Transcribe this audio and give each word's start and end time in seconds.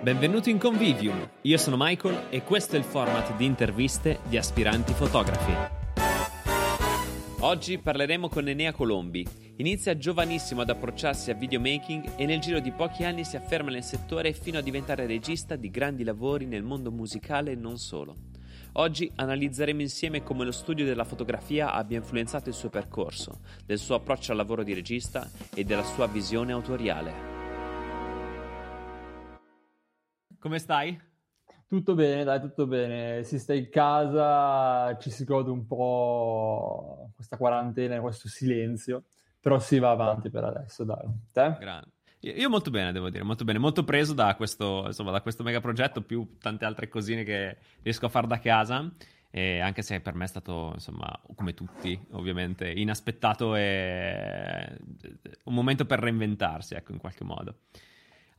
Benvenuti 0.00 0.50
in 0.50 0.58
Convivium, 0.58 1.28
io 1.42 1.58
sono 1.58 1.74
Michael 1.76 2.26
e 2.30 2.44
questo 2.44 2.76
è 2.76 2.78
il 2.78 2.84
format 2.84 3.34
di 3.36 3.44
interviste 3.44 4.20
di 4.28 4.36
aspiranti 4.36 4.92
fotografi. 4.92 5.52
Oggi 7.40 7.78
parleremo 7.78 8.28
con 8.28 8.46
Enea 8.46 8.72
Colombi. 8.72 9.26
Inizia 9.56 9.98
giovanissimo 9.98 10.60
ad 10.60 10.70
approcciarsi 10.70 11.32
a 11.32 11.34
videomaking 11.34 12.12
e 12.14 12.26
nel 12.26 12.38
giro 12.38 12.60
di 12.60 12.70
pochi 12.70 13.02
anni 13.02 13.24
si 13.24 13.34
afferma 13.34 13.72
nel 13.72 13.82
settore 13.82 14.32
fino 14.32 14.58
a 14.58 14.62
diventare 14.62 15.04
regista 15.04 15.56
di 15.56 15.68
grandi 15.68 16.04
lavori 16.04 16.46
nel 16.46 16.62
mondo 16.62 16.92
musicale 16.92 17.50
e 17.50 17.56
non 17.56 17.76
solo. 17.76 18.14
Oggi 18.74 19.10
analizzeremo 19.12 19.80
insieme 19.80 20.22
come 20.22 20.44
lo 20.44 20.52
studio 20.52 20.84
della 20.84 21.02
fotografia 21.02 21.72
abbia 21.72 21.98
influenzato 21.98 22.48
il 22.48 22.54
suo 22.54 22.68
percorso, 22.68 23.40
del 23.66 23.78
suo 23.78 23.96
approccio 23.96 24.30
al 24.30 24.36
lavoro 24.36 24.62
di 24.62 24.74
regista 24.74 25.28
e 25.52 25.64
della 25.64 25.82
sua 25.82 26.06
visione 26.06 26.52
autoriale. 26.52 27.37
Come 30.40 30.58
stai? 30.60 30.98
Tutto 31.66 31.94
bene, 31.94 32.22
dai, 32.22 32.40
tutto 32.40 32.66
bene. 32.66 33.24
Si 33.24 33.38
sta 33.38 33.54
in 33.54 33.68
casa, 33.70 34.96
ci 34.98 35.10
si 35.10 35.24
gode 35.24 35.50
un 35.50 35.66
po' 35.66 37.10
questa 37.14 37.36
quarantena, 37.36 38.00
questo 38.00 38.28
silenzio, 38.28 39.04
però 39.40 39.58
si 39.58 39.78
va 39.78 39.90
avanti 39.90 40.30
per 40.30 40.44
adesso, 40.44 40.84
dai. 40.84 41.06
Te? 41.32 41.56
Grande. 41.58 41.90
Io 42.20 42.48
molto 42.48 42.70
bene, 42.70 42.90
devo 42.92 43.10
dire, 43.10 43.22
molto 43.22 43.44
bene, 43.44 43.58
molto 43.58 43.84
preso 43.84 44.14
da 44.14 44.34
questo, 44.34 44.84
insomma, 44.86 45.10
da 45.10 45.20
questo 45.20 45.42
mega 45.42 45.60
progetto, 45.60 46.02
più 46.02 46.36
tante 46.38 46.64
altre 46.64 46.88
cosine 46.88 47.22
che 47.22 47.58
riesco 47.82 48.06
a 48.06 48.10
fare 48.10 48.26
da 48.26 48.38
casa. 48.38 48.90
E 49.30 49.60
anche 49.60 49.82
se 49.82 50.00
per 50.00 50.14
me 50.14 50.24
è 50.24 50.28
stato, 50.28 50.70
insomma, 50.72 51.20
come 51.34 51.52
tutti, 51.52 52.00
ovviamente, 52.12 52.70
inaspettato 52.70 53.54
e 53.56 54.78
un 55.44 55.54
momento 55.54 55.84
per 55.84 55.98
reinventarsi, 55.98 56.74
ecco, 56.74 56.92
in 56.92 56.98
qualche 56.98 57.24
modo. 57.24 57.58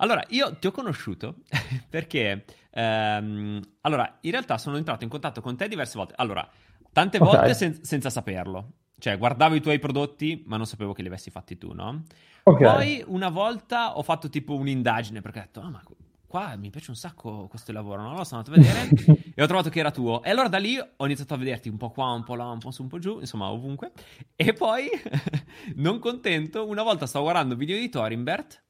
Allora, 0.01 0.23
io 0.29 0.55
ti 0.57 0.67
ho 0.67 0.71
conosciuto 0.71 1.37
perché, 1.89 2.45
ehm, 2.71 3.61
allora, 3.81 4.17
in 4.21 4.31
realtà 4.31 4.57
sono 4.57 4.77
entrato 4.77 5.03
in 5.03 5.09
contatto 5.09 5.41
con 5.41 5.55
te 5.55 5.67
diverse 5.67 5.97
volte. 5.97 6.13
Allora, 6.17 6.47
tante 6.91 7.17
okay. 7.17 7.29
volte 7.29 7.53
sen- 7.53 7.83
senza 7.83 8.09
saperlo. 8.09 8.73
Cioè, 8.97 9.17
guardavo 9.17 9.55
i 9.55 9.61
tuoi 9.61 9.79
prodotti, 9.79 10.43
ma 10.45 10.57
non 10.57 10.65
sapevo 10.65 10.93
che 10.93 11.01
li 11.01 11.07
avessi 11.07 11.29
fatti 11.29 11.57
tu, 11.57 11.71
no? 11.73 12.03
Okay. 12.43 12.73
Poi, 12.73 13.03
una 13.07 13.29
volta 13.29 13.97
ho 13.97 14.03
fatto 14.03 14.29
tipo 14.29 14.55
un'indagine 14.55 15.21
perché 15.21 15.39
ho 15.39 15.41
detto, 15.41 15.59
oh, 15.61 15.69
ma 15.69 15.81
qua 16.27 16.55
mi 16.57 16.69
piace 16.69 16.91
un 16.91 16.95
sacco 16.95 17.47
questo 17.47 17.71
lavoro, 17.71 18.01
no? 18.01 18.23
Sono 18.23 18.41
andato 18.41 18.51
a 18.51 18.61
vedere 18.61 19.31
e 19.35 19.41
ho 19.41 19.47
trovato 19.47 19.69
che 19.69 19.79
era 19.79 19.91
tuo. 19.91 20.21
E 20.23 20.29
allora 20.29 20.47
da 20.47 20.57
lì 20.57 20.77
ho 20.77 21.05
iniziato 21.05 21.33
a 21.33 21.37
vederti 21.37 21.69
un 21.69 21.77
po' 21.77 21.89
qua, 21.89 22.11
un 22.11 22.23
po' 22.23 22.35
là, 22.35 22.45
un 22.45 22.59
po' 22.59 22.71
su, 22.71 22.83
un 22.83 22.89
po' 22.89 22.99
giù, 22.99 23.19
insomma, 23.19 23.49
ovunque. 23.49 23.91
E 24.35 24.53
poi, 24.53 24.89
non 25.75 25.99
contento, 25.99 26.67
una 26.67 26.83
volta 26.83 27.05
stavo 27.05 27.25
guardando 27.25 27.55
video 27.55 27.77
di 27.77 27.89
Thorimbert 27.89 28.63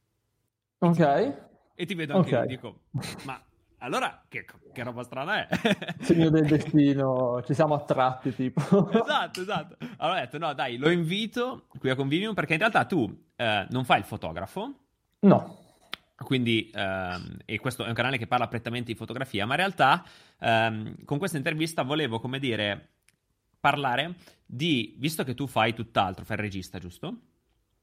Ok. 0.80 1.48
E 1.76 1.86
ti 1.86 1.94
vedo 1.94 2.18
anche 2.18 2.36
okay. 2.36 2.48
lì, 2.48 2.56
dico, 2.56 2.82
ma 3.24 3.42
allora 3.80 4.24
che, 4.28 4.46
che, 4.74 4.84
roba 4.84 5.04
strana 5.04 5.48
è? 5.48 5.60
Segno 6.02 6.30
del 6.30 6.46
destino, 6.46 7.42
ci 7.46 7.54
siamo 7.54 7.76
attratti 7.76 8.34
tipo. 8.36 8.62
esatto, 8.92 9.42
esatto. 9.42 9.78
Allora 9.98 10.18
ho 10.18 10.22
detto, 10.22 10.38
no 10.38 10.54
dai, 10.54 10.78
lo 10.78 10.90
invito 10.90 11.68
qui 11.78 11.90
a 11.90 11.96
Convivium 11.96 12.34
perché 12.34 12.54
in 12.54 12.60
realtà 12.60 12.84
tu 12.86 13.28
eh, 13.36 13.66
non 13.70 13.86
fai 13.86 14.00
il 14.00 14.06
fotografo. 14.06 14.74
No. 15.20 15.58
Quindi, 16.18 16.70
ehm, 16.74 17.38
e 17.46 17.60
questo 17.60 17.86
è 17.86 17.88
un 17.88 17.94
canale 17.94 18.18
che 18.18 18.28
parla 18.28 18.50
prettamente 18.50 18.92
di 18.92 18.98
fotografia, 18.98 19.46
ma 19.46 19.54
in 19.54 19.60
realtà 19.60 20.04
ehm, 20.40 21.06
con 21.06 21.18
questa 21.18 21.38
intervista 21.38 21.84
volevo, 21.84 22.20
come 22.20 22.40
dire, 22.40 22.90
parlare 23.58 24.16
di, 24.46 24.96
visto 24.98 25.24
che 25.24 25.34
tu 25.34 25.48
fai 25.48 25.74
tutt'altro, 25.74 26.26
fai 26.26 26.36
il 26.36 26.44
regista, 26.44 26.80
giusto? 26.80 27.16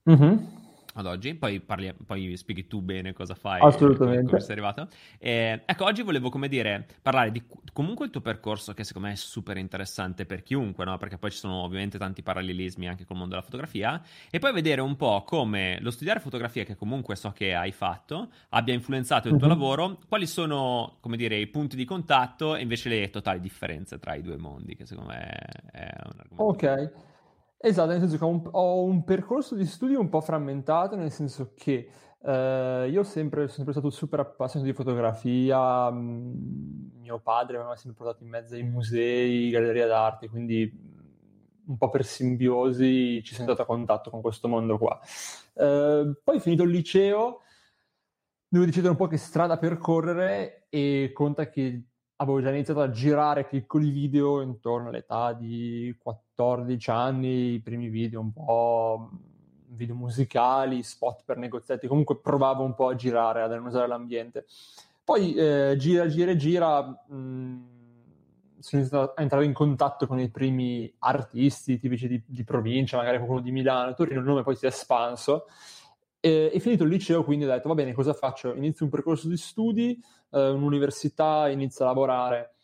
Mhm 0.03 0.65
ad 0.97 1.07
oggi, 1.07 1.35
poi, 1.35 1.61
parli, 1.61 1.95
poi, 2.05 2.37
spieghi 2.37 2.67
tu 2.67 2.81
bene 2.81 3.13
cosa 3.13 3.35
fai 3.35 3.61
Assolutamente. 3.61 4.25
come 4.27 4.41
sei 4.41 4.53
arrivato. 4.53 4.89
Eh, 5.19 5.63
ecco, 5.65 5.85
oggi 5.85 6.03
volevo, 6.03 6.31
come 6.31 6.49
dire, 6.49 6.87
parlare 7.03 7.31
di 7.31 7.43
comunque 7.73 8.07
il 8.07 8.11
tuo 8.11 8.23
percorso 8.23 8.73
che 8.73 8.85
secondo 8.85 9.09
me 9.09 9.15
è 9.15 9.17
super 9.17 9.59
interessante 9.59 10.25
per 10.25 10.43
chiunque, 10.43 10.85
no? 10.85 10.97
Perché 10.97 11.19
poi 11.19 11.31
ci 11.31 11.37
sono 11.37 11.63
ovviamente 11.63 11.99
tanti 11.99 12.23
parallelismi 12.23 12.89
anche 12.89 13.05
col 13.05 13.17
mondo 13.17 13.35
della 13.35 13.45
fotografia 13.45 14.03
e 14.31 14.39
poi 14.39 14.53
vedere 14.53 14.81
un 14.81 14.97
po' 14.97 15.23
come 15.25 15.79
lo 15.81 15.91
studiare 15.91 16.19
fotografia, 16.21 16.65
che 16.65 16.77
comunque 16.77 17.15
so 17.15 17.31
che 17.33 17.55
hai 17.55 17.73
fatto, 17.73 18.29
abbia 18.51 18.73
influenzato 18.73 19.29
il 19.29 19.37
tuo 19.37 19.47
uh-huh. 19.47 19.53
lavoro, 19.53 19.99
quali 20.09 20.27
sono, 20.27 20.97
come 21.01 21.19
dire, 21.19 21.37
i 21.37 21.47
punti 21.47 21.77
di 21.77 21.85
contatto 21.85 22.57
e 22.57 22.63
invece 22.63 22.89
le 22.89 23.11
totali 23.11 23.41
differenze 23.41 23.99
tra 23.99 24.15
i 24.15 24.23
due 24.23 24.39
mondi, 24.39 24.75
che 24.75 24.87
secondo 24.87 25.11
me 25.11 25.29
è 25.71 25.91
un 26.05 26.19
argomento. 26.19 26.43
Ok. 26.43 26.93
Esatto, 27.67 27.91
nel 27.91 27.99
senso 27.99 28.17
che 28.17 28.25
ho 28.25 28.29
un, 28.29 28.49
ho 28.53 28.85
un 28.85 29.03
percorso 29.03 29.57
di 29.57 29.67
studio 29.67 29.99
un 29.99 30.09
po' 30.09 30.21
frammentato, 30.21 30.95
nel 30.95 31.11
senso 31.11 31.53
che 31.57 31.91
eh, 32.23 32.89
io 32.89 33.03
sempre, 33.03 33.41
sono 33.41 33.55
sempre 33.55 33.73
stato 33.73 33.91
super 33.91 34.21
appassionato 34.21 34.71
di 34.71 34.77
fotografia, 34.77 35.91
mh, 35.91 36.93
mio 37.01 37.19
padre 37.19 37.57
mi 37.57 37.63
aveva 37.63 37.75
sempre 37.75 38.05
portato 38.05 38.23
in 38.23 38.31
mezzo 38.31 38.55
ai 38.55 38.63
musei, 38.63 39.51
gallerie 39.51 39.85
d'arte, 39.85 40.29
quindi 40.29 40.73
un 41.67 41.77
po' 41.77 41.91
per 41.91 42.05
simbiosi 42.05 43.21
ci 43.25 43.35
sono 43.35 43.49
entrato 43.49 43.63
a 43.63 43.75
contatto 43.75 44.11
con 44.11 44.21
questo 44.21 44.47
mondo 44.47 44.79
qua. 44.79 45.01
Eh, 45.55 46.21
poi 46.23 46.39
finito 46.39 46.63
il 46.63 46.71
liceo, 46.71 47.41
dovevo 48.47 48.71
decidere 48.71 48.93
un 48.93 48.97
po' 48.97 49.09
che 49.09 49.17
strada 49.17 49.59
percorrere 49.59 50.67
e 50.69 51.11
conta 51.13 51.49
che 51.49 51.83
avevo 52.17 52.41
già 52.41 52.51
iniziato 52.51 52.81
a 52.81 52.91
girare 52.91 53.45
piccoli 53.45 53.91
video 53.91 54.41
intorno 54.41 54.89
all'età 54.89 55.33
di 55.33 55.95
14 55.99 56.91
anni, 56.91 57.55
i 57.55 57.61
primi 57.61 57.89
video 57.89 58.21
un 58.21 58.33
po' 58.33 59.11
video 59.69 59.95
musicali, 59.95 60.83
spot 60.83 61.23
per 61.25 61.37
negoziati, 61.37 61.87
comunque 61.87 62.19
provavo 62.19 62.63
un 62.63 62.75
po' 62.75 62.89
a 62.89 62.95
girare, 62.95 63.43
ad 63.43 63.53
annusare 63.53 63.87
l'ambiente. 63.87 64.47
Poi 65.05 65.35
eh, 65.35 65.75
gira, 65.79 66.07
gira, 66.09 66.35
gira, 66.35 66.83
mh, 66.83 67.75
sono 68.59 68.81
iniziato 68.81 69.13
a 69.15 69.23
entrare 69.23 69.45
in 69.45 69.53
contatto 69.53 70.07
con 70.07 70.19
i 70.19 70.31
primi 70.31 70.93
artisti 71.01 71.79
tipici 71.79 72.09
di, 72.09 72.23
di 72.27 72.45
provincia, 72.45 72.97
magari 72.97 73.19
qualcuno 73.19 73.41
di 73.41 73.53
Milano, 73.53 73.95
Torino, 73.95 74.21
il 74.21 74.27
nome 74.27 74.43
poi 74.43 74.57
si 74.57 74.65
è 74.65 74.69
espanso. 74.69 75.47
E, 76.27 76.51
e 76.53 76.59
finito 76.59 76.83
il 76.83 76.91
liceo, 76.91 77.23
quindi 77.23 77.45
ho 77.45 77.49
detto, 77.49 77.69
va 77.69 77.77
bene, 77.77 77.93
cosa 77.93 78.13
faccio? 78.13 78.53
Inizio 78.53 78.85
un 78.85 78.91
percorso 78.91 79.29
di 79.29 79.37
studi, 79.37 79.97
eh, 80.33 80.49
un'università, 80.49 81.49
inizio 81.49 81.85
a 81.85 81.89
lavorare. 81.89 82.57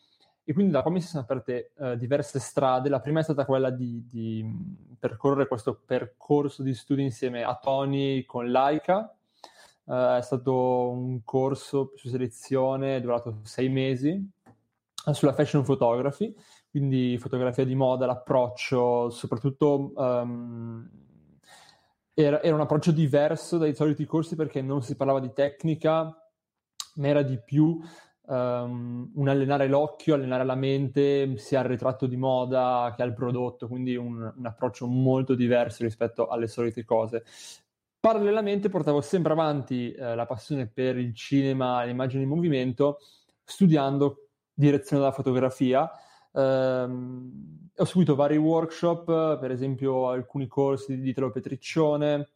E 0.43 0.51
quindi 0.51 0.73
da 0.73 0.81
qua 0.81 0.91
mi 0.91 0.99
si 0.99 1.07
sono 1.07 1.23
aperte 1.23 1.71
eh, 1.77 1.97
diverse 1.97 2.39
strade. 2.39 2.89
La 2.89 2.99
prima 2.99 3.21
è 3.21 3.23
stata 3.23 3.45
quella 3.45 3.69
di, 3.69 4.05
di, 4.09 4.45
percorrere 4.99 5.47
questo 5.47 5.79
percorso 5.85 6.61
di 6.61 6.73
studi 6.73 7.03
insieme 7.03 7.43
a 7.43 7.55
Tony 7.55 8.25
con 8.25 8.51
Laika. 8.51 9.15
Eh, 9.85 10.17
è 10.17 10.21
stato 10.21 10.89
un 10.89 11.23
corso 11.23 11.93
su 11.95 12.09
selezione 12.09 12.99
durato 12.99 13.39
sei 13.43 13.69
mesi 13.69 14.09
eh, 15.05 15.13
sulla 15.13 15.31
fashion 15.31 15.63
photography, 15.63 16.35
quindi 16.69 17.17
fotografia 17.17 17.63
di 17.63 17.75
moda, 17.75 18.05
l'approccio, 18.05 19.09
soprattutto 19.09 19.93
um, 19.95 21.02
era, 22.13 22.41
era 22.41 22.55
un 22.55 22.61
approccio 22.61 22.91
diverso 22.91 23.57
dai 23.57 23.73
soliti 23.73 24.05
corsi 24.05 24.35
perché 24.35 24.61
non 24.61 24.81
si 24.81 24.95
parlava 24.95 25.19
di 25.19 25.33
tecnica, 25.33 26.15
ma 26.95 27.07
era 27.07 27.23
di 27.23 27.39
più 27.43 27.79
um, 28.25 29.11
un 29.15 29.27
allenare 29.27 29.67
l'occhio, 29.67 30.13
allenare 30.13 30.45
la 30.45 30.55
mente 30.55 31.37
sia 31.37 31.61
al 31.61 31.65
ritratto 31.65 32.05
di 32.05 32.15
moda 32.15 32.93
che 32.95 33.01
al 33.01 33.13
prodotto, 33.13 33.67
quindi 33.67 33.95
un, 33.95 34.31
un 34.35 34.45
approccio 34.45 34.85
molto 34.85 35.33
diverso 35.33 35.83
rispetto 35.83 36.27
alle 36.27 36.47
solite 36.47 36.83
cose. 36.83 37.23
Parallelamente 37.99 38.69
portavo 38.69 39.01
sempre 39.01 39.31
avanti 39.31 39.93
eh, 39.93 40.13
la 40.13 40.25
passione 40.25 40.67
per 40.67 40.97
il 40.97 41.15
cinema, 41.15 41.83
l'immagine 41.83 42.23
in 42.23 42.29
movimento, 42.29 42.99
studiando 43.43 44.27
direzione 44.53 45.01
della 45.01 45.15
fotografia. 45.15 45.89
Um, 46.33 47.69
ho 47.75 47.85
seguito 47.85 48.15
vari 48.15 48.37
workshop, 48.37 49.39
per 49.39 49.51
esempio 49.51 50.09
alcuni 50.09 50.47
corsi 50.47 50.99
di 50.99 51.09
Italo 51.09 51.31
Petriccione, 51.31 52.29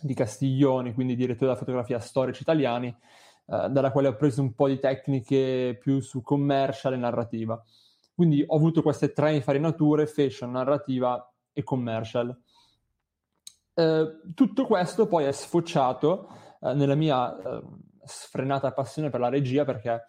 di 0.00 0.14
Castiglioni, 0.14 0.92
quindi 0.92 1.16
direttore 1.16 1.46
della 1.46 1.58
fotografia 1.58 1.98
storici 1.98 2.42
italiani, 2.42 2.88
eh, 2.88 3.68
dalla 3.70 3.90
quale 3.90 4.08
ho 4.08 4.16
preso 4.16 4.42
un 4.42 4.54
po' 4.54 4.68
di 4.68 4.78
tecniche 4.78 5.78
più 5.80 6.00
su 6.00 6.20
commercial 6.22 6.92
e 6.92 6.96
narrativa. 6.96 7.62
Quindi 8.14 8.44
ho 8.46 8.56
avuto 8.56 8.82
queste 8.82 9.12
tre 9.12 9.34
infarinature, 9.34 10.06
fashion, 10.06 10.50
narrativa 10.50 11.32
e 11.52 11.62
commercial. 11.62 12.38
Eh, 13.74 14.20
tutto 14.34 14.66
questo 14.66 15.06
poi 15.06 15.24
è 15.24 15.32
sfociato 15.32 16.28
eh, 16.60 16.74
nella 16.74 16.94
mia 16.94 17.36
eh, 17.36 17.62
sfrenata 18.04 18.72
passione 18.72 19.10
per 19.10 19.20
la 19.20 19.28
regia 19.28 19.64
perché 19.64 20.06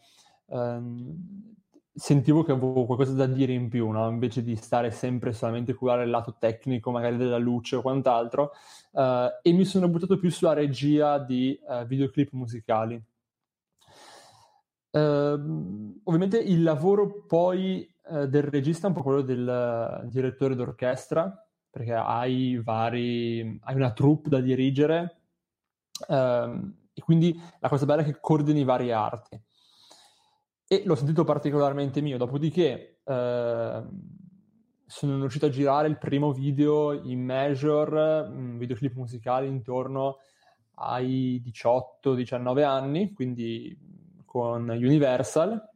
ehm, 0.48 1.56
sentivo 1.98 2.44
che 2.44 2.52
avevo 2.52 2.86
qualcosa 2.86 3.14
da 3.14 3.26
dire 3.26 3.54
in 3.54 3.70
più, 3.70 3.90
no? 3.90 4.08
invece 4.08 4.44
di 4.44 4.56
stare 4.56 4.92
sempre 4.92 5.34
solamente 5.34 5.72
a 5.72 5.76
curare 5.76 6.04
il 6.04 6.12
lato 6.12 6.36
tecnico, 6.40 6.92
magari 6.92 7.18
della 7.18 7.38
luce 7.38 7.78
o 7.78 7.82
quant'altro, 7.82 8.52
uh, 8.92 9.02
e 9.42 9.52
mi 9.52 9.66
sono 9.66 9.90
buttato 9.90 10.20
più 10.20 10.30
sulla 10.30 10.54
regia 10.54 11.18
di 11.18 11.60
uh, 11.68 11.86
videoclip 11.86 12.32
musicali. 12.34 13.04
Uh, 14.92 16.00
ovviamente 16.04 16.38
il 16.38 16.62
lavoro 16.62 17.26
poi 17.26 17.92
uh, 18.10 18.26
del 18.26 18.44
regista 18.44 18.86
è 18.86 18.90
un 18.90 18.96
po' 18.96 19.04
quello 19.04 19.22
del 19.22 20.08
direttore 20.10 20.56
d'orchestra, 20.56 21.48
perché 21.70 21.94
hai 21.94 22.62
vari, 22.64 23.60
hai 23.64 23.76
una 23.76 23.92
troupe 23.92 24.30
da 24.30 24.40
dirigere, 24.40 25.22
ehm, 26.08 26.76
e 26.94 27.02
quindi 27.02 27.40
la 27.60 27.70
cosa 27.70 27.86
bella 27.86 28.02
è 28.02 28.06
che 28.06 28.20
coordini 28.20 28.64
varie 28.64 28.94
arti. 28.94 29.40
E 30.68 30.84
l'ho 30.86 30.96
sentito 30.96 31.24
particolarmente 31.24 32.02
mio, 32.02 32.18
dopodiché 32.18 33.00
eh, 33.04 33.84
sono 34.86 35.20
riuscito 35.20 35.46
a 35.46 35.50
girare 35.50 35.88
il 35.88 35.98
primo 35.98 36.34
video 36.34 36.92
in 36.92 37.24
Major, 37.24 38.30
un 38.30 38.58
videoclip 38.58 38.96
musicale 38.96 39.48
intorno 39.48 40.18
ai 40.76 41.42
18-19 41.46 42.64
anni, 42.64 43.14
quindi 43.14 43.78
con 44.26 44.68
Universal, 44.68 45.70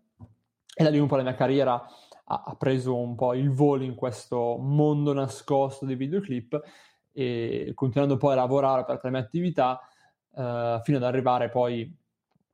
e 0.74 0.84
da 0.84 0.90
lì 0.90 1.00
un 1.00 1.08
po' 1.08 1.16
la 1.16 1.24
mia 1.24 1.36
carriera 1.36 1.74
ha, 1.74 2.44
ha, 2.46 2.56
preso 2.56 2.98
un 2.98 3.16
po' 3.16 3.34
il 3.34 3.50
volo 3.52 3.84
in 3.84 3.96
questo 3.96 4.58
mondo 4.58 5.14
nascosto 5.14 5.86
dei 5.86 5.96
videoclip. 5.96 6.60
E 7.14 7.72
continuando 7.76 8.18
poi 8.18 8.34
a 8.34 8.36
lavorare 8.36 8.86
per 8.86 9.00
le 9.04 9.10
mie 9.10 9.20
attività 9.20 9.80
eh, 10.36 10.80
fino 10.84 10.98
ad 10.98 11.04
arrivare 11.04 11.50
poi 11.50 11.98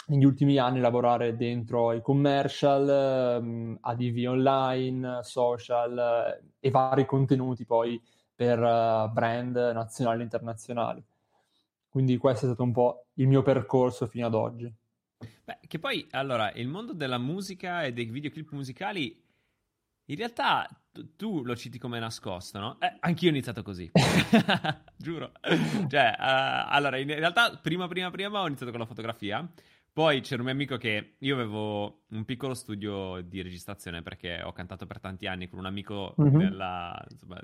negli 0.08 0.24
ultimi 0.24 0.58
anni 0.58 0.80
lavorare 0.80 1.36
dentro 1.36 1.92
i 1.94 2.02
commercial, 2.02 2.88
ehm, 2.88 3.78
ADV 3.82 4.30
online, 4.30 5.20
social 5.24 6.40
eh, 6.42 6.68
e 6.68 6.70
vari 6.70 7.06
contenuti 7.06 7.66
poi 7.66 8.02
per 8.34 8.60
uh, 8.60 9.12
brand 9.12 9.56
nazionali 9.56 10.20
e 10.20 10.24
internazionali. 10.24 11.04
Quindi 11.90 12.18
questo 12.18 12.46
è 12.46 12.50
stato 12.50 12.64
un 12.64 12.72
po' 12.72 13.08
il 13.16 13.28
mio 13.28 13.42
percorso 13.42 14.06
fino 14.06 14.28
ad 14.28 14.36
oggi. 14.36 14.72
Beh, 15.44 15.58
che 15.68 15.80
poi, 15.80 16.06
allora, 16.12 16.52
il 16.52 16.68
mondo 16.68 16.94
della 16.94 17.18
musica 17.18 17.84
e 17.84 17.94
dei 17.94 18.06
videoclip 18.06 18.52
musicali, 18.52 19.20
in 20.06 20.16
realtà 20.16 20.70
tu, 20.92 21.16
tu 21.16 21.44
lo 21.44 21.56
citi 21.56 21.80
come 21.80 21.98
nascosto, 21.98 22.60
no? 22.60 22.78
Eh, 22.80 22.98
anch'io 23.00 23.30
ho 23.30 23.32
iniziato 23.32 23.64
così, 23.64 23.90
giuro. 24.96 25.32
Cioè, 25.42 26.16
uh, 26.20 26.70
allora, 26.70 26.98
in 26.98 27.08
realtà, 27.08 27.58
prima, 27.58 27.88
prima, 27.88 28.12
prima 28.12 28.42
ho 28.42 28.46
iniziato 28.46 28.72
con 28.72 28.82
la 28.82 28.86
fotografia, 28.86 29.50
poi 29.98 30.22
c'era 30.22 30.42
un 30.42 30.46
mio 30.46 30.54
amico 30.54 30.78
che 30.78 31.16
io 31.18 31.34
avevo 31.34 32.04
un 32.10 32.24
piccolo 32.24 32.54
studio 32.54 33.20
di 33.22 33.42
registrazione 33.42 34.04
perché 34.04 34.44
ho 34.44 34.52
cantato 34.52 34.86
per 34.86 35.00
tanti 35.00 35.26
anni 35.26 35.50
con 35.50 35.58
un 35.58 35.66
amico 35.66 36.14
mm-hmm. 36.22 36.36
nella, 36.36 37.04
insomma, 37.10 37.42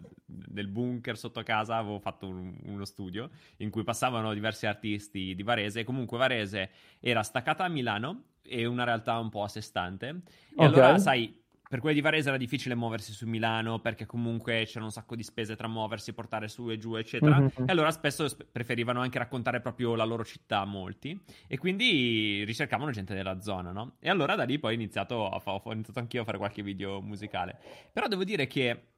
nel 0.49 0.67
bunker 0.67 1.17
sotto 1.17 1.41
casa, 1.41 1.77
avevo 1.77 1.97
fatto 1.97 2.27
un, 2.27 2.55
uno 2.65 2.85
studio 2.85 3.31
in 3.57 3.71
cui 3.71 3.83
passavano 3.83 4.35
diversi 4.35 4.67
artisti 4.67 5.33
di 5.33 5.41
Varese 5.41 5.79
e 5.79 5.83
comunque 5.83 6.19
Varese 6.19 6.69
era 6.99 7.23
staccata 7.23 7.63
a 7.63 7.69
Milano 7.69 8.25
e 8.43 8.67
una 8.67 8.83
realtà 8.83 9.17
un 9.17 9.29
po' 9.29 9.41
a 9.41 9.47
sé 9.47 9.61
stante. 9.61 10.05
E 10.05 10.13
okay. 10.53 10.67
allora, 10.67 10.99
sai, 10.99 11.42
per 11.67 11.79
quelli 11.79 11.95
di 11.95 12.01
Varese 12.01 12.27
era 12.27 12.37
difficile 12.37 12.75
muoversi 12.75 13.13
su 13.13 13.27
Milano 13.27 13.79
perché 13.79 14.05
comunque 14.05 14.65
c'era 14.65 14.83
un 14.83 14.91
sacco 14.91 15.15
di 15.15 15.23
spese 15.23 15.55
tra 15.55 15.67
muoversi, 15.67 16.13
portare 16.13 16.47
su 16.47 16.69
e 16.69 16.77
giù, 16.77 16.95
eccetera. 16.95 17.39
Mm-hmm. 17.39 17.67
E 17.67 17.71
allora 17.71 17.89
spesso 17.91 18.27
preferivano 18.51 19.01
anche 19.01 19.17
raccontare 19.17 19.59
proprio 19.59 19.95
la 19.95 20.03
loro 20.03 20.23
città 20.23 20.59
a 20.59 20.65
molti. 20.65 21.19
E 21.47 21.57
quindi 21.57 22.43
ricercavano 22.43 22.91
gente 22.91 23.15
della 23.15 23.41
zona, 23.41 23.71
no? 23.71 23.95
E 23.99 24.09
allora 24.09 24.35
da 24.35 24.43
lì 24.43 24.59
poi 24.59 24.73
ho 24.73 24.75
iniziato, 24.75 25.27
a 25.27 25.39
fa- 25.39 25.53
ho 25.53 25.71
iniziato 25.71 25.99
anch'io 25.99 26.21
a 26.21 26.25
fare 26.25 26.37
qualche 26.37 26.61
video 26.61 27.01
musicale. 27.01 27.57
Però 27.91 28.07
devo 28.07 28.23
dire 28.23 28.45
che 28.45 28.89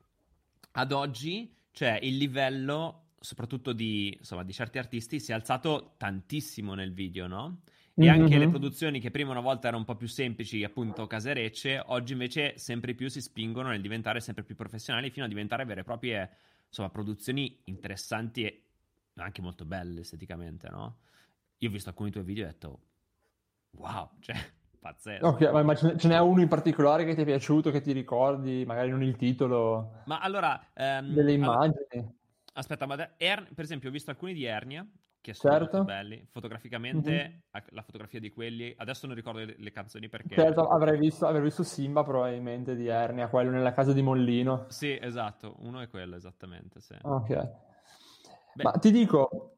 ad 0.72 0.92
oggi, 0.92 1.56
cioè, 1.72 2.00
il 2.02 2.18
livello, 2.18 3.12
soprattutto 3.20 3.72
di, 3.72 4.14
insomma, 4.18 4.44
di 4.44 4.52
certi 4.52 4.78
artisti, 4.78 5.20
si 5.22 5.32
è 5.32 5.34
alzato 5.34 5.94
tantissimo 5.98 6.74
nel 6.74 6.94
video, 6.94 7.28
no? 7.28 7.62
E 7.98 8.10
anche 8.10 8.32
mm-hmm. 8.32 8.40
le 8.40 8.50
produzioni 8.50 9.00
che 9.00 9.10
prima 9.10 9.32
una 9.32 9.40
volta 9.40 9.68
erano 9.68 9.80
un 9.80 9.86
po' 9.86 9.96
più 9.96 10.08
semplici, 10.08 10.64
appunto 10.66 11.08
caserecce, 11.08 11.82
oggi 11.86 12.12
invece 12.12 12.58
sempre 12.58 12.94
più 12.94 13.08
si 13.08 13.22
spingono 13.22 13.70
nel 13.70 13.80
diventare 13.80 14.20
sempre 14.20 14.44
più 14.44 14.54
professionali 14.56 15.10
fino 15.12 15.24
a 15.26 15.30
diventare 15.30 15.64
vere 15.64 15.80
e 15.80 15.84
proprie 15.86 16.30
insomma, 16.68 16.90
produzioni 16.90 17.62
interessanti 17.66 18.44
e 18.44 18.64
anche 19.16 19.42
molto 19.42 19.64
belle 19.64 20.02
esteticamente, 20.02 20.68
no? 20.70 20.98
Io 21.60 21.70
ho 21.70 21.72
visto 21.72 21.88
alcuni 21.88 22.12
tuoi 22.12 22.26
video 22.26 22.44
e 22.44 22.48
ho 22.48 22.52
detto 22.52 22.80
wow, 23.72 24.10
cioè 24.20 24.36
pazzesco. 24.78 25.28
Ok, 25.28 25.42
ma 25.64 25.76
ce 25.76 26.08
n'è 26.08 26.20
uno 26.20 26.42
in 26.42 26.50
particolare 26.50 27.06
che 27.06 27.16
ti 27.16 27.22
è 27.22 27.26
piaciuto, 27.26 27.72
che 27.72 27.80
ti 27.80 27.94
ricordi, 27.94 28.66
magari 28.66 28.90
non 28.90 29.04
il 29.04 29.16
titolo? 29.16 30.02
Ma 30.06 30.20
allora... 30.20 30.62
Um, 30.76 31.14
delle 31.14 31.32
immagini. 31.32 31.86
Allora, 31.90 32.14
aspetta, 32.54 32.86
ma 32.86 32.96
er- 33.18 33.54
per 33.54 33.64
esempio 33.64 33.88
ho 33.88 33.92
visto 33.92 34.12
alcuni 34.12 34.34
di 34.34 34.44
Ernia, 34.44 34.86
che 35.26 35.34
sono 35.34 35.58
certo. 35.58 35.84
belli. 35.84 36.24
Fotograficamente, 36.30 37.12
mm-hmm. 37.12 37.64
la 37.70 37.82
fotografia 37.82 38.20
di 38.20 38.30
quelli, 38.30 38.72
adesso 38.78 39.08
non 39.08 39.16
ricordo 39.16 39.40
le, 39.40 39.56
le 39.58 39.72
canzoni 39.72 40.08
perché... 40.08 40.36
Certo, 40.36 40.68
avrei 40.68 41.00
visto, 41.00 41.26
avrei 41.26 41.42
visto, 41.42 41.64
Simba 41.64 42.04
probabilmente 42.04 42.76
di 42.76 42.86
Ernia, 42.86 43.28
quello 43.28 43.50
nella 43.50 43.74
casa 43.74 43.92
di 43.92 44.04
Mollino. 44.04 44.66
Sì, 44.68 44.96
esatto, 45.02 45.56
uno 45.62 45.82
è 45.82 45.90
quello 45.90 46.16
esattamente, 46.16 46.80
sì. 46.80 46.96
Ok. 47.02 47.28
Beh. 48.54 48.64
Ma 48.64 48.72
ti 48.74 48.92
dico, 48.92 49.58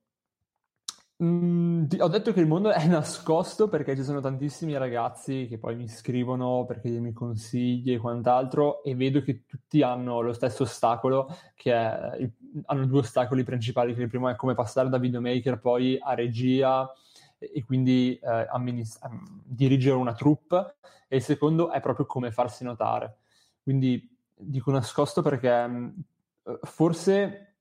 Mm, 1.24 1.86
ho 2.00 2.08
detto 2.10 2.32
che 2.32 2.40
il 2.40 2.46
mondo 2.46 2.70
è 2.70 2.86
nascosto 2.86 3.68
perché 3.68 3.96
ci 3.96 4.04
sono 4.04 4.22
tantissimi 4.22 4.78
ragazzi 4.78 5.48
che 5.50 5.58
poi 5.58 5.76
mi 5.76 5.88
scrivono 5.88 6.64
per 6.66 6.80
chiedermi 6.80 7.12
consigli 7.12 7.92
e 7.94 7.98
quant'altro 7.98 8.84
e 8.84 8.94
vedo 8.94 9.22
che 9.24 9.46
tutti 9.48 9.82
hanno 9.82 10.22
lo 10.22 10.32
stesso 10.34 10.62
ostacolo, 10.64 11.28
che 11.56 11.74
è, 11.74 12.18
il, 12.20 12.32
hanno 12.66 12.86
due 12.86 13.00
ostacoli 13.00 13.44
principali, 13.44 13.96
che 13.96 14.04
il 14.04 14.10
primo 14.10 14.30
è 14.30 14.36
come 14.36 14.54
passare 14.54 14.90
da 14.90 15.00
videomaker 15.00 15.60
poi 15.60 15.98
a 16.00 16.14
regia 16.14 16.88
e, 17.40 17.52
e 17.56 17.64
quindi 17.66 18.20
eh, 18.22 18.48
amminist- 18.52 19.04
dirigere 19.44 19.96
una 19.96 20.14
troupe 20.14 20.76
e 21.08 21.16
il 21.16 21.24
secondo 21.24 21.72
è 21.72 21.80
proprio 21.80 22.06
come 22.06 22.32
farsi 22.32 22.64
notare. 22.64 23.18
Quindi 23.64 24.08
dico 24.36 24.70
nascosto 24.72 25.24
perché 25.24 25.68
mm, 25.68 25.90
forse 26.62 27.56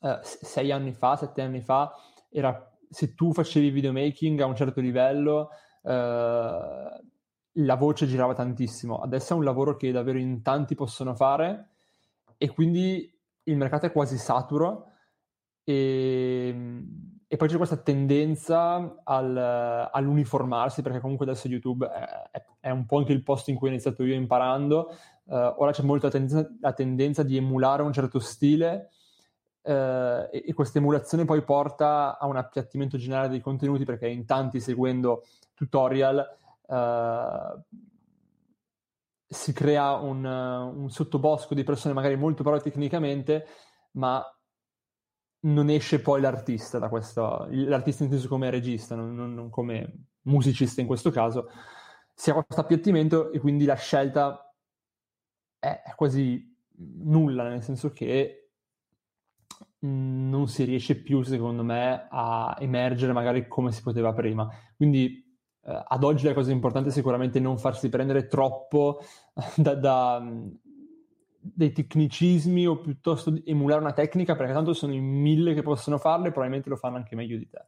eh, 0.00 0.18
sei 0.22 0.72
anni 0.72 0.92
fa, 0.92 1.14
sette 1.16 1.42
anni 1.42 1.60
fa 1.60 1.94
era 2.28 2.69
se 2.90 3.14
tu 3.14 3.32
facevi 3.32 3.70
videomaking 3.70 4.40
a 4.40 4.46
un 4.46 4.56
certo 4.56 4.80
livello, 4.80 5.50
eh, 5.82 7.02
la 7.52 7.74
voce 7.76 8.06
girava 8.06 8.34
tantissimo. 8.34 9.00
Adesso 9.00 9.32
è 9.32 9.36
un 9.36 9.44
lavoro 9.44 9.76
che 9.76 9.92
davvero 9.92 10.18
in 10.18 10.42
tanti 10.42 10.74
possono 10.74 11.14
fare 11.14 11.68
e 12.36 12.48
quindi 12.50 13.16
il 13.44 13.56
mercato 13.56 13.86
è 13.86 13.92
quasi 13.92 14.18
saturo 14.18 14.86
e, 15.62 16.82
e 17.26 17.36
poi 17.36 17.48
c'è 17.48 17.56
questa 17.56 17.76
tendenza 17.76 19.02
al, 19.04 19.36
all'uniformarsi 19.92 20.82
perché 20.82 20.98
comunque 21.00 21.26
adesso 21.26 21.48
YouTube 21.48 21.86
è, 21.86 22.42
è, 22.60 22.70
un 22.70 22.86
po' 22.86 22.98
anche 22.98 23.12
il 23.12 23.22
posto 23.22 23.50
in 23.50 23.56
cui 23.56 23.68
ho 23.68 23.70
iniziato 23.70 24.02
io 24.04 24.14
imparando. 24.14 24.96
Uh, 25.24 25.54
ora 25.58 25.70
c'è 25.70 25.84
molta 25.84 26.10
tendenza, 26.10 26.48
la 26.60 26.72
tendenza 26.72 27.22
di 27.22 27.36
emulare 27.36 27.82
un 27.82 27.92
certo 27.92 28.18
stile 28.18 28.90
eh, 29.62 30.28
e, 30.32 30.54
questa 30.54 30.78
emulazione 30.78 31.24
poi 31.24 31.42
porta 31.42 32.18
a 32.18 32.26
un 32.26 32.36
appiattimento 32.36 32.96
generale 32.96 33.28
dei 33.28 33.40
contenuti 33.40 33.84
perché 33.84 34.08
in 34.08 34.24
tanti 34.24 34.60
seguendo 34.60 35.24
tutorial 35.54 36.18
eh, 36.66 37.62
si 39.26 39.52
crea 39.52 39.92
un, 39.94 40.24
un, 40.24 40.90
sottobosco 40.90 41.54
di 41.54 41.62
persone 41.62 41.94
magari 41.94 42.16
molto 42.16 42.42
brave 42.42 42.60
tecnicamente, 42.60 43.46
ma 43.92 44.24
non 45.42 45.70
esce 45.70 46.00
poi 46.00 46.20
l'artista 46.20 46.78
da 46.78 46.88
questo, 46.88 47.46
l'artista 47.50 48.04
inteso 48.04 48.28
come 48.28 48.50
regista, 48.50 48.94
non, 48.94 49.14
non, 49.14 49.34
non 49.34 49.48
come 49.50 50.06
musicista 50.22 50.80
in 50.80 50.86
questo 50.86 51.10
caso, 51.10 51.48
si 52.14 52.30
ha 52.30 52.34
questo 52.34 52.60
appiattimento 52.60 53.32
e 53.32 53.38
quindi 53.38 53.64
la 53.64 53.76
scelta 53.76 54.52
è 55.58 55.80
quasi 55.94 56.56
nulla, 56.76 57.48
nel 57.48 57.62
senso 57.62 57.92
che 57.92 58.39
non 59.80 60.48
si 60.48 60.64
riesce 60.64 61.00
più, 61.00 61.22
secondo 61.22 61.62
me, 61.62 62.06
a 62.10 62.56
emergere 62.60 63.12
magari 63.12 63.48
come 63.48 63.72
si 63.72 63.82
poteva 63.82 64.12
prima. 64.12 64.48
Quindi 64.76 65.24
eh, 65.62 65.84
ad 65.86 66.04
oggi 66.04 66.26
la 66.26 66.34
cosa 66.34 66.52
importante 66.52 66.90
è 66.90 66.92
sicuramente 66.92 67.40
non 67.40 67.58
farsi 67.58 67.88
prendere 67.88 68.26
troppo 68.26 69.00
da, 69.56 69.74
da 69.74 70.22
dei 71.42 71.72
tecnicismi 71.72 72.66
o 72.66 72.80
piuttosto 72.80 73.34
emulare 73.44 73.80
una 73.80 73.92
tecnica 73.92 74.36
perché 74.36 74.52
tanto 74.52 74.74
sono 74.74 74.92
in 74.92 75.04
mille 75.04 75.54
che 75.54 75.62
possono 75.62 75.96
farlo 75.96 76.26
e 76.26 76.30
probabilmente 76.30 76.68
lo 76.68 76.76
fanno 76.76 76.96
anche 76.96 77.16
meglio 77.16 77.38
di 77.38 77.48
te. 77.48 77.66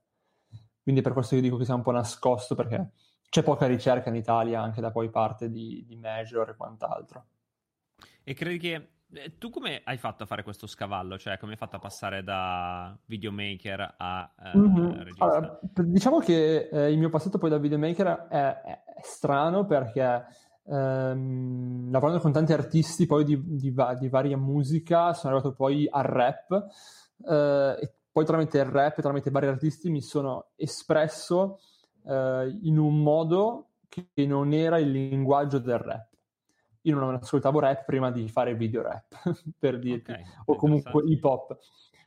Quindi 0.83 1.01
per 1.01 1.13
questo 1.13 1.37
io 1.37 1.41
dico 1.41 1.57
che 1.57 1.65
sia 1.65 1.75
un 1.75 1.83
po' 1.83 1.93
nascosto 1.93 2.55
perché 2.55 2.91
c'è 3.29 3.43
poca 3.43 3.67
ricerca 3.67 4.11
in 4.11 4.17
Italia 4.17 4.61
anche 4.61 4.81
da 4.81 4.91
poi 4.91 5.09
parte 5.09 5.49
di, 5.49 5.85
di 5.87 5.97
Major 5.97 6.51
e 6.51 6.57
quant'altro. 6.57 7.27
E 8.25 8.35
credi 8.35 8.59
che 8.59 8.75
eh, 8.75 8.89
tu 9.39 9.51
come 9.51 9.83
hai 9.85 9.99
fatto 9.99 10.23
a 10.23 10.27
fare 10.27 10.43
questo 10.43 10.67
scavallo? 10.67 11.19
Cioè, 11.19 11.39
come 11.39 11.53
hai 11.53 11.59
fatto 11.59 11.77
a 11.77 11.79
passare 11.79 12.23
da 12.23 12.97
videomaker 13.07 13.95
a 13.99 14.33
eh, 14.39 14.59
mm-hmm. 14.59 14.91
regista? 14.99 15.25
Allora, 15.25 15.61
diciamo 15.75 16.19
che 16.19 16.69
eh, 16.71 16.91
il 16.91 16.99
mio 16.99 17.11
passato 17.11 17.39
poi 17.39 17.51
da 17.51 17.59
videomaker 17.59 18.27
è, 18.29 18.61
è 18.63 18.83
strano 19.03 19.67
perché 19.67 20.25
ehm, 20.67 21.91
lavorando 21.91 22.21
con 22.21 22.33
tanti 22.33 22.53
artisti 22.53 23.07
poi 23.07 23.25
di, 23.25 23.41
di, 23.45 23.75
di, 23.99 24.09
varia 24.09 24.37
musica 24.37 25.13
sono 25.13 25.35
arrivato 25.35 25.55
poi 25.55 25.87
al 25.91 26.05
rap 26.05 26.67
eh, 27.29 27.77
e 27.81 27.95
poi 28.11 28.25
tramite 28.25 28.59
il 28.59 28.65
rap 28.65 28.99
e 28.99 29.03
tramite 29.03 29.31
vari 29.31 29.47
artisti 29.47 29.91
mi 29.91 30.03
sono 30.03 30.51
espresso 30.57 31.61
eh, 32.07 32.59
in 32.63 32.79
un 32.79 33.03
modo 33.03 33.69
che 33.89 34.27
non 34.27 34.53
era 34.53 34.79
il 34.79 34.91
linguaggio 34.91 35.59
del 35.59 35.79
rap 35.79 36.12
io 36.83 36.99
non 36.99 37.15
ascoltavo 37.15 37.61
rap 37.61 37.85
prima 37.85 38.11
di 38.11 38.29
fare 38.29 38.55
video 38.55 38.83
rap, 38.83 39.15
per 39.59 39.79
dirti, 39.79 40.13
okay, 40.13 40.25
o 40.47 40.57
comunque 40.57 41.03
hip 41.07 41.25
hop. 41.25 41.59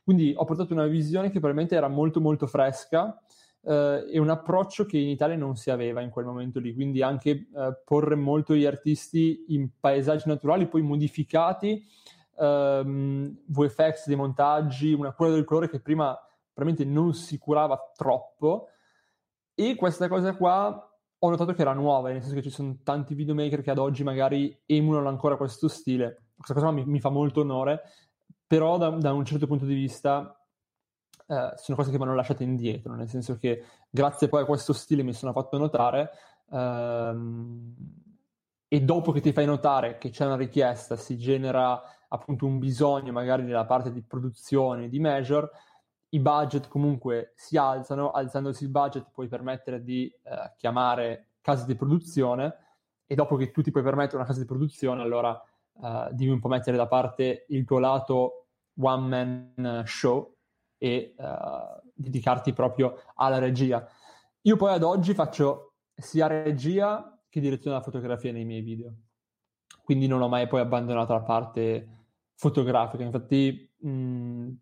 Quindi 0.04 0.32
ho 0.36 0.44
portato 0.44 0.72
una 0.72 0.86
visione 0.86 1.28
che 1.28 1.40
probabilmente 1.40 1.74
era 1.74 1.88
molto 1.88 2.20
molto 2.20 2.46
fresca, 2.46 3.20
eh, 3.62 4.06
è 4.06 4.18
un 4.18 4.30
approccio 4.30 4.86
che 4.86 4.98
in 4.98 5.08
Italia 5.08 5.36
non 5.36 5.56
si 5.56 5.70
aveva 5.70 6.00
in 6.00 6.10
quel 6.10 6.24
momento 6.26 6.60
lì, 6.60 6.74
quindi 6.74 7.02
anche 7.02 7.30
eh, 7.30 7.80
porre 7.84 8.14
molto 8.14 8.54
gli 8.54 8.64
artisti 8.64 9.46
in 9.48 9.68
paesaggi 9.80 10.28
naturali, 10.28 10.68
poi 10.68 10.82
modificati, 10.82 11.84
ehm, 12.38 13.38
VFX, 13.46 14.06
dei 14.06 14.16
montaggi, 14.16 14.92
una 14.92 15.12
cura 15.12 15.30
del 15.30 15.44
colore 15.44 15.68
che 15.68 15.80
prima 15.80 16.16
probabilmente 16.52 16.90
non 16.90 17.12
si 17.14 17.38
curava 17.38 17.92
troppo, 17.96 18.68
e 19.54 19.74
questa 19.74 20.06
cosa 20.06 20.36
qua 20.36 20.95
ho 21.18 21.30
notato 21.30 21.52
che 21.52 21.62
era 21.62 21.72
nuova, 21.72 22.10
nel 22.10 22.20
senso 22.20 22.34
che 22.34 22.42
ci 22.42 22.50
sono 22.50 22.78
tanti 22.82 23.14
videomaker 23.14 23.62
che 23.62 23.70
ad 23.70 23.78
oggi 23.78 24.04
magari 24.04 24.56
emulano 24.66 25.08
ancora 25.08 25.36
questo 25.36 25.68
stile. 25.68 26.26
Questa 26.36 26.54
cosa 26.54 26.70
mi, 26.70 26.84
mi 26.84 27.00
fa 27.00 27.08
molto 27.08 27.40
onore, 27.40 27.82
però 28.46 28.76
da, 28.76 28.90
da, 28.90 29.12
un 29.12 29.24
certo 29.24 29.46
punto 29.46 29.64
di 29.64 29.74
vista 29.74 30.38
eh, 31.26 31.52
sono 31.56 31.76
cose 31.76 31.90
che 31.90 31.96
vanno 31.96 32.14
lasciate 32.14 32.44
indietro, 32.44 32.94
nel 32.94 33.08
senso 33.08 33.36
che 33.38 33.64
grazie 33.88 34.28
poi 34.28 34.42
a 34.42 34.46
questo 34.46 34.72
stile 34.72 35.02
mi 35.02 35.14
sono 35.14 35.32
fatto 35.32 35.56
notare 35.56 36.10
ehm, 36.52 37.74
e 38.68 38.80
dopo 38.82 39.12
che 39.12 39.20
ti 39.20 39.32
fai 39.32 39.46
notare 39.46 39.96
che 39.98 40.10
c'è 40.10 40.26
una 40.26 40.36
richiesta, 40.36 40.96
si 40.96 41.16
genera 41.16 41.80
appunto 42.08 42.46
un 42.46 42.58
bisogno 42.58 43.12
magari 43.12 43.42
nella 43.42 43.64
parte 43.64 43.90
di 43.90 44.02
produzione, 44.02 44.88
di 44.88 44.98
measure, 44.98 45.50
i 46.10 46.20
budget 46.20 46.68
comunque 46.68 47.32
si 47.34 47.56
alzano, 47.56 48.10
alzandosi 48.10 48.64
il 48.64 48.70
budget 48.70 49.10
puoi 49.12 49.28
permettere 49.28 49.82
di 49.82 50.06
eh, 50.06 50.52
chiamare 50.56 51.30
case 51.40 51.66
di 51.66 51.74
produzione 51.74 52.54
e 53.06 53.14
dopo 53.14 53.36
che 53.36 53.50
tu 53.50 53.62
ti 53.62 53.70
puoi 53.70 53.82
permettere 53.82 54.16
una 54.16 54.26
casa 54.26 54.40
di 54.40 54.46
produzione 54.46 55.02
allora 55.02 55.40
eh, 55.82 56.08
devi 56.12 56.30
un 56.30 56.40
po' 56.40 56.48
mettere 56.48 56.76
da 56.76 56.86
parte 56.86 57.46
il 57.48 57.64
tuo 57.64 57.78
lato 57.78 58.46
one 58.78 59.52
man 59.54 59.82
show 59.86 60.36
e 60.78 61.14
uh, 61.16 61.80
dedicarti 61.94 62.52
proprio 62.52 63.00
alla 63.14 63.38
regia. 63.38 63.86
Io 64.42 64.56
poi 64.56 64.72
ad 64.72 64.82
oggi 64.82 65.14
faccio 65.14 65.74
sia 65.94 66.26
regia 66.26 67.18
che 67.28 67.40
direzione 67.40 67.76
della 67.76 67.90
fotografia 67.90 68.32
nei 68.32 68.44
miei 68.44 68.60
video, 68.60 68.94
quindi 69.82 70.06
non 70.06 70.20
ho 70.20 70.28
mai 70.28 70.46
poi 70.46 70.60
abbandonato 70.60 71.12
la 71.12 71.22
parte 71.22 71.88
fotografica. 72.34 73.02
Infatti, 73.02 73.74
mh, 73.78 74.52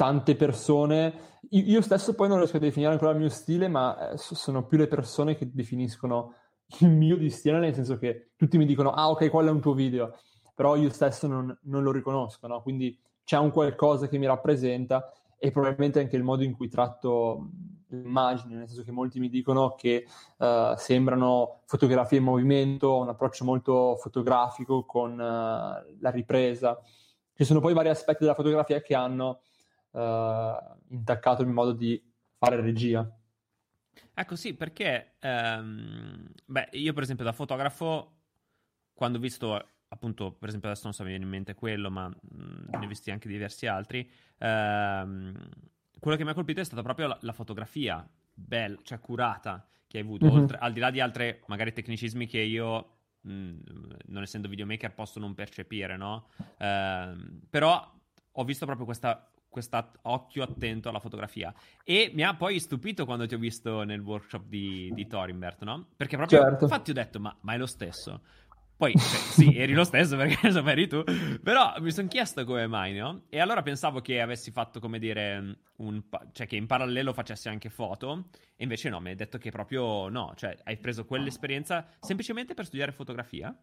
tante 0.00 0.34
persone, 0.34 1.40
io, 1.50 1.82
stesso 1.82 2.14
poi 2.14 2.26
non 2.26 2.38
riesco 2.38 2.56
a 2.56 2.60
definire 2.60 2.90
ancora 2.90 3.10
il 3.10 3.18
mio 3.18 3.28
stile, 3.28 3.68
ma 3.68 4.12
eh, 4.12 4.16
sono 4.16 4.64
più 4.64 4.78
le 4.78 4.86
persone 4.86 5.36
che 5.36 5.50
definiscono 5.52 6.36
il 6.80 6.88
mio 6.88 7.18
di 7.18 7.28
stile, 7.28 7.58
nel 7.58 7.74
senso 7.74 7.98
che 7.98 8.30
tutti 8.34 8.56
mi 8.56 8.64
dicono, 8.64 8.92
ah 8.92 9.10
ok, 9.10 9.28
quello 9.28 9.50
è 9.50 9.52
un 9.52 9.60
tuo 9.60 9.74
video, 9.74 10.16
però 10.54 10.74
io 10.76 10.88
stesso 10.88 11.26
non, 11.26 11.54
non 11.64 11.82
lo 11.82 11.92
riconosco, 11.92 12.46
no? 12.46 12.62
quindi 12.62 12.98
c'è 13.24 13.36
un 13.36 13.50
qualcosa 13.50 14.08
che 14.08 14.16
mi 14.16 14.24
rappresenta 14.24 15.12
e 15.36 15.50
probabilmente 15.50 16.00
anche 16.00 16.16
il 16.16 16.22
modo 16.22 16.44
in 16.44 16.56
cui 16.56 16.70
tratto 16.70 17.50
l'immagine, 17.88 18.54
nel 18.54 18.68
senso 18.68 18.84
che 18.84 18.92
molti 18.92 19.20
mi 19.20 19.28
dicono 19.28 19.74
che 19.74 20.06
uh, 20.38 20.76
sembrano 20.76 21.60
fotografie 21.66 22.16
in 22.16 22.24
movimento, 22.24 22.96
un 22.96 23.10
approccio 23.10 23.44
molto 23.44 23.96
fotografico 23.96 24.86
con 24.86 25.12
uh, 25.12 25.16
la 25.18 26.10
ripresa. 26.10 26.80
Ci 27.34 27.44
sono 27.44 27.60
poi 27.60 27.74
vari 27.74 27.90
aspetti 27.90 28.20
della 28.20 28.34
fotografia 28.34 28.80
che 28.80 28.94
hanno 28.94 29.40
intaccato 29.92 31.42
il 31.42 31.46
mio 31.48 31.56
modo 31.56 31.72
di 31.72 32.00
fare 32.36 32.60
regia. 32.60 33.08
Ecco 34.14 34.36
sì, 34.36 34.54
perché 34.54 35.14
um, 35.22 36.26
beh, 36.46 36.68
io 36.72 36.92
per 36.92 37.02
esempio 37.02 37.24
da 37.24 37.32
fotografo, 37.32 38.18
quando 38.92 39.18
ho 39.18 39.20
visto 39.20 39.64
appunto, 39.92 40.32
per 40.32 40.48
esempio 40.48 40.68
adesso 40.68 40.84
non 40.84 40.94
so, 40.94 41.02
mi 41.02 41.10
viene 41.10 41.24
in 41.24 41.30
mente 41.30 41.54
quello, 41.54 41.90
ma 41.90 42.08
mh, 42.08 42.14
mm, 42.34 42.64
ne 42.68 42.84
ho 42.84 42.88
visti 42.88 43.10
anche 43.10 43.28
diversi 43.28 43.66
altri. 43.66 44.08
Ehm, 44.38 45.34
quello 45.98 46.16
che 46.16 46.24
mi 46.24 46.30
ha 46.30 46.34
colpito 46.34 46.60
è 46.60 46.64
stata 46.64 46.82
proprio 46.82 47.08
la, 47.08 47.18
la 47.22 47.32
fotografia 47.32 48.08
bella, 48.32 48.78
cioè 48.82 48.98
curata 48.98 49.68
che 49.86 49.98
hai 49.98 50.04
avuto, 50.04 50.26
mm-hmm. 50.26 50.36
oltre, 50.36 50.58
al 50.58 50.72
di 50.72 50.80
là 50.80 50.90
di 50.90 51.00
altri 51.00 51.40
magari 51.46 51.72
tecnicismi 51.72 52.26
che 52.26 52.38
io, 52.38 52.90
mh, 53.22 53.32
mm, 53.32 53.60
non 54.06 54.22
essendo 54.22 54.48
videomaker, 54.48 54.94
posso 54.94 55.18
non 55.18 55.34
percepire, 55.34 55.96
no? 55.96 56.28
Ehm, 56.58 57.40
però 57.50 57.98
ho 58.32 58.44
visto 58.44 58.64
proprio 58.64 58.86
questa 58.86 59.29
questo 59.50 59.90
occhio 60.02 60.42
attento 60.42 60.88
alla 60.88 61.00
fotografia. 61.00 61.52
E 61.84 62.10
mi 62.14 62.22
ha 62.22 62.34
poi 62.34 62.58
stupito 62.60 63.04
quando 63.04 63.26
ti 63.26 63.34
ho 63.34 63.38
visto 63.38 63.82
nel 63.82 64.00
workshop 64.00 64.46
di, 64.46 64.90
di 64.94 65.06
Thorimbert, 65.06 65.64
no? 65.64 65.88
Perché 65.96 66.16
proprio, 66.16 66.40
certo. 66.40 66.64
infatti 66.64 66.90
ho 66.92 66.94
detto, 66.94 67.20
ma, 67.20 67.36
ma, 67.40 67.52
è 67.52 67.58
lo 67.58 67.66
stesso. 67.66 68.22
Poi, 68.76 68.92
cioè, 68.92 69.02
sì, 69.02 69.58
eri 69.58 69.74
lo 69.74 69.84
stesso 69.84 70.16
perché 70.16 70.50
so, 70.50 70.66
eri 70.66 70.86
tu, 70.88 71.04
però 71.42 71.74
mi 71.80 71.90
sono 71.90 72.08
chiesto 72.08 72.44
come 72.46 72.66
mai, 72.66 72.96
no? 72.96 73.24
E 73.28 73.38
allora 73.38 73.60
pensavo 73.60 74.00
che 74.00 74.22
avessi 74.22 74.50
fatto, 74.52 74.80
come 74.80 74.98
dire, 74.98 75.58
un, 75.76 76.02
cioè 76.32 76.46
che 76.46 76.56
in 76.56 76.66
parallelo 76.66 77.12
facessi 77.12 77.48
anche 77.48 77.68
foto, 77.68 78.28
e 78.56 78.62
invece 78.62 78.88
no, 78.88 79.00
mi 79.00 79.10
hai 79.10 79.16
detto 79.16 79.36
che 79.36 79.50
proprio 79.50 80.08
no, 80.08 80.32
cioè 80.36 80.56
hai 80.64 80.78
preso 80.78 81.04
quell'esperienza 81.04 81.86
semplicemente 82.00 82.54
per 82.54 82.64
studiare 82.64 82.92
fotografia? 82.92 83.54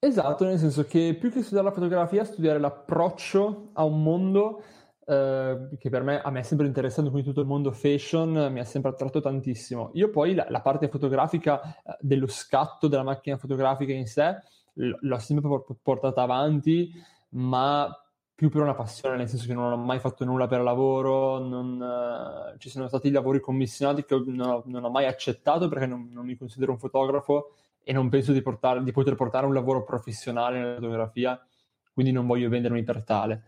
Esatto, 0.00 0.44
nel 0.44 0.58
senso 0.58 0.84
che 0.86 1.16
più 1.18 1.30
che 1.30 1.42
studiare 1.42 1.66
la 1.66 1.74
fotografia, 1.74 2.24
studiare 2.24 2.60
l'approccio 2.60 3.70
a 3.72 3.82
un 3.82 4.00
mondo 4.00 4.62
eh, 5.08 5.68
che 5.78 5.88
per 5.88 6.02
me, 6.02 6.20
a 6.20 6.30
me 6.30 6.40
è 6.40 6.42
sempre 6.42 6.66
interessante, 6.66 7.10
quindi 7.10 7.28
tutto 7.28 7.40
il 7.40 7.46
mondo 7.46 7.72
fashion 7.72 8.52
mi 8.52 8.60
ha 8.60 8.64
sempre 8.64 8.90
attratto 8.90 9.20
tantissimo. 9.20 9.90
Io 9.94 10.10
poi 10.10 10.34
la, 10.34 10.46
la 10.50 10.60
parte 10.60 10.88
fotografica 10.88 11.62
eh, 11.62 11.96
dello 12.00 12.26
scatto 12.26 12.88
della 12.88 13.02
macchina 13.02 13.38
fotografica 13.38 13.92
in 13.92 14.06
sé 14.06 14.36
l- 14.74 14.96
l'ho 15.00 15.18
sempre 15.18 15.62
portata 15.82 16.22
avanti, 16.22 16.92
ma 17.30 17.90
più 18.34 18.50
per 18.50 18.60
una 18.60 18.74
passione, 18.74 19.16
nel 19.16 19.28
senso 19.28 19.46
che 19.46 19.54
non 19.54 19.72
ho 19.72 19.76
mai 19.76 19.98
fatto 19.98 20.24
nulla 20.24 20.46
per 20.46 20.60
lavoro, 20.60 21.38
non, 21.38 21.80
uh, 21.80 22.58
ci 22.58 22.68
sono 22.68 22.86
stati 22.86 23.10
lavori 23.10 23.40
commissionati 23.40 24.04
che 24.04 24.22
non 24.26 24.48
ho, 24.48 24.62
non 24.66 24.84
ho 24.84 24.90
mai 24.90 25.06
accettato 25.06 25.68
perché 25.68 25.86
non, 25.86 26.10
non, 26.12 26.24
mi 26.24 26.36
considero 26.36 26.70
un 26.70 26.78
fotografo 26.78 27.54
e 27.82 27.92
non 27.92 28.08
penso 28.08 28.32
di, 28.32 28.40
portare, 28.40 28.84
di, 28.84 28.92
poter 28.92 29.16
portare 29.16 29.46
un 29.46 29.54
lavoro 29.54 29.82
professionale 29.82 30.60
nella 30.60 30.74
fotografia, 30.74 31.44
quindi 31.92 32.12
non 32.12 32.26
voglio 32.26 32.48
vendermi 32.48 32.84
per 32.84 33.02
tale. 33.02 33.42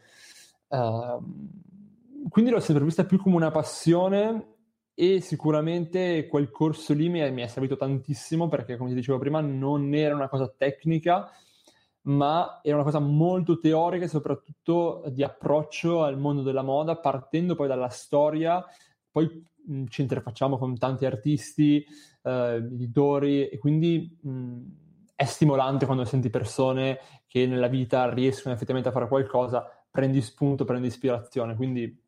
Uh, 0.70 2.28
quindi 2.28 2.52
l'ho 2.52 2.60
sempre 2.60 2.84
vista 2.84 3.04
più 3.04 3.18
come 3.18 3.34
una 3.34 3.50
passione 3.50 4.58
e 4.94 5.20
sicuramente 5.20 6.26
quel 6.28 6.50
corso 6.50 6.92
lì 6.92 7.08
mi 7.08 7.18
è, 7.20 7.30
mi 7.30 7.42
è, 7.42 7.46
servito 7.46 7.76
tantissimo 7.76 8.48
perché, 8.48 8.76
come 8.76 8.90
ti 8.90 8.94
dicevo 8.94 9.18
prima, 9.18 9.40
non 9.40 9.94
era 9.94 10.14
una 10.14 10.28
cosa 10.28 10.52
tecnica, 10.56 11.30
ma 12.02 12.60
era 12.62 12.76
una 12.76 12.84
cosa 12.84 12.98
molto 12.98 13.58
teorica 13.58 14.04
e 14.04 14.08
soprattutto 14.08 15.02
di 15.08 15.22
approccio 15.22 16.02
al 16.02 16.18
mondo 16.18 16.42
della 16.42 16.62
moda, 16.62 16.96
partendo 16.96 17.54
poi 17.54 17.66
dalla 17.66 17.88
storia, 17.88 18.64
poi 19.10 19.44
mh, 19.66 19.84
ci 19.86 20.02
interfacciamo 20.02 20.58
con 20.58 20.76
tanti 20.78 21.04
artisti, 21.06 21.84
eh, 22.22 22.54
editori 22.56 23.48
e 23.48 23.58
quindi 23.58 24.18
mh, 24.20 24.60
è 25.14 25.24
stimolante 25.24 25.86
quando 25.86 26.04
senti 26.04 26.30
persone 26.30 26.98
che 27.26 27.46
nella 27.46 27.68
vita 27.68 28.08
riescono 28.12 28.54
effettivamente 28.54 28.90
a 28.90 28.92
fare 28.92 29.08
qualcosa 29.08 29.66
prendi 29.90 30.20
spunto, 30.22 30.64
prendi 30.64 30.86
ispirazione, 30.86 31.56
quindi 31.56 32.02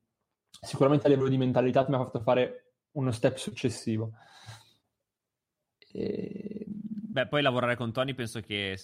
sicuramente 0.61 1.07
a 1.07 1.11
livello 1.11 1.29
di 1.29 1.39
mentalità 1.39 1.85
mi 1.89 1.95
ha 1.95 1.99
fatto 1.99 2.21
fare 2.21 2.75
uno 2.93 3.11
step 3.11 3.37
successivo. 3.37 4.13
E... 5.93 6.65
Beh, 6.67 7.29
poi 7.29 7.43
lavorare 7.43 7.77
con 7.77 7.93
Tony 7.93 8.15
penso 8.15 8.41
che 8.41 8.79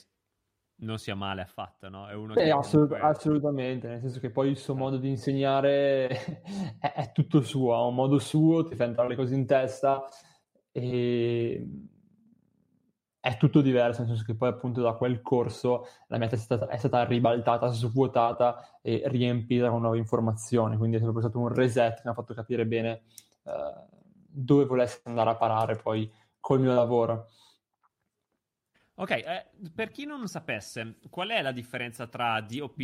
non 0.81 0.99
sia 0.99 1.15
male 1.15 1.43
affatto, 1.43 1.89
no? 1.89 2.09
È 2.09 2.15
uno 2.15 2.35
Beh, 2.35 2.45
che 2.45 2.51
assolut- 2.51 2.89
comunque... 2.91 3.11
assolutamente, 3.11 3.89
nel 3.89 4.01
senso 4.01 4.21
che 4.21 4.31
poi 4.31 4.49
il 4.49 4.59
suo 4.59 4.75
modo 4.75 4.97
di 4.97 5.09
insegnare 5.09 6.09
è, 6.79 6.93
è 6.93 7.13
tutto 7.13 7.43
suo, 7.43 7.75
ha 7.75 7.85
un 7.85 7.95
modo 7.95 8.19
suo, 8.19 8.65
ti 8.65 8.77
fa 8.77 8.85
entrare 8.85 9.09
le 9.09 9.17
cose 9.17 9.35
in 9.35 9.47
testa 9.47 10.05
e 10.71 11.67
è 13.29 13.37
tutto 13.37 13.61
diverso, 13.61 14.01
nel 14.01 14.09
senso 14.09 14.25
che 14.25 14.35
poi 14.35 14.49
appunto 14.49 14.81
da 14.81 14.95
quel 14.95 15.21
corso 15.21 15.87
la 16.07 16.17
mia 16.17 16.29
testa 16.29 16.55
è 16.55 16.57
stata, 16.57 16.73
è 16.73 16.79
stata 16.79 17.05
ribaltata, 17.05 17.67
svuotata 17.67 18.81
e 18.81 19.03
riempita 19.05 19.69
con 19.69 19.83
nuove 19.83 19.99
informazioni, 19.99 20.79
quindi 20.79 20.97
è 20.97 21.01
proprio 21.01 21.21
stato 21.21 21.39
un 21.39 21.49
reset 21.49 21.97
che 21.97 22.03
mi 22.05 22.11
ha 22.11 22.15
fatto 22.15 22.33
capire 22.33 22.65
bene 22.65 23.03
uh, 23.43 23.87
dove 24.27 24.65
volessi 24.65 25.01
andare 25.05 25.29
a 25.29 25.37
parare 25.37 25.77
poi 25.77 26.11
col 26.41 26.61
mio 26.61 26.73
lavoro. 26.73 27.29
Ok, 28.95 29.11
eh, 29.11 29.47
per 29.75 29.91
chi 29.91 30.07
non 30.07 30.27
sapesse, 30.27 30.97
qual 31.11 31.29
è 31.29 31.43
la 31.43 31.53
differenza 31.53 32.07
tra 32.07 32.41
DOP 32.41 32.81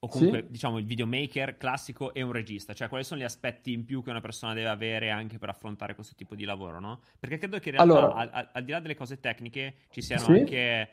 o 0.00 0.08
comunque 0.08 0.42
sì. 0.42 0.50
diciamo 0.50 0.78
il 0.78 0.84
videomaker 0.84 1.56
classico 1.56 2.14
e 2.14 2.22
un 2.22 2.32
regista, 2.32 2.72
cioè 2.72 2.88
quali 2.88 3.04
sono 3.04 3.20
gli 3.20 3.24
aspetti 3.24 3.72
in 3.72 3.84
più 3.84 4.02
che 4.02 4.10
una 4.10 4.20
persona 4.20 4.54
deve 4.54 4.68
avere 4.68 5.10
anche 5.10 5.38
per 5.38 5.48
affrontare 5.48 5.94
questo 5.94 6.14
tipo 6.14 6.34
di 6.34 6.44
lavoro, 6.44 6.78
no? 6.78 7.00
Perché 7.18 7.38
credo 7.38 7.58
che 7.58 7.70
in 7.70 7.76
realtà 7.76 7.94
allora, 7.94 8.14
al, 8.14 8.30
al, 8.32 8.48
al, 8.52 8.64
di 8.64 8.70
là 8.70 8.80
delle 8.80 8.94
cose 8.94 9.18
tecniche 9.18 9.74
ci 9.90 10.00
siano 10.00 10.24
sì. 10.24 10.32
anche 10.32 10.88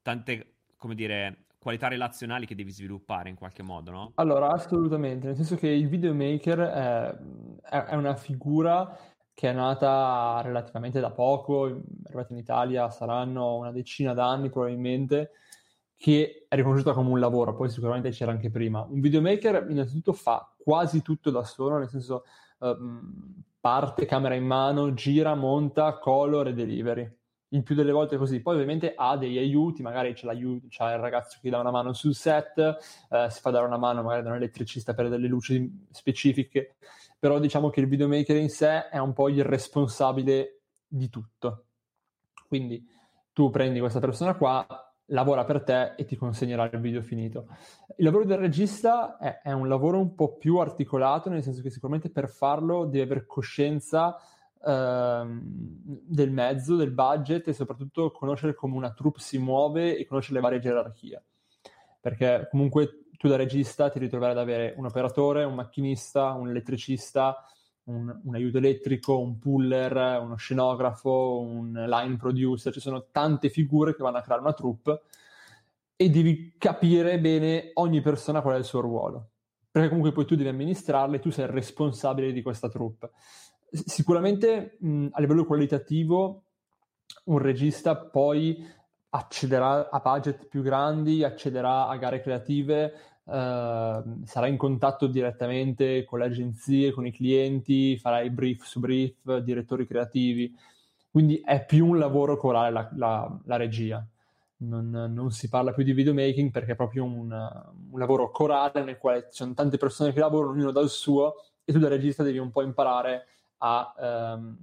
tante, 0.00 0.54
come 0.76 0.94
dire, 0.94 1.44
qualità 1.58 1.88
relazionali 1.88 2.46
che 2.46 2.54
devi 2.54 2.70
sviluppare 2.70 3.28
in 3.28 3.34
qualche 3.34 3.62
modo, 3.62 3.90
no? 3.90 4.12
Allora, 4.14 4.48
assolutamente, 4.48 5.26
nel 5.26 5.36
senso 5.36 5.56
che 5.56 5.68
il 5.68 5.88
videomaker 5.88 6.58
è, 6.58 7.16
è, 7.84 7.94
una 7.94 8.14
figura 8.14 8.96
che 9.34 9.50
è 9.50 9.52
nata 9.52 10.40
relativamente 10.42 11.00
da 11.00 11.10
poco, 11.10 11.64
arrivata 12.06 12.32
in 12.32 12.38
Italia 12.38 12.88
saranno 12.90 13.56
una 13.56 13.72
decina 13.72 14.14
d'anni 14.14 14.48
probabilmente, 14.48 15.32
che 15.98 16.46
è 16.48 16.54
riconosciuta 16.54 16.92
come 16.92 17.10
un 17.10 17.18
lavoro, 17.18 17.54
poi 17.54 17.68
sicuramente 17.68 18.10
c'era 18.10 18.30
anche 18.30 18.50
prima. 18.50 18.86
Un 18.88 19.00
videomaker 19.00 19.66
innanzitutto 19.68 20.12
fa 20.12 20.54
quasi 20.56 21.02
tutto 21.02 21.30
da 21.30 21.42
solo, 21.42 21.76
nel 21.76 21.88
senso 21.88 22.24
uh, 22.58 22.76
parte 23.58 24.06
camera 24.06 24.36
in 24.36 24.46
mano, 24.46 24.94
gira, 24.94 25.34
monta, 25.34 25.98
color 25.98 26.48
e 26.48 26.54
delivery. 26.54 27.16
Il 27.48 27.64
più 27.64 27.74
delle 27.74 27.90
volte 27.90 28.16
così. 28.16 28.40
Poi 28.40 28.54
ovviamente 28.54 28.92
ha 28.94 29.16
degli 29.16 29.38
aiuti, 29.38 29.82
magari 29.82 30.12
c'è, 30.12 30.28
c'è 30.68 30.92
il 30.92 31.00
ragazzo 31.00 31.38
che 31.42 31.50
dà 31.50 31.58
una 31.58 31.72
mano 31.72 31.92
sul 31.92 32.14
set, 32.14 32.58
eh, 33.10 33.26
si 33.30 33.40
fa 33.40 33.50
dare 33.50 33.66
una 33.66 33.78
mano 33.78 34.02
magari 34.02 34.22
da 34.22 34.30
un 34.30 34.36
elettricista 34.36 34.94
per 34.94 35.08
delle 35.08 35.26
luci 35.26 35.86
specifiche, 35.90 36.76
però 37.18 37.40
diciamo 37.40 37.70
che 37.70 37.80
il 37.80 37.88
videomaker 37.88 38.36
in 38.36 38.50
sé 38.50 38.88
è 38.88 38.98
un 38.98 39.12
po' 39.14 39.28
il 39.28 39.42
responsabile 39.42 40.60
di 40.86 41.08
tutto. 41.08 41.64
Quindi 42.46 42.86
tu 43.32 43.50
prendi 43.50 43.80
questa 43.80 43.98
persona 43.98 44.34
qua, 44.34 44.66
lavora 45.08 45.44
per 45.44 45.62
te 45.62 45.94
e 45.96 46.04
ti 46.04 46.16
consegnerà 46.16 46.68
il 46.70 46.80
video 46.80 47.02
finito. 47.02 47.46
Il 47.96 48.04
lavoro 48.04 48.24
del 48.24 48.38
regista 48.38 49.16
è, 49.18 49.40
è, 49.42 49.52
un 49.52 49.68
lavoro 49.68 49.98
un 49.98 50.14
po' 50.14 50.36
più 50.36 50.58
articolato, 50.58 51.30
nel 51.30 51.42
senso 51.42 51.62
che 51.62 51.70
sicuramente 51.70 52.10
per 52.10 52.28
farlo 52.28 52.84
deve 52.84 53.04
avere 53.04 53.26
coscienza 53.26 54.16
ehm, 54.64 55.40
del 55.42 56.30
mezzo, 56.30 56.76
del 56.76 56.90
budget 56.90 57.48
e 57.48 57.52
soprattutto 57.52 58.10
conoscere 58.10 58.54
come 58.54 58.74
una 58.74 58.92
troupe 58.92 59.20
si 59.20 59.38
muove 59.38 59.96
e 59.96 60.06
conoscere 60.06 60.36
le 60.36 60.42
varie 60.42 60.60
gerarchie. 60.60 61.22
Perché 62.00 62.48
comunque 62.50 63.04
tu 63.16 63.28
da 63.28 63.36
regista 63.36 63.90
ti 63.90 63.98
ritroverai 63.98 64.34
ad 64.34 64.40
avere 64.40 64.74
un 64.76 64.86
operatore, 64.86 65.44
un 65.44 65.54
macchinista, 65.54 66.32
un 66.32 66.48
elettricista, 66.48 67.44
un, 67.88 68.20
un, 68.24 68.34
aiuto 68.34 68.58
elettrico, 68.58 69.18
un 69.18 69.38
puller, 69.38 70.20
uno 70.20 70.36
scenografo, 70.36 71.40
un 71.40 71.72
line 71.72 72.16
producer, 72.16 72.72
ci 72.72 72.80
sono 72.80 73.06
tante 73.10 73.48
figure 73.50 73.94
che 73.94 74.02
vanno 74.02 74.18
a 74.18 74.22
creare 74.22 74.42
una 74.42 74.52
troupe 74.52 75.02
e 75.96 76.10
devi 76.10 76.54
capire 76.56 77.18
bene 77.18 77.70
ogni 77.74 78.00
persona 78.00 78.40
qual 78.40 78.54
è 78.54 78.58
il 78.58 78.64
suo 78.64 78.80
ruolo, 78.80 79.30
perché 79.70 79.88
comunque 79.88 80.12
poi 80.12 80.26
tu 80.26 80.36
devi 80.36 80.48
amministrarle, 80.48 81.18
tu 81.18 81.30
sei 81.30 81.44
il 81.44 81.50
responsabile 81.50 82.32
di 82.32 82.42
questa 82.42 82.68
troupe. 82.68 83.10
Sicuramente 83.70 84.76
mh, 84.78 85.08
a 85.10 85.20
livello 85.20 85.44
qualitativo 85.44 86.44
un 87.24 87.38
regista 87.38 87.96
poi 87.96 88.64
accederà 89.10 89.88
a 89.90 90.00
budget 90.00 90.46
più 90.46 90.62
grandi, 90.62 91.24
accederà 91.24 91.88
a 91.88 91.96
gare 91.96 92.20
creative, 92.20 92.92
Uh, 93.28 94.24
sarà 94.24 94.46
in 94.46 94.56
contatto 94.56 95.06
direttamente 95.06 96.04
con 96.04 96.20
le 96.20 96.24
agenzie, 96.24 96.92
con 96.92 97.04
i 97.04 97.12
clienti, 97.12 97.98
farà 97.98 98.22
i 98.22 98.30
brief 98.30 98.64
su 98.64 98.80
brief, 98.80 99.36
direttori 99.40 99.86
creativi, 99.86 100.56
quindi 101.10 101.42
è 101.44 101.62
più 101.66 101.88
un 101.88 101.98
lavoro 101.98 102.38
corale 102.38 102.70
la, 102.70 102.88
la, 102.94 103.40
la 103.44 103.56
regia. 103.56 104.02
Non, 104.60 104.90
non, 104.90 105.30
si 105.30 105.48
parla 105.48 105.72
più 105.72 105.84
di 105.84 105.92
videomaking 105.92 106.50
perché 106.50 106.72
è 106.72 106.74
proprio 106.74 107.04
un, 107.04 107.30
un, 107.30 107.98
lavoro 107.98 108.30
corale 108.30 108.82
nel 108.82 108.96
quale 108.96 109.24
ci 109.30 109.36
sono 109.36 109.52
tante 109.52 109.76
persone 109.76 110.12
che 110.12 110.20
lavorano, 110.20 110.52
ognuno 110.52 110.72
dal 110.72 110.88
suo, 110.88 111.34
e 111.64 111.72
tu 111.72 111.78
da 111.78 111.88
regista 111.88 112.22
devi 112.22 112.38
un 112.38 112.50
po' 112.50 112.62
imparare 112.62 113.26
a 113.58 114.34
um, 114.36 114.56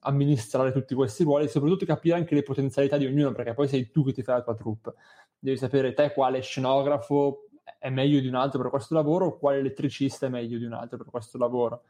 amministrare 0.00 0.72
tutti 0.72 0.94
questi 0.94 1.24
ruoli 1.24 1.46
e 1.46 1.48
soprattutto 1.48 1.84
capire 1.84 2.16
anche 2.16 2.36
le 2.36 2.42
potenzialità 2.44 2.96
di 2.96 3.06
ognuno, 3.06 3.32
perché 3.32 3.52
poi 3.52 3.66
sei 3.66 3.90
tu 3.90 4.04
che 4.04 4.12
ti 4.12 4.22
fai 4.22 4.36
la 4.36 4.42
tua 4.42 4.54
troupe. 4.54 4.94
Devi 5.38 5.56
sapere 5.56 5.92
te 5.92 6.12
quale 6.12 6.40
scenografo 6.40 7.48
è 7.82 7.90
meglio 7.90 8.20
di 8.20 8.28
un 8.28 8.36
altro 8.36 8.60
per 8.60 8.70
questo 8.70 8.94
lavoro, 8.94 9.36
quale 9.38 9.58
elettricista 9.58 10.26
è 10.26 10.28
meglio 10.28 10.56
di 10.56 10.64
un 10.64 10.72
altro 10.72 10.98
per 10.98 11.08
questo 11.08 11.36
lavoro. 11.36 11.82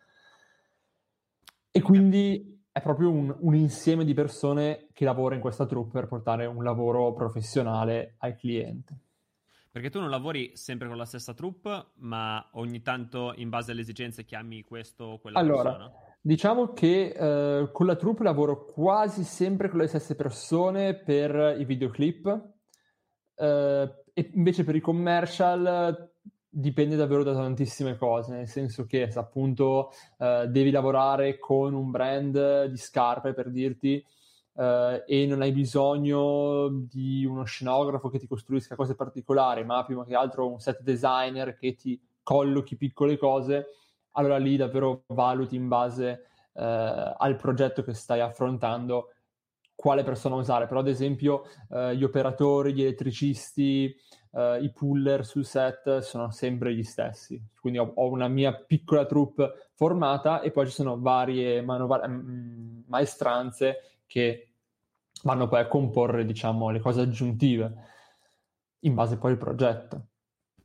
E 1.70 1.82
quindi 1.82 2.64
è 2.72 2.80
proprio 2.80 3.10
un, 3.10 3.36
un, 3.40 3.54
insieme 3.54 4.06
di 4.06 4.14
persone 4.14 4.88
che 4.94 5.04
lavora 5.04 5.34
in 5.34 5.42
questa 5.42 5.66
troupe 5.66 5.90
per 5.90 6.08
portare 6.08 6.46
un 6.46 6.64
lavoro 6.64 7.12
professionale 7.12 8.14
al 8.18 8.34
cliente. 8.36 8.96
Perché 9.70 9.90
tu 9.90 10.00
non 10.00 10.08
lavori 10.08 10.52
sempre 10.54 10.88
con 10.88 10.96
la 10.96 11.04
stessa 11.04 11.34
troupe, 11.34 11.88
ma 11.96 12.48
ogni 12.52 12.80
tanto 12.80 13.34
in 13.36 13.50
base 13.50 13.72
alle 13.72 13.82
esigenze 13.82 14.24
chiami 14.24 14.62
questo 14.62 15.04
o 15.04 15.18
quella 15.18 15.38
allora, 15.38 15.62
persona? 15.62 15.92
Diciamo 16.22 16.72
che 16.72 17.08
eh, 17.08 17.70
con 17.70 17.84
la 17.84 17.96
troupe 17.96 18.22
lavoro 18.22 18.64
quasi 18.64 19.24
sempre 19.24 19.68
con 19.68 19.80
le 19.80 19.88
stesse 19.88 20.14
persone 20.14 20.94
per 20.94 21.56
i 21.58 21.66
videoclip. 21.66 22.50
Eh, 23.34 24.01
e 24.12 24.30
invece 24.34 24.64
per 24.64 24.76
i 24.76 24.80
commercial 24.80 26.10
dipende 26.54 26.96
davvero 26.96 27.22
da 27.22 27.32
tantissime 27.32 27.96
cose, 27.96 28.34
nel 28.34 28.48
senso 28.48 28.84
che 28.84 29.10
se 29.10 29.18
appunto 29.18 29.90
eh, 30.18 30.46
devi 30.48 30.70
lavorare 30.70 31.38
con 31.38 31.72
un 31.72 31.90
brand 31.90 32.64
di 32.66 32.76
scarpe 32.76 33.32
per 33.32 33.50
dirti 33.50 34.04
eh, 34.54 35.04
e 35.06 35.26
non 35.26 35.40
hai 35.40 35.52
bisogno 35.52 36.68
di 36.68 37.24
uno 37.24 37.44
scenografo 37.44 38.10
che 38.10 38.18
ti 38.18 38.26
costruisca 38.26 38.76
cose 38.76 38.94
particolari, 38.94 39.64
ma 39.64 39.82
prima 39.84 40.04
che 40.04 40.14
altro 40.14 40.50
un 40.50 40.58
set 40.60 40.82
designer 40.82 41.56
che 41.56 41.74
ti 41.74 41.98
collochi 42.22 42.76
piccole 42.76 43.16
cose, 43.16 43.68
allora 44.12 44.36
lì 44.36 44.56
davvero 44.56 45.04
valuti 45.06 45.56
in 45.56 45.68
base 45.68 46.26
eh, 46.52 47.14
al 47.16 47.36
progetto 47.36 47.82
che 47.82 47.94
stai 47.94 48.20
affrontando 48.20 49.14
quale 49.82 50.04
persona 50.04 50.36
usare, 50.36 50.68
però 50.68 50.78
ad 50.78 50.86
esempio 50.86 51.42
eh, 51.68 51.96
gli 51.96 52.04
operatori, 52.04 52.72
gli 52.72 52.82
elettricisti, 52.82 53.92
eh, 54.30 54.58
i 54.62 54.70
puller 54.70 55.26
sul 55.26 55.44
set 55.44 55.98
sono 55.98 56.30
sempre 56.30 56.72
gli 56.72 56.84
stessi, 56.84 57.42
quindi 57.60 57.80
ho, 57.80 57.90
ho, 57.96 58.08
una 58.08 58.28
mia 58.28 58.54
piccola 58.54 59.06
troupe 59.06 59.70
formata 59.74 60.40
e 60.40 60.52
poi 60.52 60.66
ci 60.66 60.72
sono 60.72 61.00
varie 61.00 61.62
manovar- 61.62 62.06
mm, 62.06 62.82
maestranze 62.86 63.96
che 64.06 64.52
vanno 65.24 65.48
poi 65.48 65.58
a 65.58 65.66
comporre, 65.66 66.24
diciamo, 66.24 66.70
le 66.70 66.78
cose 66.78 67.00
aggiuntive 67.00 67.74
in 68.84 68.94
base 68.94 69.18
poi 69.18 69.32
al 69.32 69.38
progetto. 69.38 70.06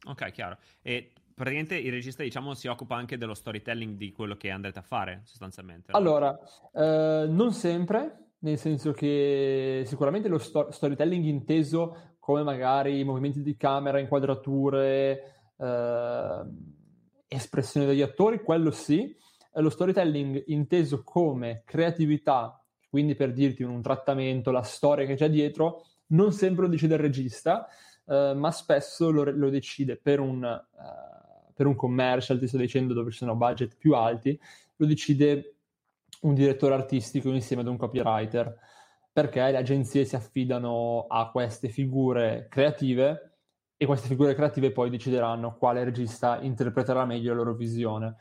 Ok, 0.06 0.32
chiaro. 0.32 0.60
E 0.84 1.12
praticamente 1.34 1.76
il 1.76 1.92
regista, 1.92 2.22
diciamo, 2.22 2.54
si 2.54 2.68
occupa 2.68 2.96
anche 2.96 3.18
dello 3.18 3.34
storytelling 3.34 3.98
di 3.98 4.12
quello 4.12 4.38
che 4.38 4.52
andrete 4.52 4.78
a 4.78 4.84
fare, 4.84 5.22
sostanzialmente. 5.24 5.92
Allora, 5.94 6.38
eh, 6.72 7.26
non 7.28 7.52
sempre, 7.52 8.27
nel 8.40 8.58
senso 8.58 8.92
che 8.92 9.84
sicuramente 9.86 10.28
lo 10.28 10.38
sto- 10.38 10.72
storytelling 10.72 11.26
inteso 11.26 12.16
come 12.20 12.44
magari 12.44 13.04
movimenti 13.04 13.42
di 13.42 13.56
camera, 13.56 14.00
inquadrature, 14.00 15.36
eh, 15.58 16.42
espressioni 17.28 17.86
degli 17.86 18.02
attori, 18.02 18.42
quello 18.42 18.72
sì. 18.72 19.16
Lo 19.54 19.70
storytelling 19.70 20.44
inteso 20.48 21.04
come 21.04 21.64
creatività, 21.66 22.64
quindi 22.90 23.16
per 23.16 23.34
dirti 23.34 23.64
un 23.64 23.82
trattamento, 23.82 24.52
la 24.52 24.62
storia 24.62 25.06
che 25.06 25.16
c'è 25.16 25.30
dietro, 25.30 25.84
non 26.08 26.32
sempre 26.32 26.66
lo 26.66 26.70
decide 26.70 26.94
il 26.94 27.02
regista, 27.02 27.68
eh, 28.06 28.34
ma 28.36 28.52
spesso 28.52 29.10
lo, 29.10 29.24
lo 29.24 29.50
decide 29.50 29.98
per 29.98 30.20
un, 30.20 30.44
uh, 30.44 31.54
per 31.54 31.66
un 31.66 31.76
commercial, 31.76 32.40
ti 32.40 32.48
sto 32.48 32.58
dicendo 32.58 32.94
dove 32.94 33.12
ci 33.12 33.18
sono 33.18 33.36
budget 33.36 33.76
più 33.78 33.96
alti, 33.96 34.40
lo 34.76 34.86
decide 34.86 35.57
un 36.22 36.34
direttore 36.34 36.74
artistico 36.74 37.30
insieme 37.30 37.62
ad 37.62 37.68
un 37.68 37.78
copywriter, 37.78 38.60
perché 39.12 39.40
le 39.40 39.58
agenzie 39.58 40.06
si 40.06 40.16
affidano 40.16 41.06
a 41.08 41.30
queste 41.32 41.70
figure 41.70 42.48
creative 42.50 43.40
e 43.78 43.86
queste 43.86 44.08
figure 44.08 44.34
creative 44.34 44.72
poi 44.72 44.90
decideranno 44.90 45.56
quale 45.58 45.84
regista 45.84 46.40
interpreterà 46.42 47.06
meglio 47.06 47.32
la 47.32 47.38
loro 47.38 47.54
visione. 47.54 48.16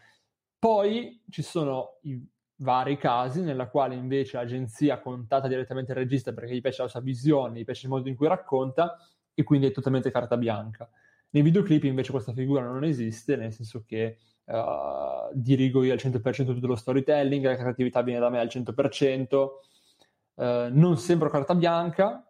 Poi 0.59 1.23
ci 1.31 1.43
sono 1.43 1.99
i 2.03 2.23
vari 2.57 2.97
casi 2.97 3.43
nella 3.43 3.69
quale 3.69 3.95
invece 3.95 4.37
l'agenzia 4.37 5.01
contatta 5.01 5.49
direttamente 5.49 5.93
il 5.93 5.99
regista 5.99 6.33
perché 6.33 6.55
gli 6.55 6.61
piace 6.61 6.83
la 6.83 6.89
sua 6.89 7.01
visione, 7.01 7.59
gli 7.59 7.65
piace 7.65 7.87
il 7.87 7.93
modo 7.93 8.09
in 8.09 8.17
cui 8.17 8.29
racconta 8.29 8.97
e 9.35 9.43
quindi 9.43 9.67
è 9.67 9.73
totalmente 9.73 10.11
carta 10.11 10.37
bianca. 10.37 10.89
Nei 11.31 11.43
videoclip 11.43 11.85
invece 11.85 12.13
questa 12.13 12.33
figura 12.33 12.63
non 12.63 12.85
esiste, 12.85 13.37
nel 13.37 13.53
senso 13.53 13.85
che 13.87 14.19
uh, 14.47 15.31
dirigo 15.33 15.83
io 15.83 15.93
al 15.93 15.99
100% 15.99 16.47
tutto 16.47 16.67
lo 16.67 16.77
storytelling, 16.77 17.45
la 17.45 17.57
creatività 17.57 18.03
viene 18.03 18.21
da 18.21 18.31
me 18.31 18.39
al 18.39 18.49
100%, 18.49 19.35
uh, 19.35 20.43
eh, 20.43 20.69
non 20.71 20.97
sembro 20.99 21.31
carta 21.31 21.55
bianca, 21.55 22.29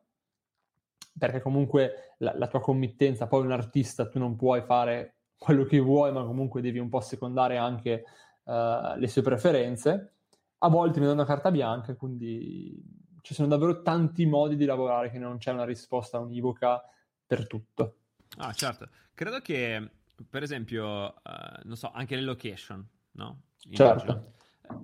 perché 1.19 1.41
comunque 1.41 2.15
la, 2.19 2.33
la, 2.37 2.47
tua 2.47 2.61
committenza, 2.61 3.27
poi 3.27 3.45
un 3.45 3.53
artista 3.53 4.09
tu 4.09 4.19
non 4.19 4.37
puoi 4.37 4.63
fare 4.63 5.15
quello 5.39 5.65
che 5.65 5.79
vuoi, 5.79 6.13
ma 6.13 6.25
comunque 6.25 6.61
devi 6.61 6.79
un 6.79 6.89
po' 6.89 7.01
secondare 7.01 7.57
anche 7.57 8.05
uh, 8.45 8.97
le 8.97 9.09
sue 9.09 9.23
preferenze. 9.23 10.13
A 10.59 10.69
volte 10.69 11.01
mi 11.01 11.07
danno 11.07 11.25
carta 11.25 11.51
bianca, 11.51 11.95
quindi 11.95 12.83
ci 13.21 13.35
sono 13.35 13.49
davvero 13.49 13.83
tanti 13.83 14.25
modi 14.25 14.57
di 14.57 14.65
lavorare 14.65 15.11
che 15.11 15.19
non 15.19 15.39
c'è 15.39 15.53
una 15.53 15.65
risposta 15.65 16.19
univoca 16.19 16.83
per 17.27 17.47
tutto. 17.47 17.97
Ah, 18.39 18.53
certo. 18.53 18.89
Credo 19.15 19.41
che 19.41 19.91
per 20.29 20.43
esempio, 20.43 21.07
uh, 21.07 21.61
non 21.65 21.77
so, 21.77 21.91
anche 21.93 22.17
le 22.17 22.23
location, 22.23 22.87
no? 23.13 23.43
Certo. 23.71 24.35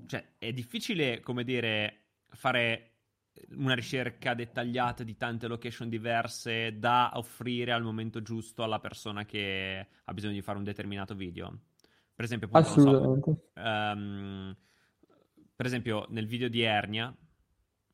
Cioè, 0.07 0.35
è 0.39 0.53
difficile, 0.53 1.21
come 1.21 1.45
dire, 1.45 2.03
fare 2.29 2.89
una 3.57 3.75
ricerca 3.75 4.35
dettagliata 4.35 5.05
di 5.05 5.17
tante 5.17 5.47
location 5.47 5.89
diverse 5.89 6.79
da 6.79 7.13
offrire 7.15 7.73
al 7.73 7.83
momento 7.83 8.21
giusto 8.21 8.63
alla 8.63 8.79
persona 8.79 9.25
che 9.25 9.87
ha 10.05 10.13
bisogno 10.13 10.35
di 10.35 10.43
fare 10.43 10.59
un 10.59 10.65
determinato 10.65 11.15
video. 11.15 11.61
Per 12.15 12.25
esempio, 12.25 12.49
appunto, 12.49 12.69
Assolutamente. 12.69 13.51
So, 13.55 13.61
um, 13.61 14.57
per 15.57 15.67
esempio, 15.67 16.07
nel 16.11 16.27
video 16.27 16.49
di 16.49 16.63
Ernia, 16.63 17.15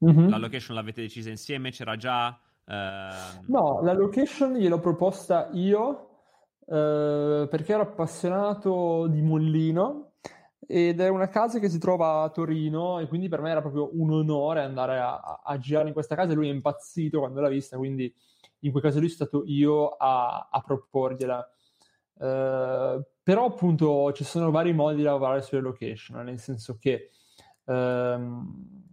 mm-hmm. 0.04 0.28
la 0.28 0.38
location 0.38 0.74
l'avete 0.74 1.02
decisa 1.02 1.30
insieme? 1.30 1.70
C'era 1.70 1.96
già? 1.96 2.38
Uh... 2.64 3.44
No, 3.46 3.80
la 3.82 3.92
location 3.92 4.54
gliel'ho 4.56 4.80
proposta 4.80 5.48
io 5.52 6.07
eh, 6.70 7.46
perché 7.48 7.72
ero 7.72 7.82
appassionato 7.82 9.06
di 9.06 9.22
Mollino 9.22 10.12
ed 10.66 11.00
è 11.00 11.08
una 11.08 11.28
casa 11.28 11.58
che 11.58 11.70
si 11.70 11.78
trova 11.78 12.22
a 12.22 12.28
Torino 12.28 12.98
e 12.98 13.06
quindi 13.06 13.28
per 13.28 13.40
me 13.40 13.50
era 13.50 13.62
proprio 13.62 13.88
un 13.98 14.12
onore 14.12 14.60
andare 14.60 14.98
a, 14.98 15.40
a, 15.42 15.58
girare 15.58 15.88
in 15.88 15.94
questa 15.94 16.14
casa 16.14 16.32
e 16.32 16.34
lui 16.34 16.48
è 16.48 16.52
impazzito 16.52 17.20
quando 17.20 17.40
l'ha 17.40 17.48
vista, 17.48 17.78
quindi 17.78 18.14
in 18.60 18.70
quel 18.70 18.82
caso 18.82 19.00
lì 19.00 19.08
sono 19.08 19.28
stato 19.28 19.44
io 19.46 19.88
a, 19.88 20.48
a 20.50 20.60
proporgliela. 20.60 21.52
Uh, 22.18 23.00
però 23.22 23.44
appunto 23.44 24.12
ci 24.12 24.24
sono 24.24 24.50
vari 24.50 24.72
modi 24.72 24.96
di 24.96 25.02
lavorare 25.02 25.40
sulle 25.40 25.60
location, 25.62 26.22
nel 26.24 26.38
senso 26.38 26.76
che 26.78 27.10
um, 27.64 28.87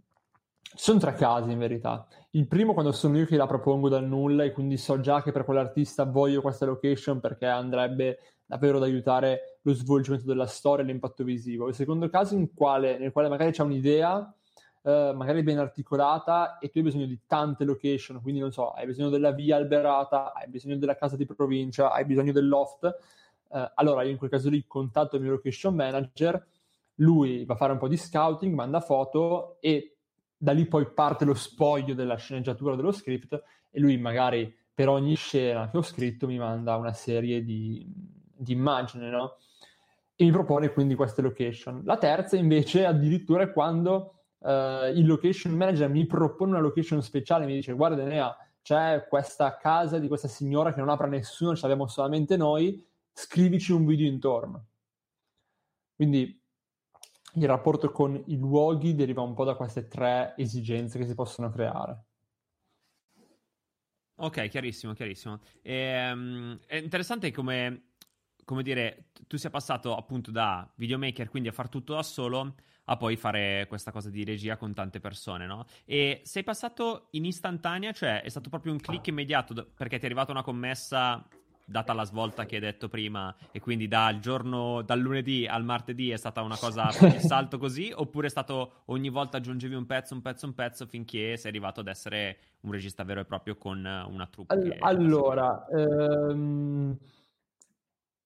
ci 0.74 0.82
sono 0.84 0.98
tre 0.98 1.14
casi 1.14 1.52
in 1.52 1.58
verità. 1.58 2.06
Il 2.30 2.46
primo 2.48 2.72
quando 2.72 2.92
sono 2.92 3.16
io 3.16 3.24
che 3.24 3.36
la 3.36 3.46
propongo 3.46 3.88
dal 3.88 4.04
nulla 4.04 4.44
e 4.44 4.52
quindi 4.52 4.76
so 4.76 5.00
già 5.00 5.22
che 5.22 5.32
per 5.32 5.44
quell'artista 5.44 6.04
voglio 6.04 6.40
questa 6.40 6.66
location 6.66 7.20
perché 7.20 7.46
andrebbe 7.46 8.18
davvero 8.44 8.76
ad 8.76 8.82
aiutare 8.82 9.58
lo 9.62 9.72
svolgimento 9.72 10.26
della 10.26 10.46
storia 10.46 10.84
e 10.84 10.88
l'impatto 10.88 11.24
visivo. 11.24 11.68
Il 11.68 11.74
secondo 11.74 12.08
caso 12.08 12.36
quale, 12.54 12.98
nel 12.98 13.12
quale 13.12 13.28
magari 13.28 13.52
c'è 13.52 13.62
un'idea, 13.62 14.34
eh, 14.82 15.12
magari 15.14 15.42
ben 15.42 15.58
articolata, 15.58 16.58
e 16.58 16.68
tu 16.68 16.78
hai 16.78 16.84
bisogno 16.84 17.06
di 17.06 17.20
tante 17.26 17.64
location, 17.64 18.20
quindi 18.20 18.40
non 18.40 18.52
so, 18.52 18.70
hai 18.70 18.86
bisogno 18.86 19.08
della 19.08 19.32
via 19.32 19.56
alberata, 19.56 20.32
hai 20.32 20.48
bisogno 20.48 20.76
della 20.76 20.94
casa 20.94 21.16
di 21.16 21.26
provincia, 21.26 21.90
hai 21.90 22.04
bisogno 22.04 22.32
del 22.32 22.48
loft. 22.48 22.84
Eh, 23.50 23.72
allora 23.74 24.02
io 24.02 24.10
in 24.10 24.16
quel 24.16 24.30
caso 24.30 24.48
lì 24.50 24.64
contatto 24.66 25.16
il 25.16 25.22
mio 25.22 25.32
location 25.32 25.74
manager, 25.74 26.46
lui 26.96 27.44
va 27.44 27.54
a 27.54 27.56
fare 27.56 27.72
un 27.72 27.78
po' 27.78 27.88
di 27.88 27.96
scouting, 27.96 28.54
manda 28.54 28.80
foto 28.80 29.56
e 29.60 29.95
da 30.36 30.52
lì 30.52 30.66
poi 30.66 30.90
parte 30.92 31.24
lo 31.24 31.34
spoglio 31.34 31.94
della 31.94 32.16
sceneggiatura 32.16 32.76
dello 32.76 32.92
script 32.92 33.42
e 33.70 33.80
lui 33.80 33.96
magari 33.96 34.54
per 34.72 34.88
ogni 34.88 35.14
scena 35.14 35.70
che 35.70 35.78
ho 35.78 35.82
scritto 35.82 36.26
mi 36.26 36.38
manda 36.38 36.76
una 36.76 36.92
serie 36.92 37.42
di, 37.42 37.84
di 38.36 38.52
immagini, 38.52 39.08
no? 39.08 39.38
E 40.14 40.24
mi 40.24 40.30
propone 40.30 40.70
quindi 40.70 40.94
queste 40.94 41.22
location. 41.22 41.82
La 41.84 41.96
terza 41.96 42.36
invece 42.36 42.84
addirittura 42.84 43.44
è 43.44 43.52
quando 43.52 44.24
uh, 44.38 44.86
il 44.94 45.06
location 45.06 45.54
manager 45.54 45.88
mi 45.88 46.06
propone 46.06 46.52
una 46.52 46.60
location 46.60 47.02
speciale, 47.02 47.46
mi 47.46 47.54
dice 47.54 47.72
guarda 47.72 48.02
Enea, 48.02 48.36
c'è 48.62 49.06
questa 49.08 49.56
casa 49.56 49.98
di 49.98 50.08
questa 50.08 50.28
signora 50.28 50.74
che 50.74 50.80
non 50.80 50.88
apre 50.88 51.08
nessuno, 51.08 51.54
ce 51.54 51.62
l'abbiamo 51.62 51.86
solamente 51.86 52.36
noi, 52.36 52.84
scrivici 53.12 53.72
un 53.72 53.86
video 53.86 54.06
intorno. 54.06 54.66
Quindi 55.94 56.38
il 57.36 57.46
rapporto 57.46 57.90
con 57.90 58.22
i 58.26 58.36
luoghi 58.36 58.94
deriva 58.94 59.22
un 59.22 59.34
po' 59.34 59.44
da 59.44 59.54
queste 59.54 59.88
tre 59.88 60.34
esigenze 60.36 60.98
che 60.98 61.06
si 61.06 61.14
possono 61.14 61.50
creare. 61.50 62.04
Ok, 64.18 64.48
chiarissimo, 64.48 64.94
chiarissimo. 64.94 65.40
E, 65.60 66.10
um, 66.10 66.58
è 66.66 66.76
interessante 66.76 67.30
come 67.32 67.90
come 68.46 68.62
dire, 68.62 69.10
tu 69.26 69.36
sia 69.36 69.50
passato 69.50 69.96
appunto 69.96 70.30
da 70.30 70.72
videomaker, 70.76 71.28
quindi 71.28 71.48
a 71.48 71.52
far 71.52 71.68
tutto 71.68 71.94
da 71.94 72.04
solo, 72.04 72.54
a 72.84 72.96
poi 72.96 73.16
fare 73.16 73.66
questa 73.66 73.90
cosa 73.90 74.08
di 74.08 74.22
regia 74.22 74.56
con 74.56 74.72
tante 74.72 75.00
persone, 75.00 75.46
no? 75.46 75.64
E 75.84 76.20
sei 76.22 76.44
passato 76.44 77.08
in 77.10 77.24
istantanea, 77.24 77.90
cioè 77.90 78.22
è 78.22 78.28
stato 78.28 78.48
proprio 78.48 78.70
un 78.70 78.78
click 78.78 79.08
immediato 79.08 79.52
perché 79.74 79.96
ti 79.96 80.04
è 80.04 80.06
arrivata 80.06 80.30
una 80.30 80.44
commessa 80.44 81.26
data 81.68 81.92
la 81.92 82.04
svolta 82.04 82.46
che 82.46 82.54
hai 82.54 82.60
detto 82.60 82.88
prima 82.88 83.34
e 83.50 83.58
quindi 83.60 83.88
dal 83.88 84.20
giorno 84.20 84.82
dal 84.82 85.00
lunedì 85.00 85.46
al 85.46 85.64
martedì 85.64 86.10
è 86.10 86.16
stata 86.16 86.40
una 86.40 86.56
cosa 86.56 86.88
il 87.06 87.20
salto 87.20 87.58
così 87.58 87.92
oppure 87.92 88.28
è 88.28 88.30
stato 88.30 88.82
ogni 88.86 89.08
volta 89.08 89.38
aggiungevi 89.38 89.74
un 89.74 89.84
pezzo 89.84 90.14
un 90.14 90.22
pezzo 90.22 90.46
un 90.46 90.54
pezzo 90.54 90.86
finché 90.86 91.36
sei 91.36 91.50
arrivato 91.50 91.80
ad 91.80 91.88
essere 91.88 92.38
un 92.60 92.70
regista 92.70 93.02
vero 93.02 93.20
e 93.20 93.24
proprio 93.24 93.56
con 93.56 93.78
una 93.78 94.26
troupe 94.26 94.54
All- 94.54 94.76
allora 94.80 95.66
ehm 95.66 96.96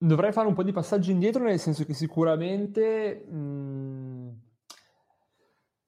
Dovrei 0.03 0.33
fare 0.33 0.49
un 0.49 0.55
po' 0.55 0.63
di 0.63 0.73
passaggi 0.73 1.11
indietro, 1.11 1.45
nel 1.45 1.59
senso 1.59 1.85
che 1.85 1.93
sicuramente 1.93 3.23
mh, 3.29 3.37
mm, 3.37 4.29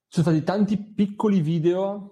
sono 0.06 0.26
stati 0.26 0.42
tanti 0.42 0.76
piccoli 0.76 1.40
video 1.40 2.11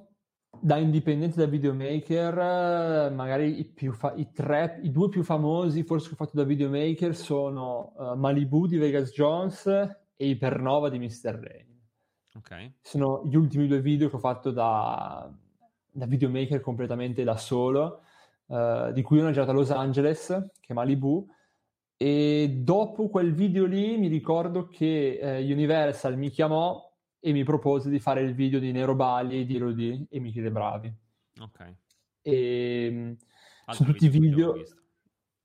da 0.61 0.77
indipendente 0.77 1.37
da 1.37 1.47
videomaker, 1.47 3.11
magari 3.13 3.61
i, 3.61 3.91
fa- 3.91 4.15
i, 4.15 4.31
tre, 4.31 4.79
i 4.83 4.91
due 4.91 5.09
più 5.09 5.23
famosi 5.23 5.83
forse 5.83 6.09
che 6.09 6.15
ho 6.15 6.17
fatto 6.17 6.37
da 6.37 6.45
videomaker 6.45 7.17
sono 7.17 7.93
uh, 7.97 8.15
Malibu 8.15 8.67
di 8.67 8.77
Vegas 8.77 9.11
Jones 9.11 9.67
e 9.67 10.29
Ipernova 10.29 10.91
di 10.91 10.99
Mr. 10.99 11.39
Rain. 11.41 11.81
Ok. 12.35 12.73
Sono 12.83 13.23
gli 13.25 13.37
ultimi 13.37 13.67
due 13.67 13.81
video 13.81 14.11
che 14.11 14.17
ho 14.17 14.21
fatto 14.21 14.51
da, 14.51 15.33
da 15.91 16.07
videomaker 16.07 16.61
completamente 16.61 17.25
da 17.25 17.37
solo, 17.37 18.03
uh, 18.47 18.93
di 18.93 19.03
cui 19.03 19.19
uno 19.19 19.29
è 19.29 19.33
girato 19.33 19.53
a 19.53 19.55
Los 19.55 19.71
Angeles, 19.71 20.27
che 20.61 20.73
è 20.73 20.75
Malibu, 20.75 21.27
e 21.97 22.61
dopo 22.63 23.09
quel 23.09 23.35
video 23.35 23.65
lì 23.67 23.99
mi 23.99 24.09
ricordo 24.09 24.69
che 24.69 25.19
eh, 25.19 25.53
Universal 25.53 26.17
mi 26.17 26.31
chiamò 26.31 26.90
e 27.21 27.33
mi 27.33 27.45
propose 27.45 27.91
di 27.91 28.01
fare 28.01 28.23
il 28.23 28.35
video 28.35 28.59
di 28.59 28.73
Nero 28.73 28.95
Bali 28.95 29.41
e 29.41 29.45
di 29.45 29.57
Elodie 29.57 30.07
e 30.09 30.19
mi 30.19 30.33
chiede 30.33 30.51
bravi. 30.51 30.93
Ok. 31.41 31.75
E 32.23 32.89
mm, 32.91 33.13
sono 33.69 33.93
tutti 33.93 34.09
video... 34.09 34.55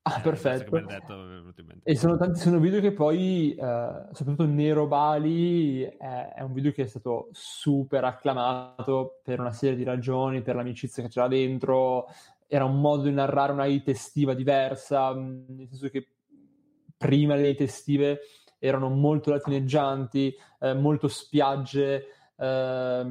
Ah, 0.08 0.20
eh, 0.20 0.22
perfetto. 0.22 0.80
Detto, 0.82 1.54
e 1.82 1.96
sono 1.96 2.16
tanti 2.16 2.40
sono 2.40 2.60
video 2.60 2.80
che 2.80 2.94
poi, 2.94 3.56
eh, 3.56 4.06
soprattutto 4.12 4.46
Nero 4.46 4.86
Bali, 4.86 5.82
è, 5.82 6.34
è, 6.36 6.42
un 6.42 6.54
video 6.54 6.72
che 6.72 6.84
è 6.84 6.88
stato 6.88 7.30
super 7.32 8.04
acclamato 8.04 9.20
per 9.24 9.40
una 9.40 9.52
serie 9.52 9.76
di 9.76 9.84
ragioni, 9.84 10.44
per 10.44 10.56
l'amicizia 10.56 11.02
che 11.02 11.10
c'era 11.10 11.28
dentro, 11.28 12.06
era 12.46 12.66
un 12.66 12.80
modo 12.80 13.04
di 13.04 13.12
narrare 13.12 13.52
una 13.52 13.66
hit 13.66 13.88
estiva 13.90 14.36
diversa, 14.36 15.12
mm, 15.12 15.46
nel 15.48 15.68
senso 15.70 15.90
che 15.90 16.08
prima 16.96 17.34
le 17.34 17.52
date 17.52 17.64
estive 17.64 18.20
erano 18.66 18.90
molto 18.90 19.32
latineggianti, 19.32 20.36
eh, 20.60 20.74
molto 20.74 21.08
spiagge, 21.08 22.08
eh, 22.38 23.06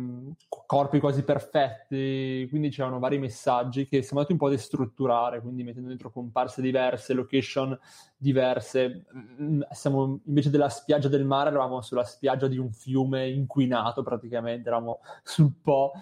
corpi 0.66 1.00
quasi 1.00 1.22
perfetti, 1.22 2.46
quindi 2.48 2.68
c'erano 2.70 2.98
vari 2.98 3.18
messaggi 3.18 3.86
che 3.86 4.02
siamo 4.02 4.18
andati 4.18 4.32
un 4.32 4.38
po' 4.38 4.46
a 4.46 4.50
destrutturare, 4.50 5.40
quindi 5.40 5.62
mettendo 5.62 5.88
dentro 5.88 6.10
comparse 6.10 6.60
diverse, 6.60 7.14
location 7.14 7.78
diverse. 8.16 9.04
Mm, 9.40 9.62
siamo, 9.70 10.20
invece 10.26 10.50
della 10.50 10.68
spiaggia 10.68 11.08
del 11.08 11.24
mare 11.24 11.50
eravamo 11.50 11.80
sulla 11.80 12.04
spiaggia 12.04 12.48
di 12.48 12.58
un 12.58 12.72
fiume 12.72 13.28
inquinato 13.28 14.02
praticamente, 14.02 14.68
eravamo 14.68 15.00
sul 15.22 15.52
Po, 15.62 15.92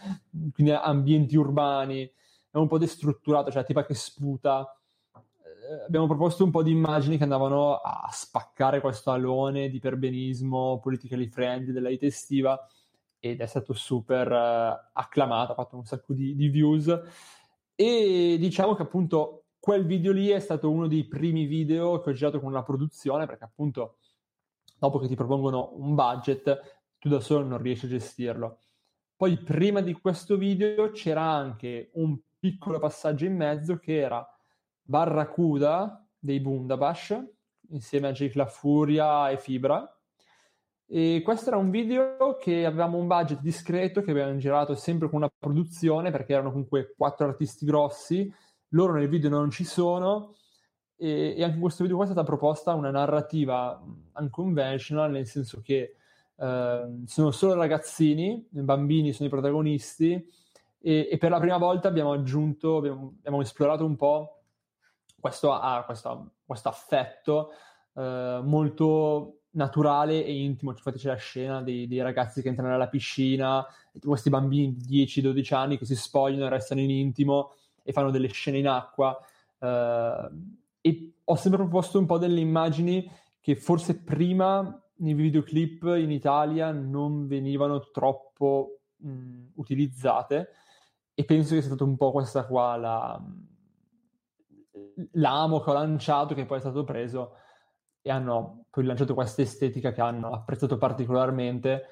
quindi 0.53 0.73
ambienti 0.73 1.37
urbani, 1.37 2.11
è 2.51 2.57
un 2.57 2.69
po' 2.69 2.79
destrutturato, 2.79 3.51
cioè 3.51 3.65
tipo 3.65 3.83
che 3.83 3.95
sputa 3.95 4.77
abbiamo 5.87 6.07
proposto 6.07 6.45
un 6.45 6.51
po' 6.51 6.63
di 6.63 6.71
immagini 6.71 7.17
che 7.17 7.23
andavano 7.23 7.77
a 7.77 8.09
spaccare 8.11 8.81
questo 8.81 9.11
alone 9.11 9.69
di 9.69 9.79
perbenismo 9.79 10.81
politically 10.81 11.29
friendly 11.29 11.73
della 11.73 11.89
hit 11.89 12.03
estiva 12.03 12.59
ed 13.19 13.41
è 13.41 13.47
stato 13.47 13.73
super 13.73 14.31
uh, 14.31 14.91
acclamato, 14.93 15.53
ha 15.53 15.55
fatto 15.55 15.77
un 15.77 15.85
sacco 15.85 16.13
di, 16.13 16.35
di, 16.35 16.49
views 16.49 16.89
e 17.75 18.37
diciamo 18.39 18.75
che 18.75 18.83
appunto 18.83 19.45
quel 19.61 19.87
video 19.87 20.13
lì 20.13 20.29
è 20.29 20.41
stato 20.41 20.71
uno 20.71 20.89
dei 20.89 21.07
primi 21.07 21.47
video 21.47 22.01
che 22.01 22.11
ho 22.11 22.13
girato 22.13 22.41
con 22.41 22.49
una 22.49 22.65
produzione 22.65 23.27
perché 23.27 23.45
appunto 23.45 23.99
dopo 24.77 24.99
che 24.99 25.07
ti 25.07 25.15
propongono 25.15 25.75
un 25.77 25.95
budget 25.95 26.81
tu 26.99 27.09
da 27.09 27.21
solo 27.21 27.47
non 27.47 27.63
riesci 27.63 27.87
a 27.87 27.91
gestirlo. 27.91 28.59
Poi 29.15 29.39
prima 29.39 29.81
di 29.81 29.93
questo 29.93 30.37
video 30.37 30.91
c'era 30.91 31.23
anche 31.23 31.91
un 31.95 32.19
piccolo 32.41 32.81
passaggio 32.81 33.25
in 33.25 33.37
mezzo 33.37 33.79
che 33.79 33.99
era 34.01 34.27
Barracuda 34.93 36.07
dei 36.19 36.39
Bundabash 36.39 37.19
insieme 37.71 38.09
a 38.09 38.13
Jake 38.13 38.37
La 38.37 38.45
Furia 38.45 39.31
e 39.31 39.39
Fibra. 39.39 39.91
E 40.87 41.23
questo 41.25 41.49
era 41.49 41.57
un 41.57 41.71
video 41.71 42.37
che 42.39 42.67
avevamo 42.67 42.99
un 42.99 43.07
budget 43.07 43.41
discreto 43.41 44.03
che 44.03 44.11
abbiamo 44.11 44.37
girato 44.37 44.75
sempre 44.75 45.09
con 45.09 45.23
una 45.23 45.33
produzione 45.35 46.11
perché 46.11 46.35
erano 46.35 46.51
comunque 46.51 46.93
quattro 46.95 47.27
artisti 47.27 47.65
grossi. 47.65 48.31
Loro 48.75 48.93
nel 48.93 49.09
video 49.09 49.31
non 49.31 49.51
ci 49.51 49.65
sono 49.65 50.35
e, 50.95 51.37
e 51.39 51.43
anche 51.43 51.55
in 51.55 51.63
questo 51.63 51.85
video 51.85 51.97
qua 51.97 52.05
è 52.05 52.11
stata 52.11 52.27
proposta 52.27 52.75
una 52.75 52.91
narrativa 52.91 53.83
unconventional 54.17 55.11
nel 55.11 55.27
senso 55.27 55.63
che 55.63 55.97
eh, 56.37 57.03
sono 57.07 57.31
solo 57.31 57.55
ragazzini, 57.55 58.47
bambini 58.51 59.15
sono 59.15 59.29
i 59.29 59.33
protagonisti 59.33 60.13
e, 60.79 61.09
e 61.11 61.17
per 61.17 61.31
la 61.31 61.41
prima 61.41 61.57
volta 61.57 61.89
abbiamo 61.89 62.13
aggiunto, 62.13 62.77
abbiamo, 62.77 63.15
abbiamo 63.21 63.41
esplorato 63.41 63.87
un 63.87 63.97
po' 63.97 64.42
questo 65.23 65.53
ha 65.53 65.85
questo, 65.85 66.33
questo 66.45 66.69
affetto 66.69 67.53
eh, 67.95 68.41
molto 68.43 69.43
naturale 69.51 70.25
e 70.25 70.35
intimo. 70.43 70.73
Infatti 70.73 70.99
c'è 70.99 71.11
la 71.11 71.15
scena 71.15 71.63
dei, 71.63 71.87
dei, 71.87 72.01
ragazzi 72.01 72.43
che 72.43 72.49
entrano 72.49 72.73
nella 72.73 72.89
piscina, 72.89 73.65
questi 74.03 74.31
bambini 74.31 74.75
di 74.75 75.05
10-12 75.05 75.55
anni 75.55 75.79
che 75.79 75.85
si 75.85 75.95
spogliano 75.95 76.47
e 76.47 76.49
restano 76.49 76.81
in 76.81 76.91
intimo 76.91 77.53
e 77.85 77.93
fanno 77.93 78.11
delle 78.11 78.27
scene 78.27 78.59
in 78.59 78.67
acqua. 78.67 79.17
Eh, 79.61 80.29
e 80.81 81.13
ho 81.23 81.37
sempre 81.37 81.61
proposto 81.61 82.01
un 82.01 82.07
po' 82.07 82.19
delle 82.19 82.41
immagini 82.41 83.09
che 83.41 83.55
forse 83.55 84.03
prima 84.03 84.77
nei 84.97 85.15
videoclip 85.15 85.85
in 85.99 86.11
Italia 86.11 86.73
non 86.73 87.29
venivano 87.29 87.79
troppo 87.93 88.81
mh, 88.97 89.51
utilizzate 89.55 90.49
e 91.15 91.25
penso 91.25 91.55
che 91.55 91.61
sia 91.61 91.71
stata 91.71 91.85
un 91.85 91.97
po' 91.97 92.11
questa 92.11 92.45
qua 92.45 92.77
la, 92.77 93.25
l'amo 95.13 95.61
che 95.61 95.71
ho 95.71 95.75
lanciato, 95.75 96.35
che 96.35 96.47
poi 96.47 96.59
è 96.59 96.61
stato 96.61 96.85
preso 96.85 97.37
e 98.01 98.11
hanno 98.11 98.65
poi 98.71 98.85
lanciato 98.85 99.15
questa 99.15 99.43
estetica 99.43 99.93
che 99.93 100.01
hanno 100.01 100.33
apprezzato 100.33 100.77
particolarmente 100.77 101.87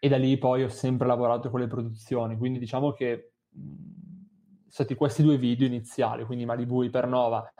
e 0.00 0.08
da 0.08 0.16
lì 0.16 0.36
poi 0.36 0.64
ho 0.64 0.68
sempre 0.68 1.06
lavorato 1.06 1.50
con 1.50 1.60
le 1.60 1.66
produzioni, 1.66 2.36
quindi 2.36 2.58
diciamo 2.58 2.92
che 2.92 3.32
sono 3.50 4.68
stati 4.68 4.94
questi 4.96 5.22
due 5.22 5.38
video 5.38 5.66
iniziali, 5.66 6.24
quindi 6.24 6.44
Malibu 6.44 6.82
Ipernova, 6.82 7.52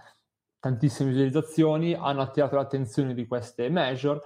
tantissime 0.59 1.11
visualizzazioni, 1.11 1.95
hanno 1.95 2.21
attirato 2.21 2.57
l'attenzione 2.57 3.15
di 3.15 3.27
queste 3.27 3.71
major, 3.71 4.21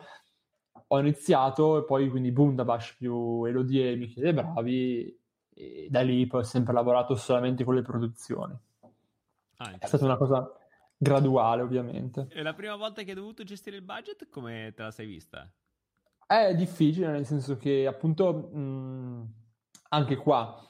ho 0.87 0.98
iniziato 0.98 1.78
e 1.78 1.85
poi 1.85 2.09
quindi 2.09 2.33
Bundabash 2.33 2.96
più 2.96 3.44
Elodie 3.44 3.92
e 3.92 3.96
Michele 3.96 4.33
Bravi 4.33 5.20
e 5.54 5.88
da 5.90 6.00
lì 6.00 6.26
poi 6.26 6.40
ho 6.40 6.44
sempre 6.44 6.72
lavorato 6.72 7.14
solamente 7.14 7.64
con 7.64 7.74
le 7.74 7.83
produzioni. 7.83 8.57
Ah, 9.59 9.73
è 9.79 9.87
stata 9.87 10.05
una 10.05 10.16
cosa 10.16 10.51
graduale 10.97 11.62
ovviamente. 11.62 12.29
E 12.31 12.42
la 12.42 12.55
prima 12.55 12.77
volta 12.77 13.03
che 13.03 13.11
hai 13.11 13.16
dovuto 13.16 13.42
gestire 13.44 13.77
il 13.77 13.83
budget 13.83 14.29
come 14.29 14.73
te 14.75 14.83
la 14.83 14.90
sei 14.90 15.07
vista? 15.07 15.51
È 16.27 16.55
difficile, 16.55 17.09
nel 17.09 17.25
senso 17.25 17.57
che 17.57 17.87
appunto 17.87 18.33
mh, 18.35 19.33
anche 19.90 20.16
qua 20.16 20.62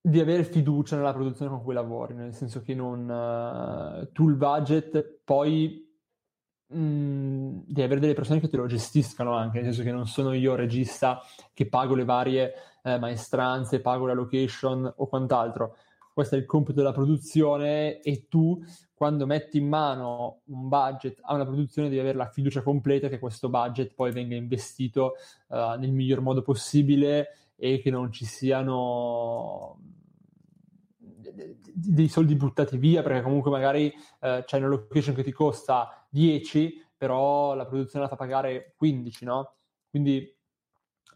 di 0.00 0.20
avere 0.20 0.44
fiducia 0.44 0.96
nella 0.96 1.12
produzione 1.12 1.50
con 1.50 1.62
cui 1.62 1.74
lavori, 1.74 2.14
nel 2.14 2.34
senso 2.34 2.60
che 2.62 2.74
non 2.74 3.08
uh, 3.08 4.12
tu 4.12 4.28
il 4.28 4.36
budget 4.36 5.20
poi 5.24 5.84
mh, 6.66 7.60
di 7.66 7.82
avere 7.82 8.00
delle 8.00 8.14
persone 8.14 8.40
che 8.40 8.48
te 8.48 8.56
lo 8.56 8.66
gestiscano 8.66 9.34
anche, 9.34 9.58
nel 9.58 9.66
senso 9.72 9.82
che 9.82 9.92
non 9.92 10.06
sono 10.06 10.32
io 10.32 10.54
regista 10.54 11.22
che 11.52 11.68
pago 11.68 11.94
le 11.94 12.04
varie 12.04 12.52
eh, 12.82 12.98
maestranze, 12.98 13.80
pago 13.80 14.06
la 14.06 14.12
location 14.12 14.92
o 14.96 15.06
quant'altro. 15.06 15.76
Questo 16.14 16.36
è 16.36 16.38
il 16.38 16.46
compito 16.46 16.78
della 16.78 16.92
produzione 16.92 18.00
e 18.00 18.28
tu 18.28 18.62
quando 18.94 19.26
metti 19.26 19.58
in 19.58 19.66
mano 19.66 20.42
un 20.44 20.68
budget 20.68 21.18
a 21.22 21.34
una 21.34 21.44
produzione 21.44 21.88
devi 21.88 22.00
avere 22.00 22.16
la 22.16 22.30
fiducia 22.30 22.62
completa 22.62 23.08
che 23.08 23.18
questo 23.18 23.48
budget 23.48 23.94
poi 23.94 24.12
venga 24.12 24.36
investito 24.36 25.14
uh, 25.48 25.76
nel 25.76 25.90
miglior 25.90 26.20
modo 26.20 26.42
possibile 26.42 27.50
e 27.56 27.80
che 27.80 27.90
non 27.90 28.12
ci 28.12 28.26
siano 28.26 29.80
dei 31.74 32.06
soldi 32.06 32.36
buttati 32.36 32.76
via 32.76 33.02
perché 33.02 33.20
comunque 33.20 33.50
magari 33.50 33.92
uh, 34.20 34.44
c'è 34.44 34.58
una 34.58 34.68
location 34.68 35.16
che 35.16 35.24
ti 35.24 35.32
costa 35.32 36.06
10 36.10 36.90
però 36.96 37.56
la 37.56 37.66
produzione 37.66 38.04
la 38.04 38.10
fa 38.10 38.16
pagare 38.16 38.74
15 38.76 39.24
no? 39.24 39.54
quindi 39.90 40.32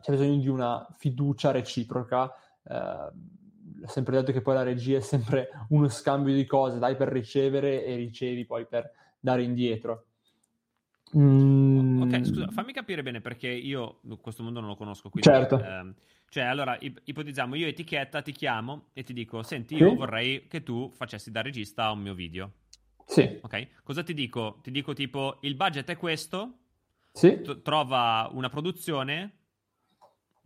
c'è 0.01 0.11
bisogno 0.11 0.41
di 0.41 0.49
una 0.49 0.85
fiducia 0.97 1.53
reciproca 1.53 2.33
uh, 2.65 3.38
ho 3.83 3.89
sempre 3.89 4.17
detto 4.17 4.33
che 4.33 4.41
poi 4.41 4.55
la 4.55 4.63
regia 4.63 4.99
è 4.99 5.01
sempre 5.01 5.49
uno 5.71 5.89
scambio 5.89 6.35
di 6.35 6.45
cose, 6.47 6.79
dai 6.79 6.97
per 6.97 7.09
ricevere 7.09 7.85
e 7.85 7.97
ricevi 7.97 8.45
poi 8.45 8.67
per 8.67 8.91
dare 9.19 9.43
indietro. 9.43 10.05
Mm. 11.17 12.03
Ok, 12.03 12.27
scusa, 12.27 12.49
fammi 12.49 12.73
capire 12.73 13.03
bene 13.03 13.21
perché 13.21 13.49
io 13.49 14.01
questo 14.21 14.43
mondo 14.43 14.61
non 14.61 14.69
lo 14.69 14.77
conosco. 14.77 15.09
Quindi, 15.09 15.29
certo. 15.29 15.63
Ehm, 15.63 15.95
cioè, 16.29 16.45
allora, 16.45 16.77
ipotizziamo, 16.81 17.55
io 17.55 17.67
etichetta, 17.67 18.21
ti 18.21 18.33
chiamo 18.33 18.89
e 18.93 19.03
ti 19.03 19.15
dico, 19.15 19.43
senti, 19.43 19.77
io 19.77 19.91
sì. 19.91 19.97
vorrei 19.97 20.47
che 20.47 20.63
tu 20.63 20.91
facessi 20.95 21.31
da 21.31 21.41
regista 21.41 21.91
un 21.91 22.01
mio 22.01 22.15
video. 22.15 22.53
Sì. 23.07 23.39
Ok, 23.41 23.83
cosa 23.83 24.03
ti 24.03 24.13
dico? 24.13 24.59
Ti 24.63 24.71
dico 24.71 24.93
tipo, 24.93 25.39
il 25.41 25.55
budget 25.55 25.89
è 25.89 25.97
questo, 25.97 26.59
sì. 27.13 27.41
T- 27.41 27.63
trova 27.63 28.29
una 28.33 28.51
produzione, 28.51 29.33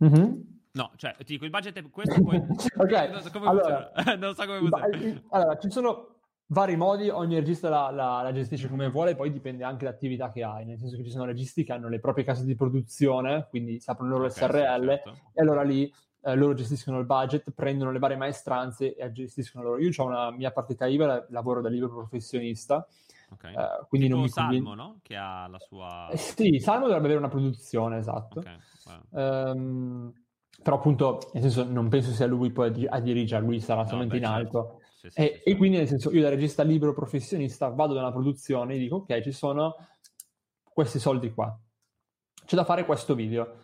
mm-hmm. 0.03 0.31
No, 0.73 0.91
cioè 0.95 1.15
ti 1.17 1.33
dico 1.33 1.45
il 1.45 1.51
budget 1.51 1.77
è 1.77 1.89
questo, 1.89 2.21
poi... 2.21 2.37
ok, 2.37 3.09
non 3.11 3.21
so 3.21 3.29
come 3.31 3.47
allora, 3.47 3.91
funziona. 3.93 4.17
non 4.25 4.35
so 4.35 4.45
come 4.45 4.57
funziona. 4.59 5.21
Allora, 5.29 5.57
ci 5.57 5.69
sono 5.69 6.13
vari 6.47 6.75
modi, 6.75 7.09
ogni 7.09 7.35
regista 7.35 7.69
la, 7.69 7.91
la, 7.91 8.21
la, 8.23 8.31
gestisce 8.31 8.67
come 8.67 8.89
vuole, 8.89 9.15
poi 9.15 9.31
dipende 9.31 9.63
anche 9.63 9.85
dall'attività 9.85 10.31
che 10.31 10.43
hai, 10.43 10.65
nel 10.65 10.79
senso 10.79 10.97
che 10.97 11.03
ci 11.03 11.11
sono 11.11 11.25
registi 11.25 11.63
che 11.63 11.73
hanno 11.73 11.89
le 11.89 11.99
proprie 11.99 12.25
case 12.25 12.43
di 12.43 12.55
produzione, 12.55 13.47
quindi 13.49 13.79
si 13.79 13.89
aprono 13.89 14.11
loro 14.11 14.25
okay, 14.25 14.47
SRL, 14.47 14.87
certo. 14.87 15.17
e 15.33 15.41
allora 15.41 15.61
lì 15.61 15.91
eh, 16.23 16.35
loro 16.35 16.53
gestiscono 16.55 16.97
il 16.99 17.05
budget, 17.05 17.51
prendono 17.51 17.91
le 17.91 17.99
varie 17.99 18.17
maestranze 18.17 18.95
e 18.95 19.11
gestiscono 19.11 19.63
loro. 19.63 19.79
Io 19.79 19.91
ho 19.95 20.05
una 20.05 20.31
mia 20.31 20.51
partita 20.51 20.87
IVA, 20.87 21.27
lavoro 21.29 21.61
da 21.61 21.69
libero 21.69 21.93
professionista, 21.93 22.87
okay. 23.29 23.53
eh, 23.53 23.85
quindi 23.87 24.07
tipo 24.07 24.19
non 24.19 24.25
mi 24.25 24.31
Salmo, 24.31 24.49
conviene... 24.49 24.75
no? 24.75 24.99
Che 25.03 25.15
ha 25.15 25.47
la 25.47 25.59
sua... 25.59 26.09
Eh, 26.09 26.17
sì, 26.17 26.59
Salmo 26.59 26.85
dovrebbe 26.85 27.05
avere 27.05 27.19
una 27.19 27.29
produzione, 27.29 27.97
esatto. 27.97 28.39
Okay. 28.39 28.57
Wow. 29.11 29.55
Um, 29.55 30.13
però 30.61 30.77
appunto, 30.77 31.29
nel 31.33 31.43
senso, 31.43 31.63
non 31.65 31.89
penso 31.89 32.11
sia 32.11 32.25
lui 32.25 32.51
poi 32.51 32.87
a 32.87 32.99
dirigere, 32.99 33.41
lui 33.43 33.59
sarà 33.59 33.85
solamente 33.85 34.19
no, 34.19 34.25
in 34.25 34.33
certo. 34.33 34.57
alto. 34.57 34.81
Sì, 34.95 35.09
sì, 35.09 35.19
e, 35.19 35.41
sì, 35.43 35.49
e, 35.49 35.57
quindi, 35.57 35.77
nel 35.77 35.87
senso, 35.87 36.11
io 36.11 36.21
da 36.21 36.29
regista 36.29 36.63
libero 36.63 36.93
professionista 36.93 37.67
vado 37.67 37.97
una 37.97 38.11
produzione 38.11 38.75
e 38.75 38.77
dico, 38.77 38.97
ok, 38.97 39.21
ci 39.21 39.31
sono 39.33 39.75
questi 40.63 40.99
soldi 40.99 41.33
qua. 41.33 41.57
C'è 42.45 42.55
da 42.55 42.63
fare 42.63 42.85
questo 42.85 43.13
video. 43.13 43.55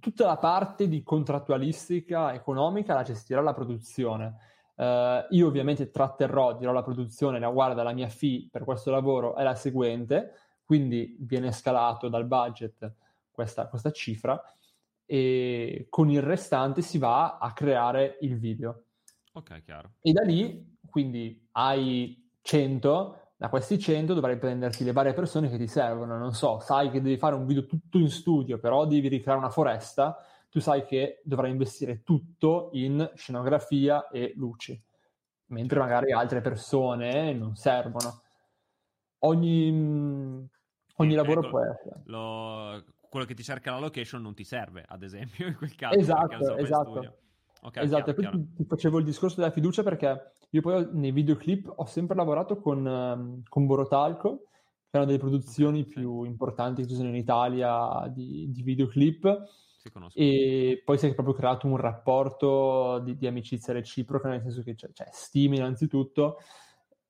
Tutta 0.00 0.26
la 0.26 0.36
parte 0.36 0.88
di 0.88 1.02
contrattualistica 1.04 2.34
economica 2.34 2.94
la 2.94 3.02
gestirà 3.02 3.40
la 3.40 3.54
produzione. 3.54 4.36
Uh, 4.74 5.26
io 5.30 5.46
ovviamente 5.46 5.90
tratterrò, 5.90 6.56
dirò 6.56 6.70
alla 6.70 6.82
produzione, 6.82 7.38
la 7.38 7.50
guarda, 7.50 7.84
la 7.84 7.92
mia 7.92 8.08
fee 8.08 8.48
per 8.50 8.64
questo 8.64 8.90
lavoro 8.90 9.36
è 9.36 9.44
la 9.44 9.54
seguente, 9.54 10.32
quindi 10.64 11.16
viene 11.20 11.52
scalato 11.52 12.08
dal 12.08 12.26
budget 12.26 12.94
questa, 13.30 13.68
questa 13.68 13.92
cifra 13.92 14.42
e 15.06 15.86
con 15.88 16.10
il 16.10 16.22
restante 16.22 16.82
si 16.82 16.98
va 16.98 17.38
a 17.38 17.52
creare 17.52 18.18
il 18.20 18.38
video. 18.38 18.84
Ok, 19.34 19.62
chiaro. 19.62 19.92
E 20.00 20.12
da 20.12 20.22
lì, 20.22 20.78
quindi 20.88 21.48
hai 21.52 22.30
100, 22.42 23.18
da 23.36 23.48
questi 23.48 23.78
100 23.78 24.14
dovrai 24.14 24.38
prenderti 24.38 24.84
le 24.84 24.92
varie 24.92 25.14
persone 25.14 25.48
che 25.48 25.56
ti 25.58 25.66
servono. 25.66 26.18
Non 26.18 26.32
so, 26.32 26.60
sai 26.60 26.90
che 26.90 27.00
devi 27.00 27.16
fare 27.16 27.34
un 27.34 27.46
video 27.46 27.66
tutto 27.66 27.98
in 27.98 28.10
studio, 28.10 28.58
però 28.58 28.86
devi 28.86 29.08
ricreare 29.08 29.38
una 29.38 29.50
foresta, 29.50 30.18
tu 30.50 30.60
sai 30.60 30.84
che 30.84 31.20
dovrai 31.24 31.50
investire 31.50 32.02
tutto 32.02 32.68
in 32.72 33.10
scenografia 33.14 34.08
e 34.08 34.34
luci, 34.36 34.80
mentre 35.46 35.78
certo. 35.78 35.92
magari 35.92 36.12
altre 36.12 36.40
persone 36.42 37.32
non 37.32 37.54
servono. 37.56 38.20
Ogni, 39.20 40.48
ogni 40.96 41.14
lavoro 41.14 41.40
ecco, 41.40 41.48
può 41.48 41.60
essere. 41.60 42.02
Lo, 42.04 42.84
quello 43.12 43.26
che 43.26 43.34
ti 43.34 43.42
cerca 43.42 43.72
la 43.72 43.78
location 43.78 44.22
non 44.22 44.32
ti 44.32 44.42
serve, 44.42 44.86
ad 44.88 45.02
esempio, 45.02 45.44
in 45.46 45.54
quel 45.54 45.74
caso. 45.74 45.98
Esatto, 45.98 46.56
esatto. 46.56 47.18
Okay, 47.60 47.84
esatto, 47.84 48.14
chiaro, 48.14 48.30
chiaro. 48.38 48.46
ti 48.56 48.64
facevo 48.64 48.98
il 48.98 49.04
discorso 49.04 49.36
della 49.36 49.52
fiducia 49.52 49.82
perché 49.82 50.32
io 50.48 50.60
poi 50.62 50.88
nei 50.92 51.12
videoclip 51.12 51.70
ho 51.76 51.84
sempre 51.84 52.16
lavorato 52.16 52.58
con, 52.58 52.84
um, 52.86 53.42
con 53.46 53.66
Borotalco, 53.66 54.44
che 54.46 54.92
è 54.92 54.96
una 54.96 55.04
delle 55.04 55.18
produzioni 55.18 55.80
okay, 55.80 55.92
più 55.92 56.22
sì. 56.22 56.28
importanti 56.30 56.82
che 56.82 56.88
ci 56.88 56.94
sono 56.94 57.08
in 57.10 57.16
Italia 57.16 58.08
di, 58.08 58.50
di 58.50 58.62
videoclip. 58.62 59.44
E 60.14 60.80
poi 60.82 60.96
si 60.96 61.06
è 61.06 61.14
proprio 61.14 61.34
creato 61.34 61.66
un 61.66 61.76
rapporto 61.76 62.98
di, 63.00 63.18
di 63.18 63.26
amicizia 63.26 63.74
reciproca, 63.74 64.30
nel 64.30 64.40
senso 64.40 64.62
che 64.62 64.74
c'è, 64.74 64.90
c'è 64.90 65.08
stima 65.10 65.56
innanzitutto. 65.56 66.38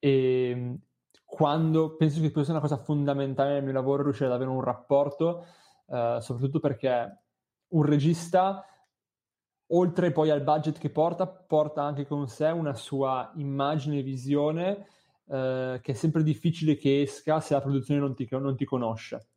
E 0.01 0.79
quando 1.25 1.95
penso 1.95 2.21
che 2.21 2.33
sia 2.43 2.53
una 2.53 2.61
cosa 2.61 2.79
fondamentale 2.79 3.53
nel 3.53 3.63
mio 3.63 3.73
lavoro 3.73 4.03
riuscire 4.03 4.27
ad 4.27 4.35
avere 4.35 4.51
un 4.51 4.63
rapporto 4.63 5.47
eh, 5.93 6.19
soprattutto 6.21 6.59
perché 6.59 7.19
un 7.69 7.83
regista, 7.83 8.65
oltre 9.69 10.11
poi 10.11 10.31
al 10.31 10.43
budget 10.43 10.79
che 10.79 10.89
porta, 10.89 11.27
porta 11.27 11.83
anche 11.83 12.07
con 12.07 12.27
sé 12.29 12.47
una 12.47 12.75
sua 12.75 13.31
immagine 13.37 13.99
e 13.99 14.03
visione 14.03 14.87
eh, 15.29 15.79
che 15.83 15.93
è 15.93 15.95
sempre 15.95 16.23
difficile 16.23 16.77
che 16.77 17.03
esca 17.03 17.41
se 17.41 17.53
la 17.53 17.61
produzione 17.61 18.01
non 18.01 18.15
ti, 18.15 18.27
non 18.31 18.57
ti 18.57 18.65
conosce. 18.65 19.29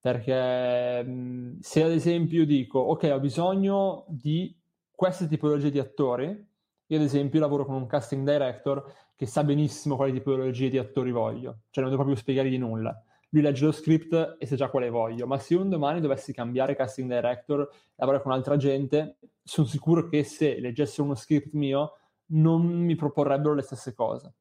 Perché 0.00 1.02
mh, 1.02 1.58
se 1.60 1.82
ad 1.82 1.90
esempio 1.90 2.46
dico, 2.46 2.78
ok, 2.78 3.10
ho 3.12 3.20
bisogno 3.20 4.04
di 4.08 4.56
queste 4.94 5.26
tipologie 5.26 5.70
di 5.70 5.78
attori, 5.78 6.48
io 6.86 6.96
ad 6.96 7.02
esempio 7.02 7.40
lavoro 7.40 7.64
con 7.64 7.74
un 7.74 7.86
casting 7.86 8.28
director 8.28 8.84
che 9.16 9.26
sa 9.26 9.44
benissimo 9.44 9.96
quali 9.96 10.12
tipologie 10.12 10.68
di 10.68 10.78
attori 10.78 11.10
voglio, 11.10 11.62
cioè 11.70 11.82
non 11.82 11.92
devo 11.92 12.04
proprio 12.04 12.16
spiegare 12.16 12.48
di 12.48 12.58
nulla 12.58 13.04
lui 13.30 13.42
legge 13.42 13.64
lo 13.64 13.72
script 13.72 14.36
e 14.38 14.46
sa 14.46 14.56
già 14.56 14.70
quale 14.70 14.90
voglio, 14.90 15.26
ma 15.26 15.38
se 15.38 15.54
un 15.54 15.68
domani 15.68 16.00
dovessi 16.00 16.32
cambiare 16.32 16.74
casting 16.74 17.08
director 17.12 17.60
e 17.62 17.94
lavorare 17.96 18.22
con 18.22 18.32
altra 18.32 18.56
gente, 18.56 19.18
sono 19.42 19.66
sicuro 19.66 20.08
che 20.08 20.24
se 20.24 20.58
leggessero 20.60 21.04
uno 21.04 21.14
script 21.14 21.52
mio 21.52 21.96
non 22.32 22.66
mi 22.66 22.94
proporrebbero 22.94 23.54
le 23.54 23.62
stesse 23.62 23.94
cose. 23.94 24.34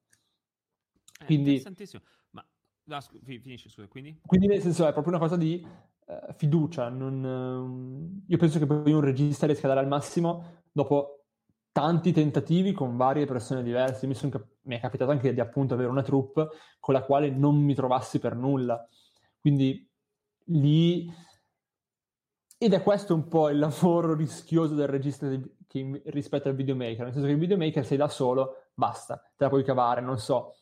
Eh, 1.22 1.26
quindi, 1.26 1.56
interessantissimo. 1.56 2.04
Ma 2.32 2.48
no, 2.84 3.02
scu- 3.02 3.24
finisci, 3.24 3.70
scusa, 3.70 3.88
quindi? 3.88 4.20
Quindi 4.26 4.48
nel 4.48 4.62
senso 4.62 4.88
è 4.88 4.92
proprio 4.92 5.14
una 5.14 5.22
cosa 5.22 5.38
di 5.38 5.66
uh, 6.06 6.34
fiducia. 6.34 6.90
Non, 6.90 7.24
uh, 7.24 8.24
io 8.28 8.38
penso 8.38 8.60
che 8.60 8.66
poi 8.66 8.92
un 8.92 9.02
regista 9.02 9.46
riesca 9.46 9.66
a 9.66 9.70
dare 9.70 9.82
al 9.82 9.88
massimo 9.88 10.62
dopo 10.72 11.19
tanti 11.72 12.12
tentativi 12.12 12.72
con 12.72 12.98
varie 12.98 13.26
persone 13.26 13.64
diverse. 13.64 14.08
Mi, 14.08 14.16
son, 14.16 14.32
mi, 14.64 14.76
è 14.76 14.80
capitato 14.80 15.12
anche 15.12 15.34
di 15.34 15.40
appunto 15.40 15.74
avere 15.74 15.90
una 15.90 16.02
troupe 16.02 16.48
con 16.80 16.94
la 16.94 17.04
quale 17.04 17.30
non 17.30 17.56
mi 17.58 17.76
trovassi 17.76 18.20
per 18.20 18.36
nulla. 18.36 18.88
Quindi 19.40 19.88
lì... 20.46 21.12
Ed 22.62 22.74
è 22.74 22.84
questo 22.84 23.14
un 23.16 23.28
po' 23.30 23.50
il 23.50 23.58
lavoro 23.58 24.14
rischioso 24.16 24.76
del 24.76 24.88
regista 24.88 25.30
di, 25.30 25.42
che, 25.66 26.02
rispetto 26.08 26.50
al 26.50 26.56
videomaker, 26.56 27.04
nel 27.04 27.14
senso 27.14 27.28
che 27.28 27.34
il 27.34 27.40
videomaker 27.40 27.86
sei 27.86 27.98
da 27.98 28.10
solo, 28.10 28.70
basta, 28.74 29.16
te 29.16 29.44
la 29.46 29.50
puoi 29.50 29.64
cavare, 29.64 30.02
non 30.02 30.18
so. 30.18 30.56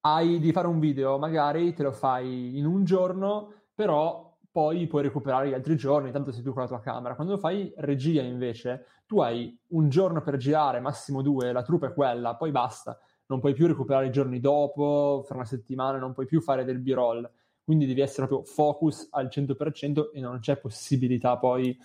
hai 0.00 0.38
di 0.40 0.52
fare 0.52 0.66
un 0.66 0.80
video, 0.80 1.18
magari 1.18 1.72
te 1.72 1.82
lo 1.82 1.92
fai 1.92 2.58
in 2.58 2.66
un 2.66 2.84
giorno, 2.84 3.62
però 3.74 4.23
poi 4.54 4.86
puoi 4.86 5.02
recuperare 5.02 5.48
gli 5.48 5.52
altri 5.52 5.74
giorni, 5.76 6.12
tanto 6.12 6.30
sei 6.30 6.44
tu 6.44 6.52
con 6.52 6.62
la 6.62 6.68
tua 6.68 6.78
camera. 6.78 7.16
Quando 7.16 7.38
fai 7.38 7.72
regia 7.78 8.22
invece, 8.22 8.86
tu 9.04 9.20
hai 9.20 9.58
un 9.70 9.88
giorno 9.88 10.22
per 10.22 10.36
girare, 10.36 10.78
massimo 10.78 11.22
due, 11.22 11.50
la 11.50 11.64
troupe 11.64 11.88
è 11.88 11.92
quella, 11.92 12.36
poi 12.36 12.52
basta. 12.52 12.96
Non 13.26 13.40
puoi 13.40 13.52
più 13.52 13.66
recuperare 13.66 14.06
i 14.06 14.12
giorni 14.12 14.38
dopo, 14.38 15.24
fra 15.26 15.34
una 15.34 15.44
settimana, 15.44 15.98
non 15.98 16.12
puoi 16.12 16.26
più 16.26 16.40
fare 16.40 16.62
del 16.64 16.78
b-roll. 16.78 17.28
Quindi 17.64 17.84
devi 17.84 18.00
essere 18.00 18.28
proprio 18.28 18.48
focus 18.48 19.08
al 19.10 19.26
100% 19.26 20.10
e 20.12 20.20
non 20.20 20.38
c'è 20.38 20.56
possibilità 20.56 21.36
poi 21.36 21.76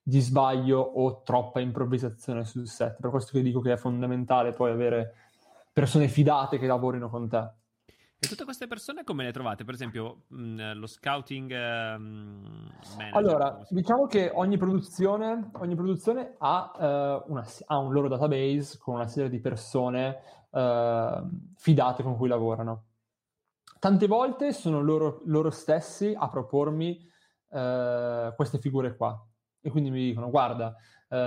di 0.00 0.20
sbaglio 0.20 0.78
o 0.78 1.20
troppa 1.24 1.58
improvvisazione 1.58 2.44
sul 2.44 2.68
set. 2.68 3.00
Per 3.00 3.10
questo 3.10 3.32
che 3.32 3.42
dico 3.42 3.58
che 3.58 3.72
è 3.72 3.76
fondamentale 3.76 4.52
poi 4.52 4.70
avere 4.70 5.14
persone 5.72 6.06
fidate 6.06 6.60
che 6.60 6.68
lavorino 6.68 7.10
con 7.10 7.28
te. 7.28 7.50
E 8.24 8.26
tutte 8.26 8.44
queste 8.44 8.66
persone 8.66 9.04
come 9.04 9.22
le 9.22 9.32
trovate? 9.32 9.64
Per 9.64 9.74
esempio, 9.74 10.22
mh, 10.28 10.42
mm, 10.42 10.72
lo 10.78 10.86
scouting 10.86 11.50
eh, 11.50 11.98
manager? 11.98 13.10
Allora, 13.12 13.62
diciamo 13.68 14.06
che 14.06 14.30
ogni 14.32 14.56
produzione, 14.56 15.50
ogni 15.56 15.74
produzione 15.74 16.34
ha, 16.38 16.72
uh, 17.26 17.30
una, 17.30 17.46
ha, 17.66 17.78
un 17.78 17.92
loro 17.92 18.08
database 18.08 18.78
con 18.78 18.94
una 18.94 19.06
serie 19.06 19.28
di 19.28 19.40
persone 19.40 20.20
uh, 20.50 21.28
fidate 21.56 22.02
con 22.02 22.16
cui 22.16 22.28
lavorano. 22.28 22.84
Tante 23.78 24.06
volte 24.06 24.54
sono 24.54 24.80
loro, 24.80 25.20
loro 25.26 25.50
stessi 25.50 26.14
a 26.16 26.26
propormi 26.28 27.06
uh, 27.48 28.34
queste 28.34 28.58
figure 28.58 28.96
qua. 28.96 29.22
E 29.60 29.68
quindi 29.70 29.90
mi 29.90 30.02
dicono, 30.02 30.30
guarda, 30.30 30.74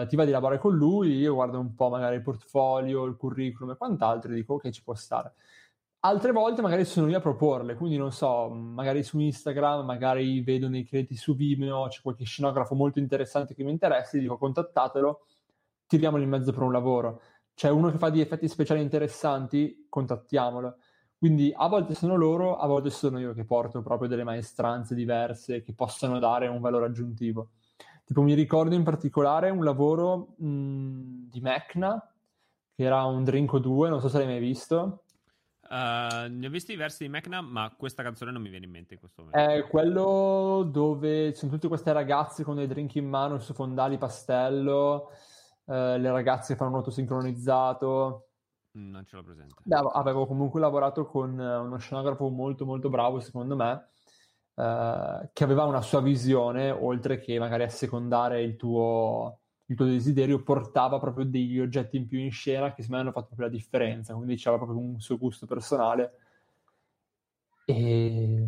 ti 0.07 0.17
va 0.17 0.25
di 0.25 0.31
lavorare 0.31 0.59
con 0.59 0.75
lui, 0.75 1.15
io 1.15 1.33
guardo 1.33 1.59
un 1.59 1.73
po' 1.73 1.87
magari 1.87 2.17
il 2.17 2.21
portfolio, 2.21 3.05
il 3.05 3.15
curriculum 3.15 3.71
e 3.71 3.77
quant'altro 3.77 4.31
e 4.31 4.35
dico, 4.35 4.55
ok, 4.55 4.69
ci 4.69 4.83
può 4.83 4.93
stare 4.93 5.33
Altre 6.01 6.31
volte 6.31 6.61
magari 6.61 6.85
sono 6.85 7.09
io 7.09 7.17
a 7.17 7.21
proporle, 7.21 7.75
quindi 7.75 7.97
non 7.97 8.11
so, 8.11 8.49
magari 8.49 9.01
su 9.01 9.19
Instagram, 9.19 9.83
magari 9.83 10.41
vedo 10.41 10.69
nei 10.69 10.85
crediti 10.85 11.15
su 11.15 11.35
Vimeo, 11.35 11.87
c'è 11.87 12.01
qualche 12.01 12.23
scenografo 12.23 12.75
molto 12.75 12.99
interessante 12.99 13.55
che 13.55 13.63
mi 13.63 13.71
interessa, 13.71 14.17
dico 14.17 14.37
contattatelo, 14.37 15.25
tiriamolo 15.87 16.21
in 16.21 16.29
mezzo 16.29 16.53
per 16.53 16.61
un 16.61 16.71
lavoro. 16.71 17.21
C'è 17.55 17.69
uno 17.69 17.89
che 17.89 17.97
fa 17.97 18.11
di 18.11 18.21
effetti 18.21 18.47
speciali 18.47 18.81
interessanti, 18.81 19.87
contattiamolo. 19.89 20.77
Quindi 21.17 21.51
a 21.55 21.67
volte 21.67 21.95
sono 21.95 22.15
loro, 22.15 22.57
a 22.57 22.67
volte 22.67 22.91
sono 22.91 23.19
io 23.19 23.33
che 23.33 23.43
porto 23.43 23.81
proprio 23.81 24.07
delle 24.07 24.23
maestranze 24.23 24.93
diverse 24.93 25.63
che 25.63 25.73
possano 25.73 26.19
dare 26.19 26.47
un 26.47 26.61
valore 26.61 26.85
aggiuntivo. 26.85 27.49
Tipo 28.05 28.21
mi 28.21 28.35
ricordo 28.35 28.75
in 28.75 28.83
particolare 28.83 29.49
un 29.49 29.63
lavoro 29.63 30.35
mh, 30.37 31.29
di 31.29 31.41
Mecna, 31.41 32.13
che 32.75 32.83
era 32.83 33.03
un 33.05 33.23
Drinko 33.23 33.57
2, 33.57 33.89
non 33.89 33.99
so 33.99 34.09
se 34.09 34.19
l'hai 34.19 34.27
mai 34.27 34.39
visto 34.39 35.01
Uh, 35.69 36.29
ne 36.29 36.47
ho 36.47 36.49
visti 36.49 36.71
diversi 36.71 37.03
di 37.03 37.09
Mecna, 37.09 37.41
ma 37.41 37.73
questa 37.75 38.01
canzone 38.01 38.31
non 38.31 38.41
mi 38.41 38.49
viene 38.49 38.65
in 38.65 38.71
mente 38.71 38.93
in 38.93 38.99
questo 38.99 39.23
momento. 39.23 39.51
È 39.51 39.67
quello 39.67 40.67
dove 40.71 41.33
ci 41.33 41.39
sono 41.39 41.51
tutte 41.51 41.67
queste 41.67 41.91
ragazze 41.91 42.43
con 42.43 42.55
dei 42.55 42.67
drink 42.67 42.95
in 42.95 43.07
mano 43.07 43.37
su 43.39 43.53
fondali 43.53 43.97
pastello, 43.97 45.11
uh, 45.65 45.73
le 45.73 46.11
ragazze 46.11 46.55
fanno 46.55 46.71
un 46.71 46.77
autosincronizzato. 46.77 48.29
Non 48.71 49.03
ce 49.05 49.15
l'ho 49.15 49.23
presente. 49.23 49.55
Beh, 49.63 49.89
avevo 49.93 50.25
comunque 50.25 50.59
lavorato 50.59 51.05
con 51.05 51.37
uno 51.37 51.77
scenografo 51.77 52.29
molto 52.29 52.65
molto 52.65 52.89
bravo, 52.89 53.19
secondo 53.19 53.55
me, 53.55 53.89
uh, 54.53 55.29
che 55.33 55.43
aveva 55.43 55.65
una 55.65 55.81
sua 55.81 55.99
visione, 55.99 56.69
oltre 56.69 57.19
che 57.19 57.39
magari 57.39 57.63
assecondare 57.63 58.41
il 58.41 58.55
tuo 58.55 59.39
il 59.69 59.75
tuo 59.75 59.85
desiderio 59.85 60.43
portava 60.43 60.99
proprio 60.99 61.25
degli 61.25 61.59
oggetti 61.59 61.97
in 61.97 62.07
più 62.07 62.19
in 62.19 62.31
scena 62.31 62.73
che 62.73 62.81
secondo 62.81 62.95
me 62.95 63.01
hanno 63.01 63.11
fatto 63.11 63.27
proprio 63.27 63.47
la 63.47 63.53
differenza, 63.53 64.13
quindi 64.13 64.35
c'era 64.35 64.55
proprio 64.55 64.79
un 64.79 64.99
suo 64.99 65.17
gusto 65.17 65.45
personale. 65.45 66.13
E, 67.65 68.47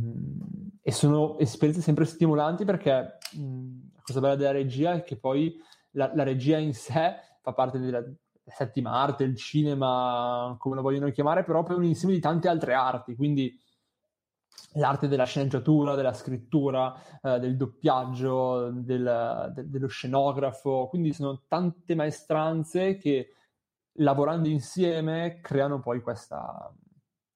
e 0.82 0.92
sono 0.94 1.38
esperienze 1.40 1.82
sempre 1.82 2.06
stimolanti 2.06 2.64
perché 2.64 3.18
mh, 3.34 3.80
la 3.96 4.02
cosa 4.02 4.20
bella 4.22 4.36
della 4.36 4.52
regia 4.52 4.94
è 4.94 5.04
che 5.04 5.18
poi 5.18 5.62
la, 5.92 6.10
la 6.16 6.24
regia 6.24 6.58
in 6.58 6.74
sé 6.74 7.16
fa 7.42 7.54
parte 7.54 7.80
della 7.80 8.02
settima 8.46 8.92
arte, 8.94 9.26
il 9.26 9.36
cinema, 9.36 10.56
come 10.58 10.76
lo 10.76 10.82
vogliono 10.82 11.12
chiamare, 11.12 11.44
però 11.44 11.64
poi 11.64 11.76
un 11.76 11.84
insieme 11.84 12.14
di 12.14 12.22
tante 12.22 12.48
altre 12.48 12.74
arti, 12.74 13.16
quindi 13.16 13.54
l'arte 14.74 15.08
della 15.08 15.26
sceneggiatura, 15.26 15.96
della 15.96 16.14
scrittura, 16.14 17.20
eh, 17.22 17.40
del 17.40 17.58
doppiaggio, 17.58 18.72
del, 18.72 19.52
de- 19.54 19.70
dello 19.70 19.88
scenografo, 19.88 20.88
quindi 20.88 21.14
sono 21.14 21.44
tante 21.48 21.96
maestranze 21.96 22.98
che 22.98 23.34
lavorando 23.94 24.48
insieme 24.48 25.40
creano 25.42 25.80
poi 25.80 26.02
questa, 26.02 26.74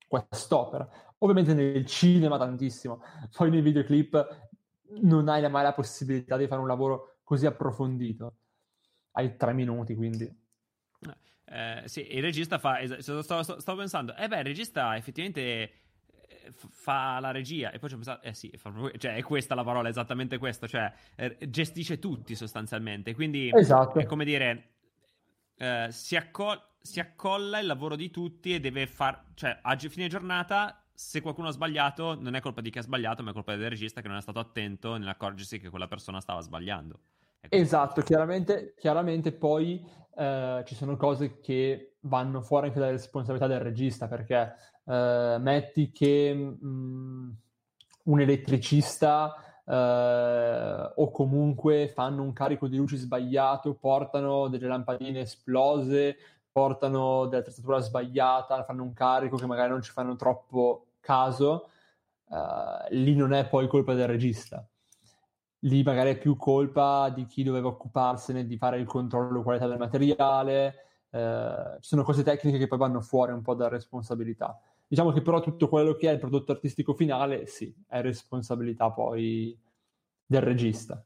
quest'opera. 0.07 0.87
Ovviamente 1.19 1.53
nel 1.53 1.85
cinema 1.85 2.37
tantissimo, 2.37 3.01
poi 3.35 3.49
nei 3.49 3.61
videoclip 3.61 4.49
non 5.01 5.27
hai 5.27 5.49
mai 5.49 5.63
la 5.63 5.73
possibilità 5.73 6.37
di 6.37 6.47
fare 6.47 6.61
un 6.61 6.67
lavoro 6.67 7.17
così 7.23 7.45
approfondito. 7.45 8.35
Hai 9.11 9.35
tre 9.37 9.53
minuti, 9.53 9.95
quindi... 9.95 10.41
Eh, 11.45 11.83
sì, 11.85 12.15
il 12.15 12.21
regista 12.21 12.57
fa... 12.57 12.79
Stavo, 12.99 13.43
stavo 13.43 13.77
pensando, 13.77 14.15
eh 14.15 14.27
beh, 14.27 14.39
il 14.39 14.43
regista 14.43 14.95
effettivamente 14.95 15.82
fa 16.51 17.19
la 17.19 17.31
regia 17.31 17.71
e 17.71 17.79
poi 17.79 17.89
ci 17.89 17.95
ho 17.95 17.97
pensato, 17.97 18.25
eh 18.25 18.33
sì, 18.33 18.51
cioè 18.97 19.15
è 19.15 19.23
questa 19.23 19.55
la 19.55 19.63
parola, 19.63 19.89
esattamente 19.89 20.37
questo, 20.37 20.67
cioè 20.67 20.91
eh, 21.15 21.37
gestisce 21.49 21.99
tutti 21.99 22.35
sostanzialmente, 22.35 23.13
quindi 23.13 23.49
esatto. 23.53 23.99
è 23.99 24.05
come 24.05 24.25
dire, 24.25 24.71
eh, 25.57 25.87
si, 25.89 26.15
accol- 26.15 26.61
si, 26.81 26.99
accolla 26.99 27.59
il 27.59 27.65
lavoro 27.65 27.95
di 27.95 28.09
tutti 28.09 28.53
e 28.53 28.59
deve 28.59 28.87
far, 28.87 29.25
cioè 29.33 29.59
a 29.61 29.77
fine 29.77 30.07
giornata 30.07 30.83
se 30.93 31.21
qualcuno 31.21 31.47
ha 31.47 31.51
sbagliato 31.51 32.15
non 32.19 32.35
è 32.35 32.41
colpa 32.41 32.61
di 32.61 32.69
chi 32.69 32.77
ha 32.77 32.83
sbagliato, 32.83 33.23
ma 33.23 33.31
è 33.31 33.33
colpa 33.33 33.55
del 33.55 33.69
regista 33.69 34.01
che 34.01 34.07
non 34.07 34.17
è 34.17 34.21
stato 34.21 34.39
attento 34.39 34.97
nell'accorgersi 34.97 35.59
che 35.59 35.69
quella 35.69 35.87
persona 35.87 36.21
stava 36.21 36.41
sbagliando. 36.41 36.99
Esatto, 37.49 38.01
chiaramente, 38.01 38.73
chiaramente 38.77 39.33
poi 39.33 39.85
eh, 40.15 40.63
ci 40.65 40.75
sono 40.75 40.95
cose 40.95 41.39
che 41.39 41.97
vanno 42.01 42.41
fuori 42.41 42.67
anche 42.67 42.79
dalle 42.79 42.91
responsabilità 42.93 43.47
del 43.47 43.59
regista, 43.59 44.07
perché 44.07 44.53
eh, 44.85 45.37
metti 45.39 45.91
che 45.91 46.33
mh, 46.33 46.57
mm, 46.65 47.29
un 48.03 48.19
elettricista 48.19 49.35
eh, 49.65 50.91
o 50.95 51.11
comunque 51.11 51.87
fanno 51.93 52.23
un 52.23 52.33
carico 52.33 52.67
di 52.67 52.77
luci 52.77 52.97
sbagliato, 52.97 53.75
portano 53.75 54.47
delle 54.47 54.67
lampadine 54.67 55.21
esplose, 55.21 56.17
portano 56.51 57.25
dell'attrezzatura 57.27 57.79
sbagliata, 57.79 58.63
fanno 58.63 58.83
un 58.83 58.93
carico 58.93 59.37
che 59.37 59.45
magari 59.45 59.69
non 59.69 59.81
ci 59.81 59.91
fanno 59.91 60.15
troppo 60.15 60.87
caso, 60.99 61.69
eh, 62.29 62.95
lì 62.95 63.15
non 63.15 63.33
è 63.33 63.47
poi 63.47 63.67
colpa 63.67 63.93
del 63.93 64.07
regista 64.07 64.65
lì 65.63 65.83
magari 65.83 66.11
è 66.11 66.17
più 66.17 66.35
colpa 66.35 67.09
di 67.09 67.25
chi 67.25 67.43
doveva 67.43 67.67
occuparsene 67.67 68.45
di 68.45 68.57
fare 68.57 68.79
il 68.79 68.85
controllo 68.85 69.43
qualità 69.43 69.67
del 69.67 69.77
materiale, 69.77 70.75
eh, 71.09 71.77
ci 71.79 71.87
sono 71.87 72.03
cose 72.03 72.23
tecniche 72.23 72.57
che 72.57 72.67
poi 72.67 72.77
vanno 72.77 73.01
fuori 73.01 73.31
un 73.31 73.41
po' 73.41 73.53
da 73.53 73.67
responsabilità. 73.67 74.59
Diciamo 74.93 75.11
che 75.11 75.23
però 75.23 75.39
tutto 75.39 75.69
quello 75.69 75.95
che 75.95 76.07
è 76.07 76.11
il 76.11 76.19
prodotto 76.19 76.51
artistico 76.51 76.93
finale, 76.93 77.47
sì, 77.47 77.73
è 77.87 77.99
responsabilità 78.01 78.91
poi 78.91 79.59
del 80.23 80.41
regista. 80.43 81.03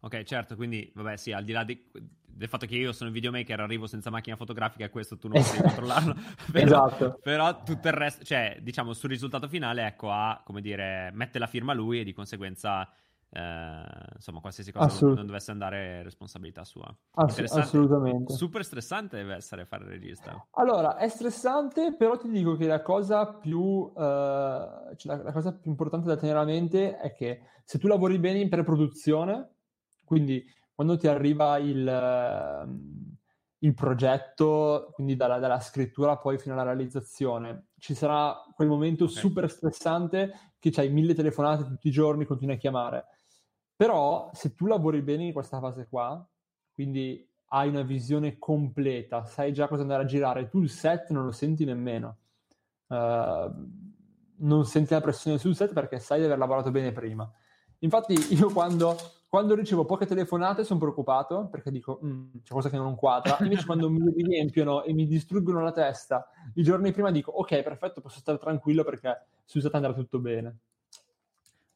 Ok, 0.00 0.24
certo, 0.24 0.56
quindi 0.56 0.90
vabbè, 0.92 1.16
sì, 1.16 1.30
al 1.30 1.44
di 1.44 1.52
là 1.52 1.62
di, 1.62 1.88
del 1.92 2.48
fatto 2.48 2.66
che 2.66 2.74
io 2.74 2.90
sono 2.90 3.12
videomaker, 3.12 3.60
arrivo 3.60 3.86
senza 3.86 4.10
macchina 4.10 4.34
fotografica 4.34 4.86
e 4.86 4.90
questo 4.90 5.18
tu 5.18 5.28
non 5.28 5.40
puoi 5.46 5.60
controllarlo. 5.60 6.16
però, 6.50 6.66
esatto. 6.66 7.20
Però 7.22 7.62
tutto 7.62 7.86
il 7.86 7.94
resto, 7.94 8.24
cioè, 8.24 8.58
diciamo, 8.60 8.92
sul 8.92 9.10
risultato 9.10 9.46
finale, 9.46 9.86
ecco, 9.86 10.10
ha, 10.10 10.42
come 10.44 10.60
dire, 10.60 11.12
mette 11.12 11.38
la 11.38 11.46
firma 11.46 11.72
lui 11.74 12.00
e 12.00 12.04
di 12.04 12.12
conseguenza 12.12 12.92
eh, 13.30 13.82
insomma, 14.14 14.40
qualsiasi 14.40 14.72
cosa 14.72 14.86
Assolut- 14.86 15.16
non 15.16 15.26
dovesse 15.26 15.50
andare 15.50 16.02
responsabilità 16.02 16.64
sua. 16.64 16.94
Ass- 17.12 17.52
assolutamente. 17.52 18.32
Super 18.32 18.64
stressante 18.64 19.16
deve 19.16 19.34
essere 19.34 19.66
fare 19.66 19.84
il 19.84 19.90
regista. 19.90 20.46
Allora, 20.52 20.96
è 20.96 21.08
stressante, 21.08 21.94
però 21.94 22.16
ti 22.16 22.30
dico 22.30 22.56
che 22.56 22.66
la 22.66 22.80
cosa 22.80 23.26
più, 23.26 23.60
uh, 23.60 23.92
cioè 23.94 24.96
la, 25.04 25.22
la, 25.24 25.32
cosa 25.32 25.52
più 25.52 25.70
importante 25.70 26.08
da 26.08 26.16
tenere 26.16 26.38
a 26.38 26.44
mente 26.44 26.96
è 26.96 27.12
che 27.12 27.42
se 27.64 27.78
tu 27.78 27.86
lavori 27.86 28.18
bene 28.18 28.38
in 28.38 28.48
pre-produzione, 28.48 29.56
quindi 30.04 30.42
quando 30.74 30.96
ti 30.96 31.06
arriva 31.06 31.58
il, 31.58 31.86
uh, 31.86 33.16
il 33.58 33.74
progetto, 33.74 34.90
quindi 34.94 35.16
dalla, 35.16 35.38
dalla, 35.38 35.60
scrittura 35.60 36.16
poi 36.16 36.38
fino 36.38 36.54
alla 36.54 36.62
realizzazione, 36.62 37.66
ci 37.78 37.94
sarà 37.94 38.34
quel 38.54 38.68
momento 38.68 39.04
okay. 39.04 39.16
super 39.16 39.50
stressante 39.50 40.32
che 40.58 40.72
hai 40.76 40.88
mille 40.88 41.12
telefonate 41.12 41.64
tutti 41.64 41.88
i 41.88 41.92
giorni, 41.92 42.24
continui 42.24 42.54
a 42.54 42.58
chiamare 42.58 43.04
però 43.78 44.28
se 44.32 44.56
tu 44.56 44.66
lavori 44.66 45.02
bene 45.02 45.26
in 45.26 45.32
questa 45.32 45.60
fase 45.60 45.86
qua, 45.88 46.26
quindi 46.72 47.24
hai 47.50 47.68
una 47.68 47.82
visione 47.82 48.36
completa, 48.36 49.24
sai 49.24 49.52
già 49.52 49.68
cosa 49.68 49.82
andare 49.82 50.02
a 50.02 50.06
girare, 50.06 50.48
tu 50.48 50.60
il 50.60 50.68
set 50.68 51.10
non 51.10 51.24
lo 51.24 51.30
senti 51.30 51.64
nemmeno. 51.64 52.16
Uh, 52.88 53.54
non 54.38 54.64
senti 54.64 54.94
la 54.94 55.00
pressione 55.00 55.38
sul 55.38 55.54
set 55.54 55.72
perché 55.74 56.00
sai 56.00 56.18
di 56.18 56.24
aver 56.24 56.38
lavorato 56.38 56.72
bene 56.72 56.90
prima. 56.90 57.30
Infatti 57.78 58.34
io 58.34 58.50
quando 58.50 58.96
quando 59.28 59.54
ricevo 59.54 59.84
poche 59.84 60.06
telefonate 60.06 60.64
sono 60.64 60.80
preoccupato 60.80 61.46
perché 61.48 61.70
dico 61.70 62.00
mm, 62.02 62.30
c'è 62.42 62.48
qualcosa 62.50 62.70
che 62.70 62.82
non 62.82 62.96
quadra. 62.96 63.36
Invece 63.42 63.64
quando 63.64 63.88
mi 63.88 64.10
riempiono 64.10 64.82
e 64.82 64.92
mi 64.92 65.06
distruggono 65.06 65.62
la 65.62 65.70
testa 65.70 66.28
i 66.54 66.64
giorni 66.64 66.90
prima 66.90 67.12
dico 67.12 67.30
ok, 67.30 67.62
perfetto, 67.62 68.00
posso 68.00 68.18
stare 68.18 68.38
tranquillo 68.38 68.82
perché 68.82 69.26
su 69.44 69.58
usata 69.58 69.76
andrà 69.76 69.92
tutto 69.92 70.18
bene. 70.18 70.56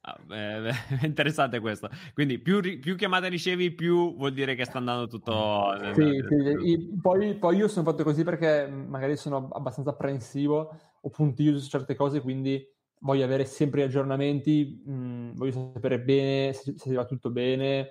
Ah, 0.05 0.19
beh, 0.21 0.73
interessante 1.07 1.61
questo. 1.61 1.89
Quindi 2.13 2.39
più, 2.41 2.61
più, 2.81 2.97
chiamate 2.97 3.29
ricevi, 3.29 3.71
più 3.71 4.17
vuol 4.17 4.33
dire 4.33 4.57
che 4.57 4.65
sta 4.65 4.79
andando 4.79 5.07
tutto. 5.07 5.75
Sì, 5.95 6.21
sì. 6.29 6.99
Poi, 7.01 7.35
poi, 7.37 7.57
io 7.57 7.69
sono 7.69 7.89
fatto 7.89 8.03
così 8.03 8.25
perché 8.25 8.67
magari 8.67 9.17
sono 9.17 9.49
abbastanza 9.53 9.91
apprensivo 9.91 10.77
o 11.01 11.09
puntiglio 11.09 11.57
su 11.59 11.69
certe 11.69 11.95
cose, 11.95 12.21
quindi 12.21 12.67
voglio 12.99 13.25
avere 13.25 13.45
sempre 13.45 13.81
gli 13.83 13.85
aggiornamenti, 13.85 14.83
mh, 14.85 14.93
mm, 14.93 15.31
voglio 15.35 15.53
sapere 15.73 16.01
bene 16.01 16.53
se, 16.53 16.75
se 16.77 16.95
va 16.95 17.05
tutto 17.05 17.31
bene, 17.31 17.91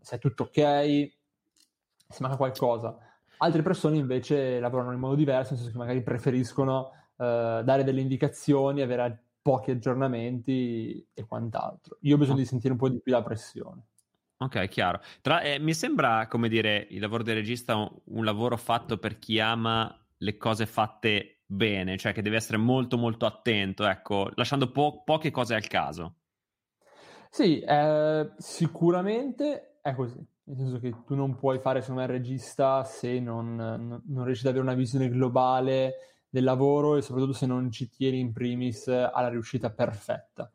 se 0.00 0.16
è 0.16 0.18
tutto 0.20 0.44
ok, 0.44 0.52
se 0.52 2.18
manca 2.20 2.36
qualcosa. 2.36 2.96
Altre 3.38 3.62
persone 3.62 3.96
invece 3.96 4.60
lavorano 4.60 4.92
in 4.92 5.00
modo 5.00 5.16
diverso, 5.16 5.50
nel 5.50 5.58
senso 5.58 5.72
che 5.72 5.78
magari 5.78 6.02
preferiscono 6.04 6.90
uh, 7.16 7.62
dare 7.62 7.82
delle 7.82 8.00
indicazioni, 8.00 8.80
avere 8.80 9.02
pochi 9.46 9.70
aggiornamenti 9.70 11.06
e 11.14 11.24
quant'altro. 11.24 11.98
Io 12.00 12.16
ho 12.16 12.18
bisogno 12.18 12.38
di 12.38 12.44
sentire 12.44 12.72
un 12.72 12.78
po' 12.80 12.88
di 12.88 13.00
più 13.00 13.12
la 13.12 13.22
pressione. 13.22 13.86
Ok, 14.38 14.66
chiaro. 14.66 15.00
Tra, 15.20 15.40
eh, 15.40 15.60
mi 15.60 15.72
sembra, 15.72 16.26
come 16.26 16.48
dire, 16.48 16.88
il 16.90 16.98
lavoro 16.98 17.22
del 17.22 17.36
regista 17.36 17.76
un, 17.76 17.88
un 18.06 18.24
lavoro 18.24 18.56
fatto 18.56 18.98
per 18.98 19.20
chi 19.20 19.38
ama 19.38 20.04
le 20.16 20.36
cose 20.36 20.66
fatte 20.66 21.42
bene, 21.46 21.96
cioè 21.96 22.12
che 22.12 22.22
devi 22.22 22.34
essere 22.34 22.56
molto 22.56 22.98
molto 22.98 23.24
attento, 23.24 23.86
ecco, 23.86 24.32
lasciando 24.34 24.72
po- 24.72 25.04
poche 25.04 25.30
cose 25.30 25.54
al 25.54 25.68
caso. 25.68 26.16
Sì, 27.30 27.60
eh, 27.60 28.32
sicuramente 28.38 29.78
è 29.80 29.94
così, 29.94 30.18
nel 30.44 30.56
senso 30.56 30.80
che 30.80 31.04
tu 31.04 31.14
non 31.14 31.36
puoi 31.36 31.60
fare, 31.60 31.80
secondo 31.82 32.00
me, 32.00 32.06
il 32.08 32.12
regista 32.12 32.82
se 32.82 33.20
non, 33.20 33.54
non, 33.54 34.02
non 34.06 34.24
riesci 34.24 34.44
ad 34.44 34.54
avere 34.54 34.66
una 34.66 34.74
visione 34.74 35.08
globale 35.08 36.15
del 36.28 36.44
lavoro 36.44 36.96
e 36.96 37.02
soprattutto 37.02 37.32
se 37.32 37.46
non 37.46 37.70
ci 37.70 37.88
tieni 37.88 38.18
in 38.18 38.32
primis 38.32 38.88
alla 38.88 39.28
riuscita 39.28 39.70
perfetta. 39.70 40.50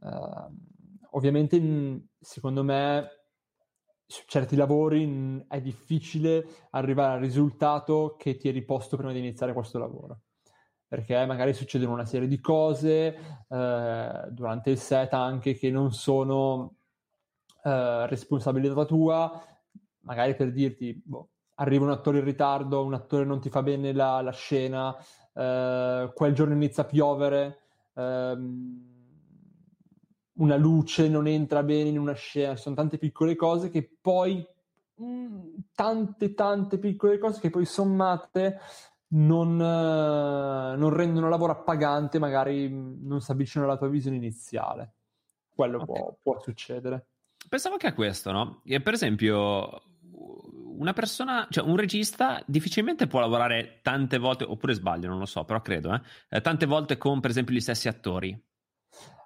Uh, 0.00 0.54
ovviamente, 1.10 2.08
secondo 2.18 2.62
me, 2.62 3.08
su 4.10 4.24
certi 4.26 4.56
lavori 4.56 5.44
è 5.46 5.60
difficile 5.60 6.44
arrivare 6.70 7.14
al 7.14 7.20
risultato 7.20 8.16
che 8.18 8.36
ti 8.36 8.48
eri 8.48 8.64
posto 8.64 8.96
prima 8.96 9.12
di 9.12 9.20
iniziare 9.20 9.52
questo 9.52 9.78
lavoro. 9.78 10.22
Perché 10.88 11.24
magari 11.24 11.54
succedono 11.54 11.92
una 11.92 12.04
serie 12.04 12.26
di 12.26 12.40
cose 12.40 13.44
eh, 13.48 14.24
durante 14.30 14.70
il 14.70 14.78
set 14.78 15.12
anche 15.12 15.54
che 15.54 15.70
non 15.70 15.92
sono 15.92 16.74
eh, 17.62 18.06
responsabilità 18.08 18.84
tua, 18.84 19.40
magari 20.00 20.34
per 20.34 20.50
dirti, 20.50 21.00
boh, 21.04 21.28
arriva 21.60 21.84
un 21.84 21.90
attore 21.90 22.18
in 22.18 22.24
ritardo, 22.24 22.84
un 22.84 22.94
attore 22.94 23.24
non 23.24 23.40
ti 23.40 23.50
fa 23.50 23.62
bene 23.62 23.92
la, 23.92 24.20
la 24.20 24.32
scena, 24.32 24.96
eh, 25.34 26.10
quel 26.14 26.34
giorno 26.34 26.54
inizia 26.54 26.82
a 26.82 26.86
piovere. 26.86 27.58
Ehm, 27.94 28.88
una 30.40 30.56
luce 30.56 31.08
non 31.08 31.26
entra 31.26 31.62
bene 31.62 31.90
in 31.90 31.98
una 31.98 32.14
scena, 32.14 32.54
ci 32.54 32.62
sono 32.62 32.74
tante 32.74 32.96
piccole 32.96 33.36
cose 33.36 33.68
che 33.68 33.90
poi, 34.00 34.44
mh, 34.94 35.04
mm, 35.04 35.40
tante 35.74 36.34
tante 36.34 36.78
piccole 36.78 37.18
cose 37.18 37.40
che 37.40 37.50
poi 37.50 37.66
sommate 37.66 38.58
non, 39.08 39.54
uh, 39.54 40.78
non 40.78 40.90
rendono 40.90 41.26
il 41.26 41.30
lavoro 41.30 41.52
appagante, 41.52 42.18
magari 42.18 42.68
mm, 42.68 43.06
non 43.06 43.20
si 43.20 43.30
avvicinano 43.32 43.68
alla 43.70 43.78
tua 43.78 43.88
visione 43.88 44.16
iniziale. 44.16 44.94
Quello 45.54 45.82
okay. 45.82 45.86
può, 45.86 46.16
può 46.22 46.40
succedere. 46.40 47.06
Pensavo 47.48 47.74
anche 47.74 47.88
a 47.88 47.92
questo, 47.92 48.30
no? 48.32 48.62
Per 48.64 48.92
esempio, 48.94 49.82
una 50.80 50.92
persona, 50.92 51.46
cioè 51.50 51.64
un 51.64 51.76
regista 51.76 52.42
difficilmente 52.46 53.06
può 53.06 53.20
lavorare 53.20 53.80
tante 53.82 54.18
volte, 54.18 54.44
oppure 54.44 54.72
sbaglio, 54.74 55.08
non 55.08 55.18
lo 55.18 55.26
so, 55.26 55.44
però 55.44 55.60
credo, 55.60 55.92
eh, 55.94 56.00
eh 56.28 56.40
tante 56.40 56.66
volte 56.66 56.96
con 56.96 57.20
per 57.20 57.30
esempio 57.30 57.54
gli 57.54 57.60
stessi 57.60 57.88
attori. 57.88 58.38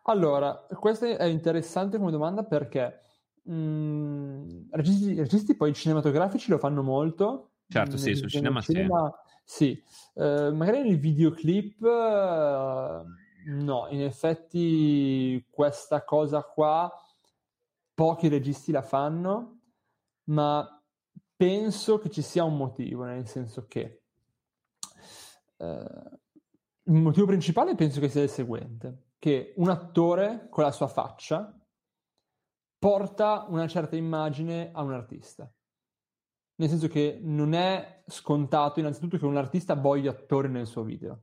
Allora, 0.04 0.66
questa 0.78 1.06
è 1.06 1.24
interessante 1.24 1.96
come 1.96 2.10
domanda 2.10 2.44
perché 2.44 3.00
mh, 3.44 3.54
mm, 3.54 4.48
registi, 4.72 5.14
registi, 5.14 5.56
poi 5.56 5.72
cinematografici 5.72 6.50
lo 6.50 6.58
fanno 6.58 6.82
molto. 6.82 7.52
Certo, 7.66 7.96
sì, 7.96 8.14
sul 8.14 8.28
cinema, 8.28 8.60
cinema 8.60 9.10
sì. 9.42 9.82
Uh, 10.14 10.52
magari 10.54 10.82
nei 10.82 10.96
videoclip 10.96 11.80
uh, 11.80 13.04
no, 13.46 13.86
in 13.90 14.02
effetti 14.02 15.44
questa 15.50 16.04
cosa 16.04 16.42
qua 16.42 16.92
pochi 17.94 18.28
registi 18.28 18.72
la 18.72 18.82
fanno, 18.82 19.60
ma 20.24 20.83
penso 21.36 21.98
che 21.98 22.10
ci 22.10 22.22
sia 22.22 22.44
un 22.44 22.56
motivo, 22.56 23.04
nel 23.04 23.26
senso 23.26 23.66
che 23.66 24.02
uh, 25.56 25.66
il 26.86 27.00
motivo 27.00 27.26
principale 27.26 27.74
penso 27.74 28.00
che 28.00 28.08
sia 28.08 28.22
il 28.22 28.28
seguente 28.28 29.04
che 29.24 29.54
un 29.56 29.70
attore 29.70 30.48
con 30.50 30.64
la 30.64 30.70
sua 30.70 30.86
faccia 30.86 31.58
porta 32.78 33.46
una 33.48 33.66
certa 33.66 33.96
immagine 33.96 34.70
a 34.70 34.82
un 34.82 34.92
artista. 34.92 35.50
Nel 36.56 36.68
senso 36.68 36.88
che 36.88 37.18
non 37.22 37.54
è 37.54 38.02
scontato 38.06 38.80
innanzitutto 38.80 39.16
che 39.16 39.24
un 39.24 39.38
artista 39.38 39.74
voglia 39.74 40.10
attori 40.10 40.50
nel 40.50 40.66
suo 40.66 40.82
video. 40.82 41.22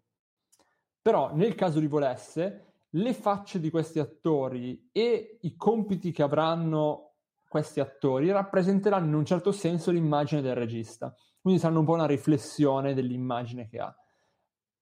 Però 1.00 1.36
nel 1.36 1.54
caso 1.54 1.80
li 1.80 1.86
volesse, 1.86 2.74
le 2.90 3.14
facce 3.14 3.60
di 3.60 3.70
questi 3.70 4.00
attori 4.00 4.90
e 4.92 5.38
i 5.42 5.56
compiti 5.56 6.12
che 6.12 6.24
avranno 6.24 7.11
questi 7.52 7.82
attori 7.82 8.32
rappresenteranno 8.32 9.08
in 9.08 9.14
un 9.14 9.26
certo 9.26 9.52
senso 9.52 9.92
l'immagine 9.92 10.42
del 10.42 10.56
regista. 10.56 11.14
Quindi 11.42 11.60
saranno 11.60 11.80
un 11.80 11.86
po' 11.86 11.92
una 11.92 12.06
riflessione 12.06 12.94
dell'immagine 12.94 13.68
che 13.68 13.78
ha. 13.78 13.94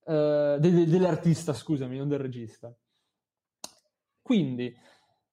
Uh, 0.04 0.56
de- 0.60 0.86
dell'artista, 0.86 1.52
scusami, 1.52 1.98
non 1.98 2.06
del 2.06 2.20
regista. 2.20 2.72
Quindi, 4.22 4.72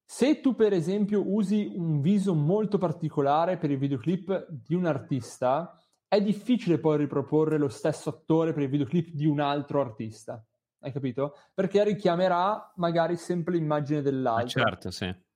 se 0.04 0.40
tu 0.40 0.56
per 0.56 0.72
esempio 0.72 1.22
usi 1.32 1.70
un 1.76 2.00
viso 2.00 2.34
molto 2.34 2.76
particolare 2.76 3.56
per 3.56 3.70
il 3.70 3.78
videoclip 3.78 4.48
di 4.50 4.74
un 4.74 4.86
artista, 4.86 5.80
è 6.08 6.20
difficile 6.20 6.80
poi 6.80 6.96
riproporre 6.96 7.56
lo 7.56 7.68
stesso 7.68 8.08
attore 8.08 8.52
per 8.52 8.64
il 8.64 8.68
videoclip 8.68 9.10
di 9.10 9.26
un 9.26 9.38
altro 9.38 9.80
artista. 9.80 10.44
Hai 10.80 10.90
capito? 10.90 11.36
Perché 11.54 11.84
richiamerà 11.84 12.72
magari 12.76 13.16
sempre 13.16 13.54
l'immagine 13.54 14.02
dell'altro. 14.02 14.60
Ah, 14.60 14.64
certo, 14.64 14.90
sì. 14.90 15.26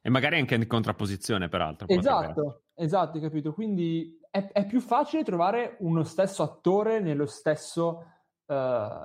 E 0.00 0.10
magari 0.10 0.38
anche 0.38 0.54
in 0.54 0.66
contrapposizione, 0.66 1.48
peraltro. 1.48 1.86
Esatto, 1.88 2.62
esatto, 2.74 3.16
hai 3.16 3.22
capito? 3.22 3.52
Quindi 3.52 4.18
è, 4.30 4.50
è, 4.52 4.66
più 4.66 4.80
facile 4.80 5.24
trovare 5.24 5.76
uno 5.80 6.04
stesso 6.04 6.42
attore 6.42 7.00
nello 7.00 7.26
stesso, 7.26 8.04
uh, 8.46 8.52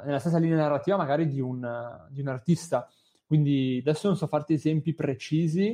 nella 0.05 0.19
stessa 0.19 0.37
linea 0.37 0.57
narrativa 0.57 0.95
magari 0.95 1.27
di 1.27 1.39
un, 1.39 2.07
di 2.09 2.21
un 2.21 2.27
artista. 2.27 2.87
Quindi 3.25 3.79
adesso 3.79 4.07
non 4.07 4.15
so 4.15 4.27
farti 4.27 4.53
esempi 4.53 4.93
precisi, 4.93 5.69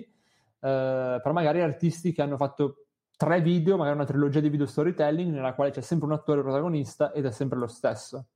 eh, 0.61 1.19
però 1.21 1.31
magari 1.31 1.61
artisti 1.61 2.11
che 2.11 2.21
hanno 2.21 2.37
fatto 2.37 2.85
tre 3.17 3.41
video, 3.41 3.75
magari 3.75 3.95
una 3.95 4.05
trilogia 4.05 4.39
di 4.39 4.49
video 4.49 4.65
storytelling 4.65 5.33
nella 5.33 5.53
quale 5.53 5.71
c'è 5.71 5.81
sempre 5.81 6.07
un 6.07 6.13
attore 6.13 6.41
protagonista 6.41 7.11
ed 7.11 7.25
è 7.25 7.31
sempre 7.31 7.59
lo 7.59 7.67
stesso. 7.67 8.27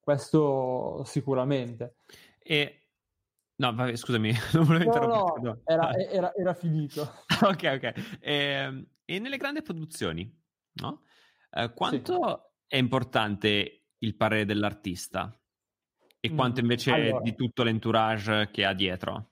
Questo 0.00 1.02
sicuramente. 1.04 1.96
E 2.42 2.79
No, 3.60 3.74
vabbè, 3.74 3.94
scusami, 3.94 4.32
non 4.54 4.64
volevo 4.64 4.84
no, 4.84 4.90
interrompere. 4.90 5.42
No, 5.42 5.60
era, 5.64 5.94
era, 5.94 6.34
era, 6.34 6.54
finito. 6.54 7.02
ok, 7.44 7.72
ok. 7.74 8.18
E, 8.20 8.34
ehm, 8.34 8.86
e, 9.04 9.18
nelle 9.18 9.36
grandi 9.36 9.60
produzioni, 9.60 10.34
no? 10.80 11.02
Eh, 11.50 11.70
quanto 11.74 12.50
sì. 12.66 12.74
è 12.74 12.76
importante 12.78 13.82
il 13.98 14.16
parere 14.16 14.46
dell'artista? 14.46 15.38
E 16.22 16.34
quanto 16.34 16.60
mm, 16.60 16.62
invece 16.62 16.92
allora, 16.92 17.20
di 17.20 17.34
tutto 17.34 17.62
l'entourage 17.62 18.48
che 18.50 18.64
ha 18.64 18.72
dietro? 18.72 19.30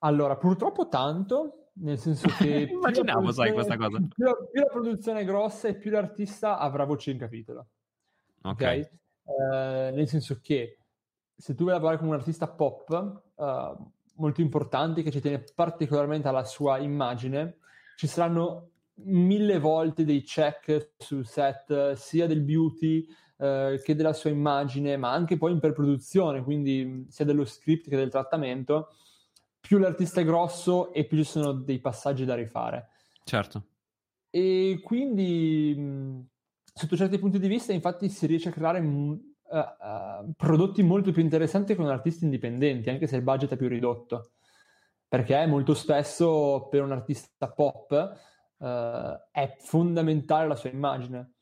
Allora, 0.00 0.36
purtroppo 0.36 0.88
tanto, 0.88 1.70
nel 1.76 1.98
senso 1.98 2.28
che... 2.28 2.68
Immaginavo, 2.70 3.32
sai, 3.32 3.52
questa 3.52 3.78
cosa. 3.78 3.98
Più 3.98 4.24
la, 4.24 4.34
più 4.50 4.60
la, 4.60 4.68
produzione 4.68 5.20
è 5.20 5.24
grossa 5.24 5.68
e 5.68 5.76
più 5.76 5.90
l'artista 5.90 6.58
avrà 6.58 6.84
voce 6.84 7.12
in 7.12 7.18
capitolo. 7.18 7.68
Ok. 8.42 8.52
okay? 8.52 8.88
Uh, 9.22 9.94
nel 9.94 10.06
senso 10.06 10.38
che 10.42 10.76
se 11.36 11.54
tu 11.54 11.62
vuoi 11.62 11.74
lavorare 11.74 11.98
con 11.98 12.08
un 12.08 12.14
artista 12.14 12.46
pop 12.48 13.22
uh, 13.34 13.92
molto 14.16 14.40
importante 14.40 15.02
che 15.02 15.10
ci 15.10 15.20
tiene 15.20 15.44
particolarmente 15.54 16.28
alla 16.28 16.44
sua 16.44 16.78
immagine, 16.78 17.58
ci 17.96 18.06
saranno 18.06 18.70
mille 19.04 19.58
volte 19.58 20.04
dei 20.04 20.22
check 20.22 20.92
sul 20.98 21.26
set, 21.26 21.92
sia 21.92 22.26
del 22.26 22.42
beauty, 22.42 23.06
eh, 23.36 23.80
che 23.82 23.94
della 23.94 24.12
sua 24.12 24.30
immagine, 24.30 24.96
ma 24.96 25.12
anche 25.12 25.36
poi 25.36 25.52
in 25.52 25.58
preproduzione, 25.58 26.42
quindi 26.42 27.06
sia 27.08 27.24
dello 27.24 27.44
script 27.44 27.88
che 27.88 27.96
del 27.96 28.10
trattamento, 28.10 28.94
più 29.60 29.78
l'artista 29.78 30.20
è 30.20 30.24
grosso 30.24 30.92
e 30.92 31.04
più 31.04 31.16
ci 31.16 31.24
sono 31.24 31.52
dei 31.52 31.80
passaggi 31.80 32.24
da 32.24 32.34
rifare. 32.34 32.90
Certo. 33.24 33.64
E 34.30 34.80
quindi, 34.82 36.24
sotto 36.72 36.96
certi 36.96 37.18
punti 37.18 37.38
di 37.38 37.48
vista, 37.48 37.72
infatti, 37.72 38.08
si 38.08 38.26
riesce 38.26 38.50
a 38.50 38.52
creare 38.52 38.80
uh, 39.50 39.56
uh, 39.56 40.32
prodotti 40.36 40.82
molto 40.82 41.12
più 41.12 41.22
interessanti 41.22 41.74
con 41.74 41.86
artisti 41.86 42.24
indipendenti, 42.24 42.90
anche 42.90 43.06
se 43.06 43.16
il 43.16 43.22
budget 43.22 43.52
è 43.52 43.56
più 43.56 43.68
ridotto. 43.68 44.30
perché 45.08 45.46
molto 45.46 45.74
spesso 45.74 46.66
per 46.68 46.82
un 46.82 46.90
artista 46.90 47.48
pop 47.48 48.18
uh, 48.58 48.66
è 49.30 49.56
fondamentale 49.60 50.48
la 50.48 50.56
sua 50.56 50.70
immagine. 50.70 51.34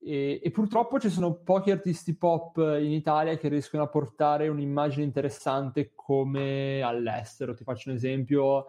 E, 0.00 0.40
e, 0.42 0.50
purtroppo 0.50 1.00
ci 1.00 1.10
sono 1.10 1.42
pochi 1.42 1.70
artisti 1.70 2.16
pop 2.16 2.58
in 2.58 2.92
Italia 2.92 3.36
che 3.36 3.48
riescono 3.48 3.82
a 3.82 3.88
portare 3.88 4.48
un'immagine 4.48 5.04
interessante 5.04 5.92
come 5.94 6.82
all'estero. 6.82 7.54
Ti 7.54 7.64
faccio 7.64 7.90
un 7.90 7.96
esempio 7.96 8.66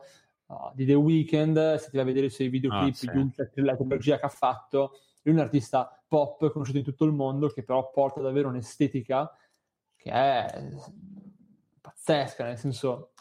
uh, 0.47 0.71
di 0.73 0.85
The 0.85 0.95
Weeknd, 0.95 1.75
se 1.75 1.89
ti 1.89 1.97
vai 1.97 2.01
a 2.01 2.07
vedere 2.07 2.27
i 2.27 2.31
suoi 2.31 2.47
videoclip, 2.47 2.93
ah, 2.93 3.47
sì. 3.51 3.61
la 3.61 3.75
trilogia 3.75 4.17
che 4.17 4.25
ha 4.25 4.29
fatto, 4.29 4.93
è 5.21 5.29
un 5.29 5.39
artista 5.39 6.01
pop 6.07 6.51
conosciuto 6.51 6.79
in 6.79 6.83
tutto 6.83 7.05
il 7.05 7.11
mondo 7.11 7.47
che 7.49 7.63
però 7.63 7.89
porta 7.91 8.21
davvero 8.21 8.49
un'estetica 8.49 9.31
che 9.95 10.11
è 10.11 10.69
pazzesca, 11.81 12.45
nel 12.45 12.57
senso 12.57 13.11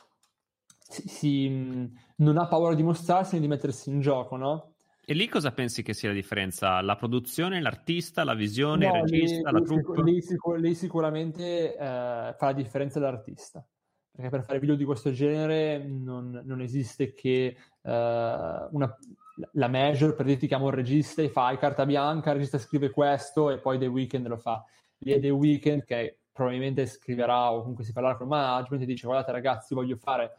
si, 0.79 1.09
si, 1.09 1.93
non 2.17 2.39
ha 2.39 2.47
paura 2.47 2.75
di 2.75 2.83
mostrarsi 2.83 3.35
né 3.35 3.41
di 3.41 3.49
mettersi 3.49 3.91
in 3.91 4.01
gioco, 4.01 4.37
no? 4.37 4.75
E 5.05 5.15
lì 5.15 5.27
cosa 5.27 5.53
pensi 5.53 5.83
che 5.83 5.95
sia 5.95 6.11
la 6.11 6.15
differenza? 6.15 6.83
La 6.83 6.95
produzione, 6.95 7.63
l'artista, 7.63 8.25
la 8.25 8.35
visione, 8.35 8.87
no, 8.87 8.97
il 8.97 9.01
regista, 9.03 9.51
lì, 9.51 9.59
la 9.59 9.65
troupe? 9.65 10.03
Lì, 10.03 10.21
sicur- 10.21 10.59
lì 10.59 10.75
sicuramente 10.75 11.75
eh, 11.75 11.79
fa 11.79 12.37
la 12.39 12.53
differenza 12.53 13.01
l'artista. 13.01 13.67
Perché 14.11 14.29
per 14.29 14.45
fare 14.45 14.59
video 14.59 14.75
di 14.75 14.85
questo 14.85 15.11
genere 15.11 15.79
non, 15.79 16.43
non 16.45 16.61
esiste 16.61 17.15
che 17.15 17.57
eh, 17.83 18.69
una, 18.71 18.99
la 19.53 19.69
major, 19.69 20.15
per 20.15 20.27
dirti 20.27 20.47
chiamo 20.47 20.67
un 20.67 20.71
regista 20.71 21.23
e 21.23 21.29
fai 21.29 21.59
carta 21.59 21.87
bianca, 21.87 22.31
il 22.31 22.37
regista 22.37 22.59
scrive 22.59 22.91
questo 22.91 23.51
e 23.51 23.59
poi 23.59 23.79
The 23.79 23.87
Weeknd 23.87 24.27
lo 24.27 24.37
fa. 24.37 24.65
Lì 24.99 25.13
è 25.13 25.21
The 25.21 25.31
Weeknd 25.31 25.85
che 25.85 26.19
probabilmente 26.33 26.87
scriverà 26.87 27.53
o 27.53 27.61
comunque 27.61 27.85
si 27.85 27.93
parlerà 27.93 28.17
con 28.17 28.27
il 28.27 28.33
management 28.33 28.83
e 28.83 28.87
dice 28.87 29.07
guardate 29.07 29.33
ragazzi 29.33 29.75
voglio 29.75 29.97
fare 29.97 30.37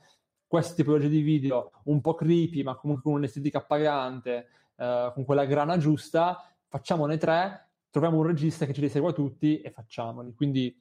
queste 0.48 0.76
tipologie 0.76 1.10
di 1.10 1.22
video 1.22 1.72
un 1.84 2.02
po' 2.02 2.16
creepy, 2.16 2.64
ma 2.64 2.76
comunque 2.76 3.04
con 3.04 3.20
un'estetica 3.20 3.62
pagante, 3.62 4.48
eh, 4.76 5.12
con 5.14 5.24
quella 5.24 5.46
grana 5.46 5.78
giusta, 5.78 6.52
facciamone 6.68 7.18
tre, 7.18 7.70
troviamo 7.92 8.18
un 8.18 8.26
regista 8.26 8.66
che 8.66 8.74
ce 8.74 8.82
li 8.82 8.90
segua 8.90 9.14
tutti 9.14 9.62
e 9.62 9.70
facciamoli. 9.70 10.34
Quindi 10.34 10.76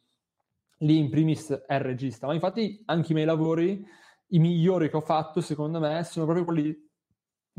lì 0.79 0.99
in 0.99 1.11
primis 1.11 1.51
è 1.67 1.75
il 1.75 1.81
regista. 1.81 2.27
Ma 2.27 2.35
infatti 2.35 2.83
anche 2.87 3.13
i 3.13 3.15
miei 3.15 3.27
lavori, 3.27 3.87
i 4.29 4.39
migliori 4.39 4.89
che 4.89 4.97
ho 4.97 5.01
fatto, 5.03 5.41
secondo 5.41 5.81
me, 5.81 6.03
sono 6.05 6.25
proprio 6.25 6.47
quelli 6.47 6.88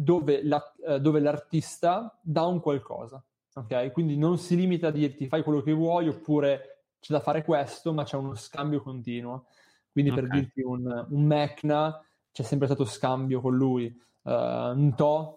dove, 0.02 0.43
la, 0.43 0.74
eh, 0.88 1.00
dove 1.02 1.20
l'artista 1.20 2.18
dà 2.22 2.45
un 2.45 2.62
qualcosa. 2.62 3.22
Ok? 3.56 3.91
Quindi 3.91 4.18
non 4.18 4.38
si 4.38 4.56
limita 4.56 4.88
a 4.88 4.91
dirti 4.91 5.28
fai 5.28 5.43
quello 5.43 5.62
che 5.62 5.74
vuoi 5.74 6.08
oppure 6.08 6.86
c'è 7.00 7.14
da 7.14 7.20
fare 7.20 7.43
questo, 7.43 7.91
ma 7.91 8.04
c'è 8.04 8.16
uno 8.16 8.34
scambio 8.36 8.82
continuo. 8.82 9.47
Quindi 9.91 10.12
okay. 10.12 10.24
per 10.24 10.32
dirti 10.32 10.62
un, 10.62 11.08
un 11.10 11.24
Mecna 11.26 12.02
c'è 12.32 12.43
sempre 12.43 12.68
stato 12.68 12.86
scambio 12.86 13.41
con 13.41 13.56
lui, 13.56 13.86
uh, 14.22 14.32
un 14.32 14.93
To 14.95 15.36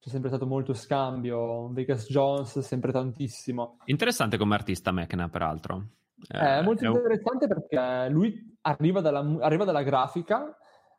c'è 0.00 0.10
sempre 0.10 0.28
stato 0.28 0.46
molto 0.46 0.72
scambio, 0.74 1.64
un 1.66 1.74
Vegas 1.74 2.06
Jones 2.08 2.60
sempre 2.60 2.92
tantissimo. 2.92 3.78
Interessante 3.86 4.38
come 4.38 4.54
artista 4.54 4.92
Mecna 4.92 5.28
peraltro. 5.28 5.88
Eh, 6.28 6.38
è 6.38 6.62
molto 6.62 6.84
è 6.84 6.88
interessante 6.88 7.44
un... 7.44 7.50
perché 7.50 8.08
lui 8.10 8.56
arriva 8.62 9.00
dalla, 9.00 9.38
arriva 9.40 9.64
dalla 9.64 9.82
grafica, 9.82 10.56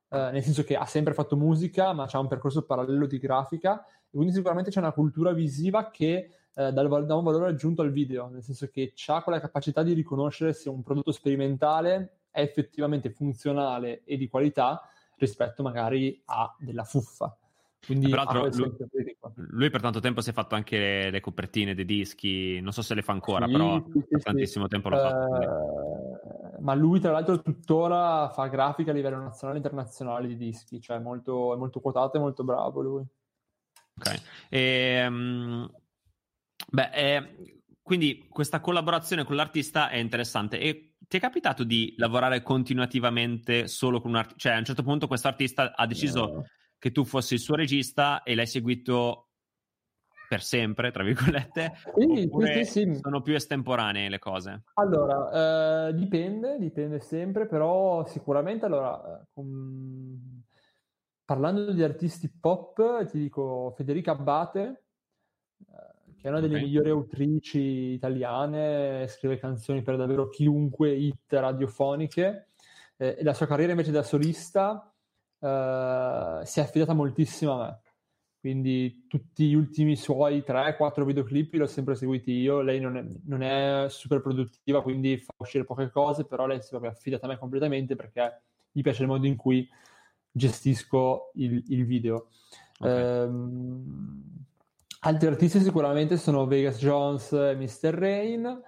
eh, 0.09 0.29
nel 0.31 0.43
senso 0.43 0.63
che 0.63 0.75
ha 0.75 0.85
sempre 0.85 1.13
fatto 1.13 1.37
musica, 1.37 1.93
ma 1.93 2.07
ha 2.11 2.19
un 2.19 2.27
percorso 2.27 2.63
parallelo 2.63 3.05
di 3.05 3.19
grafica, 3.19 3.83
e 3.83 4.09
quindi 4.11 4.33
sicuramente 4.33 4.71
c'è 4.71 4.79
una 4.79 4.91
cultura 4.91 5.31
visiva 5.33 5.89
che 5.91 6.31
eh, 6.53 6.71
dà, 6.71 6.81
un 6.81 7.23
valore 7.23 7.49
aggiunto 7.49 7.81
al 7.81 7.91
video, 7.91 8.27
nel 8.27 8.43
senso 8.43 8.67
che 8.67 8.93
ha 9.07 9.21
quella 9.21 9.39
capacità 9.39 9.83
di 9.83 9.93
riconoscere 9.93 10.53
se 10.53 10.69
un 10.69 10.83
prodotto 10.83 11.11
sperimentale 11.11 12.17
è 12.31 12.41
effettivamente 12.41 13.11
funzionale 13.11 14.03
e 14.03 14.17
di 14.17 14.27
qualità 14.27 14.81
rispetto 15.17 15.63
magari 15.63 16.21
a 16.25 16.55
della 16.57 16.83
fuffa. 16.83 17.35
Quindi, 17.85 18.07
eh, 18.07 18.09
Peraltro, 18.09 18.45
lui, 18.45 18.75
lui, 19.51 19.69
per 19.69 19.81
tanto 19.81 19.99
tempo 19.99 20.21
si 20.21 20.31
è 20.31 20.33
fatto 20.33 20.55
anche 20.55 20.77
le, 20.77 21.09
le, 21.11 21.19
copertine 21.21 21.73
dei 21.73 21.85
dischi, 21.85 22.59
non 22.59 22.73
so 22.73 22.81
se 22.81 22.93
le 22.93 23.01
fa 23.01 23.13
ancora, 23.13 23.45
sì, 23.45 23.51
però 23.51 23.83
sì, 23.83 24.03
per 24.07 24.19
sì, 24.19 24.25
tantissimo 24.25 24.67
tempo 24.67 24.89
lo 24.89 24.97
fa. 24.97 25.09
Uh, 25.09 26.18
ma 26.61 26.73
lui, 26.73 26.99
tra 26.99 27.11
l'altro, 27.11 27.41
tuttora 27.41 28.29
fa 28.29 28.47
grafica 28.47 28.91
a 28.91 28.93
livello 28.93 29.17
nazionale 29.17 29.59
e 29.59 29.61
internazionale 29.61 30.27
di 30.27 30.37
dischi, 30.37 30.81
cioè 30.81 30.99
molto, 30.99 31.53
è 31.53 31.57
molto 31.57 31.79
quotato 31.79 32.17
e 32.17 32.19
molto 32.19 32.43
bravo 32.43 32.81
lui. 32.81 33.05
Ok. 33.97 34.21
E, 34.49 35.05
um, 35.07 35.69
beh, 36.71 36.89
eh, 36.93 37.63
quindi 37.81 38.27
questa 38.29 38.59
collaborazione 38.59 39.23
con 39.23 39.35
l'artista 39.35 39.89
è 39.89 39.97
interessante. 39.97 40.59
E 40.59 40.95
ti 41.07 41.17
è 41.17 41.19
capitato 41.19 41.63
di 41.63 41.95
lavorare 41.97 42.41
continuativamente 42.43 43.67
solo 43.67 43.99
con 43.99 44.11
un 44.11 44.17
artista? 44.17 44.39
Cioè, 44.39 44.53
a 44.53 44.59
un 44.59 44.65
certo 44.65 44.83
punto 44.83 45.07
questo 45.07 45.27
artista 45.27 45.73
ha 45.75 45.87
deciso 45.87 46.25
no. 46.25 46.45
che 46.77 46.91
tu 46.91 47.03
fossi 47.03 47.33
il 47.33 47.39
suo 47.39 47.55
regista 47.55 48.23
e 48.23 48.35
l'hai 48.35 48.47
seguito 48.47 49.28
per 50.29 50.43
sempre, 50.43 50.91
tra 50.91 51.03
virgolette? 51.03 51.73
Sì, 51.97 52.29
sì, 52.53 52.65
sì, 52.65 52.99
sono 53.01 53.23
più 53.23 53.33
estemporanee 53.33 54.09
le 54.09 54.19
cose? 54.19 54.61
Allora, 54.75 55.87
eh, 55.87 55.95
dipende, 55.95 56.59
dipende 56.59 56.99
sempre, 56.99 57.47
però 57.47 58.05
sicuramente, 58.05 58.65
allora, 58.65 59.25
com... 59.33 60.43
parlando 61.25 61.73
di 61.73 61.81
artisti 61.81 62.29
pop, 62.29 63.07
ti 63.07 63.17
dico 63.17 63.73
Federica 63.75 64.11
Abbate, 64.11 64.83
eh, 65.61 66.13
che 66.15 66.27
è 66.27 66.29
una 66.29 66.41
delle 66.41 66.57
okay. 66.57 66.65
migliori 66.67 66.91
autrici 66.91 67.59
italiane, 67.93 69.07
scrive 69.07 69.39
canzoni 69.39 69.81
per 69.81 69.97
davvero 69.97 70.29
chiunque, 70.29 70.91
hit 70.93 71.33
radiofoniche, 71.33 72.49
eh, 72.97 73.15
e 73.17 73.23
la 73.23 73.33
sua 73.33 73.47
carriera 73.47 73.71
invece 73.71 73.89
da 73.89 74.03
solista 74.03 74.93
eh, 75.39 76.41
si 76.43 76.59
è 76.59 76.61
affidata 76.61 76.93
moltissimo 76.93 77.53
a 77.53 77.65
me. 77.65 77.79
Quindi 78.39 79.05
tutti 79.07 79.49
gli 79.49 79.53
ultimi 79.53 79.95
suoi 79.95 80.43
3-4 80.45 81.03
videoclip 81.03 81.53
li 81.53 81.61
ho 81.61 81.65
sempre 81.67 81.95
seguiti 81.95 82.31
io. 82.31 82.61
Lei 82.61 82.79
non 82.79 82.97
è, 82.97 83.05
non 83.25 83.41
è, 83.41 83.87
super 83.89 84.21
produttiva, 84.21 84.81
quindi 84.81 85.17
fa 85.17 85.33
uscire 85.37 85.65
poche 85.65 85.89
cose, 85.89 86.25
però 86.25 86.47
lei 86.47 86.59
si 86.61 86.67
è 86.67 86.69
proprio 86.69 86.91
affidata 86.91 87.25
a 87.25 87.29
me 87.29 87.37
completamente 87.37 87.95
perché 87.95 88.41
gli 88.71 88.81
piace 88.81 89.01
il 89.01 89.09
modo 89.09 89.25
in 89.25 89.35
cui 89.35 89.67
gestisco 90.31 91.31
il, 91.35 91.63
il 91.67 91.85
video. 91.85 92.29
Okay. 92.79 93.23
Ehm, 93.23 94.39
Altri 95.01 95.27
artisti 95.27 95.61
sicuramente 95.61 96.17
sono 96.17 96.45
Vegas 96.45 96.77
Jones 96.77 97.31
e 97.31 97.55
Mr. 97.55 97.93
Rain. 97.93 98.61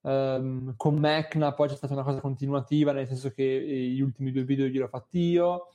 Um, 0.00 0.74
con 0.76 0.96
Mecna 0.96 1.52
poi 1.52 1.68
c'è 1.68 1.76
stata 1.76 1.92
una 1.92 2.02
cosa 2.02 2.20
continuativa, 2.20 2.92
nel 2.92 3.06
senso 3.06 3.30
che 3.30 3.42
gli 3.44 4.00
ultimi 4.00 4.32
due 4.32 4.44
video 4.44 4.66
gliel'ho 4.66 4.88
fatti 4.88 5.18
io. 5.18 5.68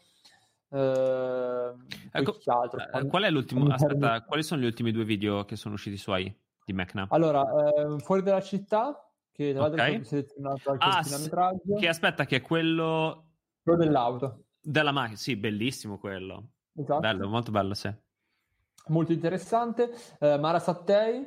Uh, 0.70 1.76
ecco, 2.12 2.38
eh, 2.38 3.08
qual 3.08 3.24
è 3.24 3.30
l'ultimo? 3.30 3.68
Aspetta, 3.72 4.24
quali 4.24 4.44
sono 4.44 4.62
gli 4.62 4.66
ultimi 4.66 4.92
due 4.92 5.04
video 5.04 5.46
che 5.46 5.56
sono 5.56 5.74
usciti 5.74 5.98
suoi 5.98 6.34
di 6.64 6.74
Mecna? 6.74 7.08
Allora, 7.10 7.42
uh, 7.42 8.00
Fuori 8.00 8.22
dalla 8.22 8.42
città, 8.42 9.10
che 9.32 9.52
tra 9.52 9.62
l'altro 9.62 9.82
okay. 9.82 10.00
è 10.00 10.04
selezionato 10.04 10.72
anche 10.72 10.86
ah, 10.86 11.00
il 11.00 11.78
Che 11.80 11.88
aspetta, 11.88 12.26
che 12.26 12.38
è 12.38 12.42
quello... 12.42 13.26
Quello 13.64 13.80
dell'auto. 13.80 14.44
Della 14.62 14.92
macchina, 14.92 15.18
sì, 15.18 15.36
bellissimo 15.36 15.98
quello. 15.98 16.50
Esatto. 16.76 17.00
Bello, 17.00 17.28
molto 17.28 17.52
bello, 17.52 17.74
sì 17.74 17.92
molto 18.90 19.12
interessante. 19.12 19.92
Uh, 20.20 20.38
Mara 20.40 20.60
Sattei, 20.60 21.26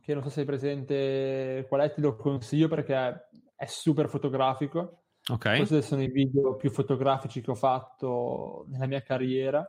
che 0.00 0.14
non 0.14 0.22
so 0.22 0.30
se 0.30 0.40
hai 0.40 0.46
presente 0.46 1.64
qual 1.68 1.82
è, 1.82 1.92
ti 1.92 2.00
lo 2.00 2.16
consiglio 2.16 2.68
perché 2.68 3.28
è 3.54 3.66
super 3.66 4.08
fotografico. 4.08 5.01
Ok. 5.32 5.56
Questi 5.56 5.80
sono 5.80 6.02
i 6.02 6.10
video 6.10 6.56
più 6.56 6.70
fotografici 6.70 7.40
che 7.40 7.50
ho 7.50 7.54
fatto 7.54 8.66
nella 8.68 8.86
mia 8.86 9.00
carriera. 9.00 9.66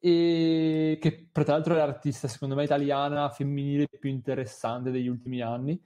E 0.00 0.98
che 0.98 1.28
tra 1.30 1.44
l'altro 1.46 1.74
è 1.74 1.76
l'artista, 1.76 2.26
secondo 2.26 2.54
me, 2.54 2.64
italiana 2.64 3.28
femminile 3.28 3.86
più 3.86 4.08
interessante 4.08 4.90
degli 4.90 5.08
ultimi 5.08 5.42
anni. 5.42 5.78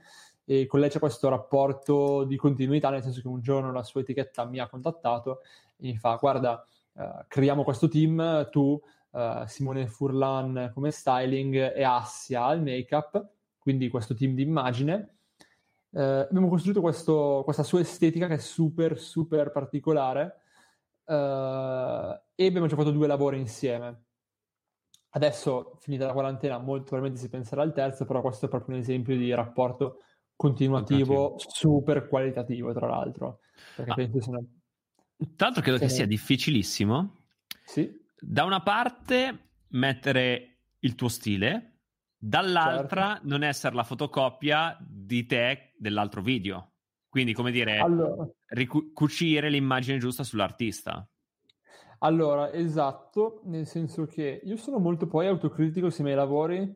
E 0.44 0.66
con 0.66 0.78
lei 0.78 0.88
c'è 0.88 1.00
questo 1.00 1.28
rapporto 1.28 2.22
di 2.24 2.36
continuità, 2.36 2.90
nel 2.90 3.02
senso 3.02 3.20
che 3.20 3.28
un 3.28 3.40
giorno 3.40 3.72
la 3.72 3.82
sua 3.82 4.02
etichetta 4.02 4.44
mi 4.44 4.60
ha 4.60 4.68
contattato 4.68 5.40
e 5.76 5.88
mi 5.88 5.96
fa: 5.96 6.14
Guarda, 6.14 6.64
uh, 6.92 7.24
creiamo 7.26 7.64
questo 7.64 7.88
team, 7.88 8.48
tu 8.50 8.80
uh, 9.10 9.46
Simone 9.46 9.88
Furlan 9.88 10.70
come 10.72 10.92
styling 10.92 11.74
e 11.74 11.82
Assia 11.82 12.44
al 12.44 12.62
make-up, 12.62 13.30
quindi 13.58 13.88
questo 13.88 14.14
team 14.14 14.34
di 14.34 14.42
immagine. 14.42 15.16
Uh, 15.90 15.98
abbiamo 16.28 16.48
costruito 16.48 16.80
questo, 16.80 17.42
questa 17.44 17.62
sua 17.62 17.80
estetica 17.80 18.26
che 18.28 18.34
è 18.34 18.38
super, 18.38 18.98
super 18.98 19.50
particolare 19.50 20.40
uh, 21.04 22.20
e 22.34 22.46
abbiamo 22.46 22.66
già 22.66 22.76
fatto 22.76 22.90
due 22.90 23.06
lavori 23.06 23.38
insieme. 23.38 24.04
Adesso, 25.10 25.76
finita 25.80 26.06
la 26.06 26.12
quarantena, 26.12 26.58
molto 26.58 26.84
probabilmente 26.84 27.20
si 27.20 27.28
penserà 27.28 27.62
al 27.62 27.72
terzo, 27.72 28.04
però 28.04 28.20
questo 28.20 28.46
è 28.46 28.48
proprio 28.48 28.76
un 28.76 28.80
esempio 28.80 29.16
di 29.16 29.34
rapporto 29.34 30.02
continuativo, 30.36 31.34
super 31.38 32.06
qualitativo, 32.06 32.72
tra 32.72 32.86
l'altro. 32.86 33.40
Perché 33.74 33.90
ah. 33.90 33.94
penso 33.94 34.20
sia 34.20 34.38
Tra 35.36 35.46
l'altro 35.46 35.62
credo 35.62 35.78
che 35.78 35.88
sia 35.88 36.06
difficilissimo 36.06 37.16
sì 37.64 38.00
da 38.20 38.44
una 38.44 38.62
parte 38.62 39.48
mettere 39.68 40.58
il 40.80 40.94
tuo 40.94 41.08
stile, 41.08 41.78
dall'altra 42.16 43.12
certo. 43.14 43.28
non 43.28 43.42
essere 43.42 43.74
la 43.74 43.82
fotocopia 43.82 44.76
di 44.80 45.26
te 45.26 45.69
dell'altro 45.80 46.20
video. 46.20 46.72
Quindi, 47.08 47.32
come 47.32 47.50
dire, 47.50 47.78
allora. 47.78 48.28
ricucire 48.48 49.48
l'immagine 49.50 49.98
giusta 49.98 50.22
sull'artista. 50.22 51.08
Allora, 52.00 52.52
esatto, 52.52 53.42
nel 53.44 53.66
senso 53.66 54.06
che 54.06 54.40
io 54.44 54.56
sono 54.56 54.78
molto 54.78 55.06
poi 55.06 55.26
autocritico 55.26 55.90
sui 55.90 56.04
miei 56.04 56.16
lavori, 56.16 56.74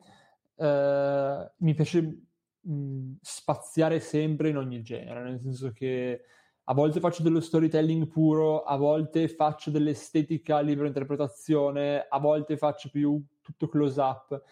eh, 0.56 1.52
mi 1.56 1.74
piace 1.74 2.22
mh, 2.60 3.12
spaziare 3.20 4.00
sempre 4.00 4.48
in 4.48 4.56
ogni 4.56 4.82
genere, 4.82 5.22
nel 5.22 5.40
senso 5.40 5.70
che 5.72 6.24
a 6.64 6.74
volte 6.74 7.00
faccio 7.00 7.22
dello 7.22 7.40
storytelling 7.40 8.08
puro, 8.08 8.64
a 8.64 8.76
volte 8.76 9.28
faccio 9.28 9.70
dell'estetica 9.70 10.60
libera 10.60 10.88
interpretazione, 10.88 12.06
a 12.08 12.18
volte 12.18 12.56
faccio 12.56 12.90
più 12.90 13.22
tutto 13.40 13.68
close 13.68 14.00
up, 14.00 14.42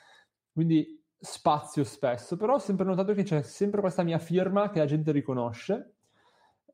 quindi 0.53 1.02
spazio 1.23 1.85
spesso, 1.85 2.37
però 2.37 2.55
ho 2.55 2.59
sempre 2.59 2.85
notato 2.85 3.15
che 3.15 3.23
c'è 3.23 3.43
sempre 3.43 3.81
questa 3.81 4.03
mia 4.03 4.19
firma 4.19 4.71
che 4.71 4.81
la 4.81 4.87
gente 4.87 5.13
riconosce. 5.13 5.95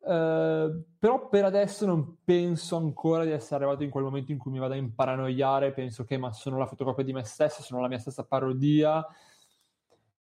Uh, 0.01 0.83
però 0.99 1.29
per 1.29 1.45
adesso 1.45 1.85
non 1.85 2.19
penso 2.25 2.77
ancora 2.77 3.25
di 3.25 3.31
essere 3.31 3.57
arrivato 3.57 3.83
in 3.83 3.91
quel 3.91 4.05
momento 4.05 4.33
in 4.33 4.39
cui 4.39 4.51
mi 4.51 4.59
vado 4.59 4.73
a 4.73 4.77
imparanoiare, 4.77 5.73
penso 5.73 6.05
che 6.05 6.17
ma 6.17 6.33
sono 6.33 6.57
la 6.57 6.67
fotocopia 6.67 7.05
di 7.05 7.13
me 7.13 7.25
stesso, 7.25 7.63
sono 7.63 7.83
la 7.83 7.89
mia 7.89 7.99
stessa 7.99 8.25
parodia, 8.25 9.07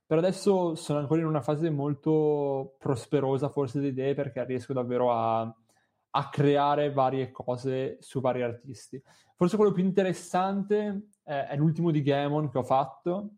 per 0.05 0.19
adesso 0.19 0.75
sono 0.75 0.99
ancora 0.99 1.19
in 1.19 1.27
una 1.27 1.41
fase 1.41 1.69
molto 1.69 2.75
prosperosa 2.77 3.49
forse 3.49 3.81
di 3.81 3.87
idee 3.87 4.13
perché 4.13 4.45
riesco 4.45 4.71
davvero 4.71 5.11
a, 5.11 5.41
a 5.41 6.29
creare 6.29 6.91
varie 6.91 7.31
cose 7.31 7.97
su 7.99 8.21
vari 8.21 8.41
artisti. 8.41 9.01
Forse 9.35 9.57
quello 9.57 9.73
più 9.73 9.83
interessante 9.83 11.07
è, 11.23 11.47
è 11.49 11.55
l'ultimo 11.57 11.91
di 11.91 12.01
Gamon 12.03 12.49
che 12.49 12.59
ho 12.59 12.63
fatto. 12.63 13.31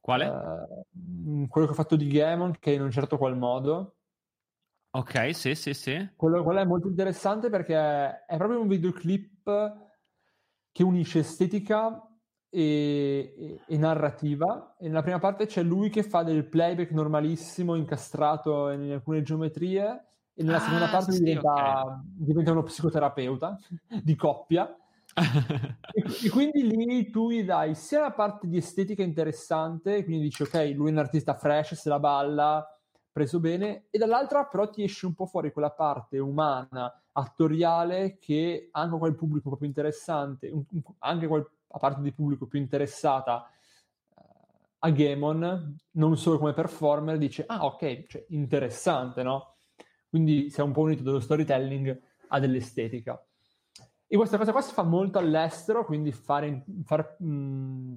Quale? 0.00 0.26
Uh, 0.26 1.46
quello 1.48 1.66
che 1.66 1.72
ho 1.72 1.76
fatto 1.76 1.96
di 1.96 2.08
Gamon, 2.08 2.56
che 2.58 2.72
in 2.72 2.82
un 2.82 2.90
certo 2.90 3.18
qual 3.18 3.36
modo. 3.36 3.96
Ok, 4.92 5.34
sì, 5.34 5.54
sì, 5.54 5.72
sì. 5.74 6.10
Quello, 6.16 6.42
quello 6.42 6.60
è 6.60 6.64
molto 6.64 6.88
interessante 6.88 7.48
perché 7.48 8.24
è 8.24 8.36
proprio 8.36 8.60
un 8.60 8.66
videoclip 8.66 9.88
che 10.72 10.82
unisce 10.82 11.20
estetica 11.20 12.10
e, 12.48 13.34
e, 13.38 13.60
e, 13.66 13.78
narrativa. 13.78 14.76
E 14.78 14.88
nella 14.88 15.02
prima 15.02 15.18
parte 15.18 15.46
c'è 15.46 15.62
lui 15.62 15.90
che 15.90 16.02
fa 16.02 16.22
del 16.22 16.48
playback 16.48 16.90
normalissimo, 16.90 17.76
incastrato 17.76 18.70
in 18.70 18.90
alcune 18.90 19.22
geometrie, 19.22 20.06
e 20.34 20.42
nella 20.42 20.56
ah, 20.56 20.60
seconda 20.60 20.88
parte 20.88 21.12
sì, 21.12 21.22
diventa, 21.22 21.84
okay. 21.84 22.00
diventa, 22.02 22.52
uno 22.52 22.62
psicoterapeuta 22.62 23.58
di 24.02 24.16
coppia. 24.16 24.74
e, 25.92 26.30
quindi 26.30 26.62
lì 26.66 27.10
tu 27.10 27.30
gli 27.30 27.42
dai 27.42 27.74
sia 27.74 28.00
la 28.00 28.12
parte 28.12 28.46
di 28.46 28.56
estetica 28.56 29.02
interessante, 29.02 30.04
quindi 30.04 30.24
dici 30.24 30.42
ok, 30.42 30.72
lui 30.74 30.88
è 30.88 30.92
un 30.92 30.98
artista 30.98 31.34
fresh, 31.34 31.74
se 31.74 31.88
la 31.88 31.98
balla, 31.98 32.64
preso 33.10 33.40
bene, 33.40 33.86
e 33.90 33.98
dall'altra 33.98 34.44
però 34.44 34.70
ti 34.70 34.82
esce 34.82 35.06
un 35.06 35.14
po' 35.14 35.26
fuori 35.26 35.52
quella 35.52 35.70
parte 35.70 36.18
umana, 36.18 37.02
attoriale, 37.12 38.18
che 38.18 38.68
anche 38.72 38.98
quel 38.98 39.14
pubblico 39.14 39.48
un 39.48 39.56
più 39.56 39.66
interessante, 39.66 40.48
un, 40.48 40.64
un, 40.70 40.82
anche 40.98 41.26
quel 41.26 41.48
a 41.72 41.78
parte 41.78 42.00
di 42.00 42.12
pubblico 42.12 42.46
più 42.46 42.58
interessata 42.58 43.48
uh, 44.14 44.22
a 44.80 44.90
Gamon, 44.90 45.76
non 45.92 46.16
solo 46.16 46.38
come 46.38 46.52
performer, 46.52 47.18
dice, 47.18 47.44
ah 47.46 47.64
ok, 47.64 48.06
cioè, 48.06 48.24
interessante, 48.30 49.22
no? 49.22 49.56
Quindi 50.08 50.50
si 50.50 50.60
è 50.60 50.62
un 50.62 50.72
po' 50.72 50.80
unito 50.80 51.02
dallo 51.02 51.20
storytelling 51.20 52.00
a 52.28 52.40
dell'estetica. 52.40 53.22
E 54.12 54.16
questa 54.16 54.38
cosa 54.38 54.50
qua 54.50 54.60
si 54.60 54.72
fa 54.72 54.82
molto 54.82 55.18
all'estero, 55.18 55.84
quindi 55.84 56.10
fare, 56.10 56.64
far, 56.84 57.14
mh, 57.20 57.94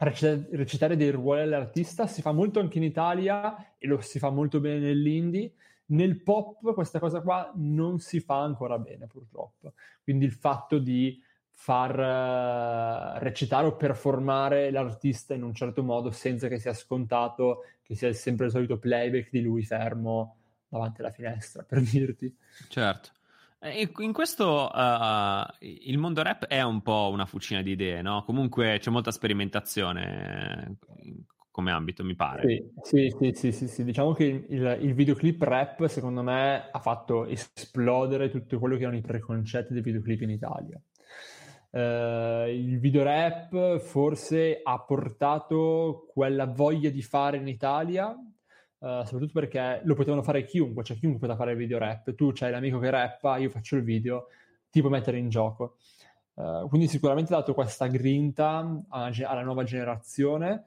recitare, 0.00 0.46
recitare 0.50 0.94
dei 0.94 1.10
ruoli 1.10 1.40
all'artista 1.40 2.06
si 2.06 2.20
fa 2.20 2.32
molto 2.32 2.60
anche 2.60 2.76
in 2.76 2.84
Italia 2.84 3.74
e 3.78 3.86
lo 3.86 3.98
si 4.02 4.18
fa 4.18 4.28
molto 4.28 4.60
bene 4.60 4.80
nell'indie. 4.80 5.54
Nel 5.86 6.22
pop 6.22 6.74
questa 6.74 6.98
cosa 6.98 7.22
qua 7.22 7.50
non 7.56 7.98
si 7.98 8.20
fa 8.20 8.42
ancora 8.42 8.78
bene, 8.78 9.06
purtroppo. 9.06 9.72
Quindi 10.02 10.26
il 10.26 10.32
fatto 10.32 10.76
di 10.76 11.18
far 11.50 11.98
uh, 11.98 13.18
recitare 13.22 13.66
o 13.66 13.74
performare 13.74 14.70
l'artista 14.70 15.32
in 15.32 15.44
un 15.44 15.54
certo 15.54 15.82
modo 15.82 16.10
senza 16.10 16.46
che 16.46 16.58
sia 16.58 16.74
scontato 16.74 17.62
che 17.80 17.94
sia 17.94 18.12
sempre 18.12 18.46
il 18.46 18.52
solito 18.52 18.78
playback 18.78 19.30
di 19.30 19.40
lui 19.40 19.64
fermo 19.64 20.36
davanti 20.68 21.00
alla 21.00 21.10
finestra, 21.10 21.62
per 21.62 21.80
dirti. 21.80 22.36
Certo. 22.68 23.12
In 23.64 24.12
questo 24.12 24.70
uh, 24.70 25.46
il 25.60 25.96
mondo 25.96 26.22
rap 26.22 26.44
è 26.44 26.60
un 26.60 26.82
po' 26.82 27.08
una 27.10 27.24
fucina 27.24 27.62
di 27.62 27.70
idee, 27.70 28.02
no? 28.02 28.22
Comunque 28.24 28.78
c'è 28.78 28.90
molta 28.90 29.10
sperimentazione 29.10 30.76
come 31.54 31.70
ambito, 31.70 32.02
mi 32.02 32.16
pare. 32.16 32.72
Sì, 32.82 33.14
sì, 33.16 33.32
sì, 33.32 33.52
sì, 33.52 33.68
sì. 33.68 33.84
diciamo 33.84 34.12
che 34.12 34.24
il, 34.24 34.78
il, 34.82 34.92
videoclip 34.92 35.40
rap, 35.40 35.86
secondo 35.86 36.20
me, 36.20 36.68
ha 36.68 36.78
fatto 36.80 37.26
esplodere 37.26 38.28
tutto 38.28 38.58
quello 38.58 38.74
che 38.74 38.82
erano 38.82 38.98
i 38.98 39.02
preconcetti 39.02 39.72
dei 39.72 39.80
videoclip 39.80 40.22
in 40.22 40.30
Italia. 40.30 40.80
Uh, 41.70 42.48
il 42.48 42.78
video 42.80 43.04
rap 43.04 43.78
forse 43.78 44.60
ha 44.62 44.80
portato 44.80 46.06
quella 46.12 46.46
voglia 46.46 46.90
di 46.90 47.02
fare 47.02 47.36
in 47.36 47.46
Italia, 47.46 48.14
uh, 48.84 49.02
soprattutto 49.04 49.32
perché 49.32 49.80
lo 49.84 49.94
potevano 49.94 50.22
fare 50.22 50.44
chiunque, 50.44 50.84
cioè 50.84 50.98
chiunque 50.98 51.20
poteva 51.20 51.38
fare 51.38 51.52
il 51.52 51.56
video 51.56 51.78
rap. 51.78 52.14
Tu 52.14 52.32
c'hai 52.32 52.50
l'amico 52.50 52.78
che 52.78 52.90
rappa, 52.90 53.38
io 53.38 53.48
faccio 53.48 53.76
il 53.76 53.82
video, 53.82 54.26
ti 54.70 54.80
puoi 54.80 54.92
mettere 54.92 55.18
in 55.18 55.30
gioco. 55.30 55.76
Uh, 56.34 56.68
quindi 56.68 56.88
sicuramente 56.88 57.32
ha 57.32 57.38
dato 57.38 57.54
questa 57.54 57.86
grinta 57.86 58.84
alla, 58.88 59.10
alla 59.28 59.42
nuova 59.42 59.64
generazione. 59.64 60.64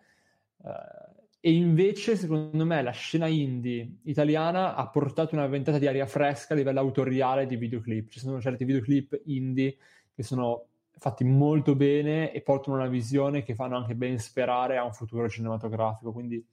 e 1.39 1.51
invece, 1.51 2.15
secondo 2.17 2.65
me, 2.65 2.81
la 2.81 2.91
scena 2.91 3.27
indie 3.27 3.99
italiana 4.03 4.75
ha 4.75 4.87
portato 4.89 5.35
una 5.35 5.45
ventata 5.45 5.77
di 5.77 5.87
aria 5.87 6.05
fresca 6.07 6.53
a 6.53 6.57
livello 6.57 6.79
autoriale 6.79 7.45
di 7.45 7.55
videoclip. 7.55 8.09
Ci 8.09 8.19
sono 8.19 8.41
certi 8.41 8.65
videoclip 8.65 9.21
indie 9.25 9.77
che 10.13 10.23
sono 10.23 10.65
fatti 10.97 11.23
molto 11.23 11.75
bene 11.75 12.31
e 12.31 12.41
portano 12.41 12.77
una 12.77 12.87
visione 12.87 13.43
che 13.43 13.53
fanno 13.53 13.77
anche 13.77 13.93
ben 13.93 14.17
sperare 14.17 14.77
a 14.77 14.83
un 14.83 14.93
futuro 14.93 15.29
cinematografico. 15.29 16.11
Quindi 16.11 16.43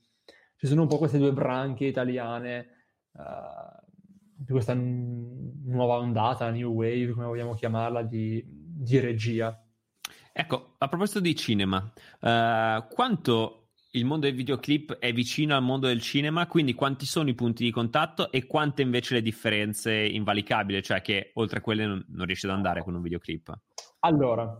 ci 0.56 0.66
sono 0.66 0.82
un 0.82 0.88
po' 0.88 0.98
queste 0.98 1.18
due 1.18 1.32
branche 1.32 1.86
italiane 1.86 2.66
uh, 3.12 3.84
di 4.36 4.52
questa 4.52 4.74
n- 4.74 5.62
nuova 5.66 5.96
ondata, 5.96 6.50
new 6.50 6.72
wave, 6.72 7.12
come 7.12 7.26
vogliamo 7.26 7.54
chiamarla, 7.54 8.02
di, 8.02 8.42
di 8.46 8.98
regia. 9.00 9.58
Ecco, 10.32 10.74
a 10.78 10.88
proposito 10.88 11.20
di 11.20 11.36
cinema, 11.36 11.78
uh, 11.78 12.86
quanto 12.88 13.64
il 13.94 14.04
mondo 14.04 14.26
dei 14.26 14.34
videoclip 14.34 14.94
è 14.94 15.12
vicino 15.12 15.54
al 15.54 15.62
mondo 15.62 15.86
del 15.86 16.00
cinema, 16.00 16.46
quindi 16.46 16.74
quanti 16.74 17.06
sono 17.06 17.28
i 17.28 17.34
punti 17.34 17.62
di 17.62 17.70
contatto 17.70 18.32
e 18.32 18.46
quante 18.46 18.82
invece 18.82 19.14
le 19.14 19.22
differenze 19.22 19.92
invalicabili, 19.92 20.82
cioè 20.82 21.00
che 21.00 21.30
oltre 21.34 21.58
a 21.58 21.60
quelle 21.60 21.86
non, 21.86 22.04
non 22.08 22.26
riesci 22.26 22.46
ad 22.46 22.52
andare 22.52 22.82
con 22.82 22.94
un 22.94 23.02
videoclip? 23.02 23.56
Allora, 24.00 24.52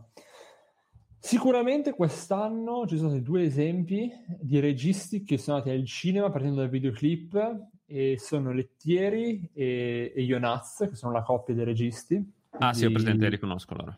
sicuramente 1.24 1.94
quest'anno 1.94 2.86
ci 2.86 2.98
sono 2.98 3.08
stati 3.08 3.24
due 3.24 3.44
esempi 3.44 4.12
di 4.38 4.60
registi 4.60 5.24
che 5.24 5.38
sono 5.38 5.56
andati 5.56 5.74
al 5.74 5.86
cinema 5.86 6.28
partendo 6.28 6.60
dal 6.60 6.68
videoclip 6.68 7.68
e 7.86 8.18
sono 8.18 8.52
Lettieri 8.52 9.48
e, 9.54 10.12
e 10.14 10.22
Ionaz, 10.22 10.86
che 10.86 10.94
sono 10.94 11.12
la 11.12 11.22
coppia 11.22 11.54
dei 11.54 11.64
registi. 11.64 12.22
Ah 12.58 12.74
sì, 12.74 12.84
ho 12.84 12.90
presente, 12.90 13.30
riconosco 13.30 13.74
loro. 13.74 13.96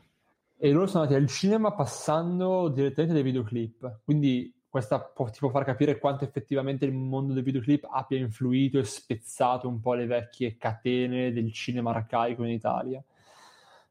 E 0.56 0.70
loro 0.70 0.86
sono 0.86 1.02
andati 1.02 1.20
al 1.20 1.26
cinema 1.26 1.72
passando 1.72 2.68
direttamente 2.68 3.14
dai 3.14 3.24
videoclip, 3.24 4.02
quindi 4.04 4.54
questa 4.68 5.00
può, 5.00 5.28
ti 5.28 5.40
può 5.40 5.48
far 5.48 5.64
capire 5.64 5.98
quanto 5.98 6.22
effettivamente 6.22 6.84
il 6.84 6.92
mondo 6.92 7.32
del 7.32 7.42
videoclip 7.42 7.88
abbia 7.90 8.18
influito 8.18 8.78
e 8.78 8.84
spezzato 8.84 9.66
un 9.66 9.80
po' 9.80 9.94
le 9.94 10.06
vecchie 10.06 10.56
catene 10.56 11.32
del 11.32 11.52
cinema 11.52 11.90
arcaico 11.90 12.44
in 12.44 12.50
Italia. 12.50 13.02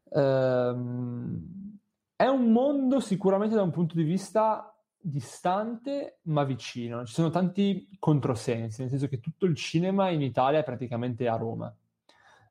Um, 0.03 1.75
è 2.15 2.27
un 2.27 2.51
mondo 2.51 2.99
sicuramente 2.99 3.55
da 3.55 3.61
un 3.61 3.71
punto 3.71 3.95
di 3.95 4.03
vista 4.03 4.69
distante 4.97 6.19
ma 6.23 6.43
vicino. 6.43 7.05
Ci 7.05 7.13
sono 7.13 7.29
tanti 7.29 7.89
controsensi, 7.99 8.81
nel 8.81 8.89
senso 8.89 9.07
che 9.07 9.19
tutto 9.19 9.45
il 9.45 9.55
cinema 9.55 10.09
in 10.09 10.21
Italia 10.21 10.59
è 10.59 10.63
praticamente 10.63 11.27
a 11.27 11.35
Roma. 11.35 11.73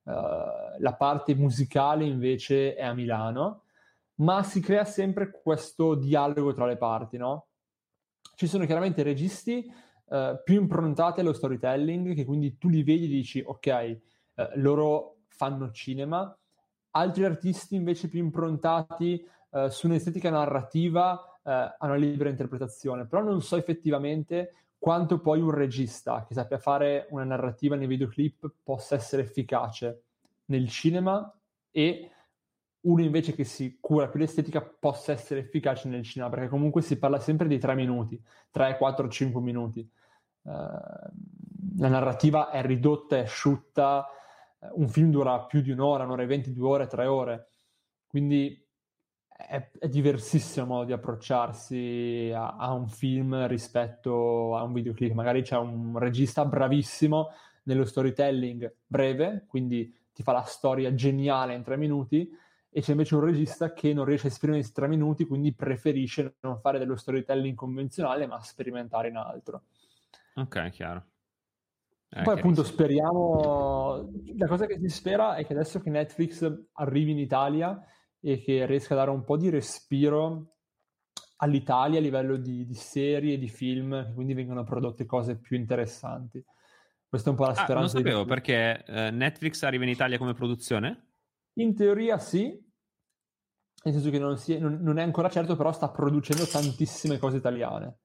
Uh, 0.04 0.12
la 0.78 0.94
parte 0.96 1.34
musicale 1.34 2.04
invece 2.04 2.74
è 2.74 2.84
a 2.84 2.92
Milano, 2.92 3.62
ma 4.16 4.42
si 4.42 4.60
crea 4.60 4.84
sempre 4.84 5.30
questo 5.30 5.94
dialogo 5.94 6.52
tra 6.52 6.66
le 6.66 6.76
parti, 6.76 7.16
no? 7.16 7.46
Ci 8.36 8.46
sono 8.46 8.66
chiaramente 8.66 9.02
registi 9.02 9.66
uh, 10.04 10.42
più 10.44 10.60
improntati 10.60 11.20
allo 11.20 11.32
storytelling, 11.32 12.14
che 12.14 12.24
quindi 12.24 12.58
tu 12.58 12.68
li 12.68 12.82
vedi 12.82 13.06
e 13.06 13.08
dici, 13.08 13.42
ok, 13.44 14.00
uh, 14.34 14.42
loro 14.56 15.22
fanno 15.28 15.70
cinema, 15.72 16.36
altri 16.90 17.24
artisti 17.24 17.74
invece 17.74 18.08
più 18.08 18.20
improntati 18.20 19.26
uh, 19.54 19.68
su 19.68 19.86
un'estetica 19.86 20.30
narrativa 20.30 21.12
uh, 21.12 21.48
hanno 21.48 21.74
una 21.80 21.94
libera 21.96 22.30
interpretazione, 22.30 23.06
però 23.06 23.22
non 23.22 23.40
so 23.40 23.56
effettivamente 23.56 24.54
quanto 24.78 25.20
poi 25.20 25.40
un 25.40 25.50
regista 25.50 26.24
che 26.26 26.34
sappia 26.34 26.58
fare 26.58 27.06
una 27.10 27.24
narrativa 27.24 27.76
nei 27.76 27.86
videoclip 27.86 28.52
possa 28.62 28.94
essere 28.96 29.22
efficace 29.22 30.02
nel 30.46 30.68
cinema 30.68 31.32
e 31.70 32.10
uno 32.80 33.00
invece 33.00 33.34
che 33.34 33.44
si 33.44 33.78
cura 33.80 34.08
più 34.08 34.20
l'estetica 34.20 34.60
possa 34.60 35.12
essere 35.12 35.40
efficace 35.40 35.88
nel 35.88 36.02
cinema, 36.02 36.30
perché 36.30 36.48
comunque 36.48 36.82
si 36.82 36.98
parla 36.98 37.18
sempre 37.18 37.48
di 37.48 37.58
tre 37.58 37.74
minuti, 37.74 38.22
3, 38.50 38.76
4, 38.76 39.08
5 39.08 39.40
minuti. 39.40 39.90
Uh, 40.42 40.50
la 41.78 41.88
narrativa 41.88 42.50
è 42.50 42.60
ridotta, 42.60 43.16
è 43.16 43.20
asciutta, 43.20 44.06
un 44.72 44.88
film 44.88 45.10
dura 45.10 45.40
più 45.40 45.60
di 45.60 45.70
un'ora, 45.70 46.04
un'ora 46.04 46.22
e 46.22 46.26
venti, 46.26 46.52
due 46.52 46.68
ore, 46.68 46.86
tre 46.86 47.06
ore. 47.06 47.48
Quindi 48.06 48.63
è, 49.36 49.70
è 49.78 49.88
diversissimo 49.88 50.66
modo 50.66 50.84
di 50.84 50.92
approcciarsi 50.92 52.32
a, 52.34 52.56
a, 52.56 52.72
un 52.72 52.88
film 52.88 53.46
rispetto 53.46 54.56
a 54.56 54.62
un 54.62 54.72
videoclip. 54.72 55.12
Magari 55.12 55.42
c'è 55.42 55.56
un 55.56 55.98
regista 55.98 56.44
bravissimo 56.44 57.30
nello 57.64 57.84
storytelling 57.84 58.74
breve, 58.86 59.44
quindi 59.48 59.92
ti 60.12 60.22
fa 60.22 60.32
la 60.32 60.42
storia 60.42 60.94
geniale 60.94 61.54
in 61.54 61.62
tre 61.62 61.76
minuti, 61.76 62.30
e 62.76 62.80
c'è 62.80 62.92
invece 62.92 63.14
un 63.14 63.24
regista 63.24 63.72
che 63.72 63.92
non 63.92 64.04
riesce 64.04 64.26
a 64.26 64.30
esprimersi 64.30 64.68
in 64.68 64.74
tre 64.74 64.88
minuti, 64.88 65.26
quindi 65.26 65.52
preferisce 65.52 66.36
non 66.40 66.58
fare 66.58 66.78
dello 66.78 66.96
storytelling 66.96 67.56
convenzionale, 67.56 68.26
ma 68.26 68.40
sperimentare 68.40 69.08
in 69.08 69.16
altro. 69.16 69.62
Ok, 70.34 70.70
chiaro. 70.70 71.04
Eh, 72.08 72.22
Poi 72.22 72.34
appunto 72.34 72.62
speriamo, 72.62 74.08
la 74.36 74.46
cosa 74.46 74.66
che 74.66 74.78
si 74.78 74.88
spera 74.88 75.34
è 75.34 75.44
che 75.44 75.52
adesso 75.52 75.80
che 75.80 75.90
Netflix 75.90 76.48
arrivi 76.74 77.10
in 77.10 77.18
Italia 77.18 77.80
e 78.26 78.40
che 78.40 78.64
riesca 78.64 78.94
a 78.94 78.96
dare 78.96 79.10
un 79.10 79.22
po' 79.22 79.36
di 79.36 79.50
respiro 79.50 80.54
all'Italia 81.36 81.98
a 81.98 82.02
livello 82.02 82.36
di, 82.36 82.64
di 82.64 82.74
serie, 82.74 83.36
di 83.36 83.48
film, 83.48 84.14
quindi 84.14 84.32
vengano 84.32 84.64
prodotte 84.64 85.04
cose 85.04 85.38
più 85.38 85.58
interessanti. 85.58 86.42
Questa 87.06 87.28
è 87.28 87.32
un 87.32 87.38
po' 87.38 87.44
la 87.44 87.54
speranza. 87.54 87.74
Ah, 87.74 87.80
non 87.80 87.88
sapevo 87.88 88.24
perché 88.24 88.82
eh, 88.86 89.10
Netflix 89.10 89.62
arriva 89.62 89.84
in 89.84 89.90
Italia 89.90 90.16
come 90.16 90.32
produzione? 90.32 91.08
In 91.54 91.74
teoria 91.76 92.18
sì, 92.18 92.44
nel 92.46 93.94
senso 93.94 94.08
che 94.08 94.18
non, 94.18 94.38
si, 94.38 94.58
non, 94.58 94.78
non, 94.80 94.98
è 94.98 95.02
ancora 95.02 95.28
certo, 95.28 95.54
però 95.54 95.70
sta 95.72 95.90
producendo 95.90 96.46
tantissime 96.46 97.18
cose 97.18 97.36
italiane. 97.36 97.98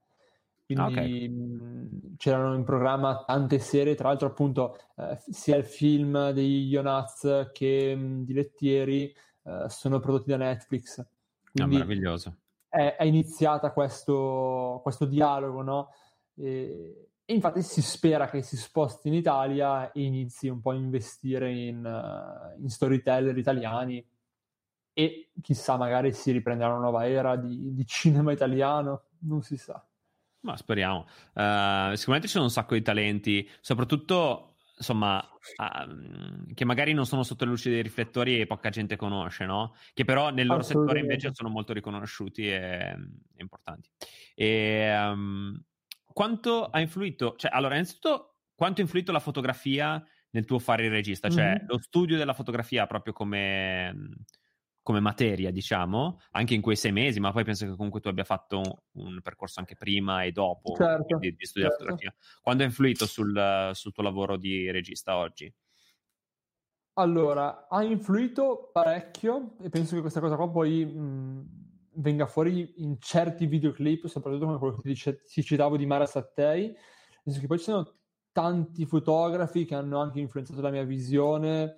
Quindi 0.66 0.84
ah, 0.84 0.88
okay. 0.88 1.30
mh, 1.30 2.16
c'erano 2.18 2.56
in 2.56 2.66
programma 2.66 3.24
tante 3.26 3.58
serie, 3.60 3.96
tra 3.96 4.10
l'altro 4.10 4.28
appunto 4.28 4.78
eh, 4.98 5.18
sia 5.30 5.56
il 5.56 5.64
film 5.64 6.32
di 6.32 6.68
Ionaz 6.68 7.50
che 7.54 7.96
mh, 7.96 8.26
di 8.26 8.34
Lettieri 8.34 9.16
eh, 9.44 9.66
sono 9.70 10.00
prodotti 10.00 10.30
da 10.30 10.38
Netflix. 10.38 11.00
Ah, 11.00 11.08
Quindi 11.52 11.76
ah, 11.76 11.78
meraviglioso. 11.80 12.38
È, 12.68 12.96
è 12.98 13.04
iniziata 13.04 13.72
questo, 13.72 14.80
questo 14.84 15.06
dialogo, 15.06 15.62
no? 15.62 15.90
E, 16.36 17.10
e, 17.26 17.34
infatti 17.34 17.62
si 17.62 17.82
spera 17.82 18.30
che 18.30 18.42
si 18.42 18.58
sposti 18.58 19.08
in 19.08 19.16
Italia 19.16 19.92
e 19.92 20.04
inizi 20.04 20.48
un 20.48 20.62
po' 20.62 20.72
a 20.72 20.76
investire 20.76 21.52
in, 21.52 21.84
uh, 21.84 22.62
in 22.62 22.70
storyteller 22.70 23.38
italiani 23.38 24.06
e 24.94 25.32
chissà 25.42 25.78
magari 25.78 26.12
si 26.12 26.32
riprenderà 26.32 26.72
una 26.72 26.82
nuova 26.82 27.08
era 27.08 27.36
di, 27.36 27.74
di 27.74 27.86
cinema 27.86 28.32
italiano, 28.32 29.04
non 29.20 29.42
si 29.42 29.58
sa. 29.58 29.84
Ma 30.42 30.56
speriamo. 30.56 31.06
Uh, 31.34 31.96
sicuramente 31.96 32.28
ci 32.28 32.34
sono 32.34 32.46
un 32.46 32.52
sacco 32.52 32.74
di 32.74 32.82
talenti, 32.82 33.50
soprattutto 33.60 34.49
insomma, 34.80 35.20
uh, 35.20 36.54
che 36.54 36.66
magari 36.66 36.94
non 36.94 37.06
sono 37.06 37.24
sotto 37.24 37.44
le 37.44 37.52
luci 37.52 37.70
dei 37.70 37.82
riflettori 37.82 38.40
e 38.40 38.48
poca 38.48 38.70
gente 38.70 38.96
conosce, 38.96 39.46
no? 39.46 39.76
Che 39.94 40.06
però 40.06 40.30
nel 40.32 40.48
loro 40.48 40.64
settore 40.64 41.02
invece 41.02 41.34
sono 41.34 41.50
molto 41.50 41.74
riconosciuti 41.74 42.48
e, 42.48 42.58
e 42.58 43.42
importanti. 43.42 43.90
E 44.34 44.98
um, 44.98 45.62
quanto 46.06 46.66
ha 46.66 46.80
influito? 46.80 47.36
Cioè, 47.36 47.52
allora, 47.54 47.74
innanzitutto, 47.74 48.38
quanto 48.56 48.80
ha 48.80 48.84
influito 48.84 49.12
la 49.12 49.20
fotografia 49.20 50.02
nel 50.32 50.46
tuo 50.46 50.60
fare 50.60 50.86
il 50.86 50.92
regista? 50.92 51.30
Cioè, 51.30 51.46
mm-hmm. 51.46 51.68
lo 51.68 51.80
studio 51.80 52.18
della 52.18 52.34
fotografia 52.34 52.88
proprio 52.88 53.14
come 53.14 53.94
come 54.90 55.02
materia, 55.02 55.52
diciamo, 55.52 56.20
anche 56.32 56.56
in 56.56 56.62
quei 56.62 56.76
sei 56.76 56.92
mesi, 56.92 57.20
ma 57.20 57.32
poi 57.32 57.44
penso 57.44 57.64
che 57.64 57.76
comunque 57.76 58.00
tu 58.00 58.08
abbia 58.08 58.24
fatto 58.24 58.86
un, 58.94 59.22
percorso 59.22 59.60
anche 59.60 59.76
prima 59.76 60.24
e 60.24 60.32
dopo 60.32 60.74
certo, 60.76 61.20
di, 61.20 61.36
di 61.36 61.46
studiare 61.46 61.76
certo. 61.76 61.94
fotografia. 61.94 62.16
Quando 62.42 62.64
ha 62.64 62.66
influito 62.66 63.06
sul, 63.06 63.70
sul 63.74 63.94
tuo 63.94 64.02
lavoro 64.02 64.36
di 64.36 64.72
regista 64.72 65.18
oggi? 65.18 65.54
Allora, 66.94 67.68
ha 67.68 67.84
influito 67.84 68.72
parecchio 68.74 69.58
e 69.62 69.70
penso 69.70 69.94
che 69.94 70.02
questa 70.02 70.22
cosa 70.22 70.36
qua 70.36 70.50
poi 70.50 70.84
mh, 70.84 71.92
venga 71.98 72.26
fuori 72.26 72.74
in 72.78 73.00
certi 73.00 73.46
videoclip, 73.46 74.08
soprattutto 74.08 74.46
come 74.46 74.58
quello 74.58 74.74
che 74.74 74.82
ti, 74.82 74.88
dice, 74.88 75.22
ti 75.22 75.44
citavo 75.44 75.78
di 75.78 75.86
Mara 75.86 76.08
Sattei, 76.08 76.64
nel 76.64 76.76
senso 77.26 77.42
che 77.42 77.46
poi 77.46 77.60
ci 77.60 77.66
sono 77.66 77.94
tanti 78.32 78.88
fotografi 78.88 79.66
che 79.66 79.76
hanno 79.76 80.00
anche 80.00 80.20
influenzato 80.20 80.62
la 80.62 80.72
mia 80.72 80.84
visione, 80.84 81.78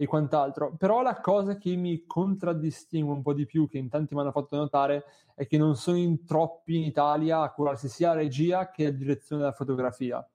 e 0.00 0.06
quant'altro. 0.06 0.74
Però 0.78 1.02
la 1.02 1.20
cosa 1.20 1.58
che 1.58 1.76
mi 1.76 2.06
contraddistingue 2.06 3.12
un 3.12 3.20
po' 3.20 3.34
di 3.34 3.44
più, 3.44 3.68
che 3.68 3.76
in 3.76 3.90
tanti 3.90 4.14
mi 4.14 4.22
hanno 4.22 4.30
fatto 4.32 4.56
notare, 4.56 5.04
è 5.34 5.46
che 5.46 5.58
non 5.58 5.76
sono 5.76 5.98
in 5.98 6.24
troppi 6.24 6.76
in 6.76 6.84
Italia 6.84 7.42
a 7.42 7.52
curarsi 7.52 7.86
sia 7.90 8.08
la 8.08 8.20
regia 8.20 8.70
che 8.70 8.84
la 8.84 8.90
direzione 8.92 9.42
della 9.42 9.54
fotografia. 9.54 10.26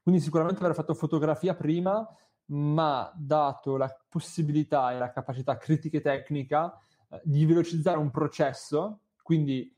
Quindi 0.00 0.20
sicuramente 0.20 0.62
aver 0.62 0.76
fatto 0.76 0.94
fotografia 0.94 1.56
prima, 1.56 2.06
ma 2.52 3.12
dato 3.16 3.76
la 3.76 3.92
possibilità 4.08 4.92
e 4.92 4.98
la 4.98 5.10
capacità 5.10 5.56
critica 5.56 5.98
e 5.98 6.02
tecnica 6.02 6.78
eh, 7.08 7.20
di 7.24 7.44
velocizzare 7.46 7.98
un 7.98 8.12
processo, 8.12 9.00
quindi 9.24 9.76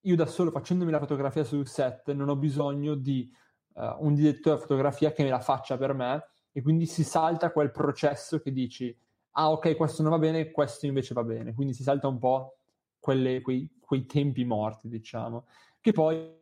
io 0.00 0.16
da 0.16 0.26
solo 0.26 0.50
facendomi 0.50 0.90
la 0.90 0.98
fotografia 0.98 1.44
sul 1.44 1.68
set 1.68 2.10
non 2.12 2.28
ho 2.28 2.36
bisogno 2.36 2.96
di 2.96 3.32
uh, 3.74 3.94
un 4.04 4.14
direttore 4.14 4.56
di 4.56 4.62
fotografia 4.62 5.12
che 5.12 5.22
me 5.22 5.30
la 5.30 5.40
faccia 5.40 5.76
per 5.76 5.94
me, 5.94 6.24
e 6.56 6.62
quindi 6.62 6.86
si 6.86 7.04
salta 7.04 7.52
quel 7.52 7.70
processo 7.70 8.40
che 8.40 8.50
dici 8.50 8.96
ah 9.32 9.50
ok 9.50 9.76
questo 9.76 10.00
non 10.00 10.12
va 10.12 10.18
bene, 10.18 10.50
questo 10.50 10.86
invece 10.86 11.12
va 11.12 11.22
bene, 11.22 11.52
quindi 11.52 11.74
si 11.74 11.82
salta 11.82 12.08
un 12.08 12.18
po' 12.18 12.60
quelle, 12.98 13.42
quei, 13.42 13.68
quei, 13.78 14.06
tempi 14.06 14.42
morti 14.46 14.88
diciamo, 14.88 15.44
che 15.82 15.92
poi 15.92 16.40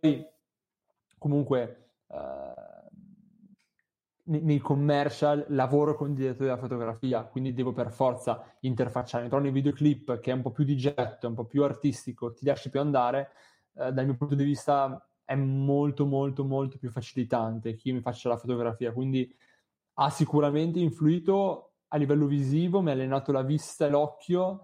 comunque 1.18 1.94
uh, 2.06 2.16
nei 4.26 4.58
commercial 4.58 5.46
lavoro 5.48 5.96
con 5.96 6.10
il 6.10 6.14
direttore 6.14 6.44
della 6.44 6.60
fotografia, 6.60 7.24
quindi 7.24 7.52
devo 7.52 7.72
per 7.72 7.90
forza 7.90 8.54
interfacciarmi, 8.60 9.28
però 9.28 9.40
nei 9.40 9.50
videoclip 9.50 10.20
che 10.20 10.30
è 10.30 10.34
un 10.34 10.42
po' 10.42 10.52
più 10.52 10.62
di 10.62 10.76
getto, 10.76 11.26
un 11.26 11.34
po' 11.34 11.46
più 11.46 11.64
artistico, 11.64 12.32
ti 12.32 12.44
lasci 12.44 12.70
più 12.70 12.78
andare, 12.78 13.30
uh, 13.72 13.90
dal 13.90 14.04
mio 14.04 14.14
punto 14.14 14.36
di 14.36 14.44
vista 14.44 15.04
è 15.24 15.34
molto 15.34 16.06
molto 16.06 16.44
molto 16.44 16.78
più 16.78 16.90
facilitante 16.90 17.74
che 17.74 17.88
io 17.88 17.94
mi 17.94 18.00
faccia 18.00 18.28
la 18.28 18.36
fotografia, 18.36 18.92
quindi 18.92 19.28
ha 19.94 20.10
sicuramente 20.10 20.78
influito 20.78 21.74
a 21.88 21.96
livello 21.96 22.26
visivo, 22.26 22.80
mi 22.80 22.90
ha 22.90 22.92
allenato 22.92 23.32
la 23.32 23.42
vista 23.42 23.86
e 23.86 23.90
l'occhio 23.90 24.60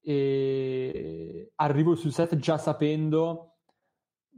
e 0.00 1.52
arrivo 1.54 1.94
sul 1.94 2.12
set 2.12 2.36
già 2.36 2.58
sapendo 2.58 3.54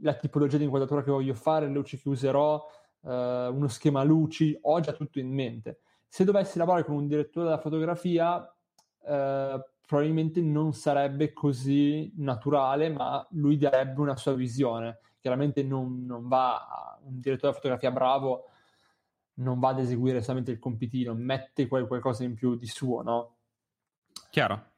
la 0.01 0.13
tipologia 0.13 0.57
di 0.57 0.63
inquadratura 0.63 1.03
che 1.03 1.11
voglio 1.11 1.33
fare, 1.33 1.67
le 1.67 1.73
luci 1.73 1.99
che 1.99 2.07
userò, 2.07 2.63
eh, 3.03 3.47
uno 3.47 3.67
schema 3.67 4.03
luci, 4.03 4.57
ho 4.61 4.79
già 4.79 4.93
tutto 4.93 5.19
in 5.19 5.33
mente. 5.33 5.79
Se 6.07 6.23
dovessi 6.23 6.57
lavorare 6.57 6.85
con 6.85 6.95
un 6.95 7.07
direttore 7.07 7.47
della 7.47 7.59
fotografia, 7.59 8.41
eh, 9.05 9.61
probabilmente 9.85 10.41
non 10.41 10.73
sarebbe 10.73 11.33
così 11.33 12.13
naturale, 12.17 12.89
ma 12.89 13.25
lui 13.31 13.57
darebbe 13.57 13.99
una 13.99 14.15
sua 14.15 14.33
visione. 14.33 14.99
Chiaramente 15.19 15.63
non, 15.63 16.05
non 16.05 16.27
va 16.27 16.97
un 17.03 17.19
direttore 17.19 17.51
della 17.51 17.53
fotografia 17.53 17.91
bravo 17.91 18.45
non 19.37 19.59
va 19.59 19.69
ad 19.69 19.79
eseguire 19.79 20.21
solamente 20.21 20.51
il 20.51 20.59
compitino, 20.59 21.13
mette 21.13 21.67
quel 21.67 21.87
qualcosa 21.87 22.23
in 22.23 22.33
più 22.33 22.55
di 22.55 22.67
suo, 22.67 23.01
no? 23.01 23.35
Chiaro. 24.29 24.71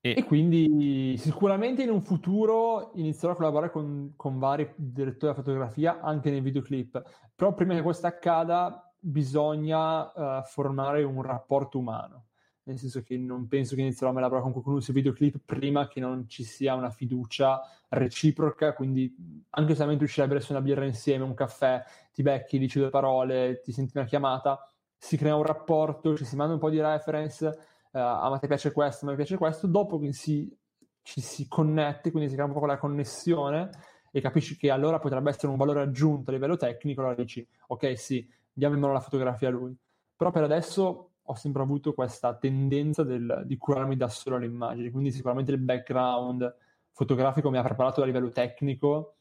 E... 0.00 0.14
e 0.16 0.24
quindi 0.24 1.16
sicuramente 1.18 1.82
in 1.82 1.90
un 1.90 2.02
futuro 2.02 2.92
inizierò 2.94 3.32
a 3.32 3.36
collaborare 3.36 3.72
con, 3.72 4.12
con 4.16 4.38
vari 4.38 4.72
direttori 4.76 5.32
di 5.32 5.38
fotografia 5.38 6.00
anche 6.00 6.30
nei 6.30 6.40
videoclip, 6.40 7.02
però 7.34 7.52
prima 7.52 7.74
che 7.74 7.82
questo 7.82 8.06
accada 8.06 8.92
bisogna 9.00 10.38
uh, 10.38 10.42
formare 10.44 11.02
un 11.02 11.22
rapporto 11.22 11.78
umano 11.78 12.27
nel 12.68 12.78
senso 12.78 13.02
che 13.02 13.16
non 13.16 13.48
penso 13.48 13.74
che 13.74 13.80
inizierò 13.80 14.10
a 14.10 14.20
lavorare 14.20 14.42
con 14.42 14.52
qualcuno 14.52 14.80
sui 14.80 14.92
videoclip 14.92 15.40
prima 15.44 15.88
che 15.88 16.00
non 16.00 16.28
ci 16.28 16.44
sia 16.44 16.74
una 16.74 16.90
fiducia 16.90 17.62
reciproca, 17.88 18.74
quindi 18.74 19.46
anche 19.50 19.74
solamente 19.74 20.04
uscire 20.04 20.26
a 20.26 20.28
bersi 20.28 20.52
una 20.52 20.60
birra 20.60 20.84
insieme, 20.84 21.24
un 21.24 21.32
caffè, 21.32 21.82
ti 22.12 22.22
becchi, 22.22 22.58
dici 22.58 22.78
due 22.78 22.90
parole, 22.90 23.62
ti 23.62 23.72
senti 23.72 23.96
una 23.96 24.04
chiamata, 24.04 24.70
si 24.94 25.16
crea 25.16 25.34
un 25.34 25.44
rapporto, 25.44 26.14
ci 26.14 26.26
si 26.26 26.36
manda 26.36 26.52
un 26.52 26.60
po' 26.60 26.68
di 26.68 26.78
reference, 26.78 27.46
uh, 27.46 27.98
a 27.98 28.28
me 28.30 28.46
piace 28.46 28.70
questo, 28.70 29.06
a 29.06 29.08
me 29.08 29.16
piace 29.16 29.38
questo, 29.38 29.66
dopo 29.66 29.98
che 29.98 30.12
si, 30.12 30.54
ci 31.00 31.22
si 31.22 31.48
connette, 31.48 32.10
quindi 32.10 32.28
si 32.28 32.34
crea 32.34 32.46
un 32.46 32.52
po' 32.52 32.58
quella 32.58 32.76
connessione 32.76 33.70
e 34.10 34.20
capisci 34.20 34.58
che 34.58 34.70
allora 34.70 34.98
potrebbe 34.98 35.30
essere 35.30 35.48
un 35.48 35.56
valore 35.56 35.80
aggiunto 35.80 36.28
a 36.28 36.34
livello 36.34 36.58
tecnico, 36.58 37.00
allora 37.00 37.14
dici 37.14 37.46
ok 37.68 37.98
sì, 37.98 38.28
diamo 38.52 38.74
in 38.74 38.80
mano 38.80 38.92
la 38.92 39.00
fotografia 39.00 39.48
a 39.48 39.52
lui. 39.52 39.74
Però 40.14 40.30
per 40.30 40.42
adesso 40.42 41.07
ho 41.28 41.34
sempre 41.34 41.62
avuto 41.62 41.92
questa 41.92 42.34
tendenza 42.34 43.04
del, 43.04 43.42
di 43.44 43.56
curarmi 43.56 43.96
da 43.96 44.08
solo 44.08 44.38
le 44.38 44.46
immagini, 44.46 44.90
quindi 44.90 45.12
sicuramente 45.12 45.52
il 45.52 45.58
background 45.58 46.54
fotografico 46.92 47.50
mi 47.50 47.58
ha 47.58 47.62
preparato 47.62 48.02
a 48.02 48.06
livello 48.06 48.30
tecnico 48.30 49.16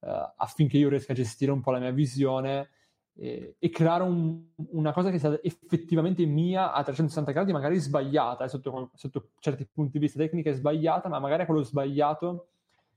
eh, 0.00 0.32
affinché 0.36 0.78
io 0.78 0.88
riesca 0.88 1.12
a 1.12 1.16
gestire 1.16 1.50
un 1.50 1.60
po' 1.60 1.70
la 1.70 1.78
mia 1.78 1.90
visione 1.90 2.68
e, 3.16 3.56
e 3.58 3.70
creare 3.70 4.02
un, 4.02 4.42
una 4.70 4.92
cosa 4.92 5.10
che 5.10 5.18
sia 5.18 5.38
effettivamente 5.42 6.24
mia 6.24 6.72
a 6.72 6.82
360 6.82 7.32
gradi, 7.32 7.52
magari 7.52 7.78
sbagliata, 7.78 8.44
eh, 8.44 8.48
sotto, 8.48 8.90
sotto, 8.94 9.30
certi 9.38 9.66
punti 9.66 9.92
di 9.92 9.98
vista 9.98 10.18
tecnica 10.18 10.50
è 10.50 10.54
sbagliata, 10.54 11.08
ma 11.08 11.18
magari 11.18 11.42
è 11.42 11.46
quello 11.46 11.62
sbagliato 11.62 12.48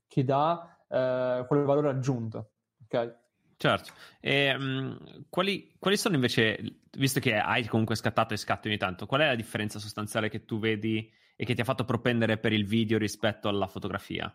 che 0.08 0.24
dà 0.24 0.78
eh, 0.88 1.46
quel 1.48 1.64
valore 1.64 1.90
aggiunto. 1.90 2.50
Ok? 2.84 3.16
Certo, 3.58 3.92
e, 4.22 4.56
um, 4.56 5.26
quali, 5.30 5.74
quali, 5.80 5.98
sono 5.98 6.14
invece, 6.14 6.60
visto 6.98 7.20
che 7.20 7.36
hai 7.36 7.66
comunque 7.66 7.96
scattato 7.96 8.36
e 8.36 8.38
scatti 8.38 8.68
ogni 8.68 8.78
tanto, 8.78 9.08
qual 9.08 9.22
è 9.22 9.26
la 9.26 9.36
differenza 9.36 9.80
sostanziale 9.80 10.30
che 10.30 10.46
tu 10.46 10.60
vedi 10.60 11.12
e 11.36 11.44
che 11.44 11.56
ti 11.56 11.62
ha 11.62 11.64
fatto 11.64 11.84
propendere 11.84 12.38
per 12.38 12.54
il 12.54 12.68
video 12.68 13.00
rispetto 13.00 13.48
alla 13.48 13.66
fotografia? 13.66 14.32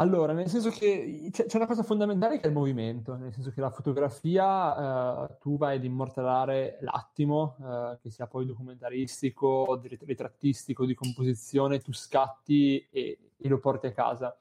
Allora, 0.00 0.32
nel 0.32 0.48
senso 0.48 0.70
che 0.70 1.28
c'è, 1.32 1.56
una 1.56 1.66
cosa 1.66 1.82
fondamentale 1.82 2.38
che 2.38 2.44
è 2.44 2.46
il 2.46 2.52
movimento, 2.52 3.16
nel 3.16 3.32
senso 3.32 3.50
che 3.50 3.60
la 3.60 3.70
fotografia 3.70 5.26
eh, 5.26 5.36
tu 5.40 5.58
vai 5.58 5.76
ad 5.76 5.84
immortalare 5.84 6.78
l'attimo, 6.82 7.56
eh, 7.60 7.98
che 8.00 8.08
sia 8.08 8.28
poi 8.28 8.46
documentaristico, 8.46 9.80
ritrattistico, 9.82 10.86
di 10.86 10.94
composizione, 10.94 11.80
tu 11.80 11.92
scatti 11.92 12.86
e, 12.90 13.18
e, 13.36 13.48
lo 13.48 13.58
porti 13.58 13.88
a 13.88 13.92
casa. 13.92 14.36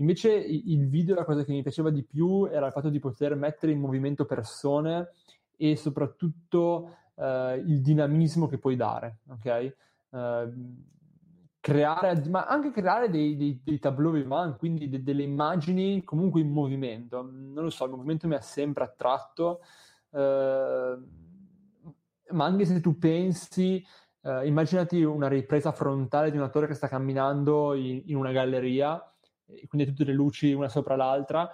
Invece 0.00 0.32
il 0.32 0.88
video, 0.88 1.14
la 1.14 1.24
cosa 1.24 1.44
che 1.44 1.52
mi 1.52 1.62
piaceva 1.62 1.90
di 1.90 2.02
più 2.02 2.46
era 2.46 2.66
il 2.66 2.72
fatto 2.72 2.88
di 2.88 2.98
poter 2.98 3.34
mettere 3.36 3.72
in 3.72 3.80
movimento 3.80 4.24
persone 4.24 5.10
e 5.56 5.76
soprattutto 5.76 6.96
eh, 7.16 7.62
il 7.66 7.82
dinamismo 7.82 8.46
che 8.46 8.58
puoi 8.58 8.76
dare, 8.76 9.18
ok? 9.28 9.74
Uh, 10.10 10.84
creare, 11.60 12.24
ma 12.30 12.46
anche 12.46 12.70
creare 12.72 13.10
dei, 13.10 13.36
dei, 13.36 13.60
dei 13.62 13.78
tableau 13.78 14.12
vivant, 14.12 14.56
quindi 14.56 14.88
de, 14.88 15.02
delle 15.02 15.22
immagini 15.22 16.02
comunque 16.02 16.40
in 16.40 16.50
movimento. 16.50 17.22
Non 17.22 17.62
lo 17.62 17.70
so, 17.70 17.84
il 17.84 17.90
movimento 17.90 18.26
mi 18.26 18.34
ha 18.34 18.40
sempre 18.40 18.84
attratto, 18.84 19.60
eh, 20.10 20.98
ma 22.30 22.44
anche 22.44 22.64
se 22.64 22.80
tu 22.80 22.98
pensi, 22.98 23.84
eh, 24.22 24.46
immaginati 24.46 25.02
una 25.02 25.28
ripresa 25.28 25.72
frontale 25.72 26.30
di 26.30 26.38
un 26.38 26.44
attore 26.44 26.66
che 26.66 26.74
sta 26.74 26.88
camminando 26.88 27.74
in, 27.74 28.02
in 28.06 28.16
una 28.16 28.32
galleria, 28.32 29.09
quindi 29.68 29.86
tutte 29.86 30.04
le 30.04 30.12
luci 30.12 30.52
una 30.52 30.68
sopra 30.68 30.96
l'altra, 30.96 31.50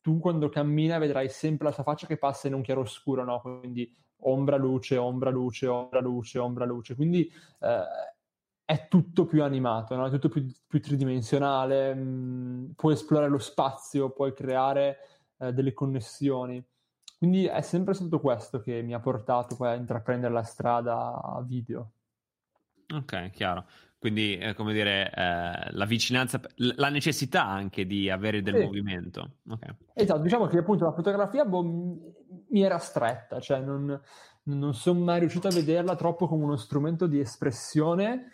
tu 0.00 0.18
quando 0.18 0.48
cammina 0.48 0.98
vedrai 0.98 1.28
sempre 1.28 1.66
la 1.66 1.72
sua 1.72 1.82
faccia 1.82 2.06
che 2.06 2.16
passa 2.16 2.48
in 2.48 2.54
un 2.54 2.62
chiaroscuro, 2.62 3.24
no? 3.24 3.40
Quindi 3.40 3.94
ombra, 4.22 4.56
luce, 4.56 4.96
ombra, 4.96 5.30
luce, 5.30 5.66
ombra, 5.66 6.00
luce, 6.00 6.38
ombra, 6.38 6.64
luce. 6.64 6.94
Quindi 6.94 7.30
eh, 7.60 7.84
è 8.64 8.88
tutto 8.88 9.26
più 9.26 9.42
animato, 9.42 9.96
no? 9.96 10.06
è 10.06 10.10
tutto 10.10 10.28
più, 10.28 10.46
più 10.66 10.80
tridimensionale, 10.80 11.94
mh, 11.94 12.00
mm, 12.00 12.70
puoi 12.76 12.94
esplorare 12.94 13.30
lo 13.30 13.38
spazio, 13.38 14.10
puoi 14.10 14.32
creare 14.32 14.98
eh, 15.38 15.52
delle 15.52 15.72
connessioni. 15.72 16.64
Quindi 17.18 17.44
è 17.46 17.60
sempre 17.60 17.94
stato 17.94 18.20
questo 18.20 18.60
che 18.60 18.80
mi 18.82 18.94
ha 18.94 19.00
portato 19.00 19.56
poi 19.56 19.68
a 19.68 19.74
intraprendere 19.74 20.32
la 20.32 20.42
strada 20.42 21.42
video. 21.44 21.92
Ok, 22.94 23.30
chiaro. 23.30 23.66
Quindi, 24.00 24.38
eh, 24.38 24.54
come 24.54 24.72
dire, 24.72 25.12
eh, 25.14 25.70
la 25.72 25.84
vicinanza, 25.84 26.40
la 26.56 26.88
necessità 26.88 27.46
anche 27.46 27.86
di 27.86 28.10
avere 28.10 28.42
del 28.42 28.56
sì. 28.56 28.64
movimento. 28.64 29.36
Okay. 29.46 29.76
Esatto, 29.94 30.22
diciamo 30.22 30.46
che 30.46 30.58
appunto 30.58 30.84
la 30.84 30.92
fotografia 30.92 31.44
boh, 31.44 31.62
mi 32.48 32.62
era 32.62 32.78
stretta, 32.78 33.38
cioè 33.38 33.60
non, 33.60 34.00
non 34.44 34.74
sono 34.74 35.00
mai 35.00 35.20
riuscito 35.20 35.48
a 35.48 35.52
vederla 35.52 35.94
troppo 35.96 36.26
come 36.26 36.44
uno 36.44 36.56
strumento 36.56 37.06
di 37.06 37.20
espressione 37.20 38.30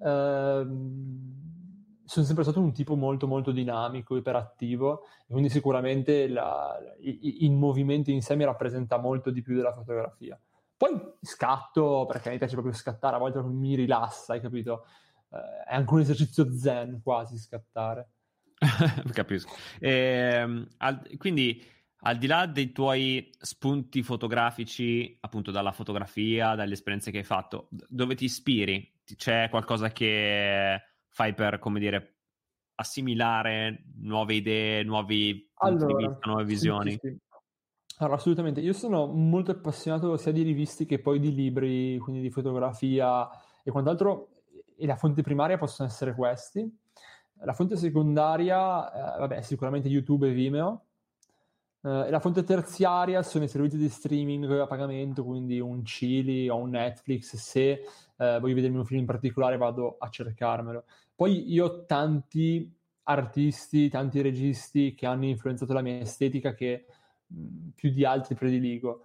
Ehm, 0.00 1.56
sono 2.04 2.24
sempre 2.24 2.44
stato 2.44 2.60
un 2.60 2.72
tipo 2.72 2.94
molto 2.96 3.26
molto 3.26 3.50
dinamico, 3.50 4.16
iperattivo, 4.16 5.02
quindi 5.26 5.50
sicuramente 5.50 6.26
la, 6.26 6.74
il, 7.00 7.44
il 7.44 7.52
movimento 7.52 8.10
in 8.10 8.22
sé 8.22 8.34
mi 8.34 8.44
rappresenta 8.44 8.96
molto 8.98 9.30
di 9.30 9.42
più 9.42 9.54
della 9.54 9.74
fotografia. 9.74 10.40
Poi 10.76 10.90
scatto 11.20 12.06
perché 12.06 12.30
mi 12.30 12.38
piace 12.38 12.54
proprio 12.54 12.72
scattare, 12.72 13.16
a 13.16 13.18
volte 13.18 13.42
mi 13.42 13.74
rilassa, 13.74 14.32
hai 14.34 14.40
capito? 14.40 14.86
Eh, 15.30 15.64
è 15.68 15.74
anche 15.74 15.94
un 15.94 16.00
esercizio 16.00 16.52
zen 16.56 17.00
quasi 17.02 17.38
scattare. 17.38 18.10
Capisco. 19.12 19.54
E, 19.78 20.66
al, 20.76 21.16
quindi 21.16 21.62
al 22.02 22.18
di 22.18 22.26
là 22.26 22.46
dei 22.46 22.72
tuoi 22.72 23.30
spunti 23.38 24.02
fotografici, 24.02 25.16
appunto 25.20 25.50
dalla 25.50 25.72
fotografia, 25.72 26.54
dalle 26.54 26.74
esperienze 26.74 27.10
che 27.10 27.18
hai 27.18 27.24
fatto, 27.24 27.68
dove 27.70 28.14
ti 28.14 28.24
ispiri? 28.24 28.96
c'è 29.16 29.48
qualcosa 29.48 29.90
che 29.90 30.82
fai 31.08 31.34
per, 31.34 31.58
come 31.58 31.80
dire, 31.80 32.16
assimilare 32.74 33.84
nuove 34.00 34.34
idee, 34.34 34.82
nuovi 34.82 35.50
allora, 35.54 35.86
punti 35.86 35.94
di 35.94 36.06
vista, 36.06 36.26
nuove 36.26 36.44
visioni? 36.44 36.90
Sì, 36.92 36.98
sì, 37.00 37.08
sì. 37.08 37.18
Allora, 37.98 38.16
assolutamente. 38.16 38.60
Io 38.60 38.72
sono 38.72 39.06
molto 39.06 39.50
appassionato 39.50 40.16
sia 40.16 40.32
di 40.32 40.42
rivisti 40.42 40.86
che 40.86 41.00
poi 41.00 41.18
di 41.18 41.34
libri, 41.34 41.98
quindi 41.98 42.20
di 42.20 42.30
fotografia 42.30 43.28
e 43.64 43.70
quant'altro. 43.70 44.37
E 44.80 44.86
la 44.86 44.94
fonte 44.94 45.22
primaria 45.22 45.58
possono 45.58 45.88
essere 45.88 46.14
questi. 46.14 46.64
La 47.42 47.52
fonte 47.52 47.76
secondaria, 47.76 49.16
eh, 49.16 49.18
vabbè, 49.18 49.42
sicuramente 49.42 49.88
YouTube 49.88 50.28
e 50.28 50.32
Vimeo. 50.32 50.84
Uh, 51.80 52.04
e 52.06 52.10
la 52.10 52.18
fonte 52.18 52.42
terziaria 52.42 53.22
sono 53.22 53.44
i 53.44 53.48
servizi 53.48 53.76
di 53.76 53.88
streaming 53.88 54.50
a 54.50 54.66
pagamento, 54.66 55.24
quindi 55.24 55.60
un 55.60 55.82
Chili 55.82 56.48
o 56.48 56.56
un 56.56 56.70
Netflix, 56.70 57.36
se 57.36 57.82
uh, 58.16 58.40
voglio 58.40 58.54
vedermi 58.56 58.78
un 58.78 58.84
film 58.84 59.00
in 59.00 59.06
particolare 59.06 59.56
vado 59.56 59.96
a 59.98 60.08
cercarmelo. 60.08 60.84
Poi 61.14 61.52
io 61.52 61.64
ho 61.64 61.84
tanti 61.84 62.72
artisti, 63.04 63.88
tanti 63.88 64.20
registi 64.20 64.94
che 64.94 65.06
hanno 65.06 65.26
influenzato 65.26 65.72
la 65.72 65.80
mia 65.80 66.00
estetica 66.00 66.52
che 66.52 66.86
mh, 67.26 67.68
più 67.76 67.90
di 67.90 68.04
altri 68.04 68.34
prediligo, 68.34 69.04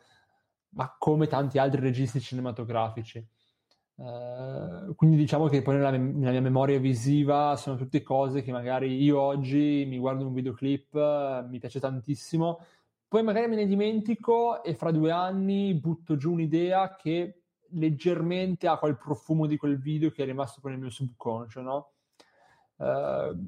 ma 0.69 0.95
come 0.97 1.27
tanti 1.27 1.59
altri 1.59 1.79
registi 1.79 2.19
cinematografici. 2.19 3.23
Uh, 3.95 4.95
quindi 4.95 5.15
diciamo 5.17 5.47
che 5.47 5.61
poi 5.61 5.75
nella, 5.75 5.91
nella, 5.91 6.31
mia 6.31 6.41
memoria 6.41 6.79
visiva 6.79 7.55
sono 7.55 7.75
tutte 7.75 8.01
cose 8.01 8.41
che 8.41 8.51
magari 8.51 8.99
io 9.01 9.19
oggi 9.19 9.85
mi 9.87 9.99
guardo 9.99 10.25
un 10.25 10.33
videoclip, 10.33 10.93
uh, 10.95 11.47
mi 11.47 11.59
piace 11.59 11.79
tantissimo, 11.79 12.59
poi 13.07 13.21
magari 13.21 13.47
me 13.47 13.55
ne 13.55 13.67
dimentico 13.67 14.63
e 14.63 14.73
fra 14.73 14.89
due 14.89 15.11
anni 15.11 15.75
butto 15.75 16.17
giù 16.17 16.31
un'idea 16.31 16.95
che 16.95 17.43
leggermente 17.73 18.67
ha 18.67 18.77
quel 18.77 18.97
profumo 18.97 19.45
di 19.45 19.57
quel 19.57 19.79
video 19.79 20.09
che 20.09 20.23
è 20.23 20.25
rimasto 20.25 20.59
poi 20.59 20.71
nel 20.71 20.79
mio 20.79 20.89
subconscio, 20.89 21.61
no? 21.61 21.91
Uh, 22.77 23.47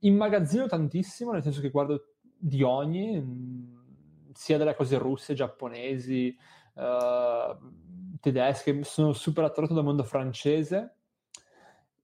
immagazzino 0.00 0.66
tantissimo, 0.66 1.32
nel 1.32 1.42
senso 1.42 1.60
che 1.60 1.70
guardo 1.70 2.14
di 2.22 2.62
ogni, 2.62 3.20
mh, 3.20 4.32
sia 4.32 4.56
delle 4.56 4.74
cose 4.74 4.96
russe, 4.96 5.34
giapponesi, 5.34 6.34
uh, 6.74 7.82
tedesche, 8.24 8.84
sono 8.84 9.12
super 9.12 9.44
attratto 9.44 9.74
dal 9.74 9.84
mondo 9.84 10.02
francese 10.02 10.94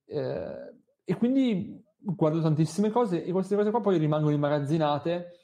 eh, 0.05 0.75
e 1.03 1.15
quindi 1.17 1.83
guardo 1.97 2.43
tantissime 2.43 2.91
cose 2.91 3.25
e 3.25 3.33
queste 3.33 3.57
cose 3.57 3.71
qua 3.71 3.81
poi 3.81 3.97
rimangono 3.97 4.35
immagazzinate 4.35 5.37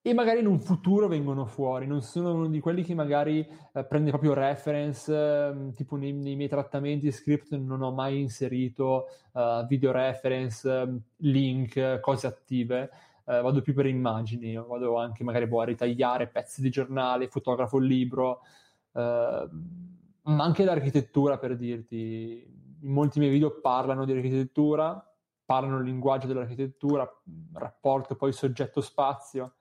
e 0.00 0.14
magari 0.14 0.38
in 0.38 0.46
un 0.46 0.60
futuro 0.60 1.08
vengono 1.08 1.44
fuori. 1.46 1.86
Non 1.86 2.00
sono 2.00 2.32
uno 2.32 2.46
di 2.46 2.60
quelli 2.60 2.82
che 2.84 2.94
magari 2.94 3.40
eh, 3.40 3.84
prende 3.84 4.10
proprio 4.10 4.32
reference, 4.32 5.12
eh, 5.12 5.72
tipo 5.74 5.96
nei, 5.96 6.12
nei, 6.12 6.36
miei 6.36 6.48
trattamenti 6.48 7.10
script 7.10 7.54
non 7.56 7.82
ho 7.82 7.90
mai 7.90 8.20
inserito 8.20 9.06
uh, 9.32 9.66
video 9.66 9.90
reference, 9.90 11.02
link, 11.16 11.98
cose 11.98 12.26
attive. 12.28 12.90
Uh, 13.24 13.42
vado 13.42 13.60
più 13.60 13.74
per 13.74 13.86
immagini, 13.86 14.54
vado 14.54 14.96
anche 14.96 15.24
magari 15.24 15.48
boh, 15.48 15.62
a 15.62 15.64
ritagliare 15.64 16.28
pezzi 16.28 16.62
di 16.62 16.70
giornale, 16.70 17.26
fotografo 17.26 17.78
il 17.78 17.86
libro, 17.86 18.42
Ehm, 18.42 18.65
ma 19.00 20.44
anche 20.44 20.64
l'architettura 20.64 21.38
per 21.38 21.56
dirti, 21.56 22.44
in 22.80 22.92
molti 22.92 23.18
miei 23.18 23.30
video 23.30 23.60
parlano 23.60 24.04
di 24.04 24.12
architettura, 24.12 25.02
parlano 25.44 25.78
il 25.78 25.84
linguaggio 25.84 26.26
dell'architettura, 26.26 27.08
rapporto 27.52 28.16
poi 28.16 28.32
soggetto-spazio, 28.32 29.54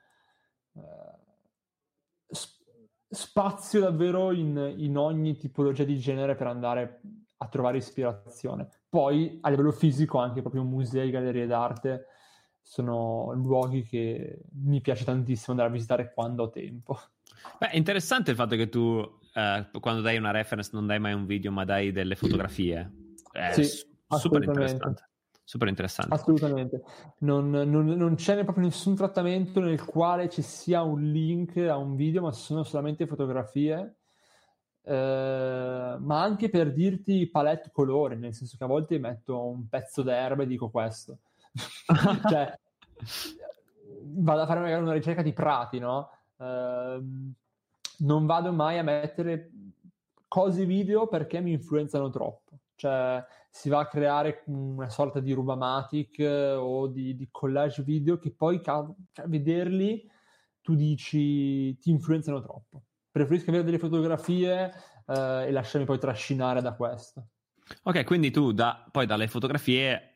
uh, 0.74 0.82
spazio 3.08 3.80
davvero 3.80 4.32
in, 4.32 4.74
in, 4.78 4.98
ogni 4.98 5.38
tipologia 5.38 5.84
di 5.84 5.98
genere 5.98 6.36
per 6.36 6.48
andare 6.48 7.02
a 7.38 7.48
trovare 7.48 7.78
ispirazione. 7.78 8.68
Poi 8.90 9.38
a 9.42 9.50
livello 9.50 9.72
fisico 9.72 10.18
anche 10.18 10.42
proprio 10.42 10.64
musei, 10.64 11.12
gallerie 11.12 11.46
d'arte 11.46 12.08
sono 12.62 13.32
luoghi 13.34 13.84
che 13.84 14.42
mi 14.54 14.82
piace 14.82 15.06
tantissimo 15.06 15.52
andare 15.52 15.70
a 15.70 15.74
visitare 15.74 16.12
quando 16.14 16.44
ho 16.44 16.50
tempo. 16.50 16.98
Beh, 17.60 17.70
interessante 17.74 18.32
il 18.32 18.38
fatto 18.38 18.56
che 18.56 18.70
tu 18.70 19.08
eh, 19.36 19.68
quando 19.82 20.02
dai 20.02 20.16
una 20.18 20.32
reference 20.32 20.70
non 20.72 20.88
dai 20.88 20.98
mai 20.98 21.14
un 21.14 21.26
video, 21.26 21.52
ma 21.52 21.66
dai 21.66 21.92
delle 21.92 22.16
fotografie. 22.16 22.90
È 23.32 23.52
sì, 23.52 23.66
su- 23.66 23.86
super 24.08 24.42
interessante. 24.42 25.10
Super 25.44 25.68
interessante. 25.68 26.14
Assolutamente. 26.14 26.82
Non, 27.20 27.50
non, 27.50 27.86
non, 27.86 28.16
c'è 28.16 28.42
proprio 28.44 28.64
nessun 28.64 28.96
trattamento 28.96 29.60
nel 29.60 29.84
quale 29.84 30.30
ci 30.30 30.42
sia 30.42 30.82
un 30.84 31.12
link 31.12 31.58
a 31.58 31.76
un 31.76 31.96
video, 31.96 32.22
ma 32.22 32.32
sono 32.32 32.64
solamente 32.64 33.06
fotografie. 33.06 33.98
Eh, 34.84 35.98
ma 36.00 36.22
anche 36.22 36.50
per 36.50 36.72
dirti 36.72 37.28
palette 37.30 37.72
colore, 37.74 38.16
nel 38.16 38.34
senso 38.34 38.56
che 38.58 38.64
a 38.64 38.68
volte 38.68 38.98
metto 39.00 39.46
un 39.46 39.68
pezzo 39.68 40.02
d'erba 40.02 40.44
e 40.44 40.48
dico 40.48 40.70
questo. 40.70 41.20
cioè, 42.30 42.58
vado 44.02 44.42
a 44.42 44.46
fare 44.46 44.62
magari 44.62 44.82
una 44.82 44.94
ricerca 44.94 45.22
di 45.22 45.34
prati, 45.34 45.78
no? 45.78 46.10
Eh, 46.38 47.02
non 48.00 48.26
vado 48.26 48.52
mai 48.52 48.78
a 48.78 48.84
mettere 48.84 49.52
cose 50.28 50.66
video 50.66 51.08
perché 51.08 51.40
mi 51.40 51.52
influenzano 51.52 52.10
troppo. 52.10 52.60
Cioè, 52.76 53.24
si 53.50 53.70
va 53.70 53.80
a 53.80 53.88
creare 53.88 54.44
una 54.48 54.90
sorta 54.90 55.22
di 55.22 55.32
rubamatic 55.32 56.20
eh, 56.20 56.54
o 56.54 56.88
di, 56.88 57.16
di, 57.16 57.30
collage 57.32 57.84
video 57.84 58.18
che 58.18 58.32
poi 58.32 58.62
cioè, 58.62 59.28
vederli 59.28 60.06
tu 60.62 60.76
dici 60.76 61.78
ti 61.78 61.90
influenzano 61.90 62.42
troppo. 62.42 62.84
Preferisco 63.10 63.50
avere 63.50 63.64
delle 63.64 63.80
fotografie 63.80 64.74
eh, 65.08 65.46
e 65.48 65.52
lasciarmi 65.52 65.88
poi 65.88 66.00
trascinare 66.00 66.62
da 66.62 66.74
questo. 66.74 67.28
Ok, 67.84 68.04
quindi 68.04 68.30
tu 68.30 68.52
da, 68.52 68.86
poi 68.92 69.06
dalle 69.06 69.30
fotografie 69.30 70.16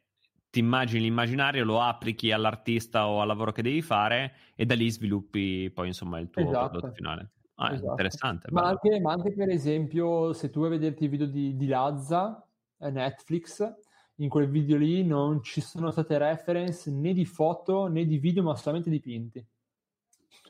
ti 0.50 0.60
immagini 0.60 1.04
l'immaginario, 1.04 1.64
lo 1.64 1.82
applichi 1.82 2.32
all'artista 2.32 3.08
o 3.08 3.22
al 3.22 3.28
lavoro 3.28 3.52
che 3.52 3.62
devi 3.62 3.82
fare 3.82 4.34
e 4.56 4.66
da 4.66 4.76
lì 4.76 4.90
sviluppi 4.90 5.72
poi 5.74 5.88
insomma 5.88 6.20
il 6.20 6.30
tuo 6.30 6.42
esatto. 6.42 6.70
prodotto 6.70 6.94
finale. 6.94 7.32
Ah, 7.62 7.74
esatto. 7.74 7.92
interessante. 7.92 8.48
Ma 8.52 8.68
anche, 8.68 9.00
ma 9.00 9.12
anche, 9.12 9.34
per 9.34 9.50
esempio 9.50 10.34
se 10.34 10.50
tu 10.50 10.60
vuoi 10.60 10.72
vederti 10.72 11.04
il 11.04 11.10
video 11.10 11.28
di, 11.28 11.56
di 11.56 11.68
Lazza, 11.68 12.46
eh, 12.78 12.90
Netflix, 12.90 13.76
in 14.16 14.30
quel 14.30 14.50
video 14.50 14.78
lì 14.78 15.04
non 15.04 15.44
ci 15.44 15.62
sono 15.62 15.92
state 15.92 16.18
reference 16.18 16.90
né 16.90 17.14
di 17.14 17.26
foto 17.26 17.88
né 17.88 18.06
di 18.06 18.18
video, 18.18 18.44
ma 18.44 18.56
solamente 18.56 18.90
dipinti. 18.90 19.46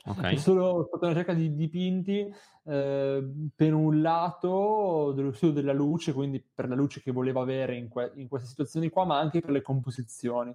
Okay. 0.02 0.34
È 0.34 0.36
solo 0.38 0.84
stata 0.86 1.06
una 1.06 1.14
ricerca 1.14 1.34
di 1.34 1.54
dipinti 1.54 2.32
eh, 2.64 3.32
per 3.54 3.74
un 3.74 4.00
lato 4.00 5.12
dello 5.14 5.32
studio 5.32 5.54
della 5.54 5.72
luce, 5.72 6.12
quindi 6.12 6.40
per 6.40 6.68
la 6.68 6.74
luce 6.74 7.02
che 7.02 7.10
voleva 7.10 7.42
avere 7.42 7.76
in, 7.76 7.88
que- 7.88 8.12
in 8.14 8.28
queste 8.28 8.48
situazioni 8.48 8.88
qua, 8.88 9.04
ma 9.04 9.18
anche 9.18 9.40
per 9.40 9.50
le 9.50 9.62
composizioni. 9.62 10.54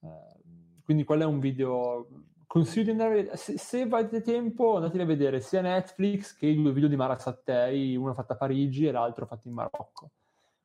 Eh, 0.00 0.08
quindi 0.84 1.04
quello 1.04 1.22
è 1.22 1.26
un 1.26 1.40
video. 1.40 2.06
Consiglio 2.54 2.84
di 2.84 2.90
andare 2.90 3.10
a 3.10 3.14
vedere. 3.14 3.36
Se, 3.36 3.58
se 3.58 3.80
avete 3.80 4.20
tempo, 4.20 4.76
andate 4.76 5.02
a 5.02 5.04
vedere 5.04 5.40
sia 5.40 5.60
Netflix 5.60 6.36
che 6.36 6.46
i 6.46 6.54
due 6.54 6.72
video 6.72 6.88
di 6.88 6.94
Mara 6.94 7.18
Sattei, 7.18 7.96
uno 7.96 8.14
fatto 8.14 8.34
a 8.34 8.36
Parigi 8.36 8.86
e 8.86 8.92
l'altro 8.92 9.26
fatto 9.26 9.48
in 9.48 9.54
Marocco. 9.54 10.12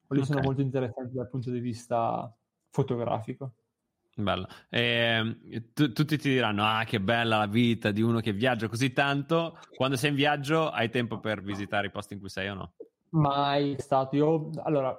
Quelli 0.06 0.22
okay. 0.22 0.36
sono 0.36 0.46
molto 0.46 0.62
interessanti 0.62 1.16
dal 1.16 1.28
punto 1.28 1.50
di 1.50 1.60
vista 1.60 2.32
fotografico. 2.70 3.54
Bello. 4.14 4.48
E, 4.70 5.38
t- 5.74 5.92
tutti 5.92 6.20
ti 6.20 6.30
diranno: 6.30 6.64
Ah, 6.64 6.84
che 6.84 7.02
bella 7.02 7.40
la 7.40 7.48
vita 7.48 7.90
di 7.90 8.04
uno 8.04 8.20
che 8.20 8.34
viaggia 8.34 8.68
così 8.68 8.94
tanto. 8.94 9.58
Quando 9.76 9.98
sei 9.98 10.12
in 10.12 10.16
viaggio, 10.16 10.70
hai 10.70 10.92
tempo 10.92 11.20
per 11.20 11.42
visitare 11.42 11.88
i 11.88 11.92
posti 11.92 12.14
in 12.14 12.20
cui 12.20 12.30
sei 12.30 12.50
o 12.50 12.54
no? 12.54 12.74
Mai 13.14 13.76
stato. 13.80 14.16
Io, 14.16 14.52
allora, 14.62 14.96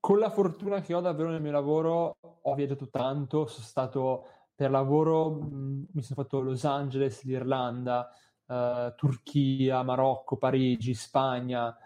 con 0.00 0.18
la 0.18 0.30
fortuna 0.30 0.80
che 0.80 0.94
ho 0.94 1.00
davvero 1.02 1.28
nel 1.28 1.42
mio 1.42 1.52
lavoro, 1.52 2.16
ho 2.40 2.54
viaggiato 2.54 2.88
tanto. 2.88 3.44
Sono 3.44 3.66
stato 3.66 4.28
per 4.56 4.70
lavoro, 4.70 5.30
mh, 5.30 5.86
mi 5.92 6.02
sono 6.02 6.22
fatto 6.22 6.40
Los 6.40 6.64
Angeles, 6.64 7.22
l'Irlanda, 7.22 8.10
uh, 8.46 8.94
Turchia, 8.96 9.82
Marocco, 9.84 10.36
Parigi, 10.36 10.94
Spagna, 10.94 11.76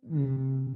mh, 0.00 0.72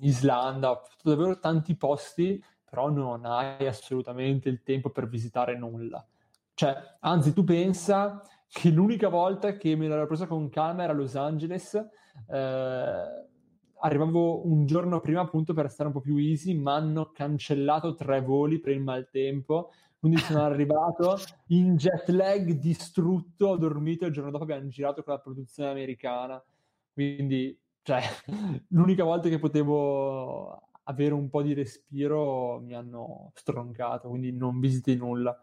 Islanda. 0.00 0.72
Ho 0.72 0.82
fatto 0.82 1.10
davvero 1.10 1.38
tanti 1.38 1.76
posti 1.76 2.42
però 2.74 2.90
non 2.90 3.24
hai 3.24 3.68
assolutamente 3.68 4.48
il 4.48 4.64
tempo 4.64 4.90
per 4.90 5.08
visitare 5.08 5.56
nulla. 5.56 6.04
Cioè, 6.54 6.74
anzi, 7.00 7.32
tu 7.32 7.44
pensa 7.44 8.20
che 8.48 8.68
l'unica 8.70 9.08
volta 9.08 9.56
che 9.56 9.76
me 9.76 9.86
l'ero 9.86 10.08
presa 10.08 10.26
con 10.26 10.48
calma 10.48 10.82
era 10.82 10.92
a 10.92 10.96
Los 10.96 11.14
Angeles, 11.14 11.74
eh, 11.74 13.26
arrivavo 13.78 14.44
un 14.48 14.66
giorno 14.66 14.98
prima 14.98 15.20
appunto 15.20 15.54
per 15.54 15.70
stare 15.70 15.88
un 15.88 15.94
po' 15.94 16.00
più 16.00 16.16
easy, 16.16 16.58
ma 16.58 16.74
hanno 16.74 17.12
cancellato 17.12 17.94
tre 17.94 18.20
voli 18.20 18.58
per 18.58 18.72
il 18.72 18.80
maltempo, 18.80 19.70
quindi 20.04 20.20
sono 20.20 20.42
arrivato 20.42 21.18
in 21.46 21.76
jet 21.76 22.10
lag 22.10 22.50
distrutto, 22.58 23.46
ho 23.46 23.56
dormito 23.56 24.04
e 24.04 24.08
il 24.08 24.12
giorno 24.12 24.30
dopo 24.30 24.44
abbiamo 24.44 24.68
girato 24.68 25.02
con 25.02 25.14
la 25.14 25.18
produzione 25.18 25.70
americana, 25.70 26.44
quindi 26.92 27.58
cioè, 27.80 28.02
l'unica 28.68 29.02
volta 29.02 29.30
che 29.30 29.38
potevo 29.38 30.68
avere 30.82 31.14
un 31.14 31.30
po' 31.30 31.40
di 31.40 31.54
respiro 31.54 32.60
mi 32.60 32.74
hanno 32.74 33.30
stroncato, 33.32 34.10
quindi 34.10 34.30
non 34.30 34.60
visiti 34.60 34.94
nulla. 34.94 35.42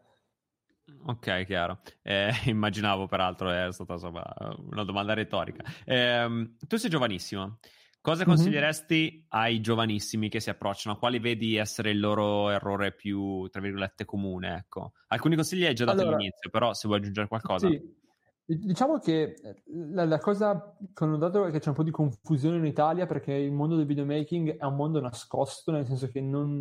Ok, 1.06 1.44
chiaro. 1.46 1.82
Eh, 2.04 2.32
immaginavo, 2.46 3.08
peraltro, 3.08 3.50
è 3.50 3.72
stata 3.72 3.94
insomma, 3.94 4.24
una 4.70 4.84
domanda 4.84 5.16
retorica. 5.16 5.64
Eh, 5.86 6.54
tu 6.68 6.76
sei 6.76 6.92
giovanissimo. 6.92 7.58
Cosa 8.02 8.26
consiglieresti 8.26 9.12
mm-hmm. 9.12 9.26
ai 9.30 9.62
giovanissimi 9.62 10.28
che 10.28 10.40
si 10.40 10.50
approcciano? 10.50 10.98
Quali 10.98 11.20
vedi 11.20 11.56
essere 11.56 11.92
il 11.92 12.00
loro 12.00 12.50
errore 12.50 12.94
più, 12.94 13.48
tra 13.50 13.62
virgolette, 13.62 14.06
comune? 14.06 14.56
Ecco. 14.56 14.94
Alcuni 15.10 15.36
consigli 15.36 15.66
hai 15.66 15.76
già 15.76 15.86
dato 15.86 16.02
allora, 16.02 16.16
all'inizio, 16.16 16.50
però 16.50 16.74
se 16.74 16.88
vuoi 16.88 17.00
aggiungere 17.00 17.28
qualcosa. 17.28 17.68
Sì. 17.70 18.00
Diciamo 18.44 18.98
che 18.98 19.36
eh, 19.44 19.64
la, 19.92 20.06
la, 20.06 20.18
cosa 20.18 20.76
che 20.94 21.04
ho 21.04 21.08
notato 21.08 21.46
è 21.46 21.52
che 21.52 21.60
c'è 21.60 21.70
un 21.70 21.76
po' 21.76 21.84
di 21.84 21.92
confusione 21.92 22.58
in 22.58 22.66
Italia 22.66 23.06
perché 23.06 23.34
il 23.34 23.52
mondo 23.52 23.76
del 23.76 23.86
videomaking 23.86 24.58
è 24.58 24.66
un 24.66 24.76
mondo 24.76 25.00
nascosto, 25.00 25.72
nel 25.72 25.86
senso 25.86 26.10
che 26.10 26.20
non, 26.22 26.60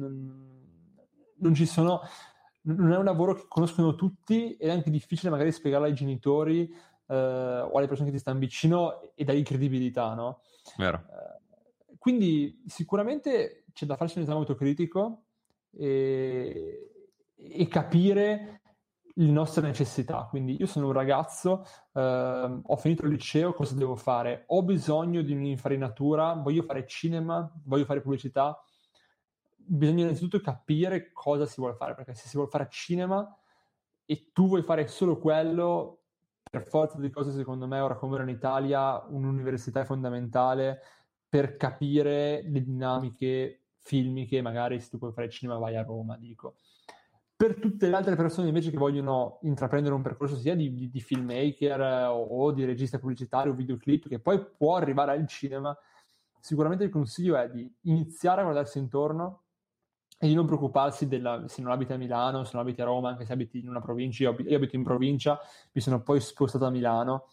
non 1.36 1.55
ci 1.55 1.64
sono, 1.64 2.03
non 2.62 2.93
è 2.93 2.97
un 2.99 3.05
lavoro 3.05 3.34
che 3.34 3.47
conoscono 3.49 3.95
tutti 3.95 4.57
ed 4.57 4.68
è 4.68 4.72
anche 4.72 4.91
difficile 4.91 5.30
magari 5.30 5.51
spiegarlo 5.51 5.86
ai 5.86 5.95
genitori 5.95 6.70
eh, 7.09 7.14
o 7.14 7.72
alle 7.72 7.88
persone 7.88 8.11
che 8.11 8.14
ti 8.16 8.20
stanno 8.20 8.38
vicino 8.38 9.14
e 9.14 9.24
dargli 9.24 9.43
credibilità, 9.43 10.12
no? 10.12 10.43
Eh, 10.98 11.96
quindi 11.98 12.62
sicuramente 12.66 13.64
c'è 13.72 13.86
da 13.86 13.96
farsi 13.96 14.18
un 14.18 14.24
esame 14.24 14.40
autocritico 14.40 15.24
e, 15.70 16.90
e 17.36 17.68
capire 17.68 18.61
le 19.14 19.30
nostre 19.30 19.66
necessità. 19.66 20.26
Quindi 20.28 20.56
io 20.58 20.66
sono 20.66 20.86
un 20.86 20.92
ragazzo, 20.92 21.64
eh, 21.92 22.61
ho 22.62 22.76
finito 22.76 23.04
il 23.04 23.12
liceo, 23.12 23.52
cosa 23.52 23.74
devo 23.74 23.96
fare? 23.96 24.44
Ho 24.48 24.62
bisogno 24.62 25.22
di 25.22 25.32
un'infarinatura, 25.32 26.34
voglio 26.34 26.62
fare 26.62 26.86
cinema, 26.86 27.50
voglio 27.64 27.84
fare 27.84 28.00
pubblicità. 28.00 28.58
Bisogna 29.56 30.02
innanzitutto 30.02 30.40
capire 30.40 31.12
cosa 31.12 31.46
si 31.46 31.61
vuole 31.61 31.74
fare, 31.74 31.94
perché 31.94 32.14
se 32.14 32.28
si 32.28 32.34
vuole 32.36 32.50
fare 32.50 32.68
cinema 32.70 33.36
e 34.04 34.30
tu 34.32 34.48
vuoi 34.48 34.62
fare 34.62 34.88
solo 34.88 35.18
quello, 35.18 35.99
per 36.49 36.66
forza 36.66 36.99
di 36.99 37.11
cose, 37.11 37.32
secondo 37.32 37.66
me, 37.66 37.80
ora 37.80 37.97
come 37.97 38.14
ora 38.14 38.22
in 38.22 38.28
Italia, 38.28 39.05
un'università 39.09 39.80
è 39.80 39.84
fondamentale 39.84 40.80
per 41.28 41.57
capire 41.57 42.43
le 42.43 42.62
dinamiche 42.62 43.66
filmiche, 43.78 44.43
magari 44.43 44.80
se 44.80 44.91
tu 44.91 44.99
puoi 44.99 45.12
fare 45.12 45.30
cinema 45.30 45.59
vai 45.59 45.76
a 45.76 45.82
Roma, 45.82 46.16
dico. 46.16 46.57
Per 47.36 47.59
tutte 47.59 47.88
le 47.88 47.97
altre 47.97 48.16
persone 48.16 48.49
invece 48.49 48.70
che 48.70 48.76
vogliono 48.76 49.38
intraprendere 49.43 49.95
un 49.95 50.03
percorso 50.03 50.36
sia 50.36 50.55
di, 50.55 50.74
di, 50.74 50.91
di 50.91 51.01
filmmaker 51.01 52.09
o, 52.11 52.22
o, 52.22 52.53
di 52.53 52.64
regista 52.64 52.99
pubblicitario 52.99 53.53
o 53.53 53.55
videoclip 53.55 54.09
che 54.09 54.18
poi 54.18 54.45
può 54.45 54.76
arrivare 54.76 55.12
al 55.12 55.26
cinema, 55.26 55.76
sicuramente 56.38 56.84
il 56.84 56.91
consiglio 56.91 57.36
è 57.36 57.49
di 57.49 57.72
iniziare 57.82 58.41
a 58.41 58.45
guardarsi 58.45 58.78
intorno 58.78 59.45
e 60.22 60.28
di 60.28 60.34
non 60.34 60.44
preoccuparsi 60.44 61.08
della, 61.08 61.48
se 61.48 61.62
non 61.62 61.72
abiti 61.72 61.94
a 61.94 61.96
Milano, 61.96 62.44
se 62.44 62.50
non 62.52 62.62
abiti 62.62 62.82
a 62.82 62.84
Roma, 62.84 63.08
anche 63.08 63.24
se 63.24 63.32
abiti 63.32 63.58
in 63.58 63.70
una 63.70 63.80
provincia, 63.80 64.24
io, 64.24 64.36
io 64.38 64.56
abito 64.56 64.76
in 64.76 64.82
provincia, 64.82 65.40
mi 65.72 65.80
sono 65.80 66.02
poi 66.02 66.20
spostato 66.20 66.66
a 66.66 66.70
Milano, 66.70 67.28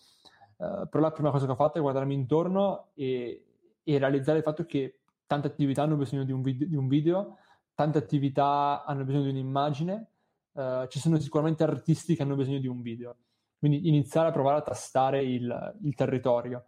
uh, 0.56 0.88
però 0.88 1.04
la 1.04 1.12
prima 1.12 1.30
cosa 1.30 1.46
che 1.46 1.52
ho 1.52 1.56
fatto 1.56 1.80
è 1.80 1.82
guardarmi 1.82 2.14
intorno 2.14 2.92
e, 2.94 3.44
e 3.84 3.98
realizzare 3.98 4.38
il 4.38 4.44
fatto 4.46 4.66
che 4.66 5.02
tante 5.26 5.48
attività 5.48 5.84
hanno 5.84 5.98
bisogno 5.98 6.24
di 6.24 6.32
un, 6.32 6.42
video, 6.42 6.66
di 6.66 6.76
un 6.78 6.88
video 6.88 7.38
tante 7.74 7.98
attività 7.98 8.86
hanno 8.86 9.04
bisogno 9.04 9.26
di 9.26 9.32
un'immagine, 9.32 10.08
uh, 10.54 10.88
ci 10.88 11.00
sono 11.00 11.20
sicuramente 11.20 11.64
artisti 11.64 12.16
che 12.16 12.24
hanno 12.24 12.36
bisogno 12.36 12.60
di 12.60 12.68
un 12.68 12.82
video. 12.82 13.18
Quindi 13.60 13.90
iniziare 13.90 14.30
a 14.30 14.32
provare 14.32 14.60
a 14.60 14.62
tastare 14.62 15.24
il, 15.24 15.76
il 15.84 15.94
territorio. 15.94 16.66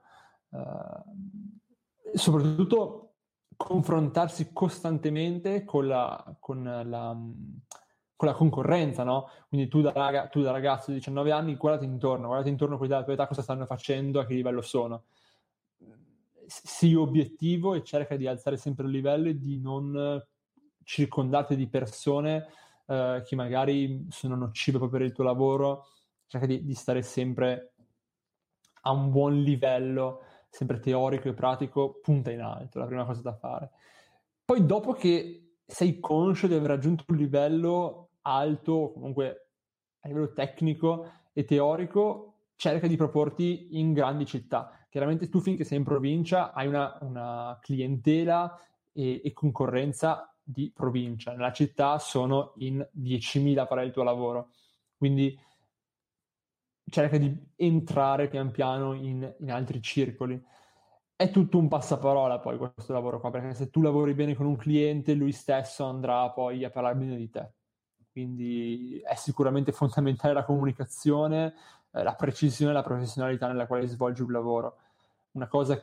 Uh, 0.49 2.13
soprattutto 2.13 3.09
confrontarsi 3.60 4.51
costantemente 4.53 5.66
con 5.66 5.86
la, 5.86 6.38
con 6.39 6.64
la, 6.64 7.14
con 8.16 8.28
la 8.28 8.34
concorrenza, 8.34 9.03
no? 9.03 9.30
Quindi 9.49 9.68
tu 9.68 9.82
da, 9.82 9.91
raga, 9.91 10.28
tu 10.28 10.41
da, 10.41 10.51
ragazzo 10.51 10.91
di 10.91 10.97
19 10.97 11.34
anni 11.34 11.57
guardati 11.57 11.84
intorno, 11.84 12.28
guardati 12.28 12.49
intorno 12.49 12.78
quelli 12.78 12.93
della 12.93 13.03
tua 13.03 13.14
età 13.14 13.28
cosa 13.28 13.41
stanno 13.41 13.66
facendo, 13.66 14.22
a 14.22 14.26
che 14.26 14.34
livello 14.34 14.62
sono. 14.62 15.03
Sii 16.45 16.95
obiettivo 16.95 17.74
e 17.74 17.84
cerca 17.84 18.16
di 18.16 18.28
alzare 18.28 18.55
sempre 18.55 18.86
il 18.86 18.91
livello 18.91 19.28
e 19.28 19.38
di 19.38 19.60
non 19.60 20.26
circondarti 20.86 21.57
di 21.57 21.68
persone 21.68 22.47
eh, 22.88 23.24
che 23.26 23.36
magari 23.36 24.07
sono 24.10 24.36
nocive 24.36 24.78
proprio 24.78 24.99
per 24.99 25.07
il 25.07 25.14
tuo 25.14 25.26
lavoro, 25.26 25.88
cerca 26.28 26.45
di, 26.45 26.64
di 26.64 26.74
stare 26.76 27.01
sempre 27.01 27.74
a 28.84 28.91
un 28.91 29.12
buon 29.12 29.41
livello, 29.41 30.22
sempre 30.50 30.80
teorico 30.80 31.30
e 31.30 31.34
pratico, 31.34 32.00
punta 32.02 32.32
in 32.32 32.41
alto, 32.41 32.80
la 32.80 32.86
prima 32.86 33.06
cosa 33.06 33.22
da 33.22 33.36
fare. 33.36 33.72
Poi 34.43 34.66
dopo 34.66 34.93
che 34.93 35.58
sei 35.66 36.00
conscio 36.00 36.47
di 36.47 36.56
aver 36.56 36.70
raggiunto 36.70 37.06
un 37.08 37.16
livello 37.16 38.10
alto, 38.22 38.91
comunque 38.93 39.50
a 40.00 40.08
livello 40.08 40.34
tecnico 40.34 41.12
e 41.34 41.45
teorico, 41.45 42.34
cerca 42.56 42.88
di 42.88 42.95
proporti 42.95 43.80
in 43.80 43.93
grandi 43.93 44.26
città. 44.26 44.72
Chiaramente 44.89 45.30
tu 45.30 45.39
finché 45.39 45.64
sei 45.64 45.78
in 45.78 45.84
provincia 45.84 46.52
hai 46.52 46.68
una, 46.68 46.97
una 47.02 47.58
clientela 47.62 48.60
e, 48.91 49.22
e, 49.24 49.34
concorrenza 49.34 50.36
di 50.41 50.72
provincia, 50.74 51.32
nella 51.32 51.52
città 51.52 52.00
sono 52.00 52.54
in 52.58 52.86
10.000 52.97 53.68
per 53.68 53.84
il 53.84 53.91
tuo 53.91 54.04
lavoro. 54.04 54.50
Quindi 54.97 55.39
cerca 56.90 57.18
di 57.18 57.36
entrare 57.56 58.28
pian 58.28 58.52
piano 58.52 58.94
in, 58.94 59.36
in, 59.40 59.52
altri 59.52 59.82
circoli. 59.82 60.42
È 61.16 61.30
tutto 61.32 61.58
un 61.58 61.68
passaparola 61.68 62.40
poi 62.40 62.58
questo 62.58 62.94
lavoro 62.94 63.20
qua, 63.20 63.30
perché 63.30 63.54
se 63.54 63.70
tu 63.70 63.82
lavori 63.82 64.14
bene 64.14 64.36
con 64.36 64.46
un 64.46 64.56
cliente, 64.56 65.14
lui 65.14 65.32
stesso 65.32 65.86
andrà 65.86 66.30
poi 66.30 66.64
a 66.64 66.70
parlare 66.70 66.96
bene 66.96 67.18
di 67.18 67.30
te. 67.30 67.52
Quindi 68.12 69.02
è 69.06 69.16
sicuramente 69.16 69.72
fondamentale 69.72 70.34
la 70.34 70.44
comunicazione, 70.44 71.54
eh, 71.92 72.04
la 72.04 72.16
precisione 72.16 72.72
e 72.72 72.76
la 72.76 72.84
professionalità 72.84 73.48
nella 73.48 73.68
quale 73.68 73.88
svolgi 73.88 74.22
un 74.22 74.32
lavoro. 74.32 74.78
una 75.32 75.48
cosa 75.48 75.82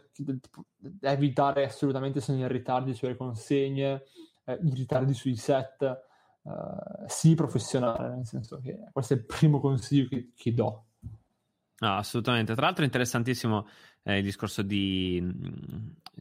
da 0.77 1.13
evitare 1.13 1.65
assolutamente 1.65 2.21
sono 2.21 2.39
i 2.39 2.49
ritardi 2.49 2.95
sulle 2.95 3.17
consegne, 3.17 4.03
eh, 4.45 4.59
i 4.63 4.75
ritardi 4.75 5.15
sui 5.15 5.37
set, 5.37 6.05
uh, 6.43 7.05
sii 7.07 7.35
professionale, 7.35 8.17
nel 8.17 8.27
senso 8.27 8.59
che 8.59 8.79
questo 8.93 9.15
è 9.15 9.17
il 9.17 9.25
primo 9.25 9.61
consiglio 9.61 10.09
che, 10.09 10.33
che 10.35 10.55
do. 10.55 10.85
No, 11.79 11.97
assolutamente. 11.97 12.55
Tra 12.55 12.65
l'altro 12.65 12.83
è 12.83 12.87
interessantissimo 12.87 13.69
eh, 14.05 14.19
il 14.19 14.23
discorso 14.23 14.63
di... 14.63 15.23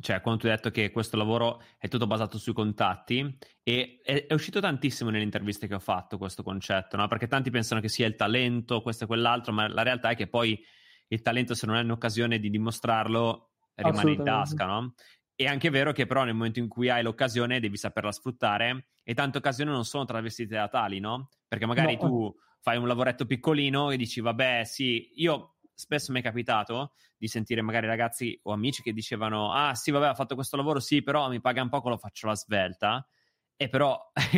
cioè, 0.01 0.19
quando 0.19 0.41
tu 0.41 0.47
hai 0.47 0.55
detto 0.55 0.69
che 0.69 0.91
questo 0.91 1.15
lavoro 1.15 1.61
è 1.77 1.87
tutto 1.87 2.07
basato 2.07 2.37
sui 2.37 2.53
contatti 2.53 3.37
e 3.63 4.01
è, 4.03 4.25
è 4.25 4.33
uscito 4.33 4.59
tantissimo 4.59 5.09
nelle 5.09 5.23
interviste 5.23 5.67
che 5.67 5.75
ho 5.75 5.79
fatto 5.79 6.17
questo 6.17 6.43
concetto, 6.43 6.97
no? 6.97 7.07
Perché 7.07 7.27
tanti 7.27 7.51
pensano 7.51 7.79
che 7.79 7.87
sia 7.87 8.05
il 8.05 8.15
talento, 8.15 8.81
questo 8.81 9.05
e 9.05 9.07
quell'altro, 9.07 9.53
ma 9.53 9.67
la 9.69 9.83
realtà 9.83 10.09
è 10.09 10.15
che 10.15 10.27
poi 10.27 10.61
il 11.07 11.21
talento 11.21 11.53
se 11.53 11.65
non 11.65 11.75
hai 11.77 11.83
un'occasione 11.83 12.39
di 12.39 12.49
dimostrarlo 12.49 13.51
rimane 13.75 14.11
in 14.11 14.23
tasca, 14.23 14.65
no? 14.65 14.93
È 15.33 15.45
anche 15.45 15.69
vero 15.69 15.91
che 15.91 16.05
però 16.05 16.23
nel 16.23 16.33
momento 16.33 16.59
in 16.59 16.67
cui 16.67 16.89
hai 16.89 17.03
l'occasione 17.03 17.59
devi 17.59 17.77
saperla 17.77 18.11
sfruttare 18.11 18.87
e 19.03 19.13
tante 19.13 19.37
occasioni 19.37 19.69
non 19.69 19.85
sono 19.85 20.05
travestite 20.05 20.55
da 20.55 20.67
tali, 20.67 20.99
no? 20.99 21.29
Perché 21.47 21.65
magari 21.65 21.97
no. 22.01 22.07
tu 22.07 22.35
fai 22.65 22.77
un 22.77 22.87
lavoretto 22.87 23.27
piccolino 23.27 23.91
e 23.91 23.95
dici 23.95 24.21
vabbè 24.21 24.63
sì, 24.63 25.11
io 25.17 25.57
spesso 25.71 26.11
mi 26.11 26.21
è 26.21 26.23
capitato 26.23 26.93
di 27.15 27.27
sentire 27.27 27.61
magari 27.61 27.85
ragazzi 27.85 28.39
o 28.41 28.53
amici 28.53 28.81
che 28.81 28.91
dicevano 28.91 29.53
ah 29.53 29.75
sì 29.75 29.91
vabbè 29.91 30.09
ho 30.09 30.15
fatto 30.15 30.33
questo 30.33 30.57
lavoro 30.57 30.79
sì 30.79 31.03
però 31.03 31.29
mi 31.29 31.39
paga 31.39 31.61
un 31.61 31.69
poco 31.69 31.89
lo 31.89 31.97
faccio 31.97 32.25
la 32.25 32.35
svelta 32.35 33.07
e 33.55 33.69
però 33.69 34.11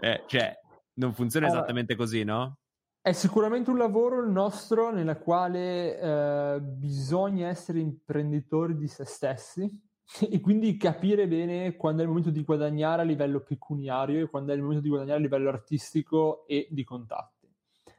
eh, 0.00 0.24
cioè 0.26 0.58
non 0.94 1.14
funziona 1.14 1.46
allora, 1.46 1.60
esattamente 1.60 1.94
così 1.94 2.24
no? 2.24 2.58
È 3.00 3.12
sicuramente 3.12 3.70
un 3.70 3.78
lavoro 3.78 4.20
il 4.20 4.28
nostro 4.28 4.90
nella 4.90 5.16
quale 5.16 6.00
eh, 6.00 6.60
bisogna 6.60 7.46
essere 7.46 7.78
imprenditori 7.78 8.76
di 8.76 8.88
se 8.88 9.04
stessi 9.04 9.70
e 10.28 10.40
quindi 10.40 10.76
capire 10.76 11.28
bene 11.28 11.76
quando 11.76 12.00
è 12.00 12.02
il 12.02 12.08
momento 12.08 12.30
di 12.30 12.42
guadagnare 12.42 13.02
a 13.02 13.04
livello 13.04 13.40
pecuniario 13.40 14.24
e 14.24 14.28
quando 14.28 14.50
è 14.52 14.56
il 14.56 14.62
momento 14.62 14.82
di 14.82 14.88
guadagnare 14.88 15.18
a 15.18 15.22
livello 15.22 15.48
artistico 15.48 16.46
e 16.46 16.66
di 16.70 16.84
contatti. 16.84 17.35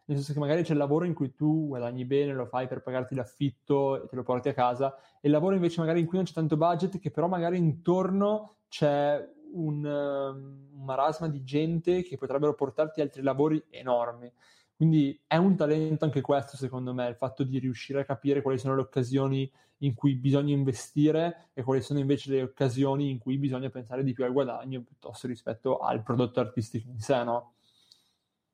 Nel 0.09 0.17
senso 0.17 0.31
che 0.31 0.39
magari 0.39 0.63
c'è 0.63 0.71
il 0.71 0.77
lavoro 0.77 1.03
in 1.03 1.13
cui 1.13 1.35
tu 1.35 1.67
guadagni 1.67 2.05
bene, 2.05 2.33
lo 2.33 2.45
fai 2.45 2.65
per 2.67 2.81
pagarti 2.81 3.13
l'affitto 3.13 4.03
e 4.03 4.07
te 4.07 4.15
lo 4.15 4.23
porti 4.23 4.47
a 4.47 4.53
casa, 4.53 4.95
e 5.19 5.27
il 5.27 5.31
lavoro 5.31 5.55
invece 5.55 5.81
magari 5.81 5.99
in 5.99 6.05
cui 6.05 6.15
non 6.15 6.25
c'è 6.25 6.31
tanto 6.31 6.55
budget, 6.55 6.97
che 6.97 7.11
però 7.11 7.27
magari 7.27 7.57
intorno 7.57 8.55
c'è 8.69 9.21
un, 9.51 9.83
um, 9.83 10.69
un 10.79 10.85
marasma 10.85 11.27
di 11.27 11.43
gente 11.43 12.03
che 12.03 12.15
potrebbero 12.17 12.53
portarti 12.53 13.01
altri 13.01 13.21
lavori 13.21 13.61
enormi. 13.69 14.31
Quindi 14.77 15.19
è 15.27 15.35
un 15.35 15.57
talento 15.57 16.05
anche 16.05 16.21
questo, 16.21 16.55
secondo 16.55 16.93
me, 16.93 17.07
il 17.09 17.15
fatto 17.15 17.43
di 17.43 17.59
riuscire 17.59 18.01
a 18.01 18.05
capire 18.05 18.41
quali 18.41 18.59
sono 18.59 18.75
le 18.75 18.81
occasioni 18.81 19.51
in 19.79 19.93
cui 19.93 20.15
bisogna 20.15 20.53
investire 20.53 21.49
e 21.53 21.63
quali 21.63 21.81
sono 21.81 21.99
invece 21.99 22.31
le 22.31 22.43
occasioni 22.43 23.09
in 23.09 23.17
cui 23.17 23.37
bisogna 23.37 23.69
pensare 23.69 24.03
di 24.03 24.13
più 24.13 24.23
al 24.23 24.31
guadagno 24.31 24.81
piuttosto 24.83 25.27
rispetto 25.27 25.79
al 25.79 26.01
prodotto 26.01 26.39
artistico 26.39 26.89
in 26.89 26.99
sé, 26.99 27.23
no? 27.23 27.55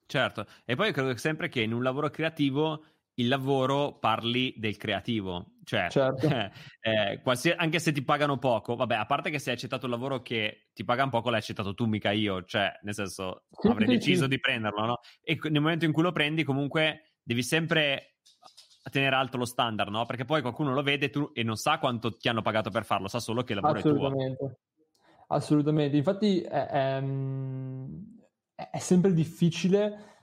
Certo, 0.05 0.45
e 0.65 0.75
poi 0.75 0.91
credo 0.91 1.15
sempre 1.17 1.49
che 1.49 1.61
in 1.61 1.73
un 1.73 1.83
lavoro 1.83 2.09
creativo 2.09 2.83
il 3.15 3.27
lavoro 3.27 3.99
parli 3.99 4.53
del 4.57 4.75
creativo, 4.77 5.53
cioè 5.63 5.87
certo. 5.89 6.27
eh, 6.81 7.19
qualsiasi, 7.21 7.57
anche 7.59 7.79
se 7.79 7.91
ti 7.91 8.03
pagano 8.03 8.37
poco, 8.37 8.75
vabbè, 8.75 8.95
a 8.95 9.05
parte 9.05 9.29
che 9.29 9.39
se 9.39 9.51
hai 9.51 9.55
accettato 9.55 9.85
un 9.85 9.91
lavoro 9.91 10.21
che 10.21 10.69
ti 10.73 10.83
paga 10.83 11.07
poco, 11.09 11.29
l'hai 11.29 11.39
accettato 11.39 11.73
tu, 11.73 11.85
mica 11.85 12.11
io, 12.11 12.43
cioè 12.43 12.71
nel 12.81 12.93
senso 12.93 13.45
avrei 13.69 13.87
deciso 13.87 14.25
di 14.25 14.39
prenderlo, 14.39 14.85
no? 14.85 14.99
E 15.21 15.37
nel 15.49 15.61
momento 15.61 15.85
in 15.85 15.91
cui 15.91 16.03
lo 16.03 16.11
prendi 16.11 16.43
comunque 16.43 17.17
devi 17.21 17.43
sempre 17.43 18.17
tenere 18.91 19.15
alto 19.15 19.37
lo 19.37 19.45
standard, 19.45 19.91
no? 19.91 20.05
Perché 20.05 20.25
poi 20.25 20.41
qualcuno 20.41 20.73
lo 20.73 20.81
vede 20.81 21.09
tu, 21.09 21.29
e 21.33 21.43
non 21.43 21.55
sa 21.55 21.77
quanto 21.77 22.17
ti 22.17 22.29
hanno 22.29 22.41
pagato 22.41 22.71
per 22.71 22.83
farlo, 22.83 23.07
sa 23.07 23.19
solo 23.19 23.43
che 23.43 23.53
il 23.53 23.59
lavoro 23.61 23.79
è 23.79 23.81
tuo. 23.81 24.57
Assolutamente, 25.27 25.97
infatti 25.97 26.41
è, 26.41 26.65
è, 26.67 27.01
è 28.71 28.79
sempre 28.79 29.13
difficile 29.13 30.13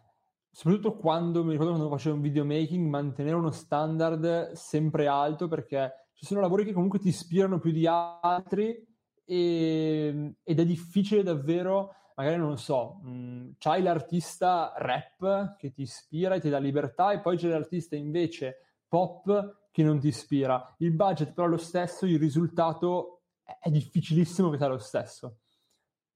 soprattutto 0.50 0.96
quando 0.96 1.44
mi 1.44 1.52
ricordo 1.52 1.72
quando 1.72 1.90
facevo 1.90 2.16
un 2.16 2.22
videomaking, 2.22 2.88
mantenere 2.88 3.36
uno 3.36 3.50
standard 3.50 4.52
sempre 4.52 5.06
alto 5.06 5.48
perché 5.48 6.08
ci 6.14 6.26
sono 6.26 6.40
lavori 6.40 6.64
che 6.64 6.72
comunque 6.72 6.98
ti 6.98 7.08
ispirano 7.08 7.58
più 7.58 7.70
di 7.70 7.86
altri 7.86 8.86
e, 9.24 10.34
ed 10.42 10.58
è 10.58 10.64
difficile 10.66 11.22
davvero, 11.22 11.94
magari 12.16 12.36
non 12.36 12.50
lo 12.50 12.56
so, 12.56 13.00
mh, 13.02 13.52
c'hai 13.58 13.82
l'artista 13.82 14.74
rap 14.76 15.56
che 15.56 15.72
ti 15.72 15.82
ispira 15.82 16.34
e 16.34 16.40
ti 16.40 16.50
dà 16.50 16.58
libertà 16.58 17.12
e 17.12 17.20
poi 17.20 17.36
c'è 17.36 17.48
l'artista 17.48 17.96
invece 17.96 18.74
pop 18.88 19.68
che 19.70 19.82
non 19.84 20.00
ti 20.00 20.08
ispira. 20.08 20.74
Il 20.78 20.92
budget 20.92 21.32
però 21.32 21.46
è 21.46 21.50
lo 21.50 21.56
stesso, 21.56 22.06
il 22.06 22.18
risultato 22.18 23.22
è, 23.42 23.56
è 23.60 23.70
difficilissimo 23.70 24.50
che 24.50 24.58
sia 24.58 24.66
lo 24.66 24.78
stesso 24.78 25.38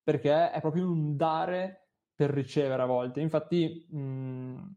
perché 0.02 0.50
è 0.50 0.60
proprio 0.60 0.90
un 0.90 1.16
dare 1.16 1.83
per 2.14 2.30
ricevere 2.30 2.82
a 2.82 2.86
volte. 2.86 3.20
Infatti, 3.20 3.86
mh, 3.88 4.74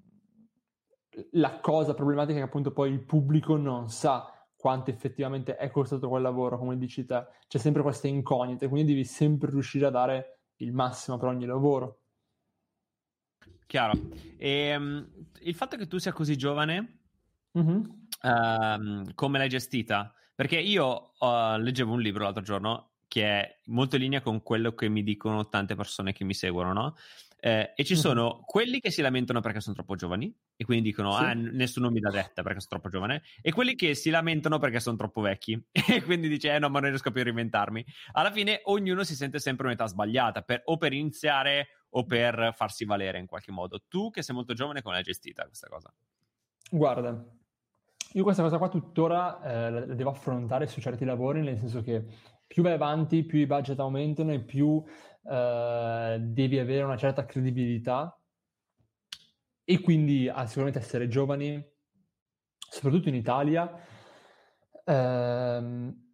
la 1.31 1.59
cosa 1.59 1.93
problematica 1.93 2.37
è 2.37 2.41
che 2.41 2.47
appunto 2.47 2.71
poi 2.71 2.91
il 2.91 3.03
pubblico 3.03 3.57
non 3.57 3.89
sa 3.89 4.31
quanto 4.55 4.89
effettivamente 4.89 5.55
è 5.55 5.69
costato 5.69 6.09
quel 6.09 6.21
lavoro, 6.21 6.57
come 6.57 6.77
dici 6.77 7.05
te. 7.05 7.25
C'è 7.47 7.57
sempre 7.57 7.81
queste 7.81 8.07
incognite, 8.07 8.67
quindi 8.67 8.93
devi 8.93 9.05
sempre 9.05 9.51
riuscire 9.51 9.85
a 9.85 9.91
dare 9.91 10.39
il 10.57 10.73
massimo 10.73 11.17
per 11.17 11.29
ogni 11.29 11.45
lavoro. 11.45 12.01
Chiaro. 13.67 13.93
E, 14.37 14.75
um, 14.75 15.07
il 15.41 15.55
fatto 15.55 15.77
che 15.77 15.87
tu 15.87 15.97
sia 15.97 16.13
così 16.13 16.37
giovane, 16.37 16.99
mm-hmm. 17.57 17.81
uh, 18.23 19.13
come 19.13 19.37
l'hai 19.37 19.49
gestita? 19.49 20.13
Perché 20.33 20.59
io 20.59 21.13
uh, 21.19 21.57
leggevo 21.57 21.93
un 21.93 22.01
libro 22.01 22.23
l'altro 22.23 22.43
giorno 22.43 22.91
che 23.07 23.23
è 23.23 23.59
molto 23.65 23.95
in 23.95 24.03
linea 24.03 24.21
con 24.21 24.43
quello 24.43 24.73
che 24.73 24.89
mi 24.89 25.03
dicono 25.03 25.47
tante 25.47 25.75
persone 25.75 26.13
che 26.13 26.23
mi 26.23 26.33
seguono, 26.33 26.73
no? 26.73 26.95
Eh, 27.47 27.71
e 27.77 27.85
ci 27.85 27.95
sono 27.95 28.41
quelli 28.45 28.81
che 28.81 28.91
si 28.91 29.01
lamentano 29.01 29.39
perché 29.39 29.61
sono 29.61 29.73
troppo 29.73 29.95
giovani 29.95 30.35
e 30.57 30.65
quindi 30.65 30.89
dicono 30.89 31.13
sì. 31.13 31.23
ah 31.23 31.33
nessuno 31.33 31.89
mi 31.89 32.01
dà 32.01 32.09
detta 32.09 32.43
perché 32.43 32.59
sono 32.59 32.71
troppo 32.71 32.89
giovane 32.89 33.21
e 33.41 33.53
quelli 33.53 33.75
che 33.75 33.95
si 33.95 34.09
lamentano 34.09 34.59
perché 34.59 34.81
sono 34.81 34.97
troppo 34.97 35.21
vecchi 35.21 35.57
e 35.71 36.03
quindi 36.03 36.27
dice 36.27 36.53
eh 36.53 36.59
no 36.59 36.67
ma 36.67 36.81
non 36.81 36.89
riesco 36.89 37.09
più 37.09 37.21
a 37.21 37.23
reinventarmi 37.23 37.85
alla 38.11 38.31
fine 38.31 38.59
ognuno 38.65 39.05
si 39.05 39.15
sente 39.15 39.39
sempre 39.39 39.67
un'età 39.67 39.87
sbagliata 39.87 40.41
per, 40.41 40.63
o 40.65 40.75
per 40.75 40.91
iniziare 40.91 41.67
o 41.91 42.05
per 42.05 42.51
farsi 42.53 42.83
valere 42.83 43.17
in 43.17 43.27
qualche 43.27 43.53
modo 43.53 43.81
tu 43.87 44.09
che 44.09 44.23
sei 44.23 44.35
molto 44.35 44.53
giovane 44.53 44.81
come 44.81 44.95
l'hai 44.95 45.03
gestita 45.03 45.45
questa 45.45 45.69
cosa? 45.69 45.93
Guarda 46.69 47.23
io 48.11 48.23
questa 48.23 48.43
cosa 48.43 48.57
qua 48.57 48.67
tuttora 48.67 49.41
eh, 49.41 49.71
la 49.71 49.85
devo 49.85 50.09
affrontare 50.09 50.67
su 50.67 50.81
certi 50.81 51.05
lavori 51.05 51.41
nel 51.41 51.57
senso 51.57 51.81
che 51.81 52.03
più 52.47 52.63
vai 52.63 52.73
avanti, 52.73 53.23
più 53.23 53.39
i 53.39 53.45
budget 53.45 53.79
aumentano 53.79 54.31
e 54.31 54.39
più 54.39 54.81
eh, 55.29 56.17
devi 56.19 56.59
avere 56.59 56.83
una 56.83 56.97
certa 56.97 57.25
credibilità 57.25 58.19
e 59.63 59.81
quindi 59.81 60.29
ah, 60.29 60.45
sicuramente 60.45 60.79
essere 60.79 61.07
giovani, 61.07 61.63
soprattutto 62.57 63.09
in 63.09 63.15
Italia, 63.15 63.69
ehm, 64.85 66.05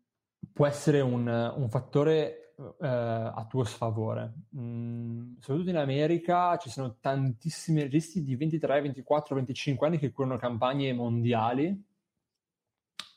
può 0.52 0.66
essere 0.66 1.02
un, 1.02 1.28
un 1.28 1.70
fattore 1.70 2.56
eh, 2.82 2.88
a 2.88 3.46
tuo 3.48 3.64
sfavore. 3.64 4.34
Mm, 4.58 5.36
soprattutto 5.40 5.70
in 5.70 5.78
America 5.78 6.58
ci 6.58 6.70
sono 6.70 6.98
tantissimi 7.00 7.82
registi 7.82 8.24
di 8.24 8.36
23, 8.36 8.82
24, 8.82 9.36
25 9.36 9.88
anni 9.88 9.98
che 10.00 10.12
curano 10.12 10.38
campagne 10.38 10.94
mondiali 10.94 11.92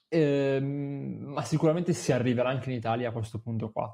Ehm, 0.09 1.25
ma 1.27 1.43
sicuramente 1.43 1.93
si 1.93 2.13
arriverà 2.13 2.49
anche 2.49 2.71
in 2.71 2.77
Italia 2.77 3.09
a 3.09 3.13
questo 3.13 3.41
punto 3.41 3.71
qua. 3.71 3.93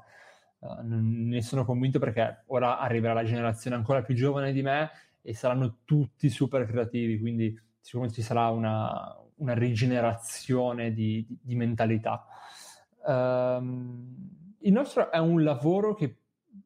Uh, 0.63 0.79
ne 0.81 1.41
sono 1.41 1.65
convinto 1.65 1.99
perché 1.99 2.43
ora 2.47 2.79
arriverà 2.79 3.13
la 3.13 3.23
generazione 3.23 3.75
ancora 3.75 4.01
più 4.01 4.15
giovane 4.15 4.53
di 4.53 4.61
me 4.61 4.91
e 5.21 5.33
saranno 5.33 5.79
tutti 5.83 6.29
super 6.29 6.65
creativi, 6.65 7.19
quindi 7.19 7.57
sicuramente 7.79 8.21
ci 8.21 8.25
sarà 8.25 8.49
una, 8.49 9.17
una 9.35 9.53
rigenerazione 9.53 10.93
di, 10.93 11.25
di, 11.27 11.37
di 11.41 11.55
mentalità. 11.55 12.25
Um, 13.05 14.55
il 14.59 14.71
nostro 14.71 15.11
è 15.11 15.17
un 15.17 15.43
lavoro 15.43 15.93
che 15.93 16.19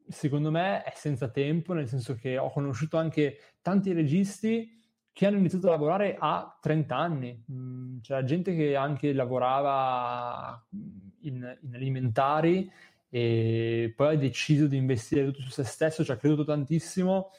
secondo 0.08 0.52
me 0.52 0.84
è 0.84 0.92
senza 0.96 1.30
tempo, 1.30 1.74
nel 1.74 1.88
senso 1.88 2.16
che 2.16 2.38
ho 2.38 2.52
conosciuto 2.52 2.98
anche 2.98 3.40
tanti 3.62 3.94
registi 3.94 4.76
che 5.12 5.26
hanno 5.26 5.38
iniziato 5.38 5.68
a 5.68 5.72
lavorare 5.72 6.16
a 6.20 6.58
30 6.62 6.96
anni. 6.96 7.44
Mm, 7.52 8.00
c'era 8.02 8.24
gente 8.24 8.56
che 8.56 8.76
anche 8.76 9.14
lavorava 9.14 10.64
in, 11.22 11.58
in, 11.62 11.74
alimentari 11.74 12.72
e 13.10 13.94
poi 13.96 14.16
ha 14.16 14.18
deciso 14.18 14.68
di 14.68 14.78
investire 14.78 15.26
tutto 15.26 15.42
su 15.42 15.50
se 15.50 15.64
stesso, 15.64 16.04
ci 16.04 16.12
ha 16.12 16.18
creduto 16.18 16.44
tantissimo 16.44 17.32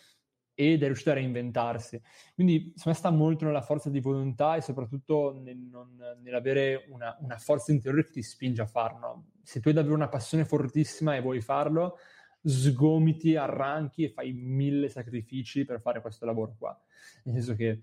ed 0.55 0.83
è 0.83 0.87
riuscito 0.87 1.11
a 1.11 1.15
reinventarsi. 1.15 2.03
Quindi 2.35 2.73
secondo 2.75 2.89
me 2.91 2.95
sta 2.95 3.11
molto 3.11 3.45
nella 3.45 3.63
forza 3.63 3.91
di 3.91 4.01
volontà 4.01 4.57
e 4.57 4.61
soprattutto 4.61 5.39
nel 5.41 5.57
non, 5.57 5.97
nell'avere 6.21 6.87
una, 6.89 7.17
una, 7.21 7.37
forza 7.39 7.71
interiore 7.71 8.07
che 8.07 8.11
ti 8.11 8.23
spinge 8.23 8.63
a 8.63 8.67
farlo. 8.67 9.27
Se 9.43 9.61
tu 9.61 9.69
hai 9.69 9.75
davvero 9.75 9.95
una 9.95 10.09
passione 10.09 10.45
fortissima 10.45 11.15
e 11.15 11.21
vuoi 11.21 11.41
farlo, 11.41 11.99
sgomiti, 12.43 13.37
arranchi 13.37 14.05
e 14.05 14.09
fai 14.09 14.33
mille 14.33 14.89
sacrifici 14.89 15.65
per 15.65 15.81
fare 15.81 16.01
questo 16.01 16.27
lavoro 16.27 16.57
qua. 16.59 16.77
Nel 17.25 17.37
senso 17.37 17.55
che 17.55 17.83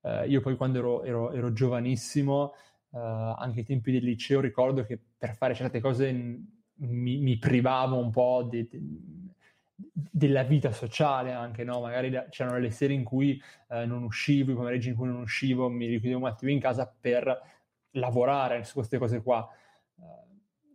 eh, 0.00 0.26
io 0.26 0.40
poi 0.40 0.56
quando 0.56 0.78
ero, 0.78 1.04
ero, 1.04 1.32
ero 1.32 1.52
giovanissimo 1.52 2.54
uh, 2.90 2.98
anche 2.98 3.60
ai 3.60 3.64
tempi 3.64 3.92
del 3.92 4.02
liceo 4.02 4.40
ricordo 4.40 4.84
che 4.84 4.98
per 5.16 5.36
fare 5.36 5.54
certe 5.54 5.80
cose 5.80 6.10
mi, 6.78 7.18
mi 7.18 7.38
privavo 7.38 7.98
un 7.98 8.10
po' 8.10 8.46
di, 8.48 8.68
di, 8.68 9.32
della 9.74 10.42
vita 10.42 10.72
sociale 10.72 11.32
anche, 11.32 11.64
no? 11.64 11.80
Magari 11.80 12.10
c'erano 12.30 12.58
le 12.58 12.70
sere 12.70 12.92
in 12.92 13.04
cui 13.04 13.40
uh, 13.68 13.86
non 13.86 14.02
uscivo, 14.02 14.52
i 14.52 14.54
pomeriggi 14.54 14.88
in 14.88 14.96
cui 14.96 15.06
non 15.06 15.20
uscivo, 15.20 15.68
mi 15.68 15.86
richiudevo 15.86 16.20
un 16.20 16.26
attimo 16.26 16.50
in 16.50 16.60
casa 16.60 16.92
per 17.00 17.40
lavorare 17.92 18.64
su 18.64 18.74
queste 18.74 18.98
cose 18.98 19.22
qua. 19.22 19.48
Uh, 19.94 20.02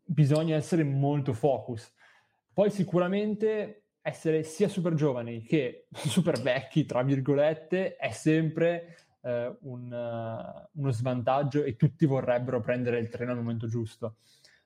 bisogna 0.06 0.56
essere 0.56 0.84
molto 0.84 1.34
focus. 1.34 1.92
Poi 2.54 2.70
sicuramente 2.70 3.84
essere 4.02 4.44
sia 4.44 4.68
super 4.68 4.94
giovani 4.94 5.44
che 5.44 5.88
super 5.92 6.40
vecchi, 6.42 6.86
tra 6.86 7.02
virgolette, 7.04 7.96
è 7.96 8.12
sempre 8.12 8.98
eh, 9.22 9.58
un, 9.62 9.92
uh, 9.92 10.80
uno 10.80 10.92
svantaggio 10.92 11.64
e 11.64 11.76
tutti 11.76 12.06
vorrebbero 12.06 12.60
prendere 12.60 13.00
il 13.00 13.10
treno 13.10 13.32
al 13.32 13.38
momento 13.38 13.68
giusto. 13.68 14.18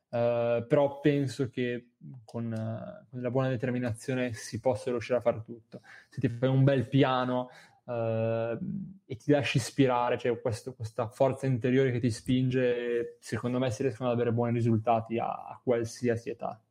Uh, 0.10 0.66
però 0.66 1.02
penso 1.02 1.50
che 1.50 1.90
con, 2.24 2.46
uh, 2.46 3.10
con, 3.10 3.22
la 3.22 3.30
buona 3.30 3.50
determinazione 3.50 4.32
si 4.34 4.60
possa 4.60 4.90
riuscire 4.90 5.18
a 5.18 5.22
fare 5.22 5.44
tutto. 5.44 5.82
Se 6.10 6.20
ti 6.20 6.30
fai 6.30 6.50
un 6.50 6.64
bel 6.64 6.88
piano 6.88 7.50
e 7.90 9.16
ti 9.16 9.32
lasci 9.32 9.58
ispirare, 9.58 10.18
cioè 10.18 10.42
questa 10.42 11.08
forza 11.08 11.46
interiore 11.46 11.90
che 11.90 12.02
ti 12.02 12.12
spinge, 12.12 13.16
secondo 13.22 13.60
me 13.60 13.72
si 13.72 13.82
riescono 13.82 14.10
ad 14.10 14.16
avere 14.16 14.34
buoni 14.34 14.52
risultati 14.52 15.18
a, 15.20 15.28
a 15.28 15.62
qualsiasi 15.64 16.30
età. 16.30 16.62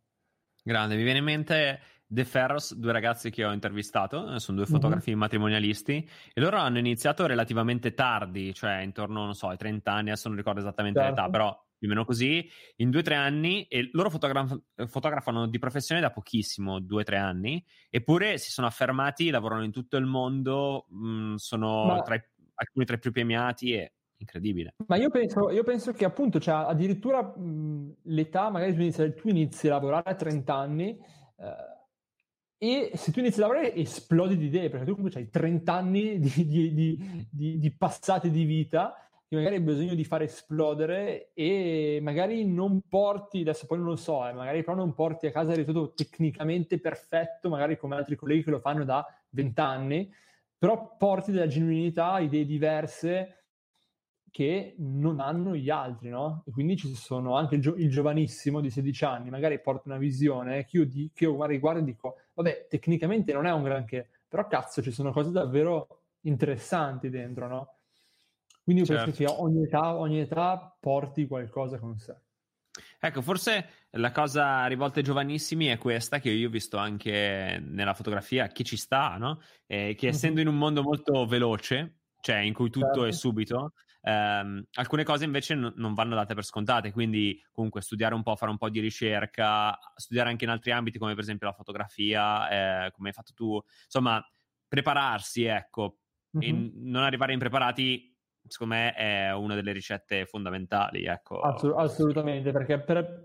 Grande, 0.63 0.97
mi 0.97 1.05
viene 1.05 1.21
in 1.21 1.25
mente 1.25 1.81
The 2.09 2.25
Ferros, 2.25 2.75
due 2.75 2.93
ragazzi 2.93 3.31
che 3.31 3.45
ho 3.45 3.53
intervistato, 3.53 4.35
eh, 4.35 4.39
sono 4.39 4.59
due 4.59 4.67
fotografi 4.67 5.11
mm-hmm. 5.11 5.19
matrimonialisti 5.19 6.09
e 6.33 6.41
loro 6.41 6.57
hanno 6.59 6.79
iniziato 6.79 7.27
relativamente 7.27 7.95
tardi, 7.95 8.55
cioè 8.55 8.79
intorno, 8.79 9.25
non 9.25 9.35
so, 9.35 9.49
ai 9.49 9.57
30 9.57 9.93
anni, 9.93 10.11
adesso 10.11 10.29
non 10.29 10.37
ricordo 10.37 10.61
esattamente 10.61 11.01
certo. 11.01 11.15
l'età, 11.15 11.31
però 11.31 11.66
più 11.79 11.87
o 11.89 11.91
meno 11.91 12.05
così, 12.05 12.49
in 12.77 12.91
due 12.91 13.01
o 13.01 13.03
tre 13.03 13.15
anni, 13.15 13.65
e 13.65 13.91
loro 13.93 14.11
fotograf- 14.11 14.61
fotografano 14.87 15.47
di 15.47 15.59
professione 15.59 16.01
da 16.01 16.11
pochissimo, 16.11 16.81
due 16.81 17.03
o 17.03 17.05
tre 17.05 17.17
anni, 17.17 17.63
eppure 17.91 18.39
si 18.39 18.51
sono 18.51 18.67
affermati, 18.67 19.31
lavorano 19.31 19.65
in 19.65 19.73
tutto 19.73 19.97
il 19.97 20.07
mondo, 20.07 20.87
mh, 20.89 21.09
mm, 21.09 21.35
sono 21.35 21.85
Ma... 21.85 22.03
tra 22.03 22.15
i, 22.15 22.23
alcuni 22.55 22.85
tra 22.85 22.97
i 22.97 22.99
più 22.99 23.13
premiati 23.13 23.73
e 23.73 23.93
incredibile. 24.19 24.75
Ma 24.87 24.97
io 24.97 25.11
penso, 25.11 25.51
io 25.51 25.63
penso 25.63 25.93
che 25.93 26.05
appunto, 26.05 26.41
cioè, 26.41 26.65
addirittura 26.67 27.23
mh, 27.23 27.97
l'età, 28.05 28.51
magari 28.51 28.75
tu 28.75 28.81
inizi, 28.81 29.15
tu 29.15 29.29
inizi, 29.29 29.69
a 29.69 29.73
lavorare 29.73 30.11
a 30.11 30.15
30 30.15 30.55
anni, 30.55 30.99
eh, 31.39 31.75
e 32.59 32.93
se 32.95 33.13
tu 33.13 33.19
inizi 33.19 33.39
a 33.39 33.43
lavorare 33.43 33.75
esplodi 33.75 34.37
di 34.39 34.47
idee, 34.47 34.71
perché 34.71 34.87
tu 34.87 34.95
comunque 34.95 35.21
hai 35.21 35.29
30 35.29 35.73
anni 35.75 36.19
di, 36.19 36.47
di, 36.47 37.29
di, 37.31 37.59
di 37.59 37.77
passate 37.77 38.31
di 38.31 38.45
vita 38.45 38.95
che 39.29 39.35
magari 39.37 39.57
hai 39.57 39.61
bisogno 39.61 39.95
di 39.95 40.05
fare 40.05 40.25
esplodere 40.25 41.31
e 41.35 41.99
magari 42.03 42.45
non 42.47 42.83
porti, 42.89 43.41
adesso 43.41 43.67
poi 43.67 43.79
non 43.79 43.89
lo 43.89 43.97
so, 43.97 44.27
eh, 44.27 44.33
magari 44.33 44.63
però 44.63 44.77
non 44.77 44.95
porti 44.95 45.27
a 45.27 45.33
casa 45.33 45.51
il 45.51 45.59
risultato 45.59 45.93
tecnicamente 45.95 46.79
perfetto, 46.81 47.49
magari 47.49 47.77
come 47.77 47.97
altri 47.97 48.15
colleghi 48.17 48.45
che 48.45 48.51
lo 48.51 48.61
fanno 48.61 48.85
da 48.85 49.05
20 49.31 49.61
anni, 49.61 50.13
però 50.57 50.97
porti 50.97 51.33
della 51.33 51.47
genuinità, 51.49 52.19
idee 52.21 52.45
diverse 52.47 53.33
che 54.31 54.75
non 54.79 55.19
hanno 55.21 55.57
gli 55.57 55.71
altri, 55.71 56.11
no? 56.11 56.43
E 56.47 56.51
quindi 56.53 56.77
ci 56.77 56.95
sono 56.95 57.37
anche 57.37 57.55
il, 57.57 57.63
gio- 57.63 57.77
il 57.77 57.91
giovanissimo 57.91 58.61
di 58.61 58.71
16 58.71 59.05
anni, 59.05 59.31
magari 59.31 59.59
porta 59.61 59.89
una 59.89 59.97
visione 59.99 60.65
che 60.67 60.77
io, 60.79 60.87
di- 60.87 61.11
che 61.15 61.25
io 61.25 61.35
guardo 61.37 61.79
e 61.81 61.85
dico, 61.85 62.17
vabbè, 62.35 62.67
tecnicamente 62.69 63.33
non 63.33 63.47
è 63.47 63.53
un 63.53 63.63
granché, 63.63 64.09
però 64.29 64.47
cazzo, 64.47 64.83
ci 64.83 64.91
sono 64.91 65.11
cose 65.13 65.31
davvero 65.31 66.03
interessanti 66.23 67.09
dentro, 67.09 67.49
no? 67.49 67.76
Quindi 68.67 68.83
io 68.83 68.89
certo. 68.89 69.05
penso 69.13 69.25
che 69.25 69.41
ogni 69.41 69.63
età, 69.63 69.95
ogni 69.95 70.19
età 70.19 70.77
porti 70.81 71.29
qualcosa 71.29 71.79
con 71.79 71.97
sé. 71.99 72.21
Ecco, 72.99 73.23
forse 73.23 73.87
la 73.91 74.11
cosa 74.11 74.67
rivolta 74.67 74.99
ai 74.99 75.05
giovanissimi 75.05 75.67
è 75.67 75.79
questa 75.79 76.19
che 76.19 76.31
io 76.31 76.49
ho 76.49 76.51
visto 76.51 76.77
anche 76.77 77.63
nella 77.65 77.95
fotografia, 77.95 78.49
che 78.49 78.65
ci 78.65 78.77
sta, 78.77 79.19
no? 79.19 79.41
Eh, 79.67 79.95
che 79.97 80.09
essendo 80.09 80.41
in 80.41 80.49
un 80.49 80.59
mondo 80.59 80.83
molto 80.83 81.27
veloce, 81.27 82.01
cioè 82.21 82.39
in 82.39 82.53
cui 82.55 82.69
tutto 82.69 82.87
certo. 82.87 83.05
è 83.05 83.13
subito, 83.13 83.75
ehm, 84.03 84.65
alcune 84.73 85.05
cose 85.05 85.25
invece 85.25 85.55
n- 85.55 85.73
non 85.77 85.95
vanno 85.95 86.17
date 86.17 86.35
per 86.35 86.45
scontate, 86.45 86.91
quindi 86.91 87.41
comunque 87.53 87.83
studiare 87.83 88.17
un 88.17 88.25
po', 88.25 88.35
fare 88.35 88.51
un 88.51 88.59
po' 88.59 88.69
di 88.69 88.81
ricerca, 88.81 89.79
studiare 89.95 90.31
anche 90.31 90.43
in 90.43 90.51
altri 90.51 90.73
ambiti 90.73 90.99
come 90.99 91.15
per 91.15 91.23
esempio 91.23 91.47
la 91.47 91.53
fotografia, 91.53 92.87
eh, 92.87 92.91
come 92.91 93.11
hai 93.11 93.15
fatto 93.15 93.33
tu, 93.33 93.63
insomma, 93.85 94.21
prepararsi, 94.67 95.45
ecco, 95.45 95.99
mm-hmm. 96.37 96.65
e 96.67 96.73
non 96.75 97.05
arrivare 97.05 97.33
impreparati 97.33 98.16
secondo 98.49 98.75
me 98.75 98.95
è 98.95 99.33
una 99.33 99.55
delle 99.55 99.73
ricette 99.73 100.27
fondamentali. 100.27 101.05
Ecco. 101.05 101.41
Assolut- 101.41 101.79
assolutamente, 101.79 102.53
perché 102.53 102.81
per, 102.81 103.21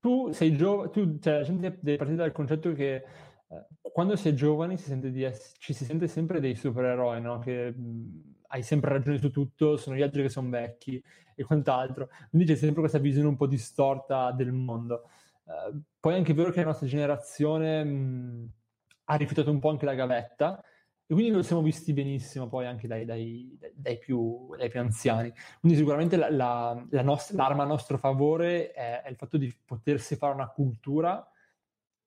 tu 0.00 0.30
sei 0.32 0.56
giovane, 0.56 0.90
tu, 0.90 1.18
cioè, 1.18 1.38
la 1.38 1.42
gente 1.42 1.78
deve 1.80 1.96
partire 1.96 2.18
dal 2.18 2.32
concetto 2.32 2.72
che 2.72 2.94
eh, 2.94 3.04
quando 3.80 4.16
si 4.16 4.28
è 4.28 4.34
giovani 4.34 4.76
si 4.76 4.92
ci 5.58 5.72
si 5.72 5.84
sente 5.84 6.08
sempre 6.08 6.40
dei 6.40 6.54
supereroi, 6.54 7.20
no? 7.20 7.38
che 7.38 7.70
mh, 7.70 8.34
hai 8.48 8.62
sempre 8.62 8.90
ragione 8.90 9.18
su 9.18 9.30
tutto, 9.30 9.76
sono 9.76 9.96
gli 9.96 10.02
altri 10.02 10.22
che 10.22 10.28
sono 10.28 10.48
vecchi 10.48 11.02
e 11.34 11.44
quant'altro. 11.44 12.08
Quindi 12.30 12.46
c'è 12.46 12.56
sempre 12.56 12.80
questa 12.80 12.98
visione 12.98 13.28
un 13.28 13.36
po' 13.36 13.46
distorta 13.46 14.30
del 14.32 14.52
mondo. 14.52 15.08
Uh, 15.44 15.80
poi 16.00 16.14
è 16.14 16.16
anche 16.16 16.34
vero 16.34 16.50
che 16.50 16.60
la 16.60 16.66
nostra 16.66 16.86
generazione 16.86 17.84
mh, 17.84 18.52
ha 19.04 19.14
rifiutato 19.16 19.50
un 19.50 19.58
po' 19.58 19.70
anche 19.70 19.84
la 19.84 19.94
gavetta 19.94 20.62
e 21.06 21.12
quindi 21.12 21.30
lo 21.30 21.42
siamo 21.42 21.60
visti 21.60 21.92
benissimo 21.92 22.48
poi 22.48 22.66
anche 22.66 22.86
dai, 22.86 23.04
dai, 23.04 23.58
dai, 23.74 23.98
più, 23.98 24.54
dai 24.56 24.70
più, 24.70 24.80
anziani. 24.80 25.32
Quindi 25.60 25.76
sicuramente 25.78 26.16
la, 26.16 26.30
la, 26.30 26.86
la 26.90 27.02
nostra, 27.02 27.36
l'arma 27.36 27.64
a 27.64 27.66
nostro 27.66 27.98
favore 27.98 28.72
è, 28.72 29.02
è 29.02 29.10
il 29.10 29.16
fatto 29.16 29.36
di 29.36 29.54
potersi 29.64 30.16
fare 30.16 30.32
una 30.32 30.48
cultura 30.48 31.26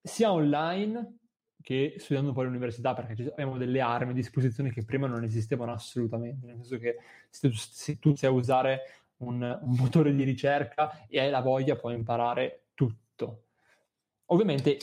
sia 0.02 0.32
online 0.32 1.18
che 1.62 1.96
studiando 2.00 2.32
poi 2.32 2.46
all'università, 2.46 2.94
perché 2.94 3.30
abbiamo 3.30 3.58
delle 3.58 3.82
armi 3.82 4.12
a 4.12 4.16
disposizione 4.16 4.72
che 4.72 4.86
prima 4.86 5.06
non 5.06 5.24
esistevano 5.24 5.74
assolutamente, 5.74 6.46
nel 6.46 6.56
senso 6.56 6.78
che 6.78 6.96
se 7.30 7.50
tu, 7.50 7.56
se 7.56 8.00
tu 8.00 8.16
sai 8.16 8.32
usare 8.32 8.82
un, 9.18 9.42
un, 9.42 9.76
motore 9.76 10.16
di 10.16 10.24
ricerca 10.24 11.06
e 11.08 11.20
hai 11.20 11.30
la 11.30 11.42
voglia 11.42 11.76
puoi 11.76 11.94
imparare 11.94 12.68
tutto. 12.74 13.48
Ovviamente 14.28 14.78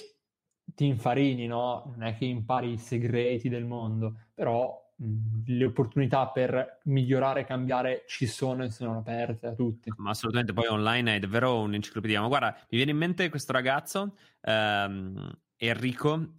ti 0.74 0.86
infarini, 0.86 1.46
no? 1.46 1.84
Non 1.96 2.02
è 2.02 2.16
che 2.16 2.24
impari 2.24 2.72
i 2.72 2.78
segreti 2.78 3.48
del 3.48 3.64
mondo, 3.64 4.14
però 4.34 4.92
mh, 4.96 5.42
le 5.46 5.64
opportunità 5.66 6.28
per 6.28 6.80
migliorare 6.84 7.40
e 7.40 7.44
cambiare 7.44 8.04
ci 8.06 8.26
sono 8.26 8.64
e 8.64 8.70
sono 8.70 8.98
aperte 8.98 9.46
a 9.46 9.54
tutti. 9.54 9.94
Ma 9.96 10.10
assolutamente, 10.10 10.52
poi 10.52 10.66
online 10.66 11.16
è 11.16 11.18
davvero 11.20 11.60
un'enciclopedia. 11.60 12.20
Ma 12.20 12.26
guarda, 12.28 12.52
mi 12.70 12.76
viene 12.76 12.90
in 12.90 12.96
mente 12.96 13.28
questo 13.28 13.52
ragazzo, 13.52 14.16
ehm, 14.40 15.30
Enrico, 15.56 16.34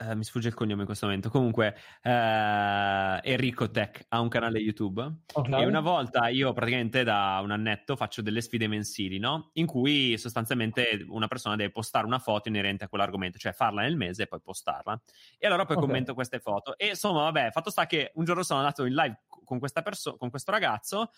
Uh, 0.00 0.14
mi 0.14 0.22
sfugge 0.22 0.48
il 0.48 0.54
cognome 0.54 0.80
in 0.80 0.86
questo 0.86 1.06
momento. 1.06 1.28
Comunque, 1.28 1.74
uh, 2.04 3.18
Enrico 3.22 3.70
Tech 3.70 4.04
ha 4.08 4.20
un 4.20 4.28
canale 4.28 4.58
YouTube. 4.60 5.22
Okay. 5.32 5.62
E 5.62 5.66
una 5.66 5.80
volta 5.80 6.28
io, 6.28 6.52
praticamente 6.52 7.02
da 7.02 7.40
un 7.42 7.50
annetto, 7.50 7.96
faccio 7.96 8.22
delle 8.22 8.40
sfide 8.40 8.68
mensili, 8.68 9.18
no? 9.18 9.50
In 9.54 9.66
cui 9.66 10.16
sostanzialmente 10.16 11.04
una 11.08 11.26
persona 11.26 11.56
deve 11.56 11.72
postare 11.72 12.06
una 12.06 12.20
foto 12.20 12.48
inerente 12.48 12.84
a 12.84 12.88
quell'argomento, 12.88 13.38
cioè 13.38 13.52
farla 13.52 13.82
nel 13.82 13.96
mese 13.96 14.22
e 14.22 14.26
poi 14.26 14.40
postarla. 14.40 15.00
E 15.36 15.46
allora 15.46 15.64
poi 15.64 15.76
okay. 15.76 15.88
commento 15.88 16.14
queste 16.14 16.38
foto. 16.38 16.76
E 16.76 16.88
insomma, 16.88 17.22
vabbè, 17.22 17.50
fatto 17.50 17.70
sta 17.70 17.86
che 17.86 18.12
un 18.14 18.24
giorno 18.24 18.42
sono 18.44 18.60
andato 18.60 18.84
in 18.84 18.94
live 18.94 19.22
con 19.26 19.58
questa 19.58 19.82
persona, 19.82 20.16
con 20.16 20.30
questo 20.30 20.52
ragazzo. 20.52 21.10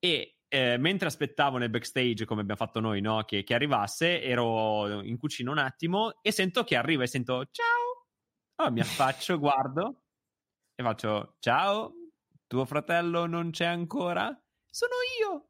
E 0.00 0.38
eh, 0.48 0.76
mentre 0.78 1.08
aspettavo 1.08 1.58
nel 1.58 1.70
backstage, 1.70 2.24
come 2.24 2.40
abbiamo 2.40 2.58
fatto 2.58 2.80
noi, 2.80 3.00
no? 3.00 3.22
che, 3.24 3.44
che 3.44 3.54
arrivasse, 3.54 4.22
ero 4.22 5.02
in 5.02 5.18
cucina 5.18 5.50
un 5.50 5.58
attimo 5.58 6.18
e 6.22 6.32
sento 6.32 6.64
che 6.64 6.76
arriva 6.76 7.02
e 7.02 7.06
sento 7.06 7.46
ciao 7.50 7.87
allora 8.58 8.74
mi 8.74 8.80
affaccio, 8.80 9.38
guardo 9.38 10.02
e 10.74 10.82
faccio 10.82 11.36
ciao, 11.38 11.92
tuo 12.46 12.64
fratello 12.64 13.26
non 13.26 13.50
c'è 13.50 13.66
ancora? 13.66 14.26
Sono 14.68 14.92
io! 15.20 15.48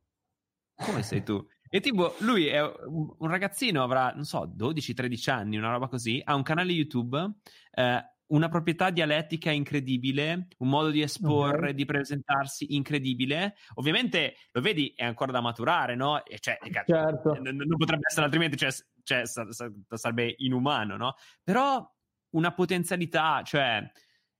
Come 0.74 1.02
sei 1.02 1.22
tu? 1.22 1.44
E 1.70 1.80
tipo, 1.80 2.14
lui 2.20 2.47
è 2.47 2.62
un 2.62 3.16
ragazzino, 3.18 3.82
avrà, 3.82 4.12
non 4.12 4.24
so, 4.24 4.47
12-13 4.56 5.30
anni, 5.30 5.56
una 5.56 5.70
roba 5.70 5.89
così, 5.89 6.20
ha 6.22 6.35
un 6.35 6.43
canale 6.43 6.72
YouTube, 6.72 7.30
eh, 7.72 8.02
una 8.26 8.48
proprietà 8.48 8.90
dialettica 8.90 9.51
incredibile, 9.51 10.48
un 10.59 10.68
modo 10.68 10.90
di 10.90 11.01
esporre, 11.01 11.59
okay. 11.59 11.74
di 11.74 11.85
presentarsi 11.85 12.74
incredibile. 12.74 13.56
Ovviamente, 13.74 14.35
lo 14.52 14.60
vedi, 14.60 14.93
è 14.94 15.05
ancora 15.05 15.32
da 15.32 15.40
maturare, 15.40 15.94
no? 15.94 16.24
E 16.24 16.39
cioè, 16.39 16.59
certo. 16.86 17.35
non, 17.40 17.56
non, 17.56 17.76
potrebbe 17.76 18.06
essere 18.06 18.26
altrimenti, 18.26 18.56
cioè, 18.56 18.70
cioè 19.02 19.22
sarebbe 19.26 20.35
inumano, 20.39 20.97
no? 20.97 21.14
Però 21.43 21.86
una 22.30 22.52
potenzialità, 22.52 23.42
cioè 23.42 23.90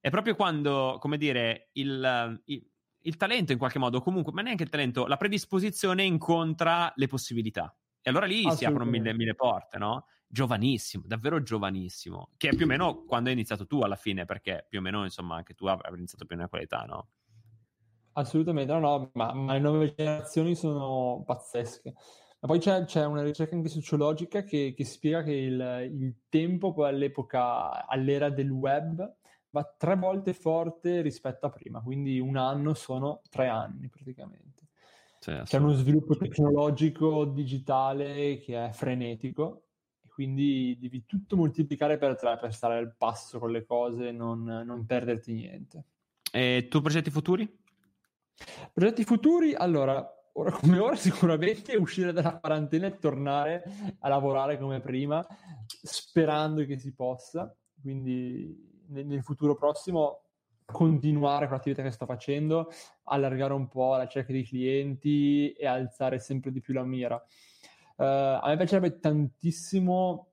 è 0.01 0.10
proprio 0.10 0.35
quando, 0.35 0.98
come 1.01 1.16
dire, 1.16 1.70
il, 1.73 2.43
il, 2.44 2.70
il 3.01 3.16
talento 3.16 3.52
in 3.52 3.59
qualche 3.59 3.78
modo, 3.78 4.01
comunque, 4.01 4.32
ma 4.32 4.43
neanche 4.43 4.62
il 4.62 4.69
talento, 4.69 5.06
la 5.06 5.16
predisposizione 5.16 6.05
incontra 6.05 6.93
le 6.97 7.06
possibilità. 7.06 7.74
E 8.01 8.10
allora 8.10 8.27
lì 8.27 8.51
si 8.52 8.65
aprono 8.65 8.89
mille, 8.89 9.12
mille 9.12 9.35
porte, 9.35 9.77
no? 9.77 10.06
Giovanissimo, 10.27 11.05
davvero 11.06 11.43
giovanissimo, 11.43 12.31
che 12.36 12.51
è 12.51 12.55
più 12.55 12.65
o 12.65 12.69
meno 12.69 13.05
quando 13.05 13.28
hai 13.28 13.35
iniziato 13.35 13.66
tu 13.66 13.81
alla 13.81 13.97
fine, 13.97 14.24
perché 14.24 14.66
più 14.69 14.78
o 14.78 14.82
meno, 14.82 15.05
insomma, 15.05 15.36
anche 15.36 15.55
tu 15.55 15.66
avrai 15.66 15.94
iniziato 15.94 16.24
più 16.24 16.35
o 16.35 16.39
meno 16.39 16.47
a 16.47 16.51
quell'età, 16.51 16.85
no? 16.85 17.09
Assolutamente, 18.12 18.73
no, 18.73 18.78
no, 18.78 19.10
ma, 19.15 19.32
ma 19.32 19.52
le 19.52 19.60
nuove 19.60 19.94
generazioni 19.94 20.55
sono 20.55 21.23
pazzesche. 21.24 21.94
Ma 22.40 22.48
poi 22.48 22.60
c'è, 22.60 22.85
c'è 22.85 23.05
una 23.05 23.23
ricerca 23.23 23.56
anche 23.56 23.69
sociologica 23.69 24.44
che, 24.44 24.73
che 24.77 24.85
spiega 24.85 25.24
che 25.24 25.32
il, 25.32 25.90
il, 25.93 26.15
tempo 26.28 26.73
poi 26.73 26.89
all'epoca, 26.89 27.86
all'era 27.86 28.31
del 28.31 28.51
web, 28.51 29.16
va 29.51 29.74
tre 29.77 29.97
volte 29.97 30.35
forte 30.35 31.01
rispetto 31.01 31.47
a 31.47 31.51
prima, 31.51 31.81
quindi 31.81 32.20
un 32.20 32.36
anno 32.36 32.74
sono 32.74 33.23
tre 33.28 33.48
anni 33.48 33.89
praticamente. 33.89 34.66
Cioè, 35.20 35.43
c'è 35.43 35.59
uno 35.59 35.73
sviluppo 35.73 36.16
tecnologico 36.16 37.24
digitale 37.24 38.39
che 38.39 38.66
è 38.66 38.70
frenetico 38.70 39.65
e 40.01 40.09
quindi 40.09 40.77
devi 40.78 41.05
tutto 41.06 41.35
moltiplicare 41.35 41.98
per 41.98 42.16
tre 42.16 42.39
per 42.39 42.55
stare 42.55 42.78
al 42.78 42.94
passo 42.97 43.40
con 43.40 43.51
le 43.51 43.65
cose 43.65 44.09
e 44.09 44.12
non, 44.12 44.44
non 44.44 44.86
perderti 44.86 45.32
niente. 45.32 45.85
E 46.31 46.69
tu 46.70 46.81
progetti 46.81 47.10
futuri? 47.10 47.59
Progetti 48.73 49.02
futuri, 49.02 49.55
allora, 49.55 50.09
ora 50.34 50.50
come 50.50 50.78
ora 50.78 50.96
sicuramente 50.96 51.76
uscire 51.76 52.12
dalla 52.12 52.38
quarantena 52.38 52.86
e 52.86 52.98
tornare 52.98 53.62
a 54.00 54.09
lavorare 54.09 54.59
come 54.59 54.80
prima, 54.80 55.26
sperando 55.66 56.64
che 56.64 56.78
si 56.78 56.94
possa, 56.94 57.55
quindi 57.80 58.84
nel, 58.88 59.06
nel 59.06 59.22
futuro 59.22 59.56
prossimo 59.56 60.22
continuare 60.64 61.46
con 61.46 61.56
l'attività 61.56 61.82
che 61.82 61.90
sto 61.90 62.06
facendo, 62.06 62.70
allargare 63.05 63.55
un 63.55 63.68
po' 63.68 63.96
la 63.96 64.06
cerchia 64.06 64.34
di 64.34 64.44
clienti 64.44 65.52
e 65.52 65.66
alzare 65.66 66.18
sempre 66.18 66.52
di 66.52 66.60
più 66.60 66.74
la 66.74 66.84
mira. 66.84 67.16
Uh, 67.96 68.38
a 68.40 68.44
me 68.46 68.56
piacerebbe 68.56 68.98
tantissimo 69.00 70.32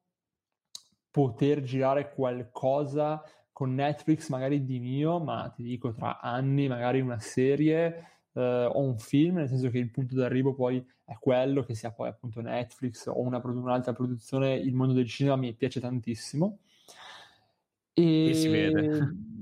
poter 1.09 1.63
girare 1.63 2.13
qualcosa 2.13 3.23
con 3.53 3.73
Netflix 3.73 4.27
magari 4.27 4.65
di 4.65 4.79
mio, 4.79 5.19
ma 5.19 5.49
ti 5.55 5.63
dico 5.63 5.93
tra 5.93 6.19
anni, 6.19 6.67
magari 6.67 6.99
una 6.99 7.19
serie 7.19 8.14
eh, 8.35 8.65
o 8.71 8.79
un 8.79 8.97
film, 8.97 9.37
nel 9.37 9.47
senso 9.47 9.69
che 9.69 9.77
il 9.77 9.89
punto 9.89 10.15
d'arrivo 10.15 10.53
poi 10.53 10.85
è 11.03 11.17
quello, 11.19 11.63
che 11.63 11.73
sia 11.73 11.91
poi 11.91 12.09
appunto 12.09 12.41
Netflix 12.41 13.07
o 13.07 13.19
una, 13.19 13.41
un'altra 13.43 13.93
produzione, 13.93 14.55
il 14.55 14.73
mondo 14.73 14.93
del 14.93 15.07
cinema 15.07 15.35
mi 15.35 15.53
piace 15.53 15.79
tantissimo. 15.79 16.59
E, 17.93 18.29
e 18.29 18.33
si 18.33 18.47
vede. 18.47 19.15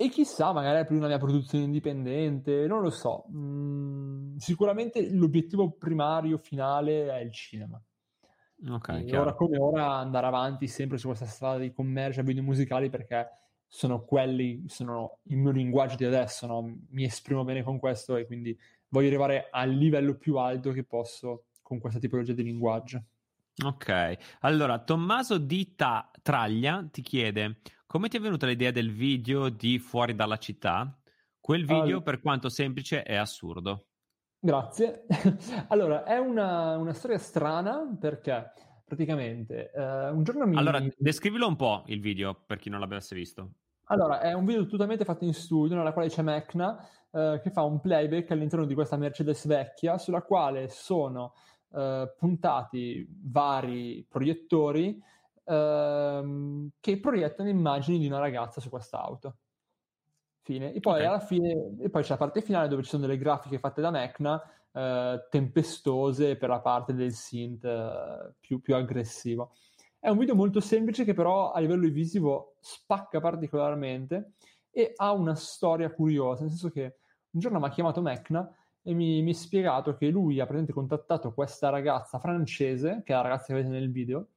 E 0.00 0.08
chissà, 0.08 0.50
magari 0.54 0.86
più 0.86 0.96
una 0.96 1.08
mia 1.08 1.18
produzione 1.18 1.64
indipendente, 1.64 2.66
non 2.66 2.80
lo 2.80 2.88
so. 2.88 3.26
Mm, 3.30 4.38
sicuramente 4.38 5.10
l'obiettivo 5.10 5.72
primario, 5.72 6.38
finale, 6.38 7.10
è 7.10 7.18
il 7.18 7.30
cinema. 7.32 7.78
Ok. 8.66 9.08
ora 9.12 9.34
come 9.34 9.58
ora 9.58 9.96
andare 9.96 10.26
avanti 10.26 10.68
sempre 10.68 10.96
su 10.96 11.06
questa 11.06 11.26
strada 11.26 11.58
di 11.58 11.72
commercio 11.72 12.22
video 12.22 12.42
musicali 12.42 12.88
perché 12.88 13.28
sono 13.72 14.04
quelli, 14.04 14.64
sono 14.66 15.20
il 15.28 15.36
mio 15.36 15.52
linguaggio 15.52 15.94
di 15.94 16.04
adesso, 16.04 16.46
no? 16.46 16.78
mi 16.88 17.04
esprimo 17.04 17.44
bene 17.44 17.62
con 17.62 17.78
questo 17.78 18.16
e 18.16 18.26
quindi 18.26 18.58
voglio 18.88 19.06
arrivare 19.06 19.46
al 19.48 19.70
livello 19.70 20.16
più 20.16 20.36
alto 20.38 20.72
che 20.72 20.82
posso 20.82 21.44
con 21.62 21.78
questa 21.78 22.00
tipologia 22.00 22.32
di 22.32 22.42
linguaggio. 22.42 23.04
Ok, 23.64 24.16
allora 24.40 24.80
Tommaso 24.80 25.38
di 25.38 25.76
Ta- 25.76 26.10
Traglia 26.20 26.86
ti 26.90 27.00
chiede 27.02 27.60
come 27.90 28.08
ti 28.08 28.16
è 28.18 28.20
venuta 28.20 28.46
l'idea 28.46 28.70
del 28.70 28.92
video 28.92 29.48
di 29.48 29.80
Fuori 29.80 30.14
dalla 30.14 30.36
città? 30.36 30.96
Quel 31.40 31.62
video, 31.62 31.82
allora, 31.82 32.00
per 32.02 32.20
quanto 32.20 32.48
semplice, 32.48 33.02
è 33.02 33.16
assurdo. 33.16 33.86
Grazie. 34.38 35.06
allora, 35.66 36.04
è 36.04 36.16
una, 36.16 36.76
una 36.76 36.92
storia 36.92 37.18
strana 37.18 37.84
perché 37.98 38.52
praticamente 38.90 39.70
uh, 39.72 40.14
un 40.14 40.24
giorno 40.24 40.46
mi... 40.46 40.56
Allora, 40.56 40.82
descrivilo 40.98 41.46
un 41.46 41.54
po' 41.54 41.84
il 41.86 42.00
video 42.00 42.34
per 42.34 42.58
chi 42.58 42.68
non 42.68 42.80
l'avesse 42.80 43.14
visto. 43.14 43.52
Allora, 43.84 44.20
è 44.20 44.32
un 44.32 44.44
video 44.44 44.66
totalmente 44.66 45.04
fatto 45.04 45.24
in 45.24 45.32
studio, 45.32 45.76
nella 45.76 45.92
quale 45.92 46.08
c'è 46.08 46.22
Mecna 46.22 46.76
uh, 47.10 47.40
che 47.40 47.50
fa 47.50 47.62
un 47.62 47.80
playback 47.80 48.32
all'interno 48.32 48.66
di 48.66 48.74
questa 48.74 48.96
Mercedes 48.96 49.46
vecchia, 49.46 49.96
sulla 49.96 50.22
quale 50.22 50.68
sono 50.68 51.34
uh, 51.68 52.10
puntati 52.18 53.06
vari 53.22 54.04
proiettori 54.08 55.00
ehm, 55.44 56.70
che 56.80 57.00
proiettano 57.00 57.48
immagini 57.48 57.98
di 57.98 58.06
una 58.06 58.18
ragazza 58.18 58.60
su 58.60 58.68
quest'auto. 58.68 59.36
Fine. 60.42 60.72
E 60.72 60.80
poi 60.80 60.94
okay. 60.94 61.06
alla 61.06 61.20
fine, 61.20 61.76
e 61.78 61.90
poi 61.90 62.02
c'è 62.02 62.10
la 62.10 62.16
parte 62.16 62.42
finale 62.42 62.66
dove 62.66 62.82
ci 62.82 62.88
sono 62.88 63.02
delle 63.02 63.18
grafiche 63.18 63.58
fatte 63.58 63.80
da 63.80 63.90
Mecna 63.90 64.42
eh, 64.72 65.26
tempestose 65.28 66.36
per 66.36 66.48
la 66.48 66.60
parte 66.60 66.94
del 66.94 67.12
synth 67.12 67.64
eh, 67.64 68.32
più, 68.40 68.60
più 68.60 68.74
aggressivo. 68.74 69.52
È 69.98 70.08
un 70.08 70.18
video 70.18 70.34
molto 70.34 70.60
semplice 70.60 71.04
che 71.04 71.12
però 71.12 71.52
a 71.52 71.60
livello 71.60 71.88
visivo 71.88 72.54
spacca 72.60 73.20
particolarmente 73.20 74.32
e 74.70 74.92
ha 74.96 75.12
una 75.12 75.34
storia 75.34 75.90
curiosa, 75.90 76.42
nel 76.42 76.50
senso 76.50 76.70
che 76.70 76.98
un 77.30 77.40
giorno 77.40 77.58
mi 77.58 77.66
ha 77.66 77.70
chiamato 77.70 78.00
Mecna 78.00 78.48
e 78.82 78.94
mi, 78.94 79.28
ha 79.28 79.34
spiegato 79.34 79.94
che 79.94 80.08
lui 80.08 80.40
ha 80.40 80.46
praticamente 80.46 80.72
contattato 80.72 81.34
questa 81.34 81.68
ragazza 81.68 82.18
francese, 82.18 83.02
che 83.04 83.12
è 83.12 83.16
la 83.16 83.22
ragazza 83.22 83.46
che 83.48 83.54
vedete 83.54 83.74
nel 83.74 83.90
video, 83.90 84.28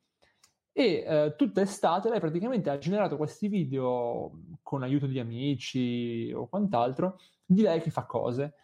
e 0.71 1.03
eh, 1.07 1.35
tutta 1.37 1.61
estate 1.61 2.09
lei 2.09 2.19
praticamente 2.19 2.69
ha 2.69 2.77
generato 2.79 3.15
questi 3.15 3.47
video 3.47 4.31
con 4.63 4.81
aiuto 4.81 5.05
di 5.05 5.19
amici 5.19 6.33
o 6.33 6.47
quant'altro 6.47 7.19
di 7.45 7.61
lei 7.61 7.79
che 7.79 7.91
fa 7.91 8.05
cose 8.05 8.55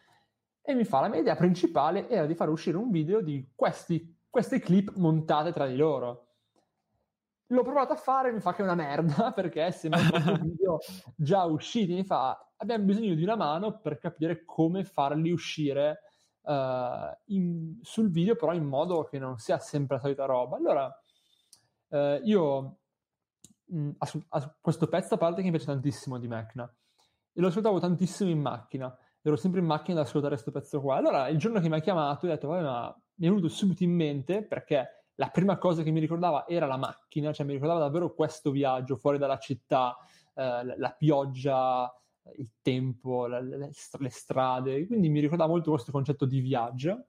e 0.62 0.74
mi 0.74 0.84
fa 0.84 1.02
la 1.02 1.08
mia 1.08 1.20
idea 1.20 1.36
principale 1.36 2.08
era 2.10 2.26
di 2.26 2.36
fare 2.36 2.52
uscire 2.52 2.78
un 2.78 2.92
video 2.92 3.22
di 3.22 3.52
questi, 3.56 4.22
queste 4.30 4.60
clip 4.60 4.94
montate 4.96 5.52
tra 5.52 5.68
di 5.68 5.76
loro. 5.76 6.28
L'ho 7.48 7.64
provato 7.64 7.94
a 7.94 7.96
fare 7.96 8.32
mi 8.32 8.40
fa 8.40 8.54
che 8.54 8.62
è 8.62 8.66
una 8.66 8.76
merda 8.76 9.32
perché 9.34 9.72
sembra 9.72 10.00
un 10.00 10.42
video 10.44 10.78
già 11.16 11.46
usciti 11.46 11.94
mi 11.94 12.04
fa 12.04 12.38
abbiamo 12.58 12.84
bisogno 12.84 13.16
di 13.16 13.24
una 13.24 13.36
mano 13.36 13.80
per 13.80 13.98
capire 13.98 14.44
come 14.46 14.84
farli 14.84 15.32
uscire 15.32 16.02
uh, 16.42 16.54
in, 17.26 17.80
sul 17.82 18.12
video 18.12 18.36
però 18.36 18.54
in 18.54 18.66
modo 18.66 19.04
che 19.06 19.18
non 19.18 19.38
sia 19.38 19.58
sempre 19.60 19.96
la 19.96 20.02
solita 20.02 20.26
roba. 20.26 20.58
Allora 20.58 21.04
eh, 21.90 22.22
io 22.24 22.80
mh, 23.66 23.80
mm, 23.80 23.90
a, 23.98 24.12
a, 24.30 24.58
questo 24.62 24.88
pezzo 24.88 25.16
a 25.16 25.18
parte 25.18 25.38
che 25.38 25.46
mi 25.46 25.52
piace 25.52 25.66
tantissimo 25.66 26.18
di 26.18 26.28
Mecna 26.28 26.72
e 27.34 27.42
lo 27.42 27.48
ascoltavo 27.48 27.80
tantissimo 27.80 28.30
in 28.30 28.40
macchina 28.40 28.96
ero 29.30 29.38
sempre 29.38 29.60
in 29.60 29.66
macchina 29.66 30.00
ad 30.00 30.06
ascoltare 30.06 30.34
questo 30.34 30.52
pezzo 30.52 30.82
qua. 30.82 30.98
Allora 30.98 31.28
il 31.30 31.38
giorno 31.38 31.60
che 31.60 31.70
mi 31.70 31.76
ha 31.76 31.80
chiamato 31.80 32.26
ho 32.26 32.30
detto 32.30 32.48
ma 32.48 32.96
mi 33.16 33.26
è 33.26 33.30
venuto 33.30 33.48
subito 33.48 33.84
in 33.84 33.92
mente 33.92 34.44
perché 34.44 35.06
la 35.16 35.30
prima 35.30 35.58
cosa 35.58 35.84
che 35.84 35.92
mi 35.92 36.00
ricordava 36.00 36.48
era 36.48 36.66
la 36.66 36.78
macchina 36.78 37.34
cioè 37.34 37.46
mi 37.46 37.54
ricordava 37.54 37.80
davvero 37.80 38.14
questo 38.14 38.52
viaggio 38.52 38.96
fuori 38.96 39.18
dalla 39.18 39.38
città 39.38 39.98
eh, 40.34 40.64
la, 40.64 40.76
la, 40.78 40.92
pioggia 40.92 41.94
il 42.38 42.50
tempo, 42.62 43.28
la, 43.28 43.40
le, 43.40 43.58
le, 43.58 44.10
strade, 44.10 44.86
quindi 44.88 45.10
mi 45.10 45.20
ricordava 45.20 45.50
molto 45.50 45.72
questo 45.72 45.92
concetto 45.92 46.26
di 46.26 46.40
viaggio. 46.40 47.08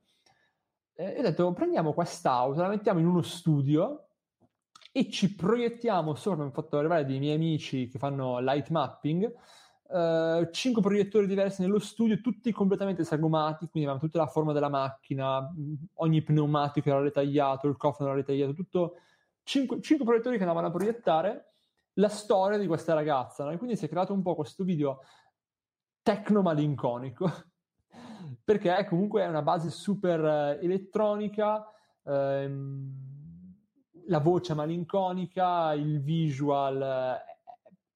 E 0.94 1.18
ho 1.18 1.22
detto, 1.22 1.52
prendiamo 1.52 1.92
quest'auto, 1.92 2.60
la 2.60 2.68
mettiamo 2.68 3.00
in 3.00 3.06
uno 3.06 3.22
studio 3.22 4.08
e 4.92 5.08
ci 5.10 5.34
proiettiamo 5.34 6.14
sopra, 6.14 6.38
mi 6.38 6.42
hanno 6.42 6.52
fatto 6.52 6.78
arrivare 6.78 7.04
dei 7.04 7.18
miei 7.18 7.36
amici 7.36 7.88
che 7.88 7.98
fanno 7.98 8.40
light 8.40 8.68
mapping, 8.70 9.32
uh, 9.90 10.48
cinque 10.50 10.82
proiettori 10.82 11.26
diversi 11.26 11.62
nello 11.62 11.78
studio, 11.78 12.20
tutti 12.20 12.52
completamente 12.52 13.04
sagomati, 13.04 13.68
quindi 13.68 13.88
avevamo 13.88 14.00
tutta 14.00 14.18
la 14.18 14.26
forma 14.26 14.52
della 14.52 14.68
macchina, 14.68 15.52
ogni 15.94 16.22
pneumatico 16.22 16.88
era 16.88 17.02
ritagliato, 17.02 17.68
il 17.68 17.76
cofano 17.76 18.10
era 18.10 18.18
ritagliato, 18.18 18.54
tutto, 18.54 18.94
cinque, 19.42 19.80
cinque 19.80 20.04
proiettori 20.04 20.36
che 20.36 20.42
andavano 20.42 20.68
a 20.68 20.70
proiettare 20.70 21.52
la 21.94 22.08
storia 22.08 22.58
di 22.58 22.66
questa 22.66 22.94
ragazza, 22.94 23.44
no? 23.44 23.50
e 23.50 23.56
quindi 23.56 23.76
si 23.76 23.84
è 23.84 23.88
creato 23.88 24.12
un 24.12 24.22
po' 24.22 24.34
questo 24.34 24.64
video 24.64 25.00
tecno-malinconico, 26.02 27.30
perché 28.44 28.86
comunque 28.88 29.22
è 29.22 29.28
una 29.28 29.42
base 29.42 29.70
super 29.70 30.20
uh, 30.20 30.64
elettronica, 30.64 31.66
ehm, 32.04 33.08
la 34.06 34.18
voce 34.18 34.54
malinconica, 34.54 35.72
il 35.74 36.00
visual 36.02 36.82
eh, 36.82 37.29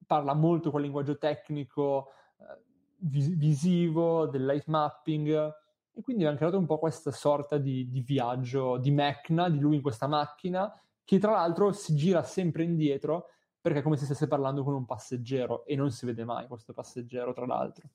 parla 0.07 0.35
molto 0.35 0.71
quel 0.71 0.85
linguaggio 0.85 1.19
tecnico 1.19 2.11
eh, 2.39 2.63
vis- 2.99 3.35
visivo, 3.35 4.27
del 4.27 4.45
light 4.45 4.67
mapping 4.67 5.53
e 5.97 6.03
quindi 6.03 6.23
abbiamo 6.23 6.39
creato 6.39 6.59
un 6.59 6.67
po' 6.67 6.79
questa 6.79 7.13
sorta 7.13 7.57
di, 7.57 7.89
di 7.89 8.01
viaggio 8.01 8.79
di 8.79 8.91
Mecna, 8.91 9.49
di 9.49 9.61
lui 9.61 9.77
in 9.77 9.83
questa 9.83 10.09
macchina, 10.09 10.73
che 11.05 11.19
tra 11.19 11.33
l'altro 11.33 11.71
si 11.73 11.95
gira 11.95 12.25
sempre 12.25 12.65
indietro 12.65 13.29
perché 13.61 13.79
è 13.79 13.83
come 13.83 13.97
se 13.97 14.05
stesse 14.05 14.27
parlando 14.27 14.65
con 14.65 14.75
un 14.75 14.85
passeggero 14.85 15.65
e 15.65 15.77
non 15.77 15.91
si 15.91 16.05
vede 16.05 16.25
mai 16.25 16.47
questo 16.49 16.73
passeggero, 16.73 17.33
tra 17.33 17.47
l'altro. 17.47 17.89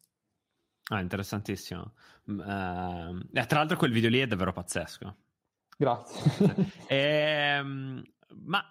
Ah, 0.92 1.02
interessantissimo. 1.02 1.94
Uh, 2.24 2.42
tra 3.30 3.60
l'altro 3.60 3.78
quel 3.78 3.92
video 3.92 4.10
lì 4.10 4.20
è 4.20 4.28
davvero 4.28 4.52
pazzesco. 4.52 5.16
Grazie. 5.78 6.72
ehm, 6.88 8.02
ma 8.46 8.64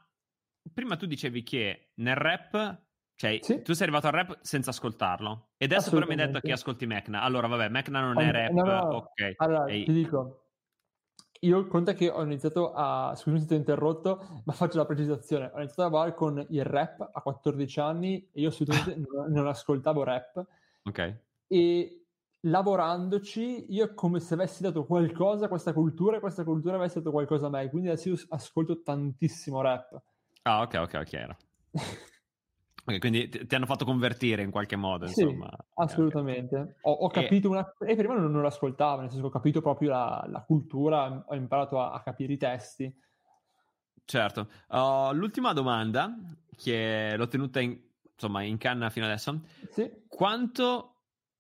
prima 0.73 0.97
tu 0.97 1.07
dicevi 1.07 1.43
che 1.43 1.91
nel 1.97 2.17
rap, 2.17 2.83
cioè 3.19 3.41
sì. 3.43 3.63
tu 3.63 3.73
sei 3.73 3.89
arrivato 3.89 4.07
al 4.07 4.13
rap 4.13 4.39
senza 4.43 4.71
ascoltarlo 4.71 5.49
e 5.57 5.65
adesso 5.65 5.91
però 5.91 6.07
mi 6.07 6.13
hai 6.13 6.19
detto 6.19 6.39
che 6.39 6.53
ascolti 6.53 6.87
Mecna. 6.87 7.21
Allora 7.21 7.49
vabbè, 7.49 7.69
Mecna 7.69 8.01
non 8.01 8.21
è 8.21 8.31
rap, 8.31 8.53
no, 8.53 8.63
no. 8.63 8.81
ok. 8.95 9.35
Allora, 9.39 9.67
Ehi. 9.67 9.85
ti 9.87 9.93
dico, 9.93 10.45
io 11.41 11.67
conta 11.67 11.95
che 11.95 12.11
ho 12.11 12.23
iniziato 12.23 12.73
a, 12.73 13.17
scusami 13.17 13.41
se 13.41 13.47
ti 13.47 13.55
ho 13.55 13.57
interrotto, 13.57 14.43
ma 14.45 14.53
faccio 14.53 14.79
la 14.79 14.87
precisazione, 14.87 15.51
ho 15.53 15.59
iniziato 15.59 15.81
a 15.81 15.85
lavorare 15.87 16.15
con 16.15 16.47
il 16.49 16.65
rap 16.65 17.11
a 17.13 17.21
14 17.21 17.81
anni 17.81 18.29
e 18.33 18.41
io 18.41 18.51
assolutamente 18.51 18.95
non, 19.11 19.33
non 19.33 19.49
ascoltavo 19.49 20.05
rap. 20.05 20.47
Ok. 20.85 21.17
E 21.49 22.07
lavorandoci, 22.43 23.67
io 23.75 23.85
è 23.85 23.95
come 23.95 24.21
se 24.21 24.35
avessi 24.35 24.63
dato 24.63 24.87
qualcosa 24.87 25.47
a 25.47 25.49
questa 25.49 25.73
cultura 25.73 26.19
e 26.19 26.21
questa 26.21 26.45
cultura 26.45 26.77
avesse 26.77 26.99
dato 26.99 27.11
qualcosa 27.11 27.47
a 27.47 27.51
me. 27.51 27.69
Quindi 27.69 27.89
adesso 27.89 28.11
io 28.11 28.17
ascolto 28.29 28.81
tantissimo 28.81 29.61
rap. 29.61 30.01
Ah, 30.43 30.61
ok, 30.61 30.75
ok, 30.85 31.03
chiaro. 31.03 31.37
okay, 32.89 32.99
quindi 32.99 33.29
ti, 33.29 33.55
hanno 33.55 33.67
fatto 33.67 33.85
convertire 33.85 34.43
in 34.43 34.51
qualche 34.51 34.77
modo, 34.77 35.07
sì, 35.07 35.23
insomma. 35.23 35.51
assolutamente. 35.75 36.77
Ho, 36.83 36.93
ho, 36.93 37.09
capito 37.09 37.49
e... 37.49 37.51
una... 37.51 37.75
E 37.87 37.95
prima 37.97 38.15
non, 38.15 38.31
non 38.31 38.43
l'ascoltavo, 38.43 39.01
nel 39.01 39.11
senso 39.11 39.23
che 39.23 39.29
ho 39.29 39.39
capito 39.39 39.61
proprio 39.61 39.91
la, 39.91 40.25
la 40.29 40.43
cultura, 40.43 41.25
ho 41.27 41.35
imparato 41.35 41.81
a, 41.81 41.93
a 41.93 42.01
capire 42.01 42.33
i 42.33 42.39
testi. 42.39 42.93
Certo. 44.05 44.49
Uh, 44.69 45.13
l'ultima 45.13 45.53
domanda, 45.53 46.17
che 46.57 47.15
l'ho 47.17 47.29
tenuta 47.29 47.61
in, 47.61 47.79
insomma, 48.11 48.43
in 48.43 48.57
canna 48.57 48.89
fino 48.89 49.05
adesso. 49.05 49.43
Sì. 49.71 49.91
Quanto 50.09 50.95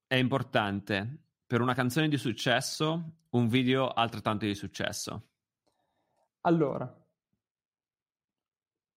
è 0.07 0.17
importante 0.17 1.23
per 1.47 1.63
una 1.63 1.75
canzone 1.75 2.09
di 2.09 2.19
successo 2.19 3.13
un 3.31 3.49
video 3.49 3.89
altrettanto 3.89 4.45
di 4.45 4.55
successo? 4.55 5.29
Allora, 6.43 6.95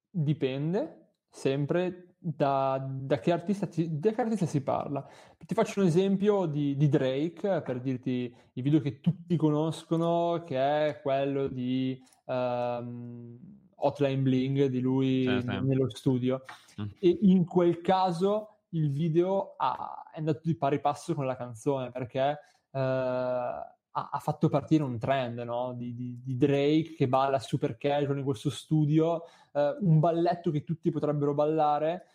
dipende 0.10 1.14
sempre 1.30 2.11
da, 2.24 2.80
da, 2.88 3.20
che, 3.20 3.32
artista 3.32 3.66
ti, 3.66 4.00
da 4.00 4.12
che 4.12 4.22
artista 4.22 4.46
si 4.46 4.62
parla. 4.62 5.06
Ti 5.44 5.56
faccio 5.56 5.82
un 5.82 5.88
esempio 5.88 6.46
di, 6.46 6.78
di, 6.78 6.88
Drake 6.88 7.62
per 7.62 7.82
dirti 7.82 8.34
il 8.54 8.64
video 8.64 8.80
che 8.80 9.00
tutti 9.00 9.36
conoscono, 9.36 10.44
che 10.46 10.58
è 10.88 11.02
quello 11.02 11.48
di 11.48 12.00
um, 12.26 13.38
Hotline 13.76 14.22
Bling 14.22 14.66
di 14.66 14.80
lui 14.80 15.26
sì, 15.26 15.42
sì. 15.42 15.60
nello 15.62 15.90
studio. 15.90 16.44
Mm. 16.80 16.86
E 17.00 17.18
in 17.22 17.44
quel 17.46 17.82
caso 17.82 18.60
il 18.70 18.92
video 18.92 19.56
ha, 19.58 20.04
è 20.14 20.20
andato 20.20 20.42
di 20.44 20.56
pari 20.56 20.80
passo 20.80 21.16
con 21.16 21.26
la 21.26 21.36
canzone 21.36 21.90
perché 21.90 22.38
eh, 22.72 23.60
ha, 23.92 24.10
ha, 24.12 24.20
fatto 24.20 24.50
partire 24.50 24.84
un 24.84 24.98
trend 24.98 25.40
no? 25.40 25.74
di, 25.74 25.94
di, 25.94 26.20
di, 26.22 26.38
Drake 26.38 26.94
che 26.96 27.08
balla 27.08 27.40
super 27.40 27.78
casual 27.78 28.18
in 28.18 28.24
questo 28.24 28.50
studio, 28.50 29.24
eh, 29.54 29.78
un 29.82 30.00
balletto 30.00 30.52
che 30.52 30.64
tutti 30.64 30.92
potrebbero 30.92 31.34
ballare 31.34 32.06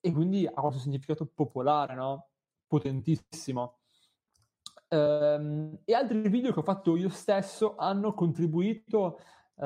e 0.00 0.12
quindi 0.12 0.46
ha 0.46 0.60
questo 0.60 0.80
significato 0.80 1.26
popolare, 1.26 1.94
no? 1.94 2.28
potentissimo. 2.66 3.78
Um, 4.88 5.78
e 5.84 5.94
altri 5.94 6.28
video 6.28 6.52
che 6.52 6.58
ho 6.58 6.62
fatto 6.62 6.96
io 6.96 7.08
stesso 7.08 7.76
hanno 7.76 8.12
contribuito 8.12 9.18
uh, 9.54 9.64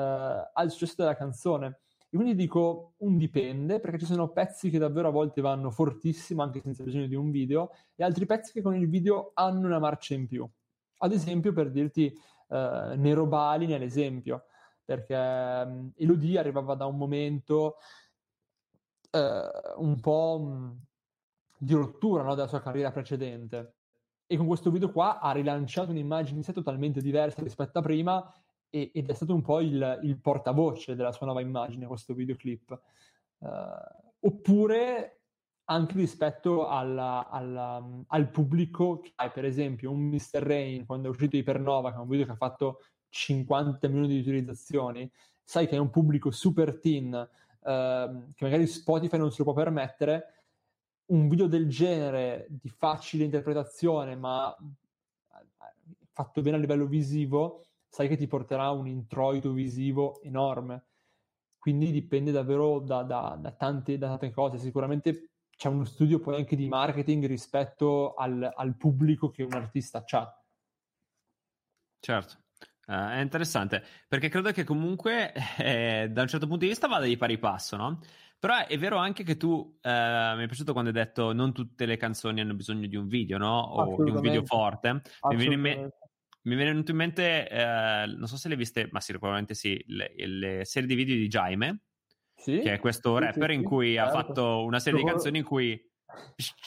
al 0.53 0.71
successo 0.71 0.95
della 0.97 1.15
canzone. 1.15 1.79
E 2.09 2.15
quindi 2.15 2.35
dico 2.35 2.93
un 2.99 3.17
dipende, 3.17 3.81
perché 3.81 3.99
ci 3.99 4.05
sono 4.05 4.29
pezzi 4.29 4.69
che 4.69 4.77
davvero 4.77 5.09
a 5.09 5.11
volte 5.11 5.41
vanno 5.41 5.71
fortissimo, 5.71 6.41
anche 6.41 6.61
senza 6.61 6.83
bisogno 6.83 7.07
di 7.07 7.15
un 7.15 7.31
video, 7.31 7.71
e 7.95 8.03
altri 8.03 8.25
pezzi 8.25 8.53
che 8.53 8.61
con 8.61 8.75
il 8.75 8.87
video 8.87 9.31
hanno 9.33 9.67
una 9.67 9.79
marcia 9.79 10.13
in 10.13 10.27
più. 10.27 10.49
Ad 10.97 11.11
esempio, 11.11 11.53
per 11.53 11.69
dirti, 11.69 12.07
eh, 12.49 12.93
Nero 12.97 13.25
Bali 13.25 13.65
nell'esempio, 13.65 14.45
perché 14.83 15.15
um, 15.15 15.91
Elodie 15.95 16.39
arrivava 16.39 16.73
da 16.75 16.85
un 16.85 16.97
momento 16.97 17.75
eh, 19.11 19.49
un 19.77 19.99
po' 19.99 20.37
um, 20.39 20.79
di 21.57 21.73
rottura 21.73 22.23
no, 22.23 22.35
della 22.35 22.47
sua 22.47 22.61
carriera 22.61 22.91
precedente. 22.91 23.73
E 24.25 24.37
con 24.37 24.47
questo 24.47 24.71
video 24.71 24.91
qua 24.91 25.19
ha 25.19 25.31
rilanciato 25.31 25.91
un'immagine 25.91 26.37
di 26.37 26.43
sé 26.43 26.53
totalmente 26.53 27.01
diversa 27.01 27.41
rispetto 27.41 27.79
a 27.79 27.81
prima 27.81 28.33
e, 28.69 28.91
ed 28.93 29.09
è 29.09 29.13
stato 29.13 29.33
un 29.33 29.41
po' 29.41 29.59
il, 29.61 29.99
il, 30.03 30.19
portavoce 30.19 30.95
della 30.95 31.13
sua 31.13 31.25
nuova 31.25 31.41
immagine 31.41 31.85
questo 31.85 32.13
videoclip. 32.13 32.81
Uh, 33.39 33.47
oppure 34.21 35.16
anche 35.69 35.95
rispetto 35.95 36.67
alla, 36.67 37.27
alla, 37.29 37.85
al 38.07 38.29
pubblico 38.29 38.99
che 38.99 39.11
hai, 39.15 39.31
per 39.31 39.45
esempio, 39.45 39.91
un 39.91 40.01
Mr. 40.01 40.41
Rain 40.41 40.85
quando 40.85 41.07
è 41.07 41.09
uscito 41.09 41.35
Ipernova, 41.35 41.91
che 41.91 41.97
è 41.97 41.99
un 41.99 42.07
video 42.07 42.25
che 42.25 42.31
ha 42.31 42.35
fatto 42.35 42.81
50 43.09 43.87
milioni 43.87 44.07
di 44.07 44.17
visualizzazioni, 44.17 45.09
sai 45.43 45.67
che 45.67 45.75
è 45.75 45.79
un 45.79 45.89
pubblico 45.89 46.31
super 46.31 46.79
teen, 46.79 47.13
uh, 47.13 48.33
che 48.33 48.45
magari 48.45 48.67
Spotify 48.67 49.17
non 49.17 49.31
se 49.31 49.37
lo 49.39 49.45
può 49.45 49.53
permettere, 49.53 50.33
un 51.07 51.27
video 51.29 51.47
del 51.47 51.67
genere 51.69 52.47
di 52.49 52.69
facile 52.69 53.23
interpretazione, 53.23 54.15
ma 54.15 54.55
fatto 56.17 56.41
bene 56.41 56.57
a 56.57 56.59
livello 56.59 56.87
visivo, 56.87 57.65
sai 57.87 58.07
che 58.07 58.17
ti 58.17 58.25
porterà 58.25 58.71
un 58.71 58.87
introito 58.87 59.51
visivo 59.51 60.19
enorme. 60.23 60.85
Quindi 61.59 61.91
dipende 61.91 62.31
davvero 62.31 62.79
da, 62.79 63.03
da, 63.03 63.37
da, 63.39 63.51
tante, 63.51 63.99
da 63.99 64.07
tante 64.07 64.31
cose. 64.31 64.57
Sicuramente 64.57 65.29
c'è 65.57 65.67
uno 65.67 65.83
studio 65.83 66.19
poi 66.19 66.35
anche 66.35 66.55
di 66.55 66.67
marketing 66.67 67.25
rispetto 67.25 68.13
al, 68.13 68.49
al 68.55 68.77
pubblico 68.77 69.29
che 69.29 69.43
un 69.43 69.53
artista 69.53 70.05
ha. 70.07 70.43
Certo. 71.99 72.45
Uh, 72.87 73.09
è 73.09 73.19
interessante 73.19 73.83
perché 74.07 74.29
credo 74.29 74.53
che 74.53 74.63
comunque 74.63 75.33
eh, 75.57 76.07
da 76.09 76.21
un 76.21 76.27
certo 76.29 76.47
punto 76.47 76.63
di 76.63 76.69
vista 76.69 76.87
vada 76.87 77.05
di 77.05 77.17
pari 77.17 77.37
passo, 77.37 77.75
no? 77.75 77.99
Però 78.39 78.65
è 78.65 78.77
vero 78.77 78.97
anche 78.97 79.23
che 79.23 79.35
tu 79.35 79.77
eh, 79.81 80.33
mi 80.37 80.43
è 80.43 80.45
piaciuto 80.45 80.71
quando 80.71 80.91
hai 80.91 80.95
detto 80.95 81.33
non 81.33 81.51
tutte 81.51 81.87
le 81.87 81.97
canzoni 81.97 82.39
hanno 82.39 82.53
bisogno 82.53 82.85
di 82.87 82.95
un 82.95 83.07
video, 83.07 83.39
no? 83.39 83.59
O 83.59 84.03
di 84.03 84.11
un 84.11 84.21
video 84.21 84.45
forte. 84.45 85.01
Mi 85.29 85.35
viene 85.35 85.55
in 85.55 85.59
mente 85.59 85.97
mi 86.47 86.53
è 86.53 86.57
venuto 86.57 86.91
in 86.91 86.97
mente, 86.97 87.49
eh, 87.49 88.05
non 88.07 88.25
so 88.25 88.37
se 88.37 88.47
le 88.47 88.53
hai 88.53 88.59
viste, 88.59 88.87
ma 88.91 89.01
sì, 89.01 89.11
probabilmente 89.11 89.53
sì, 89.53 89.83
le, 89.87 90.13
le 90.15 90.65
serie 90.65 90.87
di 90.87 90.95
video 90.95 91.15
di 91.15 91.27
Jaime, 91.27 91.86
sì? 92.37 92.59
che 92.59 92.73
è 92.73 92.79
questo 92.79 93.17
rapper 93.17 93.51
in 93.51 93.63
cui 93.63 93.95
certo. 93.95 94.09
ha 94.09 94.21
fatto 94.21 94.63
una 94.63 94.79
serie 94.79 94.99
di 94.99 95.05
canzoni 95.05 95.39
in 95.39 95.43
cui 95.43 95.91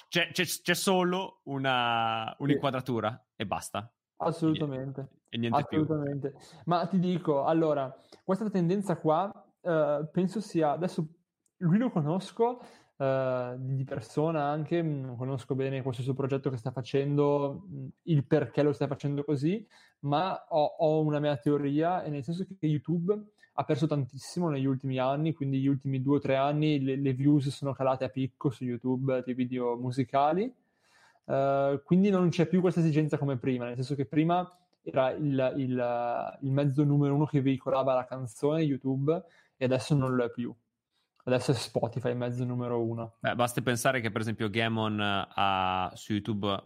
c'è, 0.09 0.31
c'è, 0.33 0.45
c'è 0.45 0.75
solo 0.75 1.41
una, 1.45 2.35
un'inquadratura 2.39 3.27
e 3.37 3.47
basta. 3.47 3.91
Assolutamente. 4.17 5.09
E, 5.29 5.39
niente 5.39 5.59
Assolutamente. 5.59 6.31
Più. 6.31 6.41
Ma 6.65 6.87
ti 6.87 6.99
dico, 6.99 7.45
allora, 7.45 7.95
questa 8.25 8.51
tendenza 8.51 8.97
qua 8.97 9.33
uh, 9.61 10.09
penso 10.11 10.41
sia, 10.41 10.73
adesso 10.73 11.07
lui 11.59 11.79
lo 11.79 11.91
conosco, 11.91 12.61
Uh, 13.01 13.57
di 13.57 13.83
persona 13.85 14.43
anche, 14.43 14.83
non 14.83 15.17
conosco 15.17 15.55
bene 15.55 15.81
questo 15.81 16.03
suo 16.03 16.13
progetto 16.13 16.51
che 16.51 16.59
sta 16.59 16.71
facendo, 16.71 17.67
il 18.03 18.27
perché 18.27 18.63
lo 18.63 18.75
sta 18.75 18.87
facendo 18.87 19.25
così, 19.25 19.67
ma 20.01 20.45
ho, 20.51 20.63
ho, 20.77 21.01
una 21.01 21.19
mia 21.19 21.35
teoria, 21.39 22.03
e 22.03 22.11
nel 22.11 22.23
senso 22.23 22.45
che 22.45 22.67
YouTube 22.67 23.19
ha 23.61 23.65
perso 23.65 23.87
tantissimo 23.87 24.49
negli 24.49 24.65
ultimi 24.65 24.99
anni, 24.99 25.35
quindi 25.35 25.61
gli 25.61 25.67
ultimi 25.67 26.01
due 26.01 26.17
o 26.17 26.19
tre 26.19 26.37
anni 26.37 26.83
le, 26.83 26.97
le 26.97 27.13
views 27.13 27.49
sono 27.51 27.75
calate 27.75 28.05
a 28.05 28.09
picco 28.09 28.49
su 28.49 28.65
YouTube 28.65 29.23
dei 29.23 29.35
video 29.35 29.77
musicali, 29.77 30.51
uh, 31.25 31.83
quindi 31.85 32.09
non 32.09 32.31
c'è 32.31 32.47
più 32.47 32.63
questa 32.63 32.81
esigenza 32.81 33.19
come 33.19 33.37
prima, 33.37 33.67
nel 33.67 33.75
senso 33.75 33.95
che 33.95 34.07
prima 34.07 34.51
era 34.83 35.11
il, 35.11 35.55
il, 35.59 36.39
il 36.41 36.51
mezzo 36.51 36.85
numero 36.85 37.15
uno 37.15 37.27
che 37.27 37.43
veicolava 37.43 37.93
la 37.93 38.07
canzone 38.07 38.63
YouTube 38.63 39.23
e 39.59 39.65
adesso 39.67 39.95
non 39.95 40.15
lo 40.15 40.25
è 40.25 40.31
più. 40.31 40.55
Adesso 41.25 41.51
è 41.51 41.55
Spotify 41.55 42.15
mezzo 42.15 42.45
numero 42.45 42.83
uno. 42.83 43.17
Beh, 43.21 43.35
basta 43.35 43.61
pensare 43.61 44.01
che 44.01 44.11
per 44.11 44.23
esempio 44.23 44.49
Gamon 44.49 44.99
eh, 44.99 45.29
ha 45.35 45.93
su 45.95 46.15
YouTube 46.15 46.63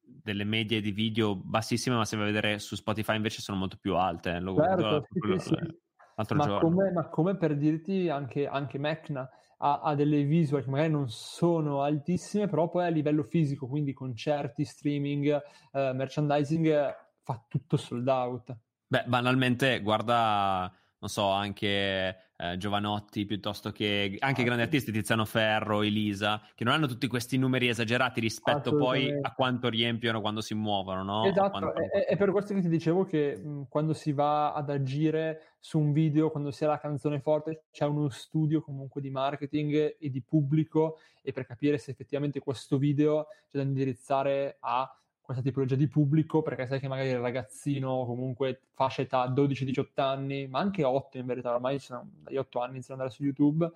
delle 0.00 0.42
medie 0.42 0.80
di 0.80 0.90
video 0.90 1.36
bassissime, 1.36 1.94
ma 1.94 2.04
se 2.04 2.16
vai 2.16 2.28
a 2.28 2.32
vedere 2.32 2.58
su 2.58 2.74
Spotify 2.74 3.14
invece 3.14 3.40
sono 3.40 3.58
molto 3.58 3.76
più 3.80 3.94
alte. 3.94 4.40
Lo 4.40 4.56
certo, 4.56 5.06
sì, 5.08 5.38
sì, 5.38 5.84
sì. 6.24 6.34
Ma, 6.34 6.58
come, 6.58 6.90
ma, 6.92 7.08
come, 7.08 7.36
per 7.36 7.56
dirti 7.56 8.08
anche, 8.08 8.46
anche 8.46 8.78
Mecna 8.78 9.28
ha, 9.58 9.80
ha, 9.80 9.94
delle 9.94 10.22
visual 10.22 10.62
che 10.62 10.70
magari 10.70 10.90
non 10.90 11.08
sono 11.08 11.82
altissime, 11.82 12.48
però 12.48 12.68
poi 12.68 12.86
a 12.86 12.88
livello 12.88 13.22
fisico, 13.22 13.66
quindi 13.66 13.92
concerti, 13.92 14.64
streaming, 14.64 15.42
uh, 15.72 15.94
merchandising, 15.94 16.94
fa 17.22 17.44
tutto 17.48 17.76
sold 17.76 18.08
out. 18.08 18.56
Beh, 18.86 19.04
banalmente, 19.06 19.80
guarda 19.80 20.72
non 20.98 21.10
so, 21.10 21.28
anche 21.28 22.16
eh, 22.36 22.56
Giovanotti 22.56 23.24
piuttosto 23.24 23.70
che 23.70 24.16
anche 24.18 24.42
grandi 24.44 24.62
artisti, 24.62 24.92
Tiziano 24.92 25.24
Ferro, 25.24 25.82
Elisa, 25.82 26.40
che 26.54 26.64
non 26.64 26.74
hanno 26.74 26.86
tutti 26.86 27.06
questi 27.06 27.38
numeri 27.38 27.68
esagerati 27.68 28.20
rispetto 28.20 28.76
poi 28.76 29.16
a 29.20 29.32
quanto 29.34 29.68
riempiono 29.68 30.20
quando 30.20 30.40
si 30.40 30.54
muovono, 30.54 31.02
no? 31.02 31.24
Esatto, 31.24 31.50
quanto... 31.50 31.74
è, 31.74 32.06
è, 32.06 32.16
per 32.16 32.30
questo 32.30 32.54
che 32.54 32.60
ti 32.60 32.68
dicevo 32.68 33.04
che 33.04 33.36
mh, 33.36 33.66
quando 33.68 33.92
si 33.92 34.12
va 34.12 34.52
ad 34.52 34.70
agire 34.70 35.54
su 35.60 35.78
un 35.78 35.92
video, 35.92 36.30
quando 36.30 36.50
si 36.50 36.64
ha 36.64 36.68
la 36.68 36.78
canzone 36.78 37.20
forte, 37.20 37.64
c'è 37.70 37.84
uno 37.84 38.08
studio 38.08 38.62
comunque 38.62 39.00
di 39.00 39.10
marketing 39.10 39.96
e 39.98 40.10
di 40.10 40.22
pubblico 40.22 40.98
e 41.22 41.32
per 41.32 41.46
capire 41.46 41.78
se 41.78 41.90
effettivamente 41.90 42.40
questo 42.40 42.78
video 42.78 43.26
c'è 43.50 43.58
da 43.58 43.62
indirizzare 43.62 44.56
a 44.60 44.90
questa 45.26 45.42
tipologia 45.42 45.74
di 45.74 45.88
pubblico, 45.88 46.40
perché 46.40 46.66
sai 46.66 46.78
che 46.80 46.88
magari 46.88 47.08
il 47.08 47.18
ragazzino 47.18 48.06
comunque 48.06 48.62
fascia 48.72 49.02
età 49.02 49.26
12-18 49.28 49.86
anni, 49.96 50.46
ma 50.46 50.60
anche 50.60 50.84
8 50.84 51.18
in 51.18 51.26
verità, 51.26 51.52
ormai 51.52 51.78
sono, 51.80 52.08
dagli 52.22 52.36
8 52.36 52.60
anni 52.60 52.74
iniziano 52.74 53.02
ad 53.02 53.06
andare 53.06 53.10
su 53.10 53.24
YouTube, 53.24 53.70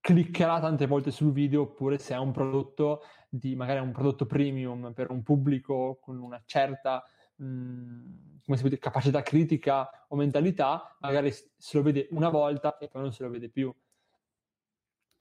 cliccherà 0.00 0.58
tante 0.58 0.86
volte 0.86 1.10
sul 1.10 1.32
video, 1.32 1.62
oppure 1.62 1.98
se 1.98 2.14
è 2.14 2.18
un 2.18 2.32
prodotto 2.32 3.02
di 3.28 3.54
magari 3.54 3.78
un 3.80 3.92
prodotto 3.92 4.26
premium 4.26 4.92
per 4.94 5.10
un 5.10 5.22
pubblico 5.22 5.98
con 6.00 6.18
una 6.18 6.42
certa 6.44 7.04
mh, 7.36 8.40
come 8.44 8.56
si 8.56 8.60
può 8.60 8.68
dire, 8.68 8.78
capacità 8.78 9.22
critica 9.22 10.06
o 10.08 10.16
mentalità, 10.16 10.96
magari 11.00 11.30
se 11.30 11.76
lo 11.76 11.82
vede 11.82 12.08
una 12.10 12.28
volta 12.28 12.78
e 12.78 12.88
poi 12.88 13.02
non 13.02 13.12
se 13.12 13.22
lo 13.22 13.30
vede 13.30 13.48
più. 13.48 13.72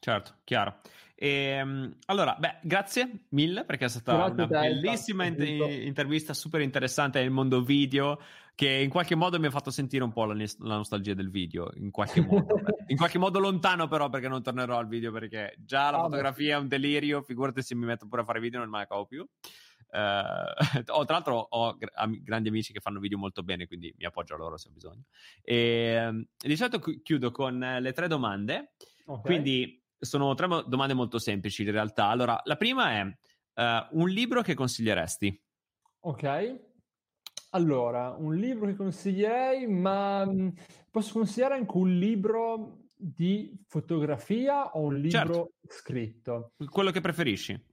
Certo, 0.03 0.37
chiaro. 0.43 0.79
E, 1.13 1.29
ehm, 1.29 1.95
allora, 2.07 2.35
beh, 2.39 2.61
grazie 2.63 3.25
mille 3.29 3.65
perché 3.65 3.85
è 3.85 3.87
stata 3.87 4.15
grazie 4.15 4.33
una 4.33 4.47
te, 4.47 4.67
bellissima 4.67 5.25
in- 5.25 5.39
intervista, 5.39 6.33
super 6.33 6.59
interessante 6.61 7.19
nel 7.19 7.29
mondo 7.29 7.61
video, 7.61 8.19
che 8.55 8.67
in 8.67 8.89
qualche 8.89 9.13
modo 9.13 9.39
mi 9.39 9.45
ha 9.45 9.51
fatto 9.51 9.69
sentire 9.69 10.03
un 10.03 10.11
po' 10.11 10.25
la, 10.25 10.33
la 10.33 10.75
nostalgia 10.75 11.13
del 11.13 11.29
video, 11.29 11.69
in 11.75 11.91
qualche 11.91 12.19
modo. 12.25 12.55
in 12.87 12.97
qualche 12.97 13.19
modo 13.19 13.37
lontano 13.37 13.87
però 13.87 14.09
perché 14.09 14.27
non 14.27 14.41
tornerò 14.41 14.79
al 14.79 14.87
video 14.87 15.11
perché 15.11 15.53
già 15.59 15.91
la 15.91 15.99
ah, 15.99 16.01
fotografia 16.05 16.55
beh. 16.55 16.59
è 16.59 16.61
un 16.63 16.67
delirio, 16.67 17.21
figurati 17.21 17.61
se 17.61 17.75
mi 17.75 17.85
metto 17.85 18.07
pure 18.07 18.23
a 18.23 18.25
fare 18.25 18.39
video 18.39 18.59
non 18.59 18.69
me 18.69 18.79
la 18.79 18.87
cavo 18.87 19.05
più. 19.05 19.21
Uh, 19.21 20.47
oh, 20.97 21.05
tra 21.05 21.13
l'altro 21.13 21.35
ho 21.35 21.77
am- 21.93 22.23
grandi 22.23 22.49
amici 22.49 22.73
che 22.73 22.79
fanno 22.79 22.99
video 22.99 23.19
molto 23.19 23.43
bene, 23.43 23.67
quindi 23.67 23.93
mi 23.95 24.05
appoggio 24.05 24.33
a 24.33 24.37
loro 24.37 24.57
se 24.57 24.69
ho 24.69 24.71
bisogno. 24.71 25.03
E, 25.43 25.93
ehm, 25.99 26.25
di 26.35 26.55
solito 26.55 26.79
chiudo 26.79 27.29
con 27.29 27.59
le 27.59 27.93
tre 27.93 28.07
domande. 28.07 28.71
Okay. 29.05 29.23
Quindi 29.23 29.80
sono 30.01 30.33
tre 30.33 30.47
domande 30.67 30.93
molto 30.93 31.19
semplici 31.19 31.63
in 31.63 31.71
realtà. 31.71 32.07
Allora, 32.07 32.41
la 32.43 32.57
prima 32.57 32.91
è 32.91 33.03
uh, 33.03 33.99
un 33.99 34.09
libro 34.09 34.41
che 34.41 34.53
consiglieresti? 34.53 35.43
Ok. 36.01 36.59
Allora, 37.51 38.15
un 38.17 38.35
libro 38.35 38.67
che 38.67 38.75
consiglierei, 38.75 39.67
ma 39.67 40.25
mm, 40.25 40.49
posso 40.89 41.13
consigliare 41.13 41.55
anche 41.55 41.77
un 41.77 41.97
libro 41.97 42.79
di 42.95 43.53
fotografia 43.67 44.71
o 44.71 44.81
un 44.81 44.95
libro 44.95 45.09
certo. 45.09 45.51
scritto? 45.67 46.53
Quello 46.69 46.91
che 46.91 47.01
preferisci. 47.01 47.69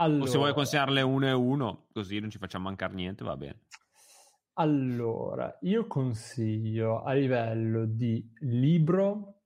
Allora, 0.00 0.22
o 0.22 0.26
se 0.26 0.38
vuoi 0.38 0.54
consigliarle 0.54 1.02
uno 1.02 1.26
e 1.26 1.32
uno, 1.32 1.86
così 1.92 2.20
non 2.20 2.30
ci 2.30 2.38
facciamo 2.38 2.64
mancare 2.64 2.94
niente, 2.94 3.24
va 3.24 3.36
bene. 3.36 3.66
Allora, 4.54 5.56
io 5.62 5.86
consiglio 5.86 7.02
a 7.02 7.12
livello 7.12 7.84
di 7.84 8.28
libro 8.40 9.37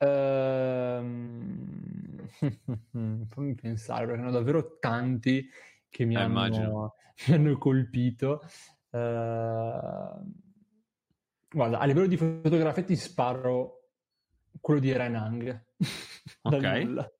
Ehm... 0.00 1.88
fammi 3.28 3.54
pensare, 3.54 4.06
perché 4.06 4.20
sono 4.20 4.30
davvero 4.30 4.78
tanti 4.78 5.46
che 5.88 6.04
mi, 6.04 6.14
eh, 6.14 6.20
hanno, 6.20 6.94
mi 7.28 7.34
hanno, 7.34 7.58
colpito. 7.58 8.40
Uh... 8.90 8.98
Guarda, 11.52 11.78
a 11.78 11.84
livello 11.84 12.06
di 12.06 12.16
fotografia 12.16 12.84
ti 12.84 12.96
sparo 12.96 13.88
quello 14.60 14.80
di 14.80 14.92
Renang. 14.92 15.64
ok. 16.42 17.10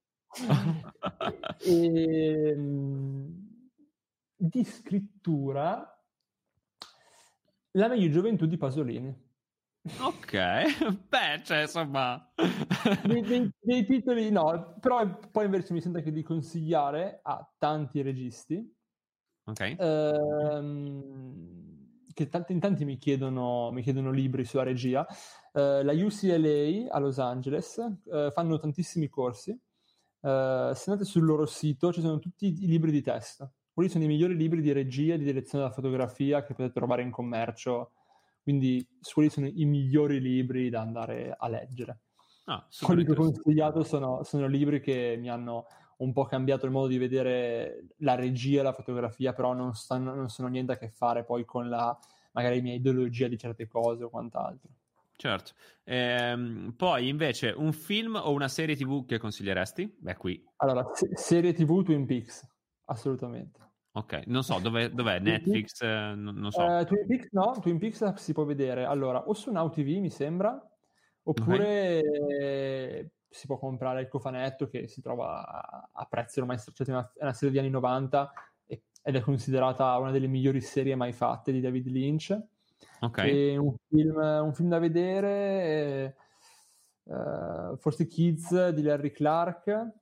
e, 1.65 2.57
di 4.36 4.65
scrittura 4.65 6.01
La 7.73 7.89
meglio 7.89 8.09
gioventù 8.09 8.47
di 8.47 8.57
Pasolini. 8.57 9.30
Ok, 9.82 10.32
beh, 11.09 11.43
cioè, 11.43 11.62
insomma... 11.62 12.31
dei, 13.05 13.23
dei, 13.24 13.51
dei, 13.59 13.86
titoli 13.86 14.31
no, 14.31 14.77
però 14.78 15.19
poi 15.31 15.47
invece 15.47 15.73
mi 15.73 15.81
sento 15.81 15.98
anche 15.98 16.12
di 16.12 16.23
consigliare 16.23 17.20
a 17.23 17.51
tanti 17.57 18.02
registi. 18.02 18.77
Ok. 19.44 19.77
Ehm, 19.78 21.31
che 22.12 22.28
tanti, 22.28 22.52
in 22.52 22.61
tanti 22.61 22.85
mi 22.85 22.98
chiedono, 22.98 23.70
mi 23.70 23.82
chiedono 23.82 24.11
libri 24.11 24.44
sulla 24.44 24.65
regia. 24.65 25.07
Eh, 25.52 25.82
la 25.82 25.93
UCLA 25.93 26.93
a 26.93 26.98
Los 26.98 27.19
Angeles 27.19 27.78
eh, 28.12 28.31
fanno 28.32 28.59
tantissimi 28.59 29.09
corsi. 29.09 29.51
Eh, 29.51 30.73
se 30.74 30.90
andate 30.90 31.09
sul 31.09 31.24
loro 31.24 31.47
sito 31.47 31.90
ci 31.90 32.02
sono 32.02 32.19
tutti 32.19 32.48
i 32.48 32.66
libri 32.66 32.90
di 32.90 33.01
testo. 33.01 33.55
Quelli 33.73 33.89
sono 33.89 34.05
i 34.05 34.09
migliori 34.09 34.36
libri 34.36 34.61
di 34.61 34.73
regia 34.73 35.16
di 35.16 35.24
direzione 35.24 35.65
della 35.65 35.74
fotografia 35.74 36.43
che 36.43 36.52
potete 36.52 36.74
trovare 36.74 37.01
in 37.01 37.11
commercio 37.11 37.93
quindi 38.43 38.87
quelli 39.12 39.29
sono 39.29 39.47
i 39.47 39.65
migliori 39.65 40.21
libri 40.21 40.71
da 40.71 40.81
andare 40.81 41.35
a 41.37 41.49
leggere. 41.49 42.01
Ah, 42.47 42.67
quelli 42.81 43.05
che 43.05 43.12
ho 43.12 43.15
consigliato 43.15 43.83
sono, 43.83 44.23
sono, 44.23 44.47
libri 44.47 44.81
che 44.81 45.17
mi 45.19 45.29
hanno 45.29 45.67
un 45.99 46.12
po' 46.12 46.25
cambiato 46.25 46.67
il 46.67 46.73
modo 46.73 46.87
di 46.89 46.99
vedere 46.99 47.89
la 47.99 48.15
regia 48.15 48.62
la 48.62 48.73
fotografia, 48.73 49.33
però 49.33 49.53
non, 49.53 49.75
stanno, 49.75 50.15
non 50.15 50.29
sono 50.29 50.49
niente 50.49 50.73
a 50.73 50.79
che 50.79 50.89
fare 50.89 51.25
poi 51.25 51.45
con 51.45 51.69
la 51.69 51.97
magari 52.33 52.61
mia 52.62 52.75
ideologia 52.75 53.29
di 53.29 53.37
certe 53.37 53.67
cose 53.67 54.05
o 54.05 54.11
quant'altro. 54.11 54.71
Certo. 55.17 55.53
Ehm, 55.85 56.73
poi 56.77 57.09
invece 57.09 57.51
un 57.51 57.73
film 57.73 58.15
o 58.15 58.33
una 58.33 58.49
serie 58.49 58.75
TV 58.75 59.05
che 59.05 59.19
consiglieresti? 59.19 59.97
Beh, 59.99 60.17
qui. 60.17 60.43
Allora, 60.57 60.91
se- 60.95 61.11
serie 61.15 61.53
TV 61.53 61.83
Twin 61.83 62.07
Peaks, 62.07 62.47
assolutamente. 62.87 63.70
Ok, 63.93 64.23
non 64.27 64.45
so 64.45 64.61
dove, 64.61 64.93
dov'è 64.95 65.19
Netflix, 65.19 65.81
eh, 65.83 66.15
non, 66.15 66.49
so. 66.53 66.62
Uh, 66.62 66.85
Twin 66.85 67.07
Peaks 67.09 67.29
no, 67.33 67.59
Twin 67.61 67.79
Peaks 67.79 68.12
si 68.15 68.33
può 68.33 68.45
vedere 68.45 68.85
allora 68.85 69.27
o 69.27 69.35
su 69.35 69.51
Now 69.51 69.69
TV 69.69 69.99
mi 69.99 70.11
sembra, 70.11 70.57
oppure 71.25 71.99
okay. 71.99 73.11
si 73.29 73.47
può 73.49 73.59
comprare 73.59 74.03
il 74.03 74.09
cofanetto 74.09 74.69
che 74.69 74.87
si 74.87 75.01
trova 75.01 75.45
a, 75.45 75.89
a 75.93 76.05
prezzi 76.05 76.39
ormai 76.39 76.59
stracciati, 76.59 76.93
è 76.93 76.95
una, 77.23 77.33
serie 77.33 77.51
degli 77.51 77.59
anni 77.59 77.71
90 77.71 78.33
e, 78.67 78.83
ed 79.03 79.17
è 79.17 79.21
considerata 79.21 79.97
una 79.99 80.12
delle 80.12 80.29
migliori 80.29 80.61
serie 80.61 80.95
mai 80.95 81.12
fatte 81.12 81.51
di 81.51 81.61
David 81.61 81.89
Lynch. 81.89 82.41
Ok. 83.01 83.19
E 83.19 83.57
un 83.57 83.75
film, 83.89 84.17
un 84.17 84.55
film 84.55 84.69
da 84.69 84.79
vedere, 84.79 86.17
uh, 87.05 87.77
forse 87.77 88.07
Kids 88.07 88.69
di 88.69 88.83
Larry 88.83 89.11
Clark. 89.11 89.99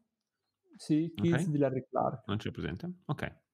Sì, 0.77 1.11
Kids 1.17 1.41
okay. 1.41 1.51
di 1.51 1.59
Larry 1.59 1.87
Clark. 1.89 2.27
Non 2.27 2.37
c'è 2.37 2.51
presente? 2.51 2.93
Ok. 3.07 3.47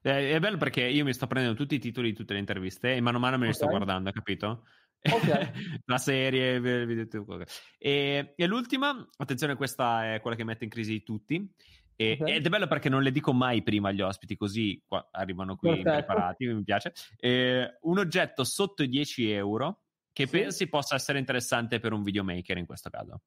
È 0.00 0.38
bello 0.38 0.56
perché 0.56 0.82
io 0.82 1.04
mi 1.04 1.12
sto 1.12 1.26
prendendo 1.26 1.56
tutti 1.56 1.74
i 1.74 1.78
titoli 1.78 2.10
di 2.10 2.14
tutte 2.14 2.34
le 2.34 2.38
interviste 2.38 2.94
e 2.94 3.00
mano 3.00 3.16
a 3.16 3.20
mano 3.20 3.38
me 3.38 3.44
li 3.44 3.52
okay. 3.52 3.62
sto 3.62 3.68
guardando, 3.68 4.10
capito? 4.10 4.64
Okay. 5.00 5.50
la 5.86 5.98
serie, 5.98 6.60
video, 6.60 7.44
e, 7.78 8.34
e, 8.36 8.46
l'ultima, 8.46 9.08
attenzione, 9.16 9.54
questa 9.54 10.14
è 10.14 10.20
quella 10.20 10.36
che 10.36 10.44
mette 10.44 10.64
in 10.64 10.70
crisi 10.70 11.02
tutti. 11.02 11.48
E, 11.94 12.18
okay. 12.20 12.34
Ed 12.34 12.46
è 12.46 12.48
bello 12.48 12.66
perché 12.66 12.88
non 12.88 13.02
le 13.02 13.10
dico 13.10 13.32
mai 13.32 13.62
prima 13.62 13.88
agli 13.88 14.02
ospiti, 14.02 14.36
così 14.36 14.80
arrivano 15.12 15.56
qui 15.56 15.70
Perfetto. 15.70 15.90
preparati, 15.92 16.46
mi 16.46 16.62
piace. 16.62 16.92
E, 17.18 17.78
un 17.82 17.98
oggetto 17.98 18.44
sotto 18.44 18.82
i 18.82 18.88
10 18.88 19.30
euro 19.30 19.82
che 20.12 20.26
sì. 20.26 20.30
pensi 20.30 20.68
possa 20.68 20.94
essere 20.94 21.18
interessante 21.18 21.78
per 21.78 21.92
un 21.92 22.02
videomaker 22.02 22.58
in 22.58 22.66
questo 22.66 22.90
caso? 22.90 23.22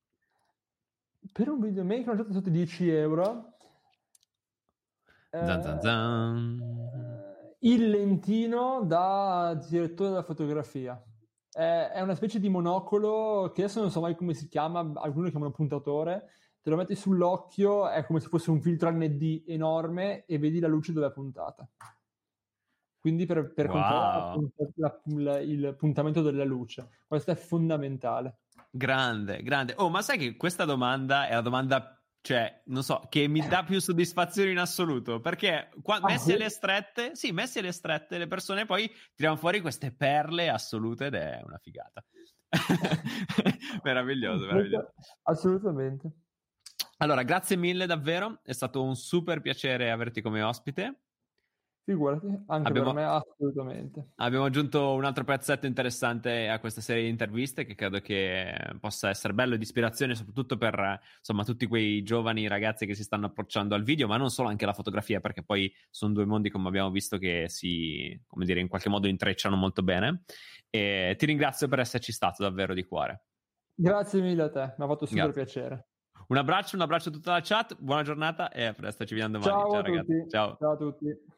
Per 1.32 1.50
un 1.50 1.60
videomaker 1.60 2.10
un 2.10 2.14
oggetto 2.20 2.34
sotto 2.34 2.50
i 2.50 2.54
10 2.54 2.90
euro? 2.90 3.58
Zan, 5.32 5.62
zan, 5.62 5.82
zan. 5.82 6.60
Eh, 7.62 7.70
il 7.70 7.90
lentino 7.90 8.84
da 8.84 9.54
direttore 9.68 10.10
della 10.10 10.24
fotografia. 10.24 11.02
È, 11.52 11.92
è, 11.94 12.02
una 12.02 12.16
specie 12.16 12.40
di 12.40 12.50
monocolo 12.50 13.52
che 13.54 13.64
adesso 13.64 13.82
non 13.82 13.92
so 13.92 14.02
mai 14.02 14.16
come 14.16 14.34
si 14.34 14.48
chiama, 14.48 14.80
alcuni 14.96 15.26
lo 15.26 15.30
chiamano 15.30 15.52
puntatore. 15.52 16.30
Te 16.62 16.70
lo 16.70 16.76
metti 16.76 16.96
sull'occhio, 16.96 17.90
è 17.90 18.06
come 18.06 18.20
se 18.20 18.28
fosse 18.28 18.50
un 18.50 18.62
filtro 18.62 18.92
ND 18.92 19.44
enorme 19.48 20.26
e 20.26 20.38
vedi 20.40 20.60
la 20.60 20.68
luce 20.68 20.94
dove 20.94 21.08
è 21.08 21.12
puntata. 21.12 21.68
Quindi 23.00 23.26
per, 23.26 23.54
per 23.54 23.70
wow. 23.70 24.34
controllare 24.34 24.72
la, 24.76 25.02
la, 25.04 25.40
il 25.40 25.76
puntamento 25.78 26.22
della 26.22 26.44
luce. 26.44 26.90
Questo 27.08 27.32
è 27.32 27.36
fondamentale. 27.36 28.40
Grande, 28.72 29.42
grande. 29.42 29.74
Oh, 29.78 29.90
ma 29.90 30.02
sai 30.02 30.18
che 30.18 30.36
questa 30.36 30.66
domanda 30.66 31.28
è 31.28 31.34
la 31.34 31.42
domanda 31.42 31.99
cioè, 32.22 32.62
non 32.66 32.84
so, 32.84 33.06
che 33.10 33.28
mi 33.28 33.46
dà 33.48 33.64
più 33.64 33.80
soddisfazione 33.80 34.52
in 34.52 34.58
assoluto. 34.58 35.20
Perché 35.20 35.70
qua, 35.82 35.98
ah, 35.98 36.08
messi 36.08 36.34
alle 36.34 36.50
strette, 36.50 37.16
sì, 37.16 37.32
messi 37.32 37.60
alle 37.60 37.72
strette, 37.72 38.18
le 38.18 38.28
persone 38.28 38.66
poi 38.66 38.92
tirano 39.16 39.38
fuori 39.38 39.62
queste 39.62 39.92
perle 39.92 40.50
assolute 40.50 41.06
ed 41.06 41.16
è 41.16 41.42
una 41.44 41.58
figata. 41.58 42.04
meraviglioso, 43.84 44.46
meraviglioso. 44.46 44.94
Assolutamente. 45.24 46.12
Allora, 46.98 47.24
grazie 47.24 47.56
mille 47.56 47.86
davvero, 47.86 48.42
è 48.44 48.52
stato 48.52 48.84
un 48.84 48.96
super 48.96 49.40
piacere 49.40 49.90
averti 49.90 50.22
come 50.22 50.42
ospite. 50.42 51.04
Figurati, 51.90 52.28
anche 52.46 52.70
abbiamo, 52.70 52.94
per 52.94 53.02
me 53.02 53.10
assolutamente. 53.10 54.10
Abbiamo 54.18 54.46
aggiunto 54.46 54.94
un 54.94 55.06
altro 55.06 55.24
pezzetto 55.24 55.66
interessante 55.66 56.48
a 56.48 56.60
questa 56.60 56.82
serie 56.82 57.02
di 57.02 57.10
interviste 57.10 57.66
che 57.66 57.74
credo 57.74 58.00
che 58.00 58.76
possa 58.80 59.10
essere 59.10 59.34
bello 59.34 59.56
e 59.56 59.58
di 59.58 59.64
ispirazione 59.64 60.14
soprattutto 60.14 60.56
per 60.56 61.00
insomma, 61.18 61.44
tutti 61.44 61.66
quei 61.66 62.04
giovani 62.04 62.48
ragazzi 62.48 62.86
che 62.86 62.94
si 62.94 63.02
stanno 63.02 63.26
approcciando 63.26 63.74
al 63.74 63.82
video, 63.82 64.06
ma 64.06 64.18
non 64.18 64.30
solo 64.30 64.50
anche 64.50 64.66
alla 64.66 64.74
fotografia, 64.74 65.20
perché 65.20 65.42
poi 65.42 65.74
sono 65.90 66.14
due 66.14 66.26
mondi, 66.26 66.52
come 66.52 66.68
abbiamo 66.68 66.92
visto, 66.92 67.18
che 67.18 67.46
si, 67.48 68.22
come 68.28 68.46
dire, 68.46 68.60
in 68.60 68.68
qualche 68.68 68.90
modo 68.90 69.08
intrecciano 69.08 69.56
molto 69.56 69.82
bene. 69.82 70.22
E 70.70 71.16
ti 71.18 71.26
ringrazio 71.26 71.68
per 71.68 71.80
esserci 71.80 72.12
stato 72.12 72.44
davvero 72.44 72.76
di 72.76 72.84
cuore. 72.84 73.24
Grazie 73.74 74.22
mille 74.22 74.44
a 74.44 74.50
te, 74.52 74.76
mi 74.78 74.86
ha 74.86 74.88
fatto 74.88 75.08
super 75.08 75.32
Grazie. 75.32 75.44
piacere. 75.44 75.88
Un 76.28 76.38
abbraccio, 76.38 76.76
un 76.76 76.84
abbraccio 76.84 77.10
a 77.10 77.12
tutta 77.12 77.32
la 77.32 77.42
chat, 77.42 77.76
buona 77.80 78.04
giornata 78.04 78.52
e 78.52 78.66
a 78.66 78.74
presto, 78.74 79.06
ci 79.06 79.16
vediamo 79.16 79.40
domani. 79.40 79.60
Ciao, 79.60 79.72
Ciao 79.72 79.82
ragazzi. 79.82 80.26
Ciao. 80.30 80.58
Ciao 80.60 80.72
a 80.74 80.78
tutti. 80.78 81.38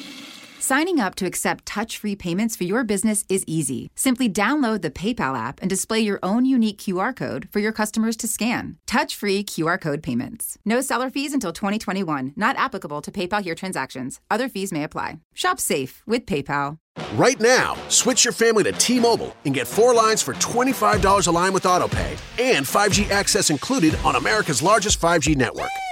Signing 0.71 1.01
up 1.01 1.15
to 1.15 1.25
accept 1.25 1.65
touch 1.65 1.97
free 1.97 2.15
payments 2.15 2.55
for 2.55 2.63
your 2.63 2.85
business 2.85 3.25
is 3.27 3.43
easy. 3.45 3.91
Simply 3.93 4.29
download 4.29 4.81
the 4.81 4.89
PayPal 4.89 5.37
app 5.37 5.59
and 5.59 5.69
display 5.69 5.99
your 5.99 6.17
own 6.23 6.45
unique 6.45 6.77
QR 6.77 7.13
code 7.13 7.49
for 7.51 7.59
your 7.59 7.73
customers 7.73 8.15
to 8.15 8.25
scan. 8.25 8.77
Touch 8.87 9.13
free 9.13 9.43
QR 9.43 9.77
code 9.81 10.01
payments. 10.01 10.57
No 10.63 10.79
seller 10.79 11.09
fees 11.09 11.33
until 11.33 11.51
2021, 11.51 12.31
not 12.37 12.55
applicable 12.55 13.01
to 13.01 13.11
PayPal 13.11 13.43
here 13.43 13.53
transactions. 13.53 14.21
Other 14.31 14.47
fees 14.47 14.71
may 14.71 14.85
apply. 14.85 15.19
Shop 15.33 15.59
safe 15.59 16.03
with 16.07 16.25
PayPal. 16.25 16.77
Right 17.15 17.41
now, 17.41 17.75
switch 17.89 18.23
your 18.23 18.31
family 18.31 18.63
to 18.63 18.71
T 18.71 18.97
Mobile 18.97 19.35
and 19.43 19.53
get 19.53 19.67
four 19.67 19.93
lines 19.93 20.21
for 20.21 20.35
$25 20.35 21.27
a 21.27 21.31
line 21.31 21.51
with 21.51 21.63
AutoPay 21.63 22.17
and 22.39 22.65
5G 22.65 23.11
access 23.11 23.49
included 23.49 23.99
on 24.05 24.15
America's 24.15 24.61
largest 24.61 25.01
5G 25.01 25.35
network. 25.35 25.71